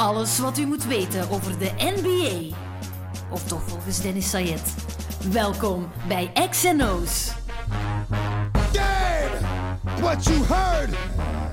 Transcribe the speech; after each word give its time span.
Alles 0.00 0.38
wat 0.38 0.58
u 0.58 0.66
moet 0.66 0.84
weten 0.84 1.30
over 1.30 1.58
de 1.58 1.70
NBA. 1.78 2.56
Of 3.30 3.44
toch 3.44 3.62
volgens 3.62 4.00
Dennis 4.00 4.30
Sayed. 4.30 4.74
Welkom 5.32 5.90
bij 6.08 6.32
XNO's. 6.50 7.32
Damn! 8.72 10.00
What 10.00 10.24
you 10.24 10.44
heard 10.44 10.90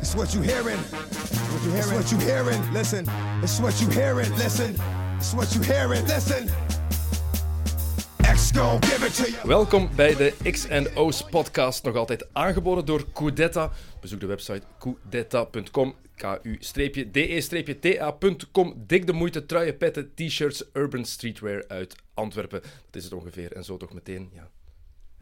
is 0.01 0.13
what 0.13 0.31
you 0.31 0.45
hearing. 0.45 0.79
What 0.89 1.63
you 1.63 1.73
hearing? 1.73 1.99
It's 1.99 2.09
what 2.09 2.09
you 2.09 2.21
hearing. 2.21 2.71
Listen. 2.71 3.05
It's 3.41 3.59
what 3.59 3.79
you 3.79 3.91
hearing. 3.91 4.35
Listen. 4.35 4.75
It's 5.17 5.33
what 5.33 5.53
you 5.53 5.65
hearing. 5.65 6.07
Listen. 6.07 6.49
X 8.21 8.51
gon' 8.51 8.79
give 8.79 9.05
it 9.05 9.15
to 9.15 9.23
you. 9.23 9.47
Welkom 9.47 9.89
bij 9.95 10.15
de 10.15 10.33
X&O's 10.51 11.23
podcast, 11.29 11.83
nog 11.83 11.95
altijd 11.95 12.27
aangeboden 12.33 12.85
door 12.85 13.05
Coudetta. 13.13 13.71
Bezoek 14.01 14.19
de 14.19 14.25
website 14.25 14.61
coudetta.com, 14.79 15.95
ku-de-ta.com. 17.37 18.03
Dik 18.87 19.05
de 19.05 19.13
moeite, 19.13 19.45
truien, 19.45 19.77
petten, 19.77 20.11
t-shirts, 20.15 20.63
urban 20.73 21.05
streetwear 21.05 21.67
uit 21.67 21.95
Antwerpen. 22.13 22.61
Dat 22.61 22.95
is 22.95 23.03
het 23.03 23.13
ongeveer. 23.13 23.51
En 23.51 23.63
zo 23.63 23.77
toch 23.77 23.93
meteen, 23.93 24.29
ja, 24.33 24.49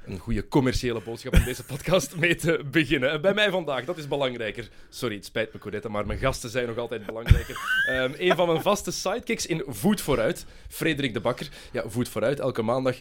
een 0.05 0.19
goede 0.19 0.47
commerciële 0.47 1.01
boodschap 1.01 1.33
om 1.33 1.43
deze 1.43 1.63
podcast 1.63 2.15
mee 2.15 2.35
te 2.35 2.63
beginnen. 2.71 3.11
En 3.11 3.21
bij 3.21 3.33
mij 3.33 3.49
vandaag, 3.49 3.85
dat 3.85 3.97
is 3.97 4.07
belangrijker. 4.07 4.69
Sorry, 4.89 5.15
het 5.15 5.25
spijt 5.25 5.53
me, 5.53 5.59
Coretta, 5.59 5.89
maar 5.89 6.05
mijn 6.05 6.19
gasten 6.19 6.49
zijn 6.49 6.67
nog 6.67 6.77
altijd 6.77 7.05
belangrijker. 7.05 7.83
Ehm 7.87 8.13
een 8.17 8.35
van 8.35 8.47
mijn 8.47 8.61
vaste 8.61 8.91
sidekicks 8.91 9.45
in 9.45 9.63
Voet 9.67 10.01
Vooruit, 10.01 10.45
Frederik 10.67 11.13
de 11.13 11.19
Bakker. 11.19 11.49
Ja, 11.71 11.83
Voet 11.89 12.09
Vooruit, 12.09 12.39
elke 12.39 12.61
maandag 12.61 12.95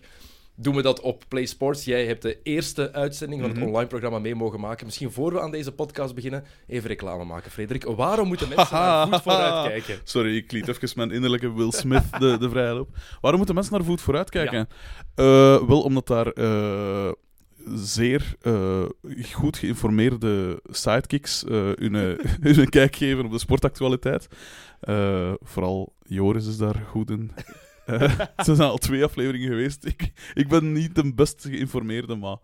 doen 0.54 0.74
we 0.74 0.82
dat 0.82 1.00
op 1.00 1.24
Play 1.28 1.46
Sports. 1.46 1.84
Jij 1.84 2.06
hebt 2.06 2.22
de 2.22 2.38
eerste 2.42 2.92
uitzending 2.92 3.40
van 3.40 3.50
het 3.50 3.62
online 3.62 3.86
programma 3.86 4.18
mee 4.18 4.34
mogen 4.34 4.60
maken. 4.60 4.86
Misschien 4.86 5.10
voor 5.10 5.32
we 5.32 5.40
aan 5.40 5.50
deze 5.50 5.72
podcast 5.72 6.14
beginnen, 6.14 6.44
even 6.66 6.88
reclame 6.88 7.24
maken, 7.24 7.50
Frederik. 7.50 7.84
Waarom 7.84 8.28
moeten 8.28 8.48
mensen 8.48 8.76
naar 8.76 9.08
Voet 9.08 9.22
Vooruit 9.22 9.68
kijken? 9.68 9.98
Sorry, 10.04 10.36
ik 10.36 10.52
liet 10.52 10.68
even 10.68 10.88
mijn 10.96 11.10
innerlijke 11.10 11.52
Will 11.52 11.70
Smith 11.70 12.04
de, 12.18 12.36
de 12.38 12.48
vrijheid 12.48 12.78
op. 12.78 12.88
Waarom 13.20 13.36
moeten 13.36 13.54
mensen 13.54 13.74
naar 13.74 13.84
voet 13.84 14.00
vooruit 14.00 14.30
kijken? 14.30 14.68
Eh, 15.14 15.24
wel 15.66 15.82
omdat 15.82 16.06
daar 16.06 16.26
eh, 16.26 17.12
zeer 17.74 18.34
eh, 18.40 18.84
goed 19.32 19.56
geïnformeerde 19.56 20.60
sidekicks 20.70 21.44
hun, 21.46 21.94
hun 22.40 22.68
kijk 22.68 22.96
geven 22.96 23.24
op 23.24 23.30
de 23.30 23.38
sportactualiteit. 23.38 24.28
Vooral 25.40 25.92
Joris 26.02 26.46
is 26.46 26.56
daar 26.56 26.82
goed 26.88 27.10
in. 27.10 27.32
Eh, 27.86 28.00
er 28.36 28.44
zijn 28.44 28.60
al 28.60 28.78
twee 28.78 29.04
afleveringen 29.04 29.48
geweest. 29.48 29.84
Ik, 29.84 30.12
ik 30.34 30.48
ben 30.48 30.72
niet 30.72 30.94
de 30.94 31.14
best 31.14 31.42
geïnformeerde, 31.42 32.14
maar 32.14 32.36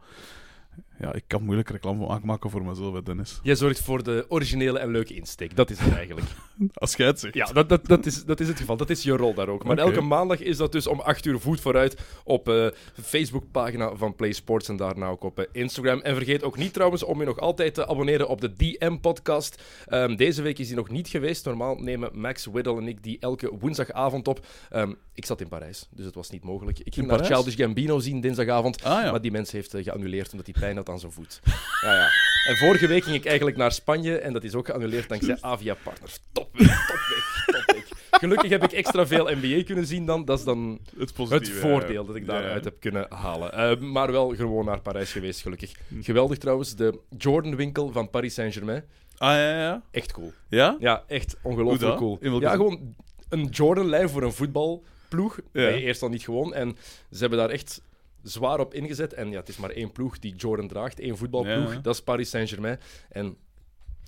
ja, 1.01 1.13
ik 1.13 1.25
kan 1.27 1.43
moeilijk 1.43 1.71
reclame 1.71 2.21
maken 2.23 2.51
voor 2.51 2.65
mezelf, 2.65 3.03
Dennis. 3.03 3.41
Jij 3.43 3.55
zorgt 3.55 3.81
voor 3.81 4.03
de 4.03 4.25
originele 4.29 4.79
en 4.79 4.91
leuke 4.91 5.15
insteek. 5.15 5.57
Dat 5.57 5.71
is 5.71 5.79
het 5.79 5.95
eigenlijk. 5.95 6.27
Als 6.75 6.97
jij 6.97 7.07
het 7.07 7.21
zegt. 7.21 7.35
Ja, 7.35 7.53
dat, 7.53 7.69
dat, 7.69 7.87
dat, 7.87 8.07
is, 8.07 8.25
dat 8.25 8.41
is 8.41 8.49
het 8.49 8.59
geval. 8.59 8.77
Dat 8.77 8.91
is 8.91 9.03
je 9.03 9.17
rol 9.17 9.35
daar 9.35 9.49
ook. 9.49 9.65
Maar 9.65 9.79
elke 9.79 10.01
maandag 10.01 10.41
is 10.41 10.57
dat 10.57 10.73
dus 10.73 10.87
om 10.87 11.01
8 11.01 11.25
uur 11.25 11.39
voet 11.39 11.61
vooruit 11.61 12.01
op 12.25 12.45
de 12.45 12.75
Facebookpagina 13.03 13.95
van 13.97 14.15
Play 14.15 14.33
Sports 14.33 14.69
en 14.69 14.77
daarna 14.77 15.07
ook 15.07 15.23
op 15.23 15.39
eh, 15.39 15.45
Instagram. 15.53 16.01
En 16.01 16.15
vergeet 16.15 16.43
ook 16.43 16.57
niet 16.57 16.73
trouwens 16.73 17.03
om 17.03 17.19
je 17.19 17.27
nog 17.27 17.39
altijd 17.39 17.75
te 17.75 17.87
abonneren 17.87 18.29
op 18.29 18.41
de 18.41 18.53
DM-podcast. 18.53 19.63
Ehm, 19.87 20.17
deze 20.17 20.43
week 20.43 20.59
is 20.59 20.67
die 20.67 20.77
nog 20.77 20.89
niet 20.89 21.09
geweest. 21.09 21.45
Normaal 21.45 21.75
nemen 21.75 22.11
Max 22.13 22.45
Whittle 22.47 22.77
en 22.77 22.89
ik 22.89 23.03
die 23.03 23.17
elke 23.21 23.57
woensdagavond 23.59 24.29
op. 24.29 24.47
Ehm, 24.71 24.93
ik 25.15 25.27
zat 25.27 25.41
in 25.41 25.49
Parijs, 25.49 25.89
dus 25.91 26.05
het 26.05 26.15
was 26.15 26.31
niet 26.31 26.45
mogelijk. 26.45 26.79
Ik 26.79 26.95
ging 26.95 27.07
naar? 27.07 27.25
Childish 27.25 27.57
Gambino 27.57 27.99
zien 27.99 28.21
dinsdagavond. 28.21 28.85
Ah, 28.85 29.03
ja. 29.03 29.11
Maar 29.11 29.21
die 29.21 29.31
mens 29.31 29.51
heeft 29.51 29.75
eh, 29.75 29.85
geannuleerd 29.85 30.31
omdat 30.33 30.47
hij 30.47 30.61
pijn 30.61 30.77
had 30.77 30.89
aan 30.91 30.99
zijn 30.99 31.13
voet. 31.13 31.41
Ja, 31.83 31.95
ja. 31.95 32.09
En 32.49 32.57
vorige 32.57 32.87
week 32.87 33.05
ging 33.05 33.17
ik 33.17 33.27
eigenlijk 33.27 33.57
naar 33.57 33.73
Spanje 33.73 34.19
en 34.19 34.33
dat 34.33 34.45
is 34.45 34.55
ook 34.55 34.67
geannuleerd 34.67 35.09
dankzij 35.09 35.37
Avia 35.41 35.77
Partners. 35.83 36.19
Topweek, 36.33 36.67
topweek, 36.67 37.25
topweek. 37.47 37.87
Gelukkig 38.11 38.51
heb 38.51 38.65
ik 38.65 38.73
extra 38.73 39.07
veel 39.07 39.31
NBA 39.41 39.63
kunnen 39.65 39.87
zien 39.87 40.07
dan. 40.07 40.25
Dat 40.25 40.39
is 40.39 40.45
dan 40.45 40.81
Het, 40.99 41.17
het 41.17 41.51
voordeel 41.51 42.05
dat 42.05 42.17
ik 42.17 42.27
daaruit 42.27 42.65
heb 42.65 42.81
kunnen 42.81 43.07
halen. 43.09 43.53
Eh, 43.53 43.77
maar 43.79 44.13
wel 44.13 44.35
gewoon 44.35 44.65
naar 44.65 44.81
Parijs 44.81 45.13
geweest, 45.13 45.41
gelukkig. 45.41 45.73
Geweldig 46.01 46.39
trouwens, 46.39 46.77
de 46.77 46.99
Jordan-winkel 47.19 47.93
van 47.93 48.11
Paris 48.11 48.35
Saint-Germain. 48.35 48.85
Ah, 49.17 49.29
ja, 49.29 49.59
ja. 49.59 49.83
Echt 49.91 50.13
cool. 50.13 50.33
Ja? 50.49 50.77
Ja, 50.79 51.05
echt 51.07 51.37
ongelooflijk 51.43 51.97
cool. 51.97 52.19
Ja, 52.41 52.51
gewoon 52.51 52.95
een 53.29 53.45
Jordan-lijn 53.45 54.09
voor 54.09 54.23
een 54.23 54.33
voetbalploeg. 54.33 55.39
Ja. 55.53 55.69
Je 55.69 55.81
eerst 55.83 56.03
al 56.03 56.09
niet 56.09 56.23
gewoon. 56.23 56.55
En 56.55 56.77
ze 57.11 57.19
hebben 57.19 57.39
daar 57.39 57.51
echt 57.51 57.83
zwaar 58.23 58.59
op 58.61 58.75
ingezet. 58.75 59.13
En 59.13 59.31
ja, 59.31 59.39
het 59.39 59.49
is 59.49 59.57
maar 59.57 59.71
één 59.71 59.93
ploeg 59.93 60.19
die 60.19 60.35
Jordan 60.35 60.69
draagt. 60.69 61.01
één 61.01 61.17
voetbalploeg. 61.17 61.73
Ja. 61.73 61.81
Dat 61.81 61.95
is 61.95 62.03
Paris 62.03 62.31
Saint-Germain. 62.31 62.79
En 63.09 63.37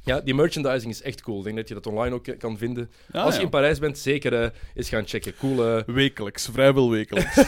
ja, 0.05 0.21
die 0.21 0.35
merchandising 0.35 0.93
is 0.93 1.03
echt 1.03 1.23
cool. 1.23 1.39
Ik 1.39 1.45
denk 1.45 1.57
dat 1.57 1.69
je 1.69 1.75
dat 1.75 1.87
online 1.87 2.15
ook 2.15 2.39
kan 2.39 2.59
vinden. 2.59 2.91
Ah, 3.13 3.23
Als 3.25 3.33
je 3.35 3.39
ja. 3.39 3.45
in 3.45 3.51
Parijs 3.51 3.79
bent, 3.79 3.99
zeker 3.99 4.43
eh, 4.43 4.51
eens 4.75 4.89
gaan 4.89 5.07
checken. 5.07 5.35
Cool. 5.37 5.77
eh, 5.77 5.83
Wekelijks, 5.87 6.49
vrijwel 6.53 6.91
wekelijks. 6.91 7.35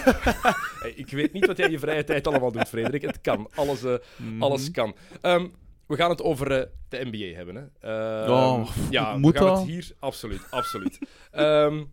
Hey, 0.84 0.92
ik 0.96 1.10
weet 1.10 1.32
niet 1.32 1.46
wat 1.46 1.56
jij 1.56 1.66
in 1.66 1.72
je 1.72 1.78
vrije 1.78 2.04
tijd 2.04 2.26
allemaal 2.26 2.52
doet, 2.52 2.68
Frederik. 2.68 3.02
Het 3.02 3.20
kan. 3.20 3.48
Alles, 3.54 3.82
eh, 3.84 3.94
Mhm. 4.16 4.42
alles 4.42 4.70
kan. 4.70 4.94
Ehm, 5.20 5.46
we 5.86 5.96
gaan 5.96 6.10
het 6.10 6.22
over 6.22 6.48
de 6.88 7.00
NBA 7.10 7.36
hebben. 7.36 7.54
Hè. 7.80 7.88
Ehm, 8.22 8.30
Oh, 8.30 8.68
ja, 8.90 9.16
moet 9.16 9.32
we 9.32 9.38
gaan 9.38 9.46
dat? 9.48 9.58
het 9.58 9.66
hier... 9.68 9.90
Absoluut, 9.98 10.40
absoluut. 10.50 10.98
Ehm, 11.30 11.84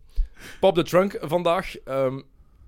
Pop 0.60 0.74
the 0.74 0.82
Trunk 0.82 1.18
vandaag. 1.20 1.74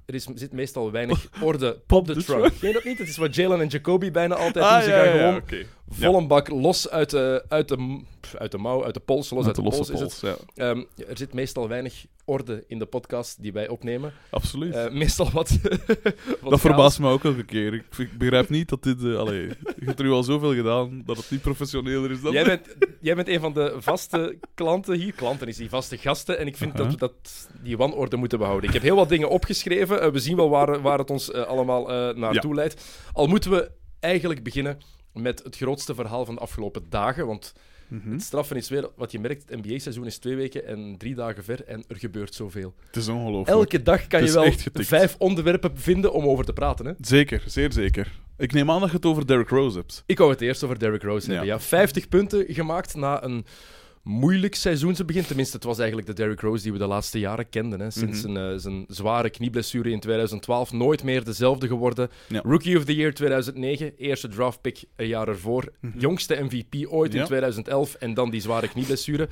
Er 0.07 0.15
is, 0.15 0.27
zit 0.35 0.53
meestal 0.53 0.91
weinig 0.93 1.29
orde. 1.43 1.79
Pop 1.87 2.07
the, 2.07 2.13
the? 2.25 2.51
Ken 2.61 2.69
je 2.69 2.73
dat 2.75 2.85
niet? 2.85 2.99
Het 2.99 3.09
is 3.09 3.17
wat 3.17 3.35
Jalen 3.35 3.61
en 3.61 3.67
Jacoby 3.67 4.11
bijna 4.11 4.35
altijd 4.35 4.65
Ah, 4.65 4.73
doen. 4.75 4.83
Ze 4.83 4.91
gaan 4.91 5.07
gewoon. 5.11 5.43
Vol 5.89 6.17
een 6.17 6.27
bak 6.27 6.49
los 6.49 6.91
uit 6.91 7.11
de, 7.11 7.45
uit 7.49 7.69
de, 7.69 8.01
uit 8.39 8.51
de 8.51 8.59
mouw, 8.59 8.85
uit 8.85 8.95
de 8.95 9.01
pols. 9.01 9.31
Los 9.31 9.47
uit 9.47 9.55
de, 9.55 9.63
de 9.63 9.69
losse 9.69 9.93
pols 9.93 10.05
is 10.15 10.23
het. 10.23 10.37
ja. 10.55 10.69
Ehm, 10.69 10.83
er 11.09 11.17
zit 11.17 11.33
meestal 11.33 11.69
weinig 11.69 12.07
orde 12.25 12.65
in 12.67 12.79
de 12.79 12.87
podcast 12.87 13.43
die 13.43 13.53
wij 13.53 13.69
opnemen. 13.69 14.13
Absoluut. 14.31 14.75
Eh, 14.75 14.91
meestal 14.91 15.31
wat, 15.31 15.59
wat 16.41 16.51
dat 16.51 16.61
verbaast 16.61 16.99
me 16.99 17.09
ook 17.09 17.25
elke 17.25 17.45
keer. 17.45 17.75
Ik, 17.75 17.85
ik 17.99 18.19
begrijp 18.19 18.49
niet 18.49 18.69
dat 18.69 18.83
dit... 18.83 19.05
allee, 19.17 19.47
je 19.79 19.85
hebt 19.85 19.99
er 19.99 20.05
nu 20.05 20.11
al 20.11 20.23
zoveel 20.23 20.55
gedaan 20.55 21.03
dat 21.07 21.17
het 21.17 21.31
niet 21.31 21.41
professioneler 21.41 22.11
is 22.11 22.21
dan... 22.21 22.33
Jij 22.33 22.45
bent, 22.45 22.77
jij 23.01 23.15
bent 23.15 23.29
een 23.29 23.41
van 23.41 23.53
de 23.53 23.75
vaste 23.79 24.39
klanten 24.55 24.99
hier. 24.99 25.13
Klanten 25.13 25.49
is 25.49 25.57
die 25.57 25.69
vaste 25.69 25.99
gasten. 25.99 26.39
En 26.39 26.47
ik 26.47 26.57
vind 26.57 26.75
Aha. 26.75 26.83
dat 26.83 26.93
we 26.93 26.99
dat, 26.99 27.49
die 27.63 27.77
wanorde 27.77 28.17
moeten 28.17 28.39
behouden. 28.39 28.69
Ik 28.69 28.75
heb 28.75 28.83
heel 28.83 28.97
wat 28.97 29.09
dingen 29.09 29.31
opgeschreven. 29.31 30.01
Eh, 30.01 30.11
we 30.11 30.19
zien 30.19 30.37
wel 30.37 30.49
waar, 30.49 30.81
waar 30.81 30.99
het 30.99 31.11
ons 31.11 31.33
allemaal 31.33 31.87
naartoe 32.15 32.55
leidt. 32.55 32.85
Al 33.13 33.27
moeten 33.27 33.51
we 33.51 33.71
eigenlijk 34.01 34.43
beginnen 34.43 34.79
met 35.15 35.43
het 35.43 35.57
grootste 35.57 35.95
verhaal 35.95 36.25
van 36.25 36.35
de 36.35 36.41
afgelopen 36.41 36.83
dagen. 36.89 37.27
Want 37.27 37.53
Mhm. 37.89 38.13
het 38.13 38.23
straffen 38.23 38.57
is 38.57 38.69
weer, 38.69 38.89
wat 38.97 39.13
je 39.13 39.19
merkt, 39.21 39.49
het 39.49 39.63
NBA-seizoen 39.65 40.07
is 40.07 40.19
twee 40.19 40.37
weken 40.37 40.67
en 40.67 40.95
drie 40.99 41.15
dagen 41.15 41.45
ver. 41.45 41.65
En 41.65 41.85
er 41.89 41.97
gebeurt 41.97 42.35
zoveel. 42.35 42.75
Het 42.87 42.97
is 42.97 43.09
ongelooflijk. 43.09 43.49
Elke 43.59 43.83
dag 43.83 44.07
kan 44.07 44.25
je 44.25 44.33
wel 44.33 44.53
vijf 44.75 45.15
onderwerpen 45.19 45.79
vinden 45.79 46.13
om 46.13 46.25
over 46.25 46.45
te 46.45 46.53
praten. 46.53 46.87
Hè? 46.87 46.93
Zeker, 47.01 47.43
zeer 47.47 47.73
zeker. 47.73 48.13
Ik 48.39 48.53
neem 48.53 48.71
aan 48.71 48.81
dat 48.81 48.91
je 48.91 48.97
het 48.97 49.05
over 49.07 49.27
Derrick 49.27 49.49
Rose 49.49 49.79
hebt. 49.79 50.03
Ik 50.07 50.19
wou 50.19 50.31
het 50.31 50.41
eerst 50.41 50.63
over 50.65 50.79
Derrick 50.79 51.03
Rose 51.03 51.27
hebben. 51.31 51.47
Ja. 51.47 51.53
Ja. 51.53 51.61
50 51.61 52.09
punten 52.09 52.45
gemaakt 52.49 52.95
na 52.95 53.25
een 53.25 53.45
moeilijk 54.05 54.55
seizoensbegin. 54.55 55.25
Tenminste, 55.25 55.57
het 55.57 55.65
was 55.65 55.79
eigenlijk 55.79 56.07
de 56.09 56.15
Derrick 56.15 56.41
Rose 56.41 56.63
die 56.63 56.73
we 56.73 56.79
de 56.79 56.87
laatste 56.87 57.19
jaren 57.19 57.49
kenden. 57.49 57.81
Hè. 57.81 57.91
Sinds 57.91 58.23
Mhm. 58.23 58.33
zijn, 58.33 58.53
eh, 58.53 58.59
zijn 58.59 58.85
zware 58.89 59.31
knieblessure 59.31 59.91
in 59.91 60.01
2012 60.01 60.73
nooit 60.73 61.03
meer 61.03 61.25
dezelfde 61.25 61.67
geworden. 61.67 62.11
Ja. 62.29 62.41
Rookie 62.45 62.77
of 62.79 62.85
the 62.85 62.95
Year 62.95 63.13
2009, 63.15 63.93
eerste 63.97 64.29
draftpick 64.29 64.85
een 64.97 65.07
jaar 65.07 65.29
ervoor. 65.29 65.73
Jongste 65.99 66.35
MVP 66.43 66.87
ooit 66.87 67.11
in 67.15 67.21
Mhm. 67.21 67.21
Ja. 67.21 67.25
2011 67.27 67.95
en 67.95 68.15
dan 68.15 68.31
die 68.31 68.41
zware 68.41 68.69
knieblessure. 68.69 69.29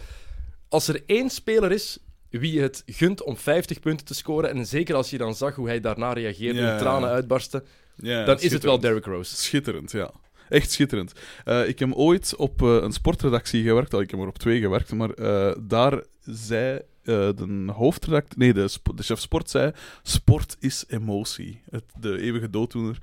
Als 0.69 0.89
er 0.89 1.03
één 1.07 1.31
speler 1.31 1.73
is 1.73 1.99
wie 2.31 2.61
het 2.61 2.83
gunt 2.87 3.23
om 3.23 3.37
50 3.37 3.81
punten 3.81 4.07
te 4.07 4.15
scoren, 4.15 4.51
en 4.51 4.67
zeker 4.67 4.95
als 4.95 5.11
je 5.11 5.19
dan 5.19 5.35
zag 5.35 5.55
hoe 5.55 5.67
hij 5.67 5.81
daarna 5.81 6.13
reageerde 6.13 6.61
Ja. 6.61 6.73
en 6.73 6.79
tranen 6.79 7.09
uitbarstte, 7.09 7.63
Ja, 7.97 8.25
dan 8.25 8.41
is 8.41 8.53
het 8.53 8.63
wel. 8.63 8.81
Derrick 8.81 9.05
Rose. 9.05 9.37
Schitterend, 9.37 9.91
ja. 9.93 10.11
Echt 10.53 10.71
schitterend. 10.71 11.13
Eh, 11.45 11.69
ik 11.69 11.79
heb 11.79 11.93
ooit 11.93 12.37
op 12.37 12.63
eh, 12.63 12.77
een 12.81 12.93
sportredactie 12.93 13.63
gewerkt. 13.63 13.95
Al, 13.95 14.01
ik 14.01 14.11
heb 14.11 14.21
er 14.21 14.27
op 14.27 14.39
twee 14.39 14.61
gewerkt. 14.61 14.93
Maar 14.93 15.11
eh, 15.11 15.57
daar 15.61 16.03
zei 16.21 16.81
de 17.03 17.65
hoofdredacteur... 17.75 18.39
Nee, 18.39 18.53
de, 18.53 19.03
chef 19.03 19.19
sport 19.21 19.51
zei... 19.51 19.73
Sport 20.03 20.57
is 20.61 20.85
emotie. 20.89 21.63
Het, 21.71 21.85
de 22.01 22.21
eeuwige 22.21 22.51
dooddoener. 22.51 22.99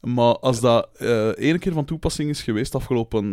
Maar 0.00 0.38
als 0.38 0.60
dat 0.60 0.88
eh 0.96 1.28
één 1.28 1.58
keer 1.58 1.72
van 1.72 1.84
toepassing 1.84 2.30
is 2.30 2.42
geweest 2.42 2.74
afgelopen 2.74 3.26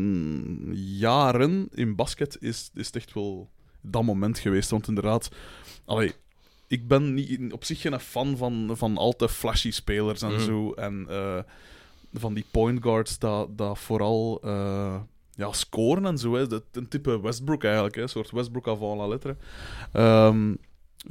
jaren 0.75 1.67
in 1.73 1.95
basket, 1.95 2.37
is, 2.39 2.69
is 2.73 2.85
het 2.85 2.95
echt 2.95 3.13
wel 3.13 3.49
dat 3.81 4.03
moment 4.03 4.39
geweest. 4.39 4.69
Want 4.69 4.87
inderdaad... 4.87 5.29
Allee, 5.85 6.13
ik 6.67 6.87
ben 6.87 7.13
niet, 7.13 7.53
op 7.53 7.63
zich 7.63 7.81
geen 7.81 7.99
fan 7.99 8.37
van, 8.37 8.71
van 8.73 8.97
al 8.97 9.15
te 9.15 9.29
flashy 9.29 9.71
spelers 9.71 10.21
en 10.21 10.31
Mhm. 10.33 10.43
zo. 10.43 10.71
En 10.71 11.05
eh, 11.09 11.39
van 12.13 12.33
die 12.33 12.45
point 12.51 12.83
guards 12.83 13.19
dat, 13.19 13.57
dat 13.57 13.79
vooral 13.79 14.39
eh, 14.43 14.95
ja, 15.31 15.51
scoren 15.51 16.05
en 16.05 16.17
zo. 16.17 16.33
Hè. 16.35 16.47
Dat, 16.47 16.63
een 16.71 16.87
type 16.87 17.21
Westbrook 17.21 17.63
eigenlijk, 17.63 17.95
hè. 17.95 18.01
een 18.01 18.09
soort 18.09 18.31
Westbrook 18.31 18.67
avant 18.67 18.97
la 18.97 19.07
lettre. 19.07 19.35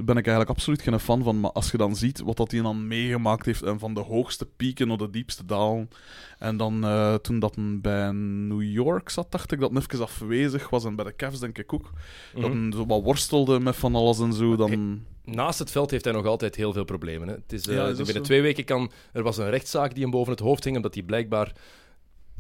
Ben 0.05 0.17
ik 0.17 0.27
eigenlijk 0.27 0.51
absoluut 0.57 0.83
geen 0.83 1.01
fan 1.01 1.23
van. 1.23 1.41
Maar 1.41 1.53
als 1.53 1.71
je 1.71 1.77
dan 1.77 1.97
ziet 1.97 2.21
wat 2.21 2.37
dat 2.37 2.51
hij 2.51 2.61
dan 2.63 2.87
meegemaakt 2.87 3.47
heeft 3.47 3.63
en 3.63 3.79
van 3.79 3.95
de 3.95 4.01
hoogste 4.01 4.47
pieken 4.57 4.89
naar 4.89 4.97
de 4.97 5.11
diepste 5.11 5.45
dalen. 5.45 5.91
En 6.39 6.57
dan 6.57 6.85
eh, 6.85 7.15
toen 7.15 7.39
dat 7.39 7.55
hij 7.55 7.79
bij 7.81 8.11
New 8.13 8.63
York 8.63 9.09
zat, 9.09 9.33
dacht 9.33 9.53
ik 9.53 9.61
dat 9.61 9.71
hij 9.71 9.81
even 9.81 10.01
afwezig 10.03 10.71
was. 10.71 10.85
En 10.85 10.97
bij 10.97 11.05
de 11.05 11.17
Cavs 11.17 11.41
denk 11.41 11.59
ik 11.59 11.73
ook. 11.73 11.91
Dat 12.35 12.51
Mhm. 12.51 12.63
hij 12.63 12.73
zo 12.73 12.87
wat 12.87 13.03
worstelde 13.03 13.61
met 13.61 13.77
van 13.77 13.95
alles 13.95 14.19
en 14.21 14.33
zo. 14.33 14.57
Dan... 14.57 15.01
Naast 15.25 15.59
het 15.59 15.71
veld 15.71 15.91
heeft 15.91 16.05
hij 16.05 16.13
nog 16.15 16.27
altijd 16.27 16.55
heel 16.57 16.73
veel 16.73 16.85
problemen. 16.85 17.29
Hè. 17.29 17.35
Het 17.35 17.53
is, 17.53 17.67
eh, 17.67 17.75
Ja, 17.75 17.81
is 17.83 17.87
dat 17.89 17.97
binnen 17.97 18.15
zo? 18.15 18.21
twee 18.23 18.43
weken 18.43 18.65
kan... 18.65 18.91
Er 19.13 19.23
was 19.23 19.37
een 19.37 19.51
rechtszaak 19.51 19.93
die 19.95 20.03
hem 20.03 20.11
boven 20.11 20.33
het 20.33 20.41
hoofd 20.41 20.65
hing, 20.65 20.77
omdat 20.77 20.95
hij 20.95 21.03
blijkbaar 21.03 21.53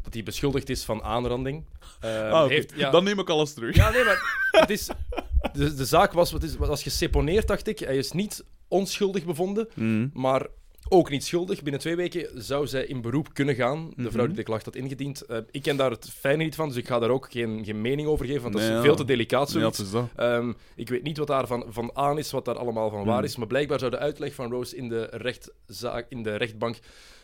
dat 0.06 0.14
hij 0.14 0.23
beschuldigd 0.23 0.69
is 0.69 0.85
van 0.85 1.03
aanranding. 1.03 1.64
Eh, 2.00 2.31
Ah, 2.32 2.49
heeft, 2.49 2.73
ja, 2.76 2.91
Dan 2.91 3.05
neem 3.05 3.19
ik 3.19 3.29
alles 3.31 3.55
terug. 3.55 3.76
Ja, 3.76 3.91
nee, 3.91 4.05
maar 4.05 4.49
het 4.50 4.70
is, 4.70 4.88
de, 5.53 5.75
de 5.75 5.85
zaak 5.85 6.12
was, 6.12 6.32
wat 6.32 6.43
is, 6.43 6.56
was 6.56 6.82
geseponeerd, 6.82 7.47
dacht 7.47 7.67
ik. 7.67 7.79
Hij 7.79 7.97
is 7.97 8.12
niet 8.12 8.44
onschuldig 8.69 9.25
bevonden, 9.25 9.69
Mm. 9.75 10.11
maar 10.14 10.47
ook 10.88 11.11
niet 11.11 11.25
schuldig. 11.25 11.62
Binnen 11.62 11.81
twee 11.81 11.97
weken 11.97 12.43
zou 12.43 12.67
zij 12.67 12.85
in 12.85 13.00
beroep 13.00 13.35
kunnen 13.35 13.55
gaan, 13.55 13.93
de 13.97 14.03
vrouw 14.11 14.17
Mhm. 14.25 14.26
die 14.26 14.37
de 14.37 14.43
klacht 14.43 14.64
had 14.64 14.75
ingediend. 14.76 15.20
Eh, 15.23 15.38
ik 15.50 15.62
ken 15.62 15.76
daar 15.76 15.91
het 15.91 16.11
fijne 16.11 16.43
niet 16.44 16.55
van, 16.55 16.69
dus 16.69 16.76
ik 16.76 16.87
ga 16.87 16.99
daar 16.99 17.11
ook 17.11 17.29
geen, 17.31 17.64
geen 17.64 17.81
mening 17.81 18.08
over 18.08 18.26
geven, 18.26 18.43
want 18.43 18.53
dat 18.55 18.62
Nee, 18.62 18.70
is 18.70 18.76
ja. 18.76 18.82
veel 18.82 18.97
te 18.97 19.05
delicaat 19.05 19.50
zoiets. 19.50 19.91
dat. 19.91 20.08
Ehm, 20.17 20.53
ik 20.76 20.88
weet 20.88 21.03
niet 21.03 21.19
wat 21.19 21.26
daar 21.26 21.47
van, 21.47 21.64
van 21.69 21.91
aan 21.94 22.19
is, 22.19 22.31
wat 22.31 22.44
daar 22.44 22.58
allemaal 22.58 22.91
van 22.91 23.05
waar 23.05 23.17
Hmm. 23.17 23.25
is. 23.25 23.37
Maar 23.37 23.47
blijkbaar 23.47 23.79
zou 23.79 23.91
de 23.91 23.99
uitleg 23.99 24.35
van 24.35 24.50
Rose 24.50 24.76
in 24.76 24.88
de, 24.88 25.08
rechtzaak, 25.11 26.06
in 26.08 26.23
de 26.23 26.37
rechtbank 26.37 26.79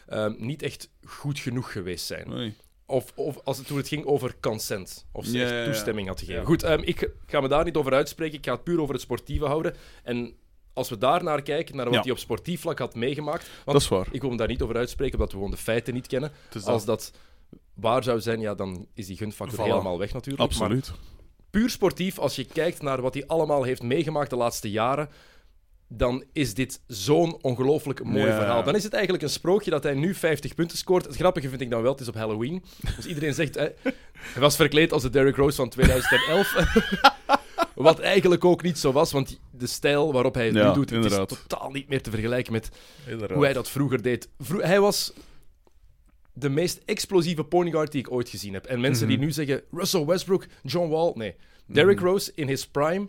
ehm, 0.06 0.32
niet 0.36 0.62
echt 0.62 0.88
goed 1.04 1.38
genoeg 1.38 1.72
geweest 1.72 2.06
zijn. 2.06 2.28
Nee. 2.28 2.54
Of, 2.86 3.12
of 3.14 3.38
als 3.44 3.58
het, 3.58 3.66
toen 3.66 3.76
het 3.76 3.88
ging 3.88 4.04
over 4.04 4.34
consent. 4.40 5.06
Of 5.12 5.24
ze 5.24 5.38
Ja, 5.38 5.50
echt 5.50 5.64
toestemming 5.64 6.08
had 6.08 6.20
gegeven. 6.20 6.44
Goed, 6.44 6.62
ehm, 6.62 6.80
ik 6.82 7.10
ga 7.26 7.40
me 7.40 7.48
daar 7.48 7.64
niet 7.64 7.76
over 7.76 7.92
uitspreken. 7.92 8.38
Ik 8.38 8.44
ga 8.44 8.52
het 8.52 8.64
puur 8.64 8.80
over 8.80 8.94
het 8.94 9.02
sportieve 9.02 9.44
houden. 9.44 9.74
En 10.02 10.34
als 10.72 10.88
we 10.88 10.98
daar 10.98 11.22
naar 11.24 11.42
kijken, 11.42 11.76
naar 11.76 11.90
wat 11.90 12.02
hij 12.02 12.12
op 12.12 12.18
sportief 12.18 12.60
vlak 12.60 12.78
had 12.78 12.94
meegemaakt. 12.94 13.46
Want 13.64 13.64
Dat 13.72 13.80
is 13.80 13.88
waar. 13.88 14.06
ik 14.10 14.20
wil 14.20 14.30
me 14.30 14.36
daar 14.36 14.48
niet 14.48 14.62
over 14.62 14.76
uitspreken, 14.76 15.14
omdat 15.14 15.30
we 15.30 15.36
gewoon 15.36 15.50
de 15.50 15.56
feiten 15.56 15.94
niet 15.94 16.06
kennen. 16.06 16.32
Als 16.64 16.84
dat 16.84 17.12
waar 17.74 18.02
zou 18.02 18.20
zijn, 18.20 18.40
ja, 18.40 18.54
dan 18.54 18.86
is 18.94 19.06
die 19.06 19.16
gunfactor 19.16 19.58
Voilà. 19.58 19.62
helemaal 19.70 19.98
weg 19.98 20.12
natuurlijk. 20.12 20.38
Maar 20.38 20.48
Absoluut. 20.48 20.92
puur 21.50 21.70
sportief, 21.70 22.18
als 22.18 22.36
je 22.36 22.44
kijkt 22.44 22.82
naar 22.82 23.00
wat 23.00 23.14
hij 23.14 23.26
allemaal 23.26 23.62
heeft 23.62 23.82
meegemaakt 23.82 24.30
de 24.30 24.36
laatste 24.36 24.70
jaren, 24.70 25.08
dan 25.96 26.24
is 26.32 26.54
dit 26.54 26.80
zo'n 26.86 27.42
ongelooflijk 27.42 28.04
mooi 28.04 28.32
verhaal. 28.32 28.62
Dan 28.64 28.74
is 28.74 28.82
het 28.84 28.92
eigenlijk 28.92 29.22
een 29.22 29.30
sprookje 29.30 29.70
dat 29.70 29.82
hij 29.82 29.94
nu 29.94 30.14
50 30.14 30.54
punten 30.54 30.78
scoort. 30.78 31.04
Het 31.06 31.16
grappige 31.16 31.48
vind 31.48 31.60
ik 31.60 31.70
dan 31.70 31.82
wel, 31.82 31.92
het 31.92 32.00
is 32.00 32.08
op 32.08 32.14
Halloween. 32.14 32.62
Dus 32.96 33.06
iedereen 33.06 33.34
zegt, 33.34 33.54
hè, 33.54 33.68
hij 34.14 34.40
was 34.40 34.56
verkleed 34.56 34.92
als 34.92 35.02
de 35.02 35.10
Derrick 35.10 35.36
Rose 35.36 35.56
van 35.56 35.68
2011. 35.68 36.54
Wat 37.74 37.98
eigenlijk 38.00 38.44
ook 38.44 38.62
niet 38.62 38.78
zo 38.78 38.92
was, 38.92 39.12
want 39.12 39.40
de 39.50 39.66
stijl 39.66 40.12
waarop 40.12 40.34
hij 40.34 40.46
het 40.46 40.54
Ja, 40.54 40.68
nu 40.68 40.74
doet, 40.74 40.90
het 40.90 41.04
is 41.04 41.16
totaal 41.26 41.70
niet 41.70 41.88
meer 41.88 42.02
te 42.02 42.10
vergelijken 42.10 42.52
met 42.52 42.68
Inderdaad. 43.06 43.36
hoe 43.36 43.44
hij 43.44 43.52
dat 43.52 43.70
vroeger 43.70 44.02
deed. 44.02 44.28
Vro- 44.38 44.60
hij 44.60 44.80
was 44.80 45.12
de 46.32 46.48
meest 46.48 46.80
explosieve 46.84 47.44
point 47.44 47.70
guard 47.72 47.92
die 47.92 48.00
ik 48.00 48.10
ooit 48.12 48.28
gezien 48.28 48.52
heb. 48.54 48.66
En 48.66 48.80
mensen 48.80 49.06
Mhm. 49.08 49.16
die 49.16 49.26
nu 49.26 49.32
zeggen 49.32 49.62
Russell 49.70 50.04
Westbrook, 50.04 50.46
John 50.62 50.88
Wall, 50.90 51.12
nee. 51.14 51.34
Derrick 51.66 52.00
Rose 52.00 52.32
in 52.34 52.46
his 52.48 52.66
prime 52.66 53.08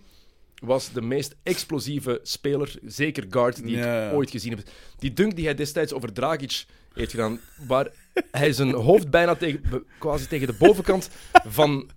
was 0.63 0.91
de 0.91 1.01
meest 1.01 1.35
explosieve 1.43 2.19
speler, 2.23 2.75
zeker 2.85 3.25
guard, 3.29 3.63
die 3.63 3.77
Ja. 3.77 4.07
ik 4.07 4.13
ooit 4.13 4.31
gezien 4.31 4.51
heb. 4.51 4.67
Die 4.97 5.13
dunk 5.13 5.35
die 5.35 5.45
hij 5.45 5.55
destijds 5.55 5.93
over 5.93 6.13
Dragic 6.13 6.65
heeft 6.93 7.11
gedaan, 7.11 7.39
waar 7.67 7.87
hij 8.31 8.53
zijn 8.53 8.73
hoofd 8.73 9.09
bijna 9.09 9.35
tegen, 9.35 9.85
quasi 9.99 10.27
tegen 10.27 10.47
de 10.47 10.53
bovenkant 10.53 11.09
van, 11.31 11.89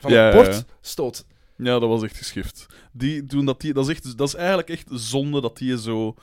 van 0.00 0.12
Ja, 0.12 0.24
het 0.24 0.34
bord 0.34 0.64
stoot. 0.80 1.24
Ja, 1.56 1.78
dat 1.78 1.88
was 1.88 2.02
echt 2.02 2.16
geschift. 2.16 2.66
Die, 2.92 3.26
toen 3.26 3.44
dat, 3.44 3.60
die, 3.60 3.72
dat, 3.72 3.88
is 3.88 3.90
echt, 3.94 4.18
dat 4.18 4.28
is 4.28 4.34
eigenlijk 4.34 4.68
echt 4.68 4.88
zonde 4.90 5.40
dat 5.40 5.56
die 5.56 5.78
zo 5.78 6.14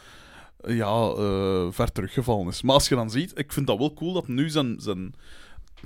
ja, 0.67 1.13
eh, 1.17 1.67
ver 1.71 1.91
teruggevallen 1.91 2.47
is. 2.47 2.61
Maar 2.61 2.73
als 2.73 2.87
je 2.87 2.95
dan 2.95 3.09
ziet, 3.09 3.39
ik 3.39 3.53
vind 3.53 3.67
dat 3.67 3.77
wel 3.77 3.93
cool 3.93 4.13
dat 4.13 4.27
nu 4.27 4.49
zijn, 4.49 4.75
zijn 4.79 5.13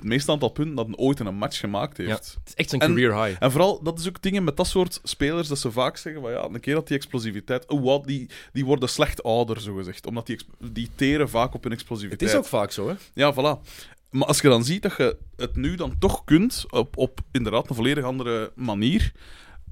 het 0.00 0.08
meeste 0.08 0.30
aantal 0.30 0.48
punten 0.48 0.74
dat 0.74 0.86
hij 0.86 0.96
ooit 0.96 1.20
in 1.20 1.26
een 1.26 1.34
match 1.34 1.58
gemaakt 1.58 1.96
heeft. 1.96 2.10
Ja, 2.10 2.14
het 2.16 2.38
is 2.46 2.54
echt 2.54 2.68
zijn 2.68 2.80
career 2.80 3.24
high. 3.24 3.42
En 3.42 3.50
vooral, 3.50 3.82
dat 3.82 3.98
is 3.98 4.08
ook 4.08 4.22
dingen 4.22 4.44
met 4.44 4.56
dat 4.56 4.66
soort 4.66 5.00
spelers, 5.02 5.48
dat 5.48 5.58
ze 5.58 5.72
vaak 5.72 5.96
zeggen 5.96 6.22
van 6.22 6.30
ja, 6.30 6.44
een 6.44 6.60
keer 6.60 6.74
dat 6.74 6.86
die 6.86 6.96
explosiviteit... 6.96 7.68
Oh, 7.68 7.84
wat, 7.84 8.04
die, 8.04 8.30
die 8.52 8.64
worden 8.64 8.88
slecht 8.88 9.22
ouder, 9.22 9.60
zogezegd. 9.60 10.06
Omdat 10.06 10.26
die, 10.26 10.40
die 10.58 10.90
teren 10.94 11.28
vaak 11.28 11.54
op 11.54 11.62
hun 11.62 11.72
Het 11.72 11.80
explosiviteit. 11.80 12.30
is 12.30 12.36
ook 12.36 12.46
vaak 12.46 12.70
zo, 12.70 12.88
hè? 12.88 12.94
Ja, 13.14 13.34
voilà. 13.34 13.68
Maar 14.10 14.26
als 14.26 14.40
je 14.40 14.48
dan 14.48 14.64
ziet 14.64 14.82
dat 14.82 14.96
je 14.96 15.16
het 15.36 15.56
nu 15.56 15.74
dan 15.74 15.98
toch 15.98 16.24
kunt, 16.24 16.64
op, 16.70 16.96
op 16.96 17.20
inderdaad 17.32 17.68
een 17.68 17.76
volledig 17.76 18.04
andere 18.04 18.52
manier, 18.54 19.12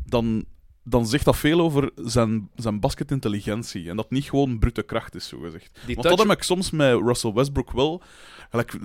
dan, 0.05 0.45
dan 0.89 1.07
zegt 1.07 1.25
dat 1.25 1.37
veel 1.37 1.61
over 1.61 1.91
zijn, 1.95 2.49
zijn 2.57 2.81
basketintelligentie. 2.81 3.89
En 3.89 3.97
dat 3.97 4.11
niet 4.11 4.29
gewoon 4.29 4.59
brute 4.59 4.83
kracht 4.83 5.15
is, 5.15 5.29
zogezegd. 5.29 5.71
Die 5.73 5.95
Want 5.95 6.07
touch- 6.07 6.17
dat 6.19 6.29
heb 6.29 6.37
ik 6.37 6.43
soms 6.43 6.71
met 6.71 7.01
Russell 7.01 7.33
Westbrook 7.33 7.71
wel. 7.71 8.03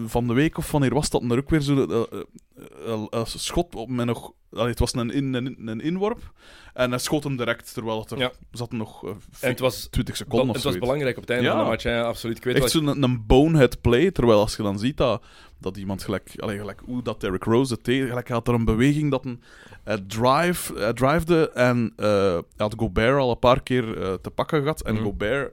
Van 0.06 0.28
de 0.28 0.34
week 0.34 0.58
of 0.58 0.72
wanneer 0.72 0.94
was 0.94 1.10
dat 1.10 1.24
er 1.24 1.38
ook 1.38 1.50
weer 1.50 1.62
zo 1.62 1.86
eh, 1.86 2.04
eh, 2.12 2.94
eh, 2.94 3.06
een 3.10 3.26
schot 3.26 3.76
op 3.76 3.90
met 3.90 4.06
nog. 4.06 4.32
Allee, 4.56 4.70
het 4.70 4.80
was 4.80 4.94
een, 4.94 5.12
in, 5.12 5.34
een, 5.34 5.58
een 5.68 5.82
inworp. 5.82 6.32
En 6.74 6.90
hij 6.90 7.00
schoot 7.00 7.24
hem 7.24 7.38
direct 7.38 7.74
terwijl 7.74 8.00
het 8.00 8.12
er 8.12 8.18
Ja. 8.18 8.32
zat 8.52 8.72
nog 8.72 9.04
eh, 9.06 9.10
En 9.40 9.50
het 9.50 9.60
was, 9.60 9.88
20 9.90 10.04
bel- 10.06 10.16
seconden 10.26 10.50
of 10.50 10.56
het 10.56 10.64
was 10.64 10.78
belangrijk 10.78 11.16
op 11.16 11.22
het 11.22 11.30
einde 11.32 11.46
Ja. 11.46 11.52
van 11.54 11.64
de 11.64 11.70
match, 11.70 11.84
ja, 11.84 12.02
absoluut. 12.02 12.38
Ik 12.38 12.44
weet 12.44 12.56
Echt 12.56 12.72
zo'n 12.72 13.04
een 13.04 13.26
bonehead 13.26 13.82
play, 13.82 14.12
terwijl 14.12 14.40
als 14.40 14.56
je 14.56 14.64
dan 14.64 14.80
ziet 14.80 14.98
dat, 14.98 15.24
dat 15.60 15.78
iemand 15.78 16.04
gelijk, 16.04 16.34
allee, 16.38 16.58
gelijk 16.58 16.82
hoe 16.86 17.02
dat 17.04 17.22
Derrick 17.22 17.44
Rose 17.44 17.74
het 17.74 17.84
deed, 17.86 18.08
gelijk 18.08 18.30
had 18.30 18.48
er 18.48 18.54
een 18.54 18.66
beweging 18.66 19.12
dat 19.12 19.26
een 19.26 19.42
eh, 19.84 19.96
drive, 20.08 20.74
hij 20.80 20.94
drivede 20.94 21.50
en 21.50 21.94
eh, 21.96 22.06
hij 22.34 22.42
had 22.58 22.74
Gobert 22.78 23.18
al 23.20 23.32
een 23.32 23.40
paar 23.40 23.64
keer 23.64 24.02
eh, 24.02 24.14
te 24.14 24.30
pakken 24.30 24.62
gehad 24.62 24.82
en 24.82 24.94
Mhm. 24.94 25.04
Gobert 25.04 25.52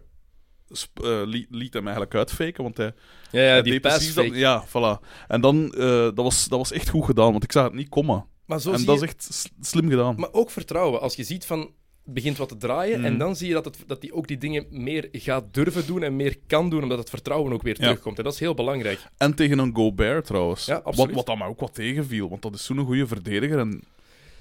eh, 1.03 1.21
liet, 1.25 1.47
liet 1.51 1.75
hem 1.75 1.83
eigenlijk 1.85 2.15
uitfaken, 2.15 2.63
want 2.63 2.77
hij, 2.77 2.93
Ja, 3.31 3.41
ja 3.41 3.47
hij 3.49 3.63
die 3.63 3.73
deed 3.73 3.81
precies 3.81 4.15
dat. 4.15 4.35
Ja, 4.35 4.65
voilà. 4.69 5.07
En 5.29 5.41
dan, 5.41 5.73
eh, 5.73 5.81
dat, 5.89 6.15
was, 6.17 6.49
dat 6.49 6.59
was 6.59 6.73
echt 6.73 6.89
goed 6.89 7.05
gedaan, 7.05 7.31
want 7.33 7.45
ik 7.45 7.53
zag 7.53 7.65
het 7.65 7.73
niet 7.75 7.89
komen. 7.89 8.25
Maar 8.51 8.61
zo 8.61 8.71
en 8.73 8.79
zie 8.79 8.87
dat 8.87 8.99
je- 9.01 9.05
is 9.05 9.11
echt 9.11 9.51
slim 9.61 9.89
gedaan. 9.91 10.15
Maar 10.19 10.33
ook 10.33 10.51
vertrouwen. 10.51 11.01
Als 11.01 11.15
je 11.17 11.25
ziet 11.25 11.45
van 11.47 11.59
het 11.61 12.15
begint 12.15 12.37
wat 12.37 12.49
te 12.49 12.57
draaien 12.57 12.99
Mm. 12.99 13.05
en 13.05 13.19
dan 13.19 13.37
zie 13.37 13.49
je 13.49 13.55
dat, 13.55 13.65
het, 13.65 13.77
dat 13.87 14.03
hij 14.03 14.13
ook 14.13 14.29
die 14.29 14.39
dingen 14.39 14.67
meer 14.71 15.09
gaat 15.13 15.55
durven 15.55 15.87
doen 15.87 16.03
en 16.03 16.17
meer 16.17 16.37
kan 16.47 16.71
doen, 16.71 16.83
omdat 16.83 16.99
het 16.99 17.11
vertrouwen 17.11 17.53
ook 17.53 17.63
weer 17.63 17.77
Ja. 17.81 17.87
terugkomt. 17.87 18.19
En 18.19 18.25
dat 18.25 18.33
is 18.33 18.39
heel 18.41 18.55
belangrijk. 18.55 19.01
En 19.17 19.35
tegen 19.35 19.59
een 19.59 19.75
Gobert 19.75 20.27
trouwens. 20.27 20.67
Ja, 20.67 20.75
wat, 20.75 20.85
absoluut. 20.85 21.15
wat 21.15 21.27
dat 21.27 21.39
mij 21.39 21.47
ook 21.47 21.61
wat 21.61 21.75
tegenviel, 21.75 22.29
want 22.29 22.43
dat 22.43 22.55
is 22.55 22.65
zo'n 22.65 22.79
goede 22.85 23.07
verdediger. 23.07 23.59
En 23.59 23.83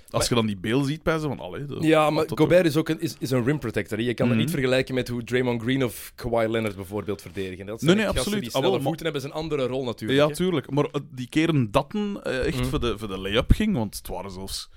als 0.09 0.27
je 0.29 0.35
dan 0.35 0.45
die 0.45 0.57
beeld 0.57 0.85
ziet 0.87 1.03
bij 1.03 1.17
ze 1.19 1.27
van, 1.27 1.39
allee, 1.39 1.65
dat- 1.65 1.83
Ja, 1.83 2.09
maar 2.09 2.27
dat- 2.27 2.39
Gobert 2.39 2.65
is 2.65 2.75
ook 2.75 2.89
een, 2.89 3.01
is, 3.01 3.15
is 3.19 3.31
een 3.31 3.43
rim 3.43 3.59
protector. 3.59 3.97
hè. 3.97 4.03
Je 4.03 4.13
kan 4.13 4.27
Mhm. 4.27 4.35
het 4.35 4.45
niet 4.45 4.53
vergelijken 4.55 4.95
met 4.95 5.07
hoe 5.07 5.23
Draymond 5.23 5.61
Green 5.61 5.83
of 5.83 6.11
Kawhi 6.15 6.47
Leonard 6.47 6.75
bijvoorbeeld 6.75 7.21
verdedigen. 7.21 7.65
Dat 7.65 7.79
zijn 7.79 7.95
Nee, 7.95 7.99
nee, 7.99 8.05
echt 8.05 8.15
gasten 8.15 8.33
absoluut. 8.33 8.39
Die 8.39 8.49
Ah, 8.53 8.55
snelle 8.59 8.65
wel, 8.65 8.75
maar- 8.77 8.87
voeten 8.87 9.05
hebben, 9.05 9.21
is 9.23 9.27
een 9.29 9.41
andere 9.43 9.65
rol 9.67 9.83
natuurlijk. 9.83 10.19
Ja, 10.19 10.27
hè. 10.27 10.33
tuurlijk. 10.33 10.69
Maar 10.71 10.85
eh, 10.85 11.01
die 11.11 11.29
keren 11.29 11.71
dat 11.71 11.91
dan 11.91 12.21
eh, 12.23 12.45
echt 12.45 12.57
Mhm. 12.59 12.65
voor, 12.69 12.79
de, 12.79 12.97
voor 12.97 13.07
de 13.07 13.17
lay-up 13.17 13.51
ging, 13.51 13.75
want 13.75 13.95
het 13.97 14.07
waren 14.07 14.31
zelfs 14.31 14.69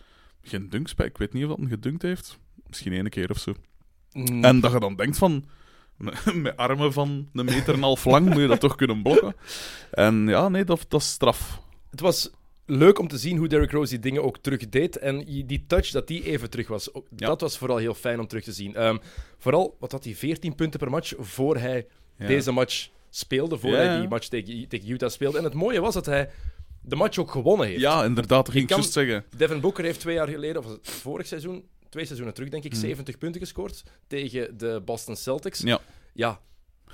geen 0.42 0.68
dunks 0.68 0.94
bij. 0.94 1.06
Ik 1.06 1.18
weet 1.18 1.32
niet 1.32 1.42
of 1.44 1.48
dat 1.48 1.58
een 1.58 1.68
gedunkt 1.68 2.02
heeft. 2.02 2.38
Misschien 2.66 2.92
één 2.92 3.08
keer 3.08 3.30
of 3.30 3.38
zo. 3.38 3.52
Mm, 4.12 4.44
En 4.44 4.60
dat 4.60 4.72
je 4.72 4.80
dan 4.80 4.96
denkt 4.96 5.18
van... 5.18 5.44
Met 6.34 6.56
armen 6.56 6.92
van 6.92 7.28
een 7.32 7.44
meter 7.44 7.68
en 7.68 7.74
een 7.74 7.82
half 7.82 8.04
lang 8.04 8.28
moet 8.28 8.36
je 8.40 8.46
dat 8.46 8.60
toch 8.60 8.74
kunnen 8.76 9.02
blokken. 9.02 9.34
En 9.90 10.26
ja, 10.28 10.48
nee, 10.48 10.64
dat, 10.64 10.84
dat 10.88 11.00
is 11.00 11.08
straf. 11.10 11.60
Het 11.90 12.00
was 12.00 12.30
leuk 12.66 12.98
om 12.98 13.08
te 13.08 13.18
zien 13.18 13.36
hoe 13.36 13.48
Derrick 13.48 13.70
Rose 13.70 13.90
die 13.90 13.98
dingen 13.98 14.22
ook 14.22 14.38
terug 14.38 14.68
deed. 14.68 14.98
En 14.98 15.18
die 15.46 15.64
touch, 15.66 15.90
dat 15.90 16.06
die 16.06 16.24
even 16.24 16.50
terug 16.50 16.68
was. 16.68 16.90
Ja. 16.92 17.26
Dat 17.26 17.40
was 17.40 17.58
vooral 17.58 17.76
heel 17.76 17.94
fijn 17.94 18.20
om 18.20 18.26
terug 18.26 18.44
te 18.44 18.52
zien. 18.52 18.74
Ehm, 18.74 18.96
vooral, 19.38 19.76
wat 19.80 19.92
had 19.92 20.04
hij, 20.04 20.14
14 20.14 20.54
punten 20.54 20.78
per 20.80 20.90
match 20.90 21.12
voor 21.18 21.56
hij 21.56 21.86
Ja. 22.18 22.26
deze 22.26 22.52
match 22.52 22.88
speelde. 23.10 23.58
Voor 23.58 23.70
Ja, 23.70 23.76
hij 23.76 23.98
die 23.98 24.08
match 24.08 24.28
tegen, 24.28 24.68
tegen 24.68 24.90
Utah 24.90 25.10
speelde. 25.10 25.38
En 25.38 25.44
het 25.44 25.54
mooie 25.54 25.80
was 25.80 25.94
dat 25.94 26.06
hij 26.06 26.30
de 26.82 26.96
match 26.96 27.18
ook 27.18 27.30
gewonnen 27.30 27.66
heeft. 27.66 27.80
Ja, 27.80 28.04
inderdaad, 28.04 28.44
dat 28.44 28.54
ging 28.54 28.64
ik 28.64 28.70
juist 28.70 28.92
zeggen. 28.92 29.24
Devin 29.36 29.60
Booker 29.60 29.84
heeft 29.84 30.00
twee 30.00 30.14
jaar 30.14 30.28
geleden, 30.28 30.64
of 30.64 30.78
vorig 30.82 31.26
seizoen, 31.26 31.64
twee 31.88 32.04
seizoenen 32.04 32.34
terug 32.34 32.50
denk 32.50 32.64
ik, 32.64 32.72
Hmm. 32.72 32.80
70 32.80 33.18
punten 33.18 33.40
gescoord 33.40 33.82
tegen 34.06 34.58
de 34.58 34.82
Boston 34.84 35.16
Celtics. 35.16 35.60
Ja, 35.60 35.80
Ja, 36.12 36.40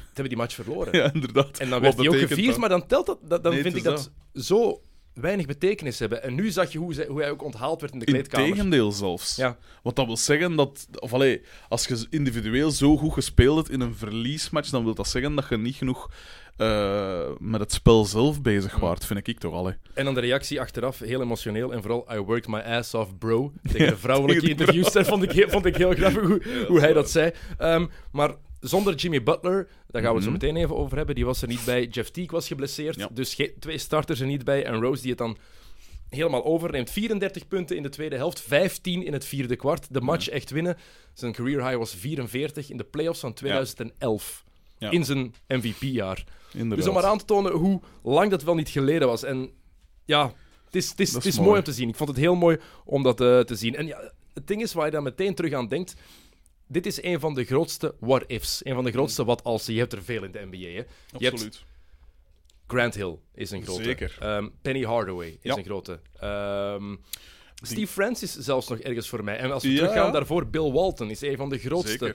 hebben 0.06 0.28
die 0.28 0.36
match 0.36 0.54
verloren. 0.54 0.96
ja 1.02 1.12
inderdaad. 1.12 1.58
En 1.58 1.68
dan 1.70 1.80
werd 1.80 1.96
hij 1.96 2.08
ook 2.08 2.16
gevierd, 2.16 2.56
maar 2.56 2.68
dan 2.68 2.86
telt 2.86 3.06
dat, 3.06 3.18
dat 3.22 3.42
dan 3.42 3.52
Nee, 3.52 3.62
vind 3.62 3.76
ik 3.76 3.82
dat 3.82 4.10
zo 4.34 4.80
weinig 5.20 5.46
betekenis 5.46 5.98
hebben. 5.98 6.22
En 6.22 6.34
nu 6.34 6.50
zag 6.50 6.72
je 6.72 6.78
hoe, 6.78 6.94
ze, 6.94 7.06
hoe 7.08 7.20
hij 7.20 7.30
ook 7.30 7.42
onthaald 7.44 7.80
werd 7.80 7.92
in 7.92 7.98
de 7.98 8.04
kleedkamer. 8.04 8.46
Integendeel 8.46 8.92
zelfs. 8.92 9.36
Ja. 9.36 9.56
Wat 9.82 9.96
dat 9.96 10.06
wil 10.06 10.16
zeggen 10.16 10.56
dat... 10.56 10.88
Of 10.98 11.12
allee, 11.12 11.40
als 11.68 11.86
je 11.86 12.06
individueel 12.10 12.70
zo 12.70 12.96
goed 12.96 13.12
gespeeld 13.12 13.56
hebt 13.56 13.70
in 13.70 13.80
een 13.80 13.94
verliesmatch, 13.94 14.70
dan 14.70 14.84
wil 14.84 14.94
dat 14.94 15.08
zeggen 15.08 15.34
dat 15.34 15.46
je 15.48 15.56
niet 15.58 15.74
genoeg 15.76 16.10
eh, 16.56 17.28
met 17.38 17.60
het 17.60 17.72
spel 17.72 18.04
zelf 18.04 18.42
bezig 18.42 18.74
Mm. 18.74 18.80
waart, 18.80 19.04
vind 19.04 19.28
ik 19.28 19.38
toch 19.38 19.52
al. 19.54 19.72
En 19.94 20.04
dan 20.04 20.14
de 20.14 20.20
reactie 20.20 20.60
achteraf, 20.60 20.98
heel 20.98 21.22
emotioneel. 21.22 21.72
En 21.72 21.82
vooral, 21.82 22.06
I 22.14 22.18
worked 22.18 22.48
my 22.48 22.58
ass 22.60 22.94
off, 22.94 23.18
bro. 23.18 23.52
Tegen 23.72 23.86
de 23.88 23.96
vrouwelijke 23.96 24.42
de 24.44 24.50
interviewster 24.50 25.04
vond 25.04 25.22
ik, 25.22 25.32
heel- 25.32 25.48
vond 25.48 25.64
ik 25.64 25.76
heel 25.76 25.94
grappig 25.94 26.22
hoe, 26.26 26.42
hoe 26.68 26.80
hij 26.80 26.92
dat 26.92 27.10
zei. 27.10 27.30
Ehm, 27.58 27.86
maar 28.12 28.34
zonder 28.60 28.94
Jimmy 28.94 29.22
Butler, 29.22 29.68
daar 29.86 30.02
gaan 30.02 30.10
we 30.10 30.16
het 30.16 30.24
zo 30.26 30.30
Mhm. 30.30 30.40
meteen 30.44 30.56
even 30.62 30.76
over 30.76 30.96
hebben. 30.96 31.14
Die 31.14 31.24
was 31.24 31.42
er 31.42 31.48
niet 31.48 31.64
bij. 31.64 31.86
Jeff 31.86 32.10
Teague 32.10 32.32
was 32.32 32.46
geblesseerd. 32.46 32.94
Ja. 32.96 33.08
Dus 33.12 33.40
twee 33.60 33.78
starters 33.78 34.20
er 34.20 34.26
niet 34.26 34.44
bij. 34.44 34.64
En 34.64 34.80
Rose 34.80 35.00
die 35.00 35.10
het 35.10 35.18
dan 35.18 35.36
helemaal 36.08 36.44
over. 36.44 36.70
Neemt 36.70 36.90
34 36.90 37.48
punten 37.48 37.76
in 37.76 37.82
de 37.82 37.88
tweede 37.88 38.16
helft, 38.16 38.40
15 38.40 39.04
in 39.04 39.12
het 39.12 39.24
vierde 39.24 39.56
kwart. 39.56 39.86
De 39.94 40.00
match 40.00 40.28
echt 40.28 40.50
winnen. 40.50 40.76
Zijn 41.14 41.32
career 41.32 41.64
high 41.64 41.76
was 41.76 41.94
44 41.94 42.70
in 42.70 42.76
de 42.76 42.84
playoffs 42.84 43.20
van 43.20 43.32
2011. 43.32 44.44
Ja. 44.78 44.90
In 44.90 45.04
zijn 45.04 45.34
MVP-jaar. 45.48 46.24
Dus 46.68 46.86
om 46.88 46.94
maar 46.94 47.04
aan 47.04 47.18
te 47.18 47.24
tonen 47.24 47.52
hoe 47.52 47.80
lang 48.02 48.30
dat 48.30 48.42
wel 48.42 48.54
niet 48.54 48.68
geleden 48.68 49.08
was. 49.08 49.22
En 49.22 49.50
ja, 50.04 50.32
het 50.64 50.74
is, 50.74 50.90
het 50.90 51.00
is, 51.00 51.12
het 51.12 51.24
is 51.24 51.38
mooi. 51.38 51.58
om 51.58 51.64
te 51.64 51.72
zien. 51.72 51.88
Ik 51.88 51.94
vond 51.96 52.08
het 52.08 52.18
heel 52.18 52.34
mooi 52.34 52.58
om 52.84 53.02
dat 53.02 53.20
eh, 53.20 53.40
te 53.40 53.54
zien. 53.54 53.76
En 53.76 53.86
ja, 53.86 54.12
het 54.34 54.46
ding 54.46 54.62
is 54.62 54.72
waar 54.72 54.84
je 54.84 54.90
dan 54.90 55.02
meteen 55.02 55.34
terug 55.34 55.52
aan 55.52 55.68
denkt. 55.68 55.94
Dit 56.68 56.86
is 56.86 57.02
een 57.02 57.20
van 57.20 57.34
de 57.34 57.44
grootste 57.44 57.94
what-ifs. 58.00 58.60
Een 58.64 58.74
van 58.74 58.84
de 58.84 58.90
grootste 58.90 59.24
wat-als. 59.24 59.66
Je 59.66 59.78
hebt 59.78 59.92
er 59.92 60.02
veel 60.02 60.24
in 60.24 60.32
de 60.32 60.46
NBA. 60.50 60.56
Hè. 60.68 60.82
Hebt 61.10 61.32
Absoluut. 61.32 61.64
Grant 62.66 62.94
Hill 62.94 63.16
is 63.34 63.50
een 63.50 63.62
grote. 63.62 63.82
Zeker. 63.82 64.16
Ehm, 64.20 64.48
Penny 64.62 64.82
Hardaway 64.82 65.28
is 65.28 65.36
Ja. 65.42 65.56
een 65.56 65.64
grote. 65.64 66.00
Ehm, 66.20 66.96
Steve 67.62 67.92
Francis 67.92 68.32
zelfs 68.36 68.68
nog 68.68 68.78
ergens 68.78 69.08
voor 69.08 69.24
mij. 69.24 69.36
En 69.36 69.52
als 69.52 69.62
we 69.62 69.70
Ja. 69.72 69.76
teruggaan 69.76 70.12
daarvoor, 70.12 70.46
Bill 70.46 70.70
Walton 70.72 71.10
is 71.10 71.20
een 71.20 71.36
van 71.36 71.48
de 71.48 71.58
grootste 71.58 72.14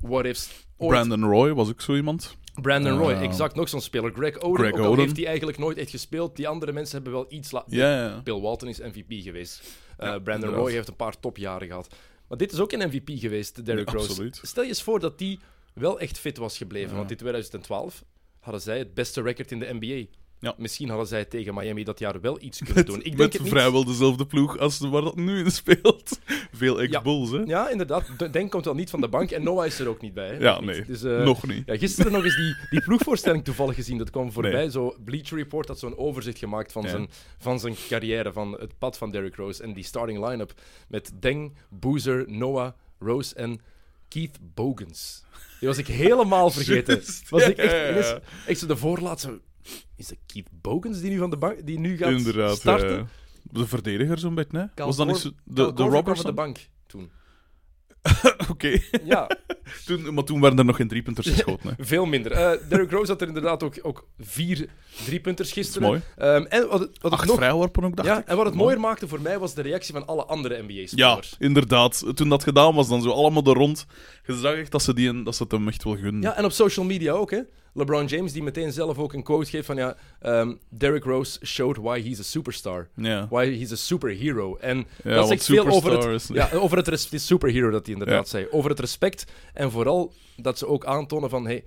what-ifs 0.00 0.48
ooit. 0.76 0.90
Brandon 0.90 1.24
Roy 1.30 1.52
was 1.52 1.68
ook 1.68 1.80
zo 1.80 1.94
iemand. 1.94 2.36
Brandon 2.62 2.98
Roy, 2.98 3.12
Ja. 3.12 3.20
exact. 3.22 3.54
Nog 3.54 3.68
zo'n 3.68 3.80
speler. 3.80 4.12
Greg 4.14 4.40
Oden, 4.40 4.58
Greg 4.60 4.72
ook 4.72 4.78
al 4.78 4.90
Oden. 4.90 5.04
heeft 5.04 5.16
hij 5.16 5.26
eigenlijk 5.26 5.58
nooit 5.58 5.78
echt 5.78 5.90
gespeeld. 5.90 6.36
Die 6.36 6.48
andere 6.48 6.72
mensen 6.72 6.94
hebben 6.94 7.12
wel 7.12 7.26
iets 7.28 7.50
laten... 7.50 8.20
Bill 8.24 8.40
Walton 8.40 8.68
is 8.68 8.78
MVP 8.78 9.22
geweest. 9.22 9.62
Uh, 10.00 10.06
Ja, 10.06 10.18
Brandon. 10.18 10.50
Roy 10.54 10.72
heeft 10.72 10.88
een 10.88 10.96
paar 10.96 11.20
topjaren 11.20 11.66
gehad. 11.68 11.94
Maar 12.32 12.40
dit 12.40 12.52
is 12.52 12.60
ook 12.60 12.72
een 12.72 12.88
MVP 12.88 13.10
geweest, 13.20 13.64
Derrick 13.64 13.88
Ja, 13.88 13.94
Rose. 13.94 14.08
absoluut. 14.08 14.40
Stel 14.42 14.62
je 14.62 14.68
eens 14.68 14.82
voor 14.82 15.00
dat 15.00 15.18
die 15.18 15.38
wel 15.74 16.00
echt 16.00 16.18
fit 16.18 16.36
was 16.36 16.56
gebleven. 16.56 16.90
Ja. 16.90 16.96
Want 16.96 17.10
in 17.10 17.16
2012 17.16 18.04
hadden 18.40 18.62
zij 18.62 18.78
het 18.78 18.94
beste 18.94 19.22
record 19.22 19.50
in 19.52 19.58
de 19.58 19.74
NBA. 19.80 20.06
Ja. 20.42 20.54
Misschien 20.58 20.88
hadden 20.88 21.06
zij 21.06 21.24
tegen 21.24 21.54
Miami 21.54 21.84
dat 21.84 21.98
jaar 21.98 22.20
wel 22.20 22.40
iets 22.40 22.58
kunnen 22.64 22.86
doen. 22.86 22.96
Ik 22.98 23.04
denk 23.04 23.16
met 23.16 23.32
het 23.32 23.48
vrijwel 23.48 23.84
dezelfde 23.84 24.26
ploeg 24.26 24.58
als 24.58 24.78
waar 24.78 25.02
dat 25.02 25.16
nu 25.16 25.38
in 25.38 25.50
speelt. 25.50 26.18
Veel 26.52 26.82
Ja. 26.82 26.88
ex-Bulls, 26.88 27.30
hè? 27.30 27.38
Ja, 27.38 27.68
inderdaad. 27.70 28.04
De- 28.16 28.30
Denk 28.30 28.50
komt 28.50 28.64
wel 28.64 28.74
niet 28.74 28.90
van 28.90 29.00
de 29.00 29.08
bank. 29.08 29.30
En 29.30 29.42
Noah 29.42 29.66
is 29.66 29.78
er 29.78 29.88
ook 29.88 30.00
niet 30.00 30.14
bij. 30.14 30.28
Hè? 30.28 30.36
Ja, 30.38 30.60
nee. 30.60 30.84
Dus, 30.84 31.02
eh, 31.02 31.22
Nog 31.24 31.46
niet. 31.46 31.62
Ja, 31.66 31.76
gisteren 31.76 32.12
nog 32.12 32.24
eens 32.24 32.36
die, 32.36 32.56
die 32.70 32.82
ploegvoorstelling 32.82 33.44
toevallig 33.44 33.74
gezien. 33.74 33.98
Dat 33.98 34.10
kwam 34.10 34.32
voorbij. 34.32 34.70
Zo 34.70 34.94
Bleacher 35.04 35.36
Report 35.38 35.68
had 35.68 35.78
zo'n 35.78 35.96
overzicht 35.98 36.38
gemaakt 36.38 36.72
van, 36.72 36.82
Ja. 36.82 36.88
zijn, 36.88 37.08
van 37.38 37.60
zijn 37.60 37.74
carrière, 37.88 38.32
van 38.32 38.56
het 38.60 38.78
pad 38.78 38.98
van 38.98 39.10
Derrick 39.10 39.34
Rose. 39.36 39.62
En 39.62 39.72
die 39.72 39.84
starting 39.84 40.28
line-up 40.28 40.52
met 40.88 41.12
Deng, 41.20 41.56
Boozer, 41.70 42.24
Noah, 42.28 42.72
Rose 42.98 43.34
en 43.34 43.60
Keith 44.08 44.38
Bogans. 44.54 45.24
Die 45.58 45.68
was 45.68 45.78
ik 45.78 45.86
helemaal 45.86 46.50
vergeten. 46.60 47.02
Was 47.28 47.46
ik 47.46 47.56
echt, 47.56 47.70
Ja, 47.72 47.84
ja, 47.86 47.96
ja. 47.96 48.20
echt 48.46 48.58
zo 48.58 48.66
de 48.66 48.76
voorlaatste... 48.76 49.40
Is 49.96 50.10
het 50.10 50.18
Keith 50.26 50.48
Bogans 50.50 51.00
die 51.00 51.10
nu, 51.10 51.18
van 51.18 51.30
de 51.30 51.36
bank, 51.36 51.66
die 51.66 51.78
nu 51.78 51.96
gaat 51.96 52.10
Inderdaad. 52.10 52.56
starten? 52.56 52.96
ja. 52.96 53.06
De 53.42 53.66
verdediger 53.66 54.18
zo'n 54.18 54.34
beetje, 54.34 54.58
hè? 54.58 54.64
Cal 54.74 54.86
was 54.86 54.96
dat 54.96 55.06
niet 55.06 55.16
zo... 55.16 55.30
De, 55.44 55.72
de 55.72 55.82
Robertson? 55.82 56.14
van 56.16 56.24
de 56.24 56.32
bank 56.32 56.68
toen. 56.86 57.10
Oké. 58.50 58.78
Ja, 59.04 59.26
Toen, 59.86 60.14
maar 60.14 60.24
toen 60.24 60.40
werden 60.40 60.58
er 60.58 60.64
nog 60.64 60.76
geen 60.76 60.88
driepunters 60.88 61.28
geschoten, 61.30 61.74
hè? 61.76 61.84
veel 61.84 62.04
minder. 62.04 62.32
Eh 62.32 62.68
Derrick 62.68 62.90
Rose 62.90 63.10
had 63.10 63.20
er 63.20 63.26
inderdaad 63.28 63.62
ook, 63.62 63.78
ook 63.82 64.08
vier 64.18 64.68
driepunters 65.04 65.48
Dat 65.48 65.58
is 65.58 65.64
gisteren. 65.64 65.88
mooi. 65.88 66.00
Ehm, 66.16 66.42
en 66.44 66.68
wat, 66.68 66.80
het- 66.80 66.98
wat 67.00 67.12
Acht 67.12 67.26
nog 67.26 67.36
vrijworpen 67.36 67.84
ook, 67.84 67.96
dacht 67.96 68.08
Ja, 68.08 68.18
ik. 68.18 68.26
en 68.26 68.36
wat 68.36 68.44
het 68.46 68.54
Mooi. 68.54 68.64
mooier 68.66 68.80
maakte 68.88 69.08
voor 69.08 69.20
mij 69.20 69.38
was 69.38 69.54
de 69.54 69.62
reactie 69.62 69.94
van 69.94 70.06
alle 70.06 70.24
andere 70.24 70.54
Ja, 70.56 70.62
NBA-spelers. 70.62 71.34
inderdaad. 71.38 72.04
Toen 72.14 72.28
dat 72.28 72.42
gedaan 72.42 72.74
was, 72.74 72.88
dan 72.88 73.02
zo 73.02 73.10
allemaal 73.10 73.44
er 73.44 73.52
rond. 73.54 73.86
Je 74.26 74.34
zag 74.38 74.54
echt 74.54 74.70
dat 74.72 74.82
ze, 74.82 74.94
die, 74.94 75.08
een- 75.08 75.24
dat 75.24 75.36
ze 75.36 75.42
het 75.42 75.52
hem 75.52 75.68
echt 75.68 75.84
wel 75.84 75.96
gunden. 75.96 76.22
Ja, 76.22 76.36
en 76.36 76.44
op 76.44 76.52
social 76.52 76.84
media 76.86 77.12
ook, 77.12 77.30
hè. 77.30 77.40
LeBron 77.74 78.06
James, 78.06 78.32
die 78.32 78.42
meteen 78.42 78.72
zelf 78.72 78.98
ook 78.98 79.12
een 79.12 79.22
quote 79.22 79.50
geeft 79.50 79.66
van, 79.66 79.76
ja, 79.76 79.96
ehm, 80.20 80.52
Derrick 80.68 81.04
Rose 81.04 81.38
showed 81.46 81.76
why 81.76 82.02
he's 82.02 82.20
a 82.20 82.22
superstar. 82.22 82.88
Why 83.30 83.58
he's 83.58 83.72
a 83.72 83.76
superhero. 83.76 84.56
En 84.56 84.86
dat 85.02 85.28
zegt 85.28 85.44
veel 85.44 85.66
over 85.66 86.10
het... 86.10 86.28
Ja, 86.32 86.50
over 86.52 86.76
het, 86.76 86.88
res- 86.88 87.04
het 87.04 87.12
is 87.12 87.26
superhero 87.26 87.70
dat 87.70 87.86
hij 87.86 87.94
inderdaad 87.94 88.28
zei. 88.28 88.46
Over 88.50 88.70
het 88.70 88.80
respect 88.80 89.24
en 89.54 89.70
vooral 89.70 90.12
dat 90.36 90.58
ze 90.58 90.66
ook 90.66 90.84
aantonen 90.84 91.30
van, 91.30 91.44
hey, 91.44 91.64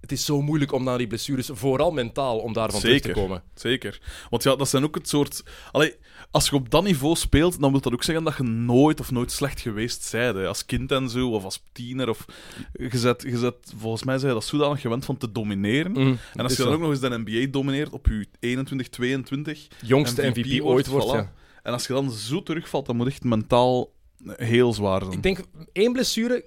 het 0.00 0.12
is 0.12 0.24
zo 0.24 0.42
moeilijk 0.42 0.72
om 0.72 0.84
na 0.84 0.96
die 0.96 1.06
blessures, 1.06 1.50
vooral 1.52 1.90
mentaal, 1.90 2.38
om 2.38 2.52
daarvan 2.52 2.80
terug 2.80 3.00
te 3.00 3.06
Zeker. 3.06 3.22
komen. 3.22 3.42
Zeker. 3.54 4.00
Want 4.30 4.42
ja, 4.42 4.56
dat 4.56 4.68
zijn 4.68 4.84
ook 4.84 4.94
het 4.94 5.08
soort... 5.08 5.42
Allee, 5.70 5.96
als 6.32 6.48
je 6.48 6.54
op 6.56 6.70
dat 6.70 6.84
niveau 6.84 7.16
speelt, 7.16 7.60
dan 7.60 7.70
wil 7.72 7.80
dat 7.80 7.92
ook 7.92 8.02
zeggen 8.02 8.24
dat 8.24 8.36
je 8.36 8.42
nooit 8.42 9.00
of 9.00 9.10
nooit 9.10 9.32
slecht 9.32 9.60
geweest 9.60 10.08
bent. 10.12 10.36
hè. 10.36 10.46
Als 10.46 10.66
kind 10.66 10.92
en 10.92 11.08
zo, 11.08 11.30
of 11.30 11.44
als 11.44 11.62
tiener. 11.72 12.08
Of... 12.08 12.24
Je 12.72 12.98
zet, 12.98 13.22
je 13.22 13.38
zet, 13.38 13.72
volgens 13.76 14.04
mij 14.04 14.18
zijn 14.18 14.32
je 14.34 14.38
dat 14.38 14.48
zodanig 14.48 14.80
gewend 14.80 15.04
van 15.04 15.16
te 15.16 15.32
domineren. 15.32 15.92
Mm, 15.92 16.18
En 16.34 16.42
als 16.42 16.56
je 16.56 16.62
dan 16.62 16.72
ook 16.72 16.80
nog 16.80 16.90
eens 16.90 17.00
de 17.00 17.22
NBA 17.24 17.46
domineert 17.50 17.90
op 17.90 18.06
je 18.06 18.26
21, 18.40 18.88
22... 18.88 19.68
Jongste 19.82 20.22
MVP 20.28 20.62
ooit 20.62 20.86
wordt, 20.86 21.06
voilà. 21.06 21.10
ja. 21.16 21.32
En 21.62 21.72
als 21.72 21.86
je 21.86 21.92
dan 21.92 22.10
zo 22.10 22.42
terugvalt, 22.42 22.86
dan 22.86 22.96
moet 22.96 23.06
echt 23.06 23.24
mentaal 23.24 23.92
heel 24.26 24.72
zwaar 24.72 25.00
zijn. 25.00 25.12
Ik 25.12 25.22
denk, 25.22 25.40
één 25.72 25.92
blessure, 25.92 26.44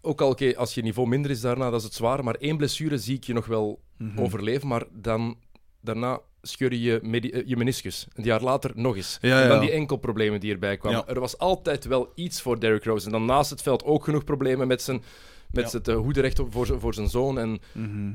ook 0.00 0.20
al 0.20 0.30
oké, 0.30 0.56
als 0.56 0.74
je 0.74 0.82
niveau 0.82 1.08
minder 1.08 1.30
is 1.30 1.40
daarna, 1.40 1.70
dat 1.70 1.78
is 1.80 1.84
het 1.86 1.94
zwaar, 1.94 2.24
maar 2.24 2.34
één 2.34 2.56
blessure 2.56 2.98
zie 2.98 3.16
ik 3.16 3.24
je 3.24 3.32
nog 3.32 3.46
wel 3.46 3.80
Mhm. 3.98 4.20
overleven, 4.20 4.68
maar 4.68 4.84
dan, 4.92 5.36
daarna 5.80 6.20
scheur 6.48 6.74
je 6.74 7.00
eh, 7.00 7.42
je 7.46 7.56
meniscus. 7.56 8.06
Een 8.14 8.24
jaar 8.24 8.42
later 8.42 8.70
nog 8.74 8.96
eens. 8.96 9.18
Ja, 9.20 9.42
En 9.42 9.48
dan 9.48 9.60
die 9.60 9.70
enkelproblemen 9.70 10.40
die 10.40 10.52
erbij 10.52 10.76
kwamen. 10.76 11.06
Er 11.08 11.20
was 11.20 11.38
altijd 11.38 11.84
wel 11.84 12.12
iets 12.14 12.42
voor 12.42 12.60
Derrick 12.60 12.84
Rose. 12.84 13.06
En 13.06 13.12
dan 13.12 13.24
naast 13.24 13.50
het 13.50 13.62
veld 13.62 13.84
ook 13.84 14.04
genoeg 14.04 14.24
problemen 14.24 14.66
met 14.68 14.82
zijn, 14.82 15.02
met 15.50 15.70
zijn 15.70 15.82
uh, 15.88 15.96
hoederecht 15.96 16.40
voor, 16.50 16.66
zijn- 16.66 16.80
voor 16.80 16.94
zijn 16.94 17.08
zoon. 17.08 17.38
En 17.38 17.58
Mhm. 17.72 18.12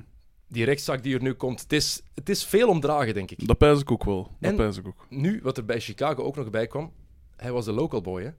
die 0.48 0.66
rechtszaak 0.66 1.04
die 1.04 1.16
er 1.16 1.22
nu 1.22 1.34
komt. 1.34 1.62
Het 1.62 1.74
is, 1.74 2.02
het 2.16 2.30
is 2.30 2.44
veel 2.46 2.68
om 2.70 2.80
dragen, 2.80 3.13
denk 3.13 3.32
ik. 3.32 3.48
Dat 3.48 3.58
pijs 3.58 3.80
ik 3.80 3.92
ook 3.92 4.04
wel. 4.04 4.32
Dat 4.40 4.60
En- 4.60 4.74
ik 4.78 4.88
ook. 4.88 5.06
Nu, 5.10 5.40
wat 5.44 5.58
er 5.58 5.66
bij 5.66 5.80
Chicago 5.80 6.24
ook 6.24 6.36
nog 6.36 6.50
bij 6.50 6.68
kwam, 6.68 6.92
hij 7.36 7.52
was 7.52 7.66
de 7.66 7.72
local 7.72 8.02
boy, 8.02 8.24
hè? 8.24 8.30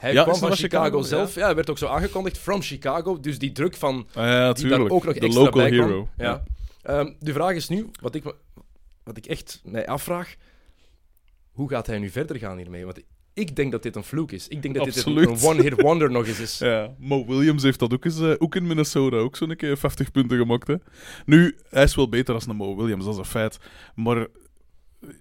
Hij 0.00 0.12
Ja, 0.12 0.22
kwam 0.22 0.36
van 0.36 0.52
Chicago, 0.52 0.84
Chicago? 0.84 1.02
zelf. 1.02 1.34
Ja. 1.34 1.44
hij 1.44 1.54
werd 1.54 1.70
ook 1.70 1.78
zo 1.78 1.86
aangekondigd, 1.86 2.38
from 2.38 2.62
Chicago. 2.62 3.20
Dus 3.20 3.38
die 3.38 3.52
druk 3.52 3.74
van, 3.76 4.06
Ah, 4.14 4.24
ja, 4.24 4.52
die 4.52 4.68
daar 4.68 4.80
ook 4.80 4.88
nog 5.04 5.14
De 5.14 5.20
extra 5.20 5.42
local 5.42 5.60
bij 5.62 5.70
kwam. 5.70 5.86
hero. 5.88 6.08
Ja. 6.16 6.42
Ehm, 6.82 7.12
de 7.18 7.32
vraag 7.32 7.54
is 7.54 7.68
nu, 7.68 7.90
wat 8.00 8.14
ik, 8.14 8.34
wat 9.06 9.16
ik 9.16 9.26
echt 9.26 9.60
mij 9.64 9.86
afvraag, 9.86 10.36
hoe 11.52 11.68
gaat 11.68 11.86
hij 11.86 11.98
nu 11.98 12.08
verder 12.10 12.36
gaan 12.36 12.56
hiermee? 12.56 12.84
Want 12.84 13.00
ik 13.34 13.56
denk 13.56 13.72
dat 13.72 13.82
dit 13.82 13.96
een 13.96 14.04
vloek 14.04 14.32
is. 14.32 14.48
Ik 14.48 14.62
denk 14.62 14.74
dat 14.74 14.84
dit 14.84 14.96
Absoluut. 14.96 15.28
een, 15.28 15.34
een 15.34 15.42
one-hit 15.42 15.80
wonder 15.80 16.10
nog 16.10 16.26
eens 16.26 16.40
is. 16.40 16.58
Ja, 16.68 16.94
Mo 16.98 17.26
Williams 17.26 17.62
heeft 17.62 17.78
dat 17.78 17.92
ook 17.92 18.04
eens, 18.04 18.20
eh, 18.20 18.34
ook 18.38 18.54
in 18.54 18.66
Minnesota, 18.66 19.16
ook 19.16 19.36
zo'n 19.36 19.56
keer 19.56 19.76
50 19.76 20.10
punten 20.10 20.38
gemaakt. 20.38 20.66
Hè. 20.66 20.74
Nu, 21.24 21.56
hij 21.70 21.82
is 21.82 21.94
wel 21.94 22.08
beter 22.08 22.38
dan 22.38 22.50
een 22.50 22.56
Mo 22.56 22.76
Williams, 22.76 23.04
dat 23.04 23.12
is 23.12 23.18
een 23.18 23.24
feit. 23.24 23.58
Maar 23.94 24.26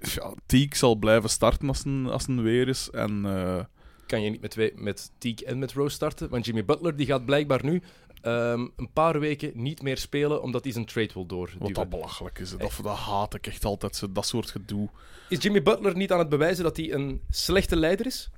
ja, 0.01 0.33
Teague 0.45 0.75
zal 0.75 0.95
blijven 0.95 1.29
starten 1.29 1.67
als 1.67 1.85
een, 1.85 2.05
als 2.05 2.27
een 2.27 2.41
weer 2.41 2.67
is. 2.67 2.89
En 2.89 3.25
eh, 3.25 3.63
Kan 4.05 4.21
je 4.21 4.29
niet 4.29 4.41
met, 4.41 4.51
twee, 4.51 4.71
met 4.75 5.11
Teague 5.17 5.47
en 5.47 5.59
met 5.59 5.73
Rose 5.73 5.95
starten? 5.95 6.29
Want 6.29 6.45
Jimmy 6.45 6.65
Butler 6.65 6.95
die 6.95 7.05
gaat 7.05 7.25
blijkbaar 7.25 7.65
nu 7.65 7.81
ehm, 8.25 8.67
een 8.75 8.89
paar 8.93 9.19
weken 9.19 9.51
niet 9.53 9.81
meer 9.81 9.97
spelen, 9.97 10.41
omdat 10.41 10.63
hij 10.63 10.73
zijn 10.73 10.85
trade 10.85 11.13
wil 11.13 11.21
wat 11.21 11.29
doorduwen. 11.29 11.73
dat 11.73 11.89
belachelijk 11.89 12.39
is. 12.39 12.49
Dat, 12.49 12.79
dat 12.83 12.97
haat 12.97 13.33
ik 13.33 13.47
echt 13.47 13.65
altijd, 13.65 14.07
dat 14.09 14.27
soort 14.27 14.51
gedoe. 14.51 14.89
Is 15.29 15.43
Jimmy 15.43 15.63
Butler 15.63 15.95
niet 15.95 16.11
aan 16.11 16.19
het 16.19 16.29
bewijzen 16.29 16.63
dat 16.63 16.77
hij 16.77 16.93
een 16.93 17.21
slechte 17.29 17.75
leider 17.75 18.05
is? 18.05 18.29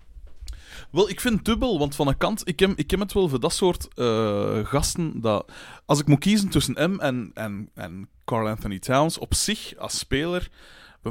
Wel, 0.91 1.09
ik 1.09 1.21
vind 1.21 1.35
het 1.35 1.45
dubbel, 1.45 1.79
want 1.79 1.95
van 1.95 2.07
een 2.07 2.17
kant, 2.17 2.47
ik 2.47 2.59
heb, 2.59 2.71
ik 2.75 2.91
heb 2.91 2.99
het 2.99 3.13
wel 3.13 3.29
voor 3.29 3.39
dat 3.39 3.53
soort 3.53 3.87
eh, 3.93 4.65
gasten, 4.65 5.21
dat 5.21 5.51
als 5.85 5.99
ik 5.99 6.07
moet 6.07 6.19
kiezen 6.19 6.49
tussen 6.49 6.77
hem 6.77 6.99
en, 6.99 7.31
en, 7.33 7.69
en 7.73 8.09
Carl 8.25 8.47
Anthony 8.47 8.79
Towns, 8.79 9.17
op 9.17 9.33
zich, 9.33 9.75
als 9.77 9.99
speler, 9.99 10.49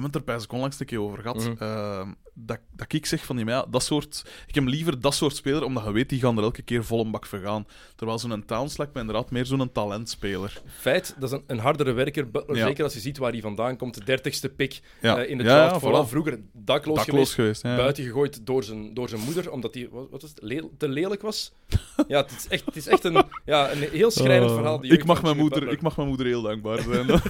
hebben 0.00 0.10
het 0.10 0.14
er 0.14 0.24
bij 0.24 0.38
zich 0.38 0.50
onlangs 0.50 0.80
een 0.80 0.86
keer 0.86 1.00
over 1.00 1.18
gehad, 1.22 1.36
Mhm. 1.48 1.62
eh, 1.62 2.08
dat, 2.34 2.58
dat 2.76 2.92
ik 2.92 3.06
zeg 3.06 3.24
van, 3.24 3.38
ja, 3.38 3.66
dat 3.70 3.82
soort, 3.82 4.24
ik 4.46 4.54
heb 4.54 4.64
liever 4.64 5.00
dat 5.00 5.14
soort 5.14 5.36
speler, 5.36 5.64
omdat 5.64 5.84
je 5.84 5.92
weet, 5.92 6.08
die 6.08 6.20
gaan 6.20 6.36
er 6.36 6.42
elke 6.42 6.62
keer 6.62 6.84
vol 6.84 7.00
een 7.04 7.10
bak 7.10 7.26
vergaan. 7.26 7.66
Terwijl 7.96 8.18
zo'n 8.18 8.44
Towns 8.44 8.76
lijkt 8.76 8.94
me 8.94 9.00
inderdaad 9.00 9.30
meer 9.30 9.46
zo'n 9.46 9.72
talentspeler. 9.72 10.62
Feit, 10.66 11.14
dat 11.18 11.32
is 11.32 11.36
een, 11.38 11.44
een 11.46 11.58
hardere 11.58 11.92
werker. 11.92 12.30
Butler, 12.30 12.56
Ja. 12.56 12.66
zeker 12.66 12.84
als 12.84 12.94
je 12.94 13.00
ziet 13.00 13.18
waar 13.18 13.32
hij 13.32 13.40
vandaan 13.40 13.76
komt. 13.76 13.94
De 13.94 14.04
dertigste 14.04 14.48
pick 14.48 14.80
Ja, 15.00 15.18
eh, 15.18 15.30
in 15.30 15.38
de 15.38 15.44
ja, 15.44 15.66
draft. 15.66 15.80
Vooral 15.80 16.06
voilà. 16.06 16.08
vroeger 16.08 16.38
dakloos, 16.52 16.96
Dakloos 16.96 17.34
geweest. 17.34 17.62
Buiten 17.62 18.04
gegooid 18.04 18.46
door 18.46 18.64
zijn, 18.64 18.94
door 18.94 19.08
zijn 19.08 19.20
moeder, 19.20 19.50
omdat 19.50 19.74
hij 19.74 19.88
wat, 19.90 20.06
was 20.10 20.22
het, 20.22 20.32
Le- 20.42 20.68
te 20.78 20.88
lelijk 20.88 21.22
was. 21.22 21.52
ja, 22.08 22.22
het 22.22 22.30
is 22.30 22.48
echt, 22.48 22.64
het 22.64 22.76
is 22.76 22.86
echt 22.86 23.04
een, 23.04 23.24
ja, 23.44 23.72
een 23.72 23.78
heel 23.78 24.10
schrijnend 24.10 24.50
Oh, 24.50 24.56
verhaal. 24.56 24.80
die 24.80 24.92
ik, 24.92 25.04
mag 25.04 25.22
mijn 25.22 25.36
moeder, 25.36 25.58
Butler. 25.58 25.76
ik 25.76 25.82
mag 25.82 25.96
mijn 25.96 26.08
moeder 26.08 26.26
heel 26.26 26.42
dankbaar 26.42 26.82
zijn. 26.82 27.06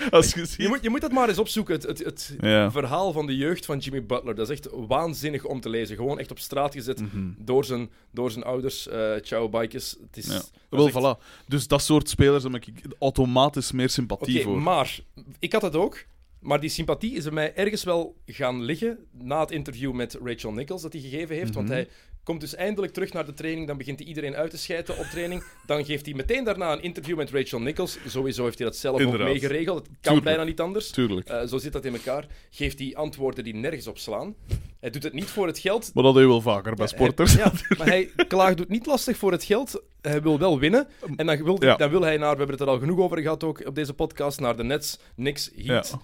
als 0.10 0.32
je. 0.32 0.46
Je 0.56 0.68
moet, 0.68 0.78
je 0.82 0.90
moet 0.90 1.00
dat 1.00 1.12
maar 1.12 1.28
eens 1.28 1.38
opzoeken, 1.38 1.74
het, 1.74 1.82
het, 1.86 1.98
het 1.98 2.36
Ja. 2.40 2.70
verhaal 2.70 3.12
van 3.12 3.26
de 3.26 3.36
jeugd 3.36 3.64
van 3.64 3.78
Jimmy 3.78 4.04
Butler. 4.06 4.34
Dat 4.34 4.50
is 4.50 4.56
echt 4.58 4.68
waanzinnig 4.86 5.44
om 5.44 5.60
te 5.60 5.68
lezen. 5.68 5.96
Gewoon 5.96 6.18
echt 6.18 6.30
op 6.30 6.38
straat 6.38 6.74
gezet 6.74 7.00
Mhm. 7.00 7.28
door, 7.38 7.64
zijn, 7.64 7.90
door 8.10 8.30
zijn 8.30 8.44
ouders. 8.44 8.88
eh 8.88 9.12
ciao, 9.22 9.48
bikes. 9.48 9.96
Het 10.06 10.16
is, 10.16 10.26
Ja. 10.26 10.32
dat 10.32 10.50
Wel, 10.68 10.86
echt- 10.86 11.18
voilà. 11.20 11.44
Dus 11.46 11.66
dat 11.68 11.82
soort 11.82 12.08
spelers 12.08 12.42
heb 12.42 12.54
ik 12.54 12.72
automatisch 12.98 13.72
meer 13.72 13.88
sympathie 13.90 14.42
voor. 14.42 14.62
maar 14.62 14.98
ik 15.38 15.52
had 15.52 15.62
het 15.62 15.76
ook. 15.76 16.04
Maar 16.40 16.60
die 16.60 16.70
sympathie 16.70 17.14
is 17.14 17.22
bij 17.22 17.32
mij 17.32 17.54
ergens 17.54 17.84
wel 17.84 18.16
gaan 18.26 18.62
liggen 18.62 18.98
na 19.18 19.40
het 19.40 19.50
interview 19.50 19.92
met 19.92 20.18
Rachel 20.24 20.52
Nichols 20.52 20.82
dat 20.82 20.92
hij 20.92 21.02
gegeven 21.02 21.36
heeft. 21.36 21.54
Want 21.54 21.66
Mhm. 21.66 21.74
hij 21.76 21.88
Komt 22.24 22.40
dus 22.40 22.54
eindelijk 22.54 22.92
terug 22.92 23.12
naar 23.12 23.26
de 23.26 23.34
training. 23.34 23.66
Dan 23.66 23.76
begint 23.76 23.98
hij 23.98 24.08
iedereen 24.08 24.34
uit 24.36 24.50
te 24.50 24.58
schijten 24.58 24.98
op 24.98 25.04
training. 25.04 25.44
Dan 25.66 25.84
geeft 25.84 26.06
hij 26.06 26.14
meteen 26.14 26.44
daarna 26.44 26.72
een 26.72 26.82
interview 26.82 27.16
met 27.16 27.30
Rachel 27.30 27.60
Nichols. 27.60 27.98
Sowieso 28.06 28.44
heeft 28.44 28.58
hij 28.58 28.66
dat 28.66 28.76
zelf 28.76 29.00
Inderdaad. 29.00 29.26
ook 29.26 29.32
meegeregeld. 29.32 29.78
Het 29.78 29.86
kan 29.86 29.98
Tuurlijk. 30.00 30.24
bijna 30.24 30.44
niet 30.44 30.60
anders. 30.60 30.90
Tuurlijk. 30.90 31.28
Eh, 31.28 31.46
zo 31.46 31.58
zit 31.58 31.72
dat 31.72 31.84
in 31.84 31.92
elkaar. 31.94 32.26
Geeft 32.50 32.78
hij 32.78 32.96
antwoorden 32.96 33.44
die 33.44 33.54
nergens 33.54 33.86
op 33.86 33.98
slaan. 33.98 34.34
Hij 34.80 34.90
doet 34.90 35.02
het 35.02 35.12
niet 35.12 35.24
voor 35.30 35.46
het 35.46 35.58
geld. 35.58 35.90
Maar 35.94 36.02
dat 36.04 36.12
doe 36.12 36.22
je 36.22 36.28
wel 36.28 36.40
vaker 36.40 36.74
bij 36.74 36.86
sporters. 36.86 37.32
Hij- 37.32 37.42
ja, 37.44 37.52
maar 37.78 37.86
hij 37.86 38.10
klaagt 38.28 38.56
doet 38.56 38.68
niet 38.68 38.86
lastig 38.86 39.16
voor 39.16 39.32
het 39.32 39.44
geld. 39.44 39.82
Hij 40.00 40.22
wil 40.22 40.38
wel 40.38 40.58
winnen. 40.58 40.88
En 41.16 41.26
dan 41.26 41.44
wil, 41.44 41.64
Ja. 41.64 41.76
dan 41.76 41.90
wil 41.90 42.02
hij 42.02 42.16
naar, 42.16 42.30
we 42.32 42.36
hebben 42.38 42.56
het 42.56 42.60
er 42.60 42.72
al 42.72 42.78
genoeg 42.78 42.98
over 42.98 43.18
gehad 43.18 43.44
ook 43.44 43.66
op 43.66 43.74
deze 43.74 43.94
podcast, 43.94 44.40
naar 44.40 44.56
de 44.56 44.64
Nets, 44.64 44.98
Knicks, 45.14 45.50
Heat. 45.56 45.88
Ja. 45.90 45.98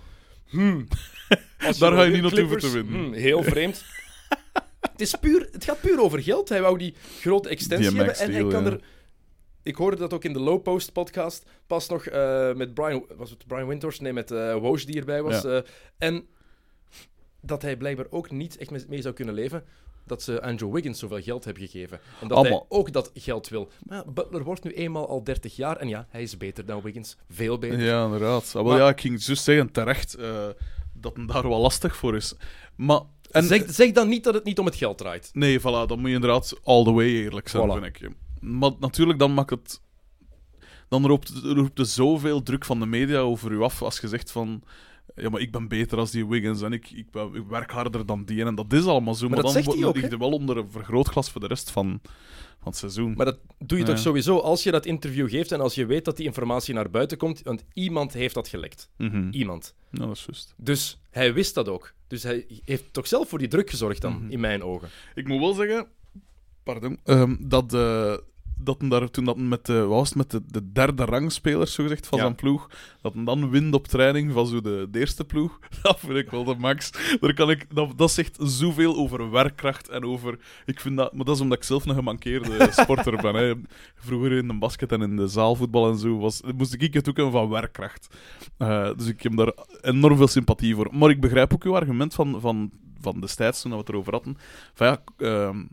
Hmm. 0.49 0.87
Daar 1.79 1.93
ga 1.93 2.03
je 2.03 2.11
niet 2.13 2.23
naartoe 2.23 2.49
voor 2.49 2.59
te 2.59 2.71
winnen. 2.71 2.93
hmm, 2.95 3.13
heel 3.13 3.43
vreemd. 3.43 3.85
het, 4.99 5.01
is 5.01 5.15
puur, 5.15 5.49
het 5.53 5.65
gaat 5.65 5.81
puur 5.81 6.01
over 6.01 6.23
geld. 6.23 6.49
Hij 6.49 6.61
wou 6.61 6.79
die 6.79 6.95
grote 7.21 7.49
extensie 7.49 7.97
hebben 7.97 8.17
en 8.17 8.33
hij 8.33 8.47
kan 8.47 8.65
ja. 8.65 8.71
er... 8.71 8.81
Ik 9.63 9.77
hoorde 9.77 9.97
dat 9.97 10.13
ook 10.13 10.25
in 10.25 10.33
de 10.33 10.41
Low 10.41 10.63
Post 10.63 10.93
podcast. 10.93 11.45
Pas 11.67 11.89
nog 11.89 12.07
eh, 12.07 12.55
met 12.55 12.75
Brian... 12.75 13.05
Was 13.17 13.31
het 13.31 13.47
Brian 13.47 13.67
Winters? 13.67 14.01
Nee, 14.01 14.13
met 14.13 14.31
Woj 14.31 14.85
die 14.85 14.99
erbij 14.99 15.23
was. 15.23 15.43
Ja. 15.43 15.49
eh, 15.57 15.63
en 15.99 16.27
dat 17.41 17.63
hij 17.63 17.77
blijkbaar 17.77 18.07
ook 18.11 18.31
niet 18.31 18.57
echt 18.57 18.89
mee- 18.89 19.03
zou 19.03 19.15
kunnen 19.15 19.35
leven. 19.35 19.65
Dat 20.07 20.23
ze 20.23 20.43
Andrew 20.43 20.73
Wiggins 20.73 20.99
zoveel 20.99 21.21
geld 21.21 21.45
hebben 21.45 21.69
gegeven. 21.69 22.01
En 22.21 22.29
dat 22.29 22.39
Allemaal. 22.39 22.67
hij 22.69 22.79
ook 22.79 22.93
dat 22.93 23.11
geld 23.15 23.49
wil. 23.49 23.71
Maar 23.87 24.13
Butler 24.13 24.43
wordt 24.43 24.65
nu 24.65 24.71
eenmaal 24.71 25.09
al 25.09 25.25
30 25.25 25.57
jaar. 25.57 25.77
En 25.77 25.89
ja, 25.89 26.07
hij 26.11 26.23
is 26.23 26.37
beter 26.37 26.67
dan 26.67 26.83
Wiggins. 26.83 27.17
Veel 27.29 27.59
beter. 27.59 27.81
Ja, 27.81 28.05
inderdaad. 28.05 28.53
Ah, 28.57 28.65
Maar- 28.65 28.79
ja, 28.79 28.89
ik 28.89 29.01
ging 29.01 29.25
juist 29.25 29.45
zeggen, 29.45 29.73
terecht, 29.73 30.17
dat 30.93 31.17
het 31.17 31.29
daar 31.29 31.49
wel 31.49 31.61
lastig 31.61 31.97
voor 31.97 32.17
is. 32.17 32.35
Maar... 32.77 33.01
En, 33.31 33.45
zeg, 33.45 33.63
zeg 33.67 33.93
dan 33.93 34.09
niet 34.09 34.25
dat 34.25 34.35
het 34.35 34.45
niet 34.45 34.59
om 34.59 34.67
het 34.67 34.75
geld 34.75 34.99
draait. 34.99 35.31
Nee, 35.33 35.61
voilà, 35.61 35.63
dan 35.63 35.99
moet 35.99 36.09
je 36.09 36.15
inderdaad 36.15 36.61
all 36.65 36.85
the 36.85 36.93
way 36.93 37.07
eerlijk 37.07 37.49
zijn, 37.49 37.69
Voilà. 37.69 37.73
vind 37.73 37.85
ik. 37.85 38.11
Maar 38.41 38.71
natuurlijk, 38.81 39.19
dan 39.19 39.35
maakt 39.35 39.51
het... 39.51 39.81
Dan 40.89 41.07
roept, 41.07 41.33
roept 41.43 41.79
er 41.79 41.87
zoveel 41.87 42.43
druk 42.43 42.65
van 42.65 42.81
de 42.81 42.87
media 42.87 43.19
over 43.19 43.51
u 43.53 43.61
af 43.63 43.83
als 43.83 43.99
je 44.01 44.09
zegt 44.09 44.31
van... 44.31 44.63
Ja, 45.17 45.29
maar 45.31 45.41
ik 45.41 45.51
ben 45.53 45.69
beter 45.69 45.99
als 45.99 46.11
die 46.11 46.27
Wiggins 46.27 46.63
en 46.63 46.73
ik, 46.73 46.91
ik, 46.91 47.11
ben- 47.11 47.35
ik 47.35 47.47
werk 47.49 47.71
harder 47.71 48.07
dan 48.07 48.25
die. 48.25 48.45
En 48.45 48.55
dat 48.55 48.73
is 48.73 48.85
allemaal 48.87 49.15
zo. 49.15 49.27
Maar, 49.29 49.43
dat 49.43 49.53
dan 49.53 49.63
hij 49.79 49.93
ligt 49.93 50.13
er 50.13 50.19
wel 50.19 50.31
onder 50.31 50.57
een 50.57 50.71
vergrootglas 50.71 51.31
voor 51.31 51.41
de 51.41 51.47
rest 51.47 51.71
van, 51.71 52.01
van 52.59 52.69
het 52.69 52.77
seizoen. 52.77 53.13
Maar 53.17 53.27
dat 53.27 53.39
doe 53.59 53.79
je 53.79 53.85
Ja. 53.85 53.91
toch 53.91 53.99
sowieso 54.01 54.39
als 54.39 54.63
je 54.63 54.71
dat 54.71 54.87
interview 54.87 55.29
geeft 55.31 55.53
en 55.53 55.61
als 55.61 55.75
je 55.75 55.87
weet 55.87 56.05
dat 56.05 56.17
die 56.17 56.27
informatie 56.27 56.75
naar 56.75 56.91
buiten 56.91 57.19
komt. 57.19 57.43
Want 57.43 57.65
iemand 57.73 58.13
heeft 58.13 58.35
dat 58.35 58.49
gelekt. 58.49 58.91
Mhm. 58.97 59.29
Iemand. 59.31 59.75
Ja, 59.91 60.07
dat 60.07 60.17
is 60.17 60.25
juist. 60.27 60.55
Dus 60.57 60.99
hij 61.11 61.33
wist 61.35 61.55
dat 61.55 61.69
ook. 61.69 61.93
Dus 62.07 62.23
hij 62.23 62.47
heeft 62.65 62.93
toch 62.93 63.07
zelf 63.07 63.29
voor 63.29 63.39
die 63.39 63.49
druk 63.49 63.71
gezorgd 63.71 64.01
dan, 64.01 64.13
Mhm. 64.23 64.31
in 64.31 64.41
mijn 64.41 64.63
ogen. 64.63 64.89
Ik 65.15 65.29
moet 65.29 65.41
wel 65.41 65.55
zeggen, 65.55 65.87
pardon, 66.63 66.99
ehm, 67.05 67.37
dat, 67.41 67.75
eh, 67.75 68.17
dat 68.59 68.81
hem 68.81 68.89
daar, 68.89 69.11
toen 69.11 69.25
dat 69.25 69.37
met 69.37 69.67
de, 69.67 69.85
was 69.85 70.15
met 70.15 70.31
de, 70.31 70.43
de 70.47 70.73
derde 70.73 71.05
rangspelers 71.05 71.73
zo 71.73 71.83
gezegd, 71.83 72.07
van 72.07 72.19
Ja. 72.19 72.25
zijn 72.25 72.37
ploeg, 72.37 72.71
dat 73.01 73.15
hem 73.15 73.25
dan 73.25 73.51
wint 73.51 73.75
op 73.75 73.87
training 73.87 74.33
van 74.33 74.47
zo 74.47 74.61
de, 74.61 74.89
de 74.91 74.99
eerste 74.99 75.25
ploeg, 75.25 75.59
dat 75.83 76.01
vind 76.01 76.17
ik 76.17 76.31
wel 76.31 76.45
de 76.45 76.55
max. 76.59 76.91
Daar 77.21 77.35
kan 77.35 77.51
ik, 77.51 77.67
dat, 77.75 77.93
dat 77.99 78.11
zegt 78.11 78.37
zoveel 78.41 78.97
over 78.97 79.31
werkkracht 79.31 79.89
en 79.89 80.05
over... 80.05 80.39
Ik 80.65 80.81
vind 80.81 80.97
dat, 80.97 81.15
maar 81.15 81.25
dat 81.25 81.35
is 81.35 81.41
omdat 81.41 81.59
ik 81.59 81.65
zelf 81.65 81.87
een 81.87 81.95
gemankeerde 81.95 82.69
sporter 82.83 83.23
ben. 83.23 83.35
Hè. 83.35 83.55
Vroeger 83.95 84.33
in 84.33 84.49
de 84.49 84.55
basket 84.59 84.93
en 84.93 85.03
in 85.03 85.17
de 85.17 85.29
zaalvoetbal 85.29 85.91
en 85.91 85.99
zo 85.99 86.19
was, 86.19 86.41
moest 86.57 86.75
ik 86.83 86.95
het 86.95 87.09
ook 87.09 87.17
hebben 87.17 87.35
van 87.35 87.49
werkkracht. 87.49 88.17
Eh, 88.57 88.91
dus 88.97 89.07
ik 89.07 89.23
heb 89.23 89.37
daar 89.37 89.53
enorm 89.81 90.17
veel 90.17 90.29
sympathie 90.29 90.75
voor. 90.75 90.89
Maar 90.93 91.11
ik 91.11 91.21
begrijp 91.21 91.53
ook 91.53 91.65
uw 91.65 91.75
argument 91.77 92.15
van, 92.15 92.41
van, 92.41 92.71
van 93.01 93.21
destijds, 93.21 93.63
toen 93.63 93.71
we 93.71 93.77
het 93.77 93.89
erover 93.89 94.13
hadden. 94.13 94.37
Van 94.75 94.87
ja, 94.87 95.03
ehm, 95.17 95.65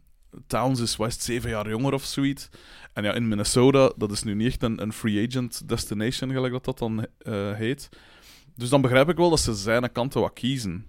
Towns 0.48 0.80
is, 0.80 0.98
het, 0.98 1.22
zeven 1.24 1.50
jaar 1.50 1.70
jonger 1.70 1.94
of 1.94 2.04
zoiets. 2.04 2.50
En 2.94 3.04
ja, 3.04 3.14
in 3.14 3.28
Minnesota, 3.28 3.92
dat 3.98 4.12
is 4.12 4.24
nu 4.24 4.34
niet 4.36 4.48
echt 4.48 4.64
een, 4.64 4.82
een 4.82 4.94
free 4.94 5.28
agent 5.28 5.68
destination, 5.70 6.32
gelijk 6.32 6.54
dat 6.54 6.66
dat 6.66 6.78
dan 6.78 7.08
eh, 7.18 7.54
heet. 7.54 7.90
Dus 8.56 8.70
dan 8.70 8.82
begrijp 8.82 9.10
ik 9.10 9.18
wel 9.18 9.30
dat 9.30 9.40
ze 9.40 9.54
zijn 9.54 9.92
kanten 9.92 10.22
wat 10.22 10.34
kiezen. 10.34 10.88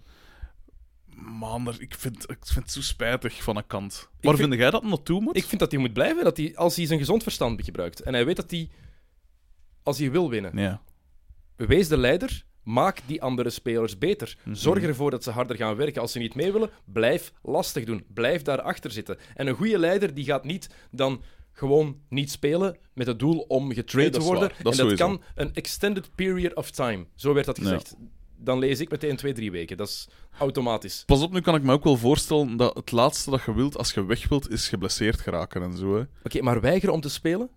Maar 1.17 1.75
ik, 1.79 1.95
vind, 1.95 2.31
ik 2.31 2.37
vind 2.43 2.65
het 2.65 2.71
zo 2.73 2.81
spijtig 2.81 3.43
van 3.43 3.57
een 3.57 3.67
kant. 3.67 4.09
Waar 4.21 4.37
vind- 4.37 4.49
vind 4.49 4.61
jij 4.61 4.71
dat 4.71 4.83
naartoe 4.83 5.21
moet? 5.21 5.37
Ik 5.37 5.45
vind 5.45 5.61
dat 5.61 5.71
hij 5.71 5.81
moet 5.81 5.93
blijven, 5.93 6.25
dat 6.25 6.37
hij, 6.37 6.57
als 6.57 6.77
hij 6.77 6.87
zijn 6.87 6.99
gezond 6.99 7.23
verstand 7.23 7.65
gebruikt. 7.65 8.01
En 8.01 8.13
hij 8.15 8.25
weet 8.27 8.37
dat 8.37 8.51
hij, 8.51 8.69
als 9.83 9.99
hij 9.99 10.11
wil 10.11 10.31
winnen, 10.31 10.59
Ja. 10.59 10.81
wees 11.57 11.89
de 11.89 11.97
leider, 11.97 12.45
maak 12.65 12.99
die 13.07 13.23
andere 13.23 13.51
spelers 13.51 13.99
beter. 13.99 14.37
Mhm. 14.45 14.55
Zorg 14.55 14.83
ervoor 14.83 15.11
dat 15.11 15.23
ze 15.25 15.31
harder 15.31 15.57
gaan 15.57 15.77
werken. 15.77 16.01
Als 16.03 16.13
ze 16.13 16.19
niet 16.19 16.35
mee 16.35 16.53
willen, 16.53 16.71
blijf 16.85 17.33
lastig 17.43 17.85
doen. 17.85 18.05
Blijf 18.15 18.43
daarachter 18.43 18.91
zitten. 18.91 19.19
En 19.35 19.47
een 19.47 19.55
goede 19.55 19.79
leider 19.79 20.15
die 20.15 20.25
gaat 20.25 20.45
niet 20.45 20.69
dan 20.91 21.23
gewoon 21.53 21.97
niet 22.09 22.31
spelen 22.31 22.77
met 22.95 23.07
het 23.07 23.19
doel 23.19 23.39
om 23.49 23.67
Nee, 23.69 23.77
dat 23.77 24.13
te 24.13 24.21
worden. 24.21 24.49
Dat 24.49 24.57
en 24.59 24.65
dat 24.65 24.75
sowieso. 24.75 25.05
kan 25.07 25.23
een 25.35 25.55
extended 25.55 26.15
period 26.15 26.55
of 26.55 26.71
time. 26.71 27.07
Zo 27.15 27.33
werd 27.35 27.47
dat 27.47 27.57
Ja. 27.57 27.63
gezegd. 27.63 27.95
Dan 28.37 28.59
lees 28.59 28.81
ik 28.81 28.91
meteen 28.91 29.17
twee, 29.17 29.33
drie 29.33 29.51
weken. 29.51 29.77
Dat 29.77 29.89
is 29.89 30.09
automatisch. 30.39 31.03
Pas 31.07 31.23
op, 31.23 31.33
nu 31.33 31.41
kan 31.41 31.55
ik 31.55 31.63
me 31.63 31.73
ook 31.73 31.85
wel 31.85 31.97
voorstellen 31.97 32.57
dat 32.57 32.75
het 32.77 32.93
laatste 32.93 33.31
dat 33.31 33.43
je 33.45 33.55
wilt 33.55 33.77
als 33.79 33.93
je 33.93 34.05
weg 34.05 34.29
wilt, 34.29 34.51
is 34.51 34.69
geblesseerd 34.69 35.21
geraken 35.21 35.63
en 35.63 35.77
zo. 35.77 36.07
Oké, 36.25 36.43
maar 36.43 36.61
weigeren 36.61 36.95
om 36.95 37.01
te 37.01 37.09
spelen? 37.11 37.49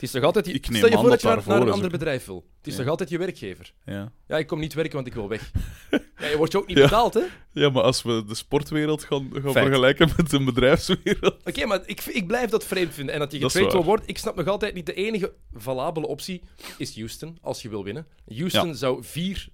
Het 0.00 0.08
is 0.08 0.14
toch 0.14 0.24
altijd... 0.24 0.46
Je... 0.46 0.52
Ik 0.52 0.68
neem 0.68 0.76
Stel 0.78 0.90
je 0.90 0.96
voor 0.96 1.10
dat 1.10 1.20
je 1.20 1.26
naar, 1.28 1.42
naar 1.46 1.60
een 1.60 1.70
ander 1.70 1.90
bedrijf 1.90 2.24
wil. 2.26 2.46
Het 2.58 2.66
is 2.66 2.72
Ja. 2.72 2.78
toch 2.78 2.88
altijd 2.88 3.08
je 3.10 3.18
werkgever? 3.18 3.72
Ja. 3.84 4.12
Ja, 4.26 4.38
ik 4.38 4.46
kom 4.46 4.60
niet 4.60 4.74
werken, 4.74 4.94
want 4.94 5.06
ik 5.06 5.14
wil 5.14 5.28
weg. 5.28 5.50
ja, 6.20 6.26
je 6.26 6.36
wordt 6.36 6.52
je 6.52 6.58
ook 6.58 6.66
niet 6.66 6.76
betaald, 6.76 7.14
hè? 7.14 7.20
ja, 7.52 7.70
maar 7.70 7.82
als 7.82 8.02
we 8.02 8.24
de 8.26 8.34
sportwereld 8.34 9.04
gaan, 9.04 9.28
gaan 9.32 9.52
Feit. 9.52 9.64
vergelijken 9.66 10.08
met 10.16 10.30
de 10.30 10.44
bedrijfswereld. 10.44 11.36
Oké, 11.44 11.66
maar 11.66 11.80
ik, 11.86 12.04
ik 12.04 12.26
blijf 12.26 12.50
dat 12.50 12.64
vreemd 12.66 12.94
vinden. 12.94 13.14
En 13.14 13.20
dat 13.20 13.32
je 13.32 13.40
getraind 13.40 13.72
wil 13.72 13.84
worden, 13.84 14.06
ik 14.08 14.18
snap 14.18 14.36
nog 14.36 14.46
altijd 14.46 14.74
niet. 14.74 14.86
De 14.86 14.94
enige 14.94 15.32
valabele 15.52 16.06
optie 16.06 16.42
is 16.78 16.96
Houston, 16.96 17.38
als 17.40 17.62
je 17.62 17.68
wil 17.68 17.84
winnen. 17.84 18.06
Houston 18.36 18.66
Ja. 18.68 18.74
zou 18.74 19.04
vier 19.04 19.48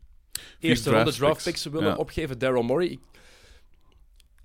eerste 0.60 0.90
ronde 0.90 1.12
draft 1.12 1.44
picks. 1.44 1.64
willen 1.64 1.96
opgeven. 1.96 2.38
Daryl 2.38 2.62
Morey. 2.62 2.86
Ik- 2.88 3.00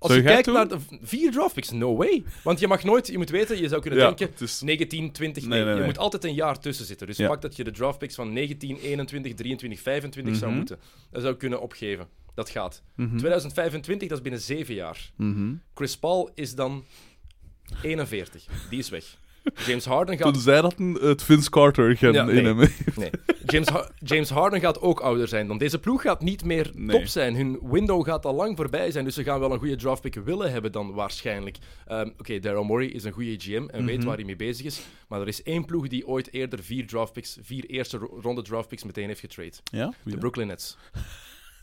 Als 0.02 0.10
Zou 0.12 0.22
je 0.22 0.28
kijkt 0.32 0.46
naar 0.46 0.68
de 0.68 0.76
vier 1.02 1.32
draft 1.32 1.54
picks, 1.54 1.70
no 1.70 1.96
way. 1.96 2.24
Want 2.44 2.60
je 2.60 2.66
mag 2.68 2.84
nooit, 2.84 3.06
je 3.06 3.18
moet 3.18 3.30
weten, 3.30 3.60
je 3.60 3.68
zou 3.68 3.80
kunnen 3.80 4.00
Ja, 4.00 4.06
denken 4.06 4.26
het 4.30 4.40
is... 4.40 4.60
19, 4.60 5.12
20, 5.12 5.42
Nee, 5.46 5.58
nee, 5.58 5.68
nee, 5.68 5.78
je 5.80 5.84
moet 5.86 5.98
altijd 5.98 6.24
een 6.24 6.34
jaar 6.34 6.58
tussen 6.58 6.84
zitten. 6.86 7.06
Dus 7.06 7.16
Ja. 7.16 7.28
pak 7.28 7.42
dat 7.42 7.56
je 7.56 7.64
de 7.64 7.70
draft 7.70 7.98
picks 7.98 8.14
van 8.14 8.32
19, 8.32 8.76
21, 8.76 9.34
23, 9.34 9.80
25 9.80 10.36
zou 10.36 10.46
Mhm. 10.50 10.58
moeten. 10.58 10.78
Dat 11.10 11.22
zou 11.22 11.34
kunnen 11.34 11.60
opgeven. 11.60 12.06
Dat 12.34 12.50
gaat. 12.50 12.82
Mhm. 12.96 13.16
2025, 13.16 14.08
dat 14.08 14.16
is 14.16 14.22
binnen 14.22 14.40
zeven 14.40 14.74
jaar. 14.74 15.10
Mhm. 15.16 15.52
Chris 15.74 15.98
Paul 15.98 16.30
is 16.34 16.54
dan 16.54 16.84
41. 17.82 18.46
Die 18.70 18.78
is 18.78 18.88
weg. 18.88 19.16
James 19.66 19.84
Harden 19.84 20.16
gaat, 20.18 20.32
Tenzij 20.32 20.60
dat 20.60 20.74
een, 20.78 20.94
het 21.00 21.22
Vince 21.22 21.50
Carter 21.50 21.96
gen 21.96 22.12
Ja, 22.12 22.20
in 22.28 22.34
nee. 22.34 22.44
hem 22.44 22.58
heeft. 22.58 22.96
nee. 22.96 23.10
James, 23.46 23.68
Ha- 23.68 23.90
James 23.98 24.30
Harden 24.30 24.60
gaat 24.60 24.80
ook 24.80 25.00
ouder 25.00 25.28
zijn. 25.28 25.46
Dan 25.46 25.58
deze 25.58 25.78
ploeg 25.78 26.02
gaat 26.02 26.20
niet 26.22 26.44
meer 26.44 26.70
Nee. 26.74 26.96
top 26.98 27.06
zijn. 27.06 27.34
Hun 27.36 27.58
window 27.62 28.04
gaat 28.04 28.24
al 28.26 28.34
lang 28.34 28.56
voorbij 28.56 28.90
zijn. 28.90 29.04
Dus 29.04 29.14
ze 29.14 29.22
gaan 29.22 29.40
wel 29.40 29.52
een 29.52 29.58
goede 29.58 29.76
draftpick 29.76 30.14
willen 30.14 30.52
hebben 30.52 30.72
dan 30.72 30.92
waarschijnlijk. 30.92 31.56
Ehm, 31.86 32.10
Oké, 32.18 32.38
Daryl 32.38 32.64
Morey 32.64 32.86
is 32.86 33.04
een 33.04 33.12
goede 33.12 33.36
GM 33.38 33.64
en 33.70 33.84
weet 33.86 33.96
Mhm. 33.98 34.06
waar 34.06 34.16
hij 34.16 34.24
mee 34.24 34.36
bezig 34.36 34.66
is. 34.66 34.80
Maar 35.08 35.20
er 35.20 35.28
is 35.28 35.42
één 35.42 35.64
ploeg 35.64 35.88
die 35.88 36.06
ooit 36.06 36.32
eerder 36.32 36.62
vier 36.62 36.86
draftpicks, 36.86 37.38
vier 37.42 37.64
eerste 37.64 37.96
ro- 37.98 38.18
ronde 38.22 38.42
draftpicks 38.42 38.84
meteen 38.84 39.06
heeft 39.08 39.20
getrade. 39.20 39.52
Ja? 39.64 39.92
De? 40.04 40.16
Brooklyn 40.18 40.46
Nets. 40.46 40.76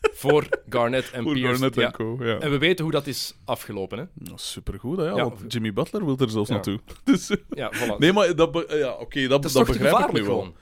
Voor 0.01 0.47
Garnett 0.69 1.11
en 1.11 1.23
Voor 1.23 1.33
Pierce. 1.33 1.51
Garnett 1.51 1.75
ja. 1.75 1.85
en 1.85 1.91
co, 1.91 2.17
ja. 2.19 2.37
En 2.39 2.51
we 2.51 2.57
weten 2.57 2.83
hoe 2.83 2.93
dat 2.93 3.07
is 3.07 3.33
afgelopen, 3.45 3.97
hè? 3.97 4.05
Supergoed, 4.35 4.97
hè? 4.97 5.03
Ja, 5.09 5.31
Jimmy 5.47 5.73
Butler 5.73 6.05
wil 6.05 6.17
er 6.17 6.29
zelfs 6.29 6.49
naartoe. 6.49 6.79
Dus, 7.03 7.31
Ja, 7.49 7.71
voilà. 7.73 7.97
nee, 7.97 8.13
maar 8.13 8.35
dat, 8.35 8.51
be- 8.51 8.75
ja, 8.77 8.91
oké, 8.91 9.27
dat, 9.27 9.43
dat 9.43 9.65
begrijp 9.65 9.97
ik 10.07 10.11
nu 10.11 10.23
wel. 10.23 10.53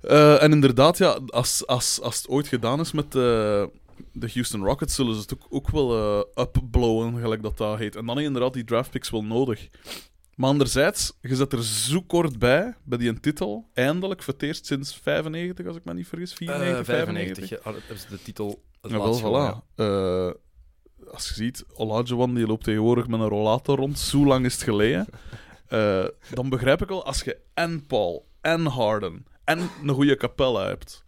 Eh, 0.00 0.42
en 0.42 0.52
inderdaad, 0.52 0.98
ja, 0.98 1.18
als, 1.26 1.66
als, 1.66 2.00
als 2.00 2.16
het 2.16 2.28
ooit 2.28 2.46
gedaan 2.48 2.80
is 2.80 2.92
met 2.92 3.04
eh, 3.04 3.64
de 4.12 4.30
Houston 4.32 4.64
Rockets, 4.64 4.94
zullen 4.94 5.14
ze 5.14 5.20
het 5.20 5.34
ook, 5.34 5.46
ook 5.50 5.70
wel 5.70 5.96
eh 6.36 6.42
upblowen, 6.44 7.20
gelijk 7.20 7.42
dat 7.42 7.56
dat 7.58 7.78
heet. 7.78 7.96
En 7.96 8.00
dan 8.00 8.08
heb 8.08 8.18
je 8.18 8.24
inderdaad 8.24 8.52
die 8.54 8.64
draftpicks 8.64 9.10
wel 9.10 9.24
nodig. 9.24 9.68
Maar 10.36 10.50
anderzijds, 10.50 11.12
je 11.20 11.36
zet 11.36 11.52
er 11.52 11.64
zo 11.64 12.02
kort 12.02 12.38
bij, 12.38 12.74
bij 12.84 12.98
die 12.98 13.20
titel, 13.20 13.70
eindelijk, 13.74 14.22
voor 14.22 14.32
het 14.32 14.42
eerst 14.42 14.66
sinds 14.66 14.96
95, 15.02 15.66
als 15.66 15.76
ik 15.76 15.84
me 15.84 15.94
niet 15.94 16.08
vergis, 16.08 16.32
94, 16.34 16.78
Eh, 16.78 16.84
95. 16.84 17.48
95. 17.48 17.64
Ja, 17.64 17.72
dat 17.88 17.96
is 17.96 18.06
de 18.06 18.22
titel. 18.22 18.62
Het 18.80 18.90
Ja, 18.90 18.98
wel, 18.98 19.20
voilà. 19.20 19.74
Eh, 19.76 20.30
als 21.12 21.28
je 21.28 21.34
ziet, 21.34 21.64
Olajuwon 21.74 22.34
die 22.34 22.46
loopt 22.46 22.64
tegenwoordig 22.64 23.06
met 23.06 23.20
een 23.20 23.28
rollator 23.28 23.76
rond. 23.76 23.98
Zo 23.98 24.24
lang 24.26 24.44
is 24.44 24.52
het 24.54 24.62
geleden. 24.62 25.06
Eh, 25.66 26.04
dan 26.34 26.48
begrijp 26.48 26.82
ik 26.82 26.88
wel, 26.88 27.04
als 27.04 27.22
je 27.22 27.38
en 27.54 27.86
Paul, 27.86 28.28
en 28.40 28.66
Harden, 28.66 29.26
en 29.44 29.58
een 29.82 29.88
goede 29.88 30.16
Capella 30.16 30.66
hebt, 30.66 31.04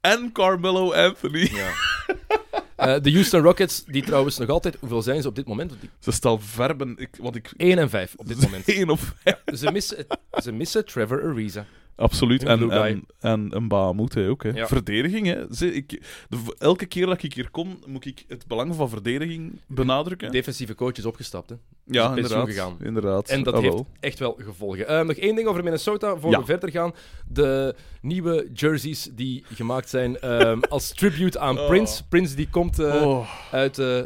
en 0.00 0.32
Carmelo 0.32 0.92
Anthony. 0.92 1.50
Ja. 1.52 1.70
Eh, 2.76 2.94
de 3.02 3.12
Houston 3.12 3.42
Rockets, 3.42 3.84
die 3.84 4.02
trouwens 4.02 4.38
nog 4.38 4.48
altijd... 4.48 4.76
Hoeveel 4.80 5.02
zijn 5.02 5.22
ze 5.22 5.28
op 5.28 5.34
dit 5.34 5.46
moment? 5.46 5.72
Ze 5.98 6.10
staan 6.10 6.42
verben, 6.42 6.94
ik, 6.98 7.16
want 7.18 7.36
ik... 7.36 7.52
1 7.56 7.78
en 7.78 7.90
5 7.90 8.14
op 8.16 8.28
dit 8.28 8.40
moment. 8.40 8.68
Één 8.74 8.90
of 8.90 9.14
Ze 9.54 9.72
missen, 9.72 10.06
ze 10.42 10.52
missen 10.52 10.84
Trevor 10.84 11.22
Ariza. 11.22 11.66
Absoluut. 11.96 12.42
En, 12.44 12.70
en, 12.70 13.04
en 13.20 13.46
een 13.56 13.68
Bahamut 13.68 14.16
ook. 14.16 14.42
Hè. 14.42 14.48
Ja. 14.48 14.66
Verdediging, 14.66 15.26
hè. 15.26 15.66
Ik, 15.72 15.88
de- 16.28 16.54
elke 16.58 16.86
keer 16.86 17.06
dat 17.06 17.22
ik 17.22 17.34
hier 17.34 17.50
kom, 17.50 17.78
moet 17.86 18.06
ik 18.06 18.24
het 18.28 18.46
belang 18.46 18.74
van 18.74 18.88
verdediging 18.88 19.60
benadrukken. 19.66 20.30
Defensieve 20.32 20.74
coach 20.74 20.92
is 20.96 21.04
opgestapt, 21.04 21.48
hè. 21.50 21.56
ja, 21.84 22.10
is 22.10 22.16
inderdaad. 22.16 22.46
gegaan. 22.48 22.76
inderdaad. 22.82 23.28
En 23.28 23.42
dat 23.42 23.54
Ah, 23.54 23.62
heeft 23.62 23.82
echt 24.00 24.18
wel 24.18 24.36
gevolgen. 24.38 24.88
Eh, 24.88 25.00
nog 25.04 25.16
één 25.16 25.34
ding 25.36 25.48
over 25.48 25.62
Minnesota, 25.64 26.16
voor 26.16 26.30
Ja. 26.30 26.38
we 26.38 26.44
verder 26.44 26.70
gaan. 26.70 26.92
De 27.28 27.74
nieuwe 28.00 28.48
jerseys 28.54 29.08
die 29.14 29.44
gemaakt 29.52 29.88
zijn 29.88 30.18
ehm, 30.20 30.60
als 30.68 30.88
tribute 30.94 31.38
aan 31.38 31.58
Oh. 31.58 31.66
Prince. 31.66 32.08
Prince 32.08 32.36
die 32.36 32.48
komt 32.48 32.78
eh, 32.78 33.02
Oh. 33.02 33.28
uit 33.52 33.78
eh, 33.78 34.02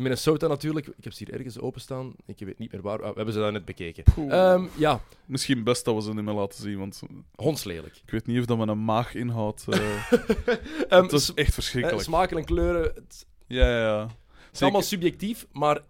Minnesota 0.00 0.46
natuurlijk. 0.46 0.86
Ik 0.86 1.04
heb 1.04 1.12
ze 1.12 1.24
hier 1.24 1.34
ergens 1.34 1.58
openstaan. 1.58 2.12
Ik 2.26 2.38
weet 2.38 2.58
niet 2.58 2.72
meer 2.72 2.80
waar. 2.82 2.98
Ah, 3.02 3.08
we 3.08 3.14
hebben 3.16 3.34
ze 3.34 3.40
daar 3.40 3.52
net 3.52 3.64
bekeken. 3.64 4.04
Ehm, 4.28 4.66
ja, 4.76 5.00
Misschien 5.26 5.64
best 5.64 5.84
dat 5.84 5.94
we 5.94 6.02
ze 6.02 6.14
niet 6.14 6.24
meer 6.24 6.34
laten 6.34 6.62
zien, 6.62 6.78
want 6.78 7.02
hondslelijk. 7.34 7.96
ik 8.04 8.10
weet 8.10 8.26
niet 8.26 8.38
of 8.38 8.44
dat 8.44 8.58
mijn 8.66 8.84
maag 8.84 9.14
inhoudt. 9.14 9.64
eh 9.68 10.12
Ehm, 10.88 11.02
het 11.02 11.12
is 11.12 11.24
s- 11.24 11.34
echt 11.34 11.48
eh, 11.48 11.54
verschrikkelijk. 11.54 12.02
smaken 12.02 12.36
en 12.36 12.44
kleuren, 12.44 12.82
het 12.94 13.26
ja, 13.46 13.68
ja, 13.68 13.78
ja. 13.80 14.08
is 14.52 14.62
allemaal 14.62 14.82
subjectief, 14.82 15.46
maar 15.52 15.80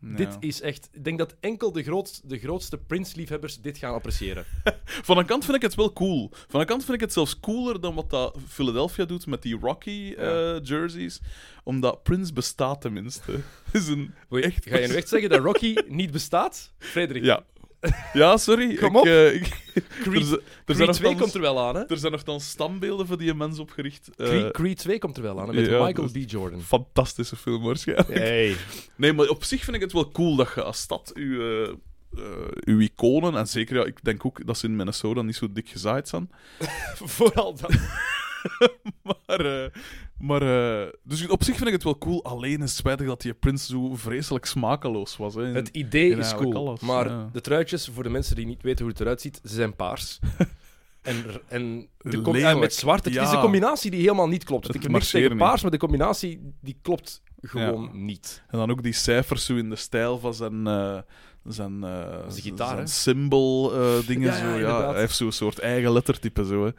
Ja. 0.00 0.16
dit 0.16 0.36
is 0.40 0.60
echt... 0.60 0.88
Ik 0.92 1.04
denk 1.04 1.18
dat 1.18 1.36
enkel 1.40 1.72
de, 1.72 1.82
grootst, 1.82 2.28
de 2.28 2.38
grootste 2.38 2.78
Prince-liefhebbers 2.78 3.60
dit 3.60 3.78
gaan 3.78 3.94
appreciëren. 3.94 4.44
Van 4.84 5.18
een 5.18 5.26
kant 5.26 5.44
vind 5.44 5.56
ik 5.56 5.62
het 5.62 5.74
wel 5.74 5.92
cool. 5.92 6.30
Van 6.48 6.60
een 6.60 6.66
kant 6.66 6.84
vind 6.84 6.94
ik 6.94 7.00
het 7.00 7.12
zelfs 7.12 7.40
cooler 7.40 7.80
dan 7.80 7.94
wat 7.94 8.10
dat 8.10 8.36
Philadelphia 8.48 9.04
doet 9.04 9.26
met 9.26 9.42
die 9.42 9.58
Rocky 9.58 10.14
eh. 10.18 11.08
Omdat 11.64 12.02
Prince 12.02 12.32
bestaat 12.32 12.80
tenminste. 12.80 13.40
is 13.72 13.88
een 13.88 14.14
echt 14.30 14.68
Ga 14.68 14.78
je 14.78 14.88
nu 14.88 14.94
echt 14.94 15.08
zeggen 15.08 15.30
dat 15.30 15.40
Rocky 15.40 15.76
niet 15.88 16.10
bestaat? 16.10 16.72
Frederik, 16.78 17.24
Ja. 17.24 17.44
Ja, 18.12 18.36
sorry. 18.36 18.74
Kom 18.74 18.88
ik, 18.90 18.96
op. 18.96 19.06
eh, 19.06 19.34
ik- 19.34 19.64
Creed, 20.02 20.30
er, 20.30 20.32
er, 20.32 20.42
Creed 20.64 20.76
zijn 20.76 20.76
2 20.76 20.86
nogthans- 20.86 21.18
komt 21.20 21.34
er 21.34 21.40
wel 21.40 21.60
aan, 21.60 21.74
hè? 21.76 21.82
er 21.86 21.98
zijn 21.98 22.12
nogthans 22.12 22.48
standbeelden 22.48 23.06
voor 23.06 23.18
die 23.18 23.34
mens 23.34 23.58
opgericht. 23.58 24.10
Eh, 24.16 24.26
Creed, 24.26 24.50
Creed 24.52 24.78
2 24.78 24.98
komt 24.98 25.16
er 25.16 25.22
wel 25.22 25.40
aan, 25.40 25.48
hè, 25.48 25.54
met 25.54 25.66
ja, 25.70 25.84
Michael 25.84 26.08
B. 26.10 26.16
Jordan. 26.30 26.60
Fantastische 26.60 27.36
film 27.36 27.62
waarschijnlijk. 27.62 28.08
Hey. 28.18 28.56
Nee, 28.96 29.12
maar 29.12 29.28
op 29.28 29.44
zich 29.44 29.64
vind 29.64 29.76
ik 29.76 29.82
het 29.82 29.92
wel 29.92 30.10
cool 30.10 30.36
dat 30.36 30.52
je 30.54 30.62
als 30.62 30.78
stad 30.80 31.10
eh, 31.14 31.62
eh, 31.62 31.70
uw 32.64 32.78
iconen, 32.80 33.36
en 33.36 33.46
zeker, 33.46 33.76
ja, 33.76 33.84
ik 33.84 34.04
denk 34.04 34.24
ook 34.26 34.46
dat 34.46 34.58
ze 34.58 34.66
in 34.66 34.76
Minnesota 34.76 35.22
niet 35.22 35.36
zo 35.36 35.52
dik 35.52 35.68
gezaaid 35.68 36.08
zijn, 36.08 36.30
Vooral 37.14 37.54
dat. 37.54 37.70
maar, 39.26 39.40
eh, 39.40 39.70
maar 40.18 40.42
eh, 40.42 40.88
dus 41.02 41.28
op 41.28 41.44
zich 41.44 41.54
vind 41.54 41.66
ik 41.66 41.72
het 41.72 41.82
wel 41.82 41.98
cool. 41.98 42.24
Alleen 42.24 42.62
is 42.62 42.68
het 42.68 42.78
spijtig 42.78 43.06
dat 43.06 43.20
die 43.20 43.34
Prince 43.34 43.66
zo 43.66 43.94
vreselijk 43.94 44.44
smakeloos 44.44 45.16
was. 45.16 45.34
Hè. 45.34 45.42
Het 45.42 45.68
idee 45.68 46.16
is 46.16 46.34
cool, 46.34 46.54
alles, 46.54 46.80
maar 46.80 47.08
ja. 47.08 47.28
de 47.32 47.40
truitjes, 47.40 47.88
voor 47.94 48.02
de 48.02 48.10
mensen 48.10 48.36
die 48.36 48.46
niet 48.46 48.62
weten 48.62 48.80
hoe 48.84 48.92
het 48.92 49.00
eruit 49.00 49.20
ziet, 49.20 49.40
ze 49.44 49.54
zijn 49.54 49.76
paars. 49.76 50.18
En, 51.02 51.24
en 51.48 51.88
de 51.98 52.20
Lelijk. 52.20 52.44
en 52.44 52.58
met 52.58 52.74
zwart. 52.74 53.04
Het 53.04 53.14
is 53.14 53.20
Ja. 53.20 53.34
een 53.34 53.40
combinatie 53.40 53.90
die 53.90 54.00
helemaal 54.00 54.28
niet 54.28 54.44
klopt. 54.44 54.66
Het 54.66 54.76
ik 54.76 54.82
heb 54.82 54.90
niks 54.90 55.10
tegen 55.10 55.36
paars, 55.36 55.62
maar 55.62 55.70
de 55.70 55.76
combinatie 55.76 56.52
die 56.60 56.78
klopt 56.82 57.22
gewoon 57.40 57.90
niet. 58.04 58.42
En 58.48 58.58
dan 58.58 58.70
ook 58.70 58.82
die 58.82 58.92
cijfers 58.92 59.44
zo 59.44 59.56
in 59.56 59.70
de 59.70 59.76
stijl 59.76 60.18
van 60.18 60.34
zijn... 60.34 60.66
eh 60.66 60.98
zijn, 61.48 61.84
eh, 61.84 62.34
de 62.34 62.40
gitaar, 62.40 62.74
zijn 62.74 62.88
symbol 62.88 63.74
eh, 63.74 64.06
dingen 64.06 64.32
Ja, 64.32 64.36
ja, 64.36 64.52
zo. 64.52 64.58
Ja, 64.58 64.90
hij 64.90 65.00
heeft 65.00 65.16
zo'n 65.16 65.32
soort 65.32 65.58
eigen 65.58 65.92
lettertype 65.92 66.44
zo. 66.46 66.64
Hè. 66.64 66.70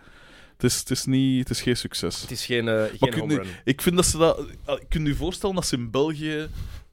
Het 0.58 0.64
is, 0.72 0.80
het 0.80 0.90
is 0.90 1.06
niet, 1.06 1.40
het 1.40 1.50
is 1.50 1.62
geen 1.62 1.78
succes. 1.78 2.22
Het 2.22 2.32
is 2.32 2.46
geen, 2.46 2.68
eh 2.68 2.84
geen 3.00 3.20
home 3.20 3.36
run. 3.36 3.48
Ik 3.64 3.82
vind 3.82 3.96
dat 3.96 4.06
ze 4.06 4.18
dat. 4.18 4.46
ah, 4.66 4.80
Ik 4.82 4.90
kan 4.90 5.06
je 5.06 5.16
voorstellen 5.16 5.56
dat 5.56 5.66
ze 5.66 5.76
in 5.76 5.92
België 5.92 6.48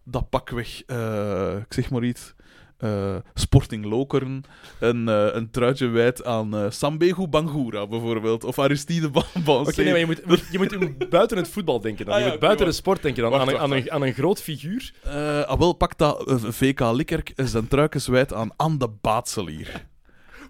dat 0.04 0.30
pakweg, 0.30 0.82
eh 0.86 1.56
ik 1.66 1.72
zeg 1.72 1.90
maar 1.90 2.04
iets, 2.04 2.34
eh, 2.78 3.16
Sporting 3.34 3.84
Lokeren, 3.84 4.42
een, 4.80 5.06
een 5.06 5.50
truitje 5.50 5.86
wijd 5.86 6.24
aan 6.24 6.72
Sambegu 6.72 7.26
Bangura 7.26 7.86
bijvoorbeeld, 7.86 8.44
of 8.44 8.58
Aristide 8.58 9.10
Ban 9.10 9.24
Oké, 9.46 9.82
nee, 9.82 9.90
maar 9.90 9.98
je 9.98 10.06
moet, 10.26 10.44
je 10.50 10.58
moet 10.58 11.08
buiten 11.08 11.36
het 11.36 11.48
voetbal 11.48 11.80
denken 11.80 12.04
dan. 12.04 12.14
Ah, 12.14 12.20
je 12.20 12.26
ja, 12.26 12.30
moet 12.32 12.40
buiten 12.40 12.66
de 12.66 12.72
sport 12.72 13.02
denken 13.02 13.22
dan. 13.22 13.30
Wacht, 13.30 13.42
aan, 13.46 13.52
wacht, 13.52 13.62
aan, 13.64 13.72
een, 13.72 13.90
aan 13.90 14.02
een 14.02 14.14
groot 14.14 14.42
figuur. 14.42 14.92
Ah, 15.04 15.58
wel, 15.58 15.72
pak 15.72 15.98
dat 15.98 16.24
VK 16.48 16.80
Likkerk 16.80 17.32
zijn 17.36 17.68
truikens 17.68 18.06
wijd 18.06 18.32
aan 18.32 18.50
Anne 18.56 18.88
Baatselier. 19.00 19.86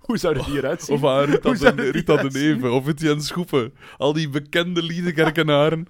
Hoe 0.06 0.18
zou 0.18 0.34
dat 0.34 0.44
hieruit 0.44 0.82
zien? 0.82 0.96
Of 0.96 1.04
aan 1.04 1.24
Rita, 1.24 1.48
Hoe 1.48 1.74
de, 1.74 1.90
Rita 1.90 2.12
de 2.12 2.18
eruit 2.18 2.32
zien? 2.32 2.54
Neve, 2.54 2.70
of 2.70 2.86
Etienne 2.86 3.22
Schoepen. 3.22 3.74
Al 3.96 4.12
die 4.12 4.28
bekende 4.28 4.82
Liedekerkenaren. 4.82 5.86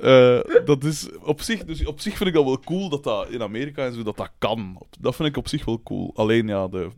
Eh 0.00 0.40
dat 0.64 0.84
is 0.84 1.08
op 1.18 1.40
zich, 1.40 1.64
dus 1.64 1.84
op 1.84 2.00
zich 2.00 2.16
vind 2.16 2.28
ik 2.28 2.34
dat 2.34 2.44
wel 2.44 2.60
cool 2.60 2.88
dat 2.88 3.04
dat 3.04 3.28
in 3.28 3.42
Amerika 3.42 3.86
en 3.86 3.94
zo 3.94 4.02
dat 4.02 4.16
dat 4.16 4.30
kan. 4.38 4.82
Dat 5.00 5.16
vind 5.16 5.28
ik 5.28 5.36
op 5.36 5.48
zich 5.48 5.64
wel 5.64 5.82
cool. 5.82 6.12
Alleen 6.14 6.48
ja, 6.48 6.68
de, 6.68 6.90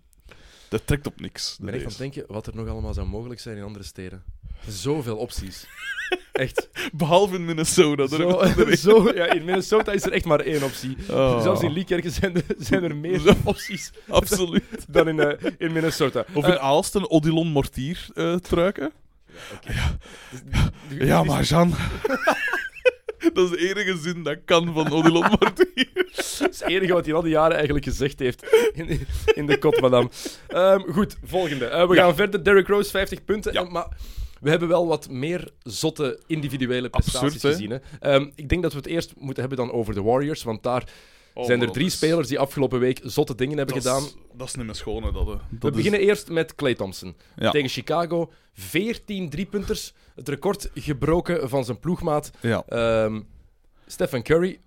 dat 0.69 0.87
trekt 0.87 1.07
op 1.07 1.21
niks. 1.21 1.57
Ik 1.59 1.65
ben 1.65 1.75
echt 1.75 1.83
aan 1.83 1.89
het 1.89 1.99
denken 1.99 2.25
wat 2.27 2.47
er 2.47 2.55
nog 2.55 2.69
allemaal 2.69 2.95
zou 2.95 3.07
mogelijk 3.07 3.41
zijn 3.41 3.57
in 3.57 3.63
andere 3.63 3.85
steden. 3.85 4.23
Zoveel 4.67 5.17
opties. 5.17 5.67
Echt. 6.33 6.69
Behalve 6.93 7.35
in 7.35 7.45
Minnesota. 7.45 8.07
Zo, 8.77 9.11
ja, 9.15 9.33
in 9.33 9.45
Minnesota 9.45 9.93
is 9.93 10.03
er 10.05 10.13
echt 10.13 10.25
maar 10.25 10.41
één 10.41 10.63
optie. 10.63 10.97
Oh. 11.11 11.43
Zelfs 11.43 11.63
in 11.63 11.73
Liekerken 11.73 12.11
zijn 12.11 12.35
er, 12.37 12.43
zijn 12.59 12.83
er 12.85 12.97
meer 12.97 13.35
opties 13.45 13.91
Absoluut. 14.09 14.65
dan 14.89 15.09
in, 15.09 15.21
eh, 15.21 15.51
in 15.59 15.73
Minnesota. 15.73 16.25
Of 16.33 16.45
Eh, 16.45 16.51
in 16.51 16.59
Aalsten 16.59 17.11
Odilon 17.11 17.49
Mortier 17.49 18.07
eh 18.15 18.35
truiken. 18.35 18.93
oké. 19.55 19.99
Ja, 21.05 21.23
maar 21.25 21.43
Jean. 21.43 21.75
dat 23.33 23.45
is 23.45 23.51
de 23.51 23.69
enige 23.75 23.99
zin 23.99 24.23
dat 24.23 24.37
kan 24.45 24.73
van 24.73 24.91
Odilon 24.93 25.27
Mortier. 25.29 25.89
Dat 25.95 26.05
is 26.19 26.39
het 26.39 26.61
enige 26.67 26.93
wat 26.93 27.05
hij 27.05 27.15
al 27.15 27.23
die 27.23 27.31
jaren 27.31 27.55
eigenlijk 27.57 27.85
gezegd 27.85 28.19
heeft 28.19 28.47
in, 28.75 29.07
in 29.35 29.47
de 29.47 29.59
kot, 29.59 29.81
madame. 29.81 30.09
Ehm, 30.49 30.81
goed, 30.93 31.17
volgende. 31.25 31.67
Eh, 31.67 31.89
we 31.89 31.95
Ja. 31.95 32.03
gaan 32.05 32.15
verder. 32.17 32.45
Derrick 32.45 32.69
Rose, 32.69 32.91
50 32.91 33.25
punten. 33.25 33.53
Ja. 33.53 33.61
En- 33.65 33.73
maar 33.73 33.87
we 34.41 34.51
hebben 34.51 34.69
wel 34.69 34.87
wat 34.87 35.11
meer 35.11 35.51
zotte 35.63 36.21
individuele 36.27 36.89
prestaties 36.91 37.33
Absurd, 37.33 37.55
gezien. 37.55 37.71
Hè? 37.71 37.79
Ehm, 38.01 38.31
ik 38.35 38.49
denk 38.49 38.63
dat 38.63 38.73
we 38.73 38.79
het 38.79 38.87
eerst 38.87 39.13
moeten 39.17 39.41
hebben 39.49 39.67
dan 39.67 39.73
over 39.77 39.95
de 39.95 40.03
Warriors, 40.03 40.43
want 40.43 40.63
daar 40.63 40.93
Oh, 41.35 41.45
zijn 41.47 41.61
er 41.63 41.71
drie 41.73 41.87
is- 41.87 41.93
spelers 41.95 42.29
die 42.29 42.39
afgelopen 42.39 42.81
week 42.81 43.01
zotte 43.03 43.35
dingen 43.35 43.57
hebben 43.57 43.75
dat 43.75 43.85
gedaan. 43.85 44.03
Is, 44.03 44.15
dat 44.35 44.47
is 44.49 44.55
niet 44.55 44.67
meer 44.67 44.75
schoon, 44.75 45.03
hè, 45.03 45.13
dat. 45.13 45.27
We 45.27 45.37
Dat 45.51 45.71
is- 45.71 45.77
beginnen 45.77 46.01
eerst 46.01 46.29
met 46.29 46.55
Clay 46.55 46.75
Thompson. 46.75 47.17
Ja. 47.37 47.51
Tegen 47.51 47.69
Chicago. 47.69 48.33
14 48.53 49.31
driepunters. 49.31 49.93
Het 50.15 50.29
record 50.29 50.71
gebroken 50.75 51.49
van 51.49 51.65
zijn 51.65 51.79
ploegmaat. 51.79 52.31
Ja, 52.41 52.63
Ehm 52.69 53.21
Stephen 53.87 54.23
Curry. 54.23 54.61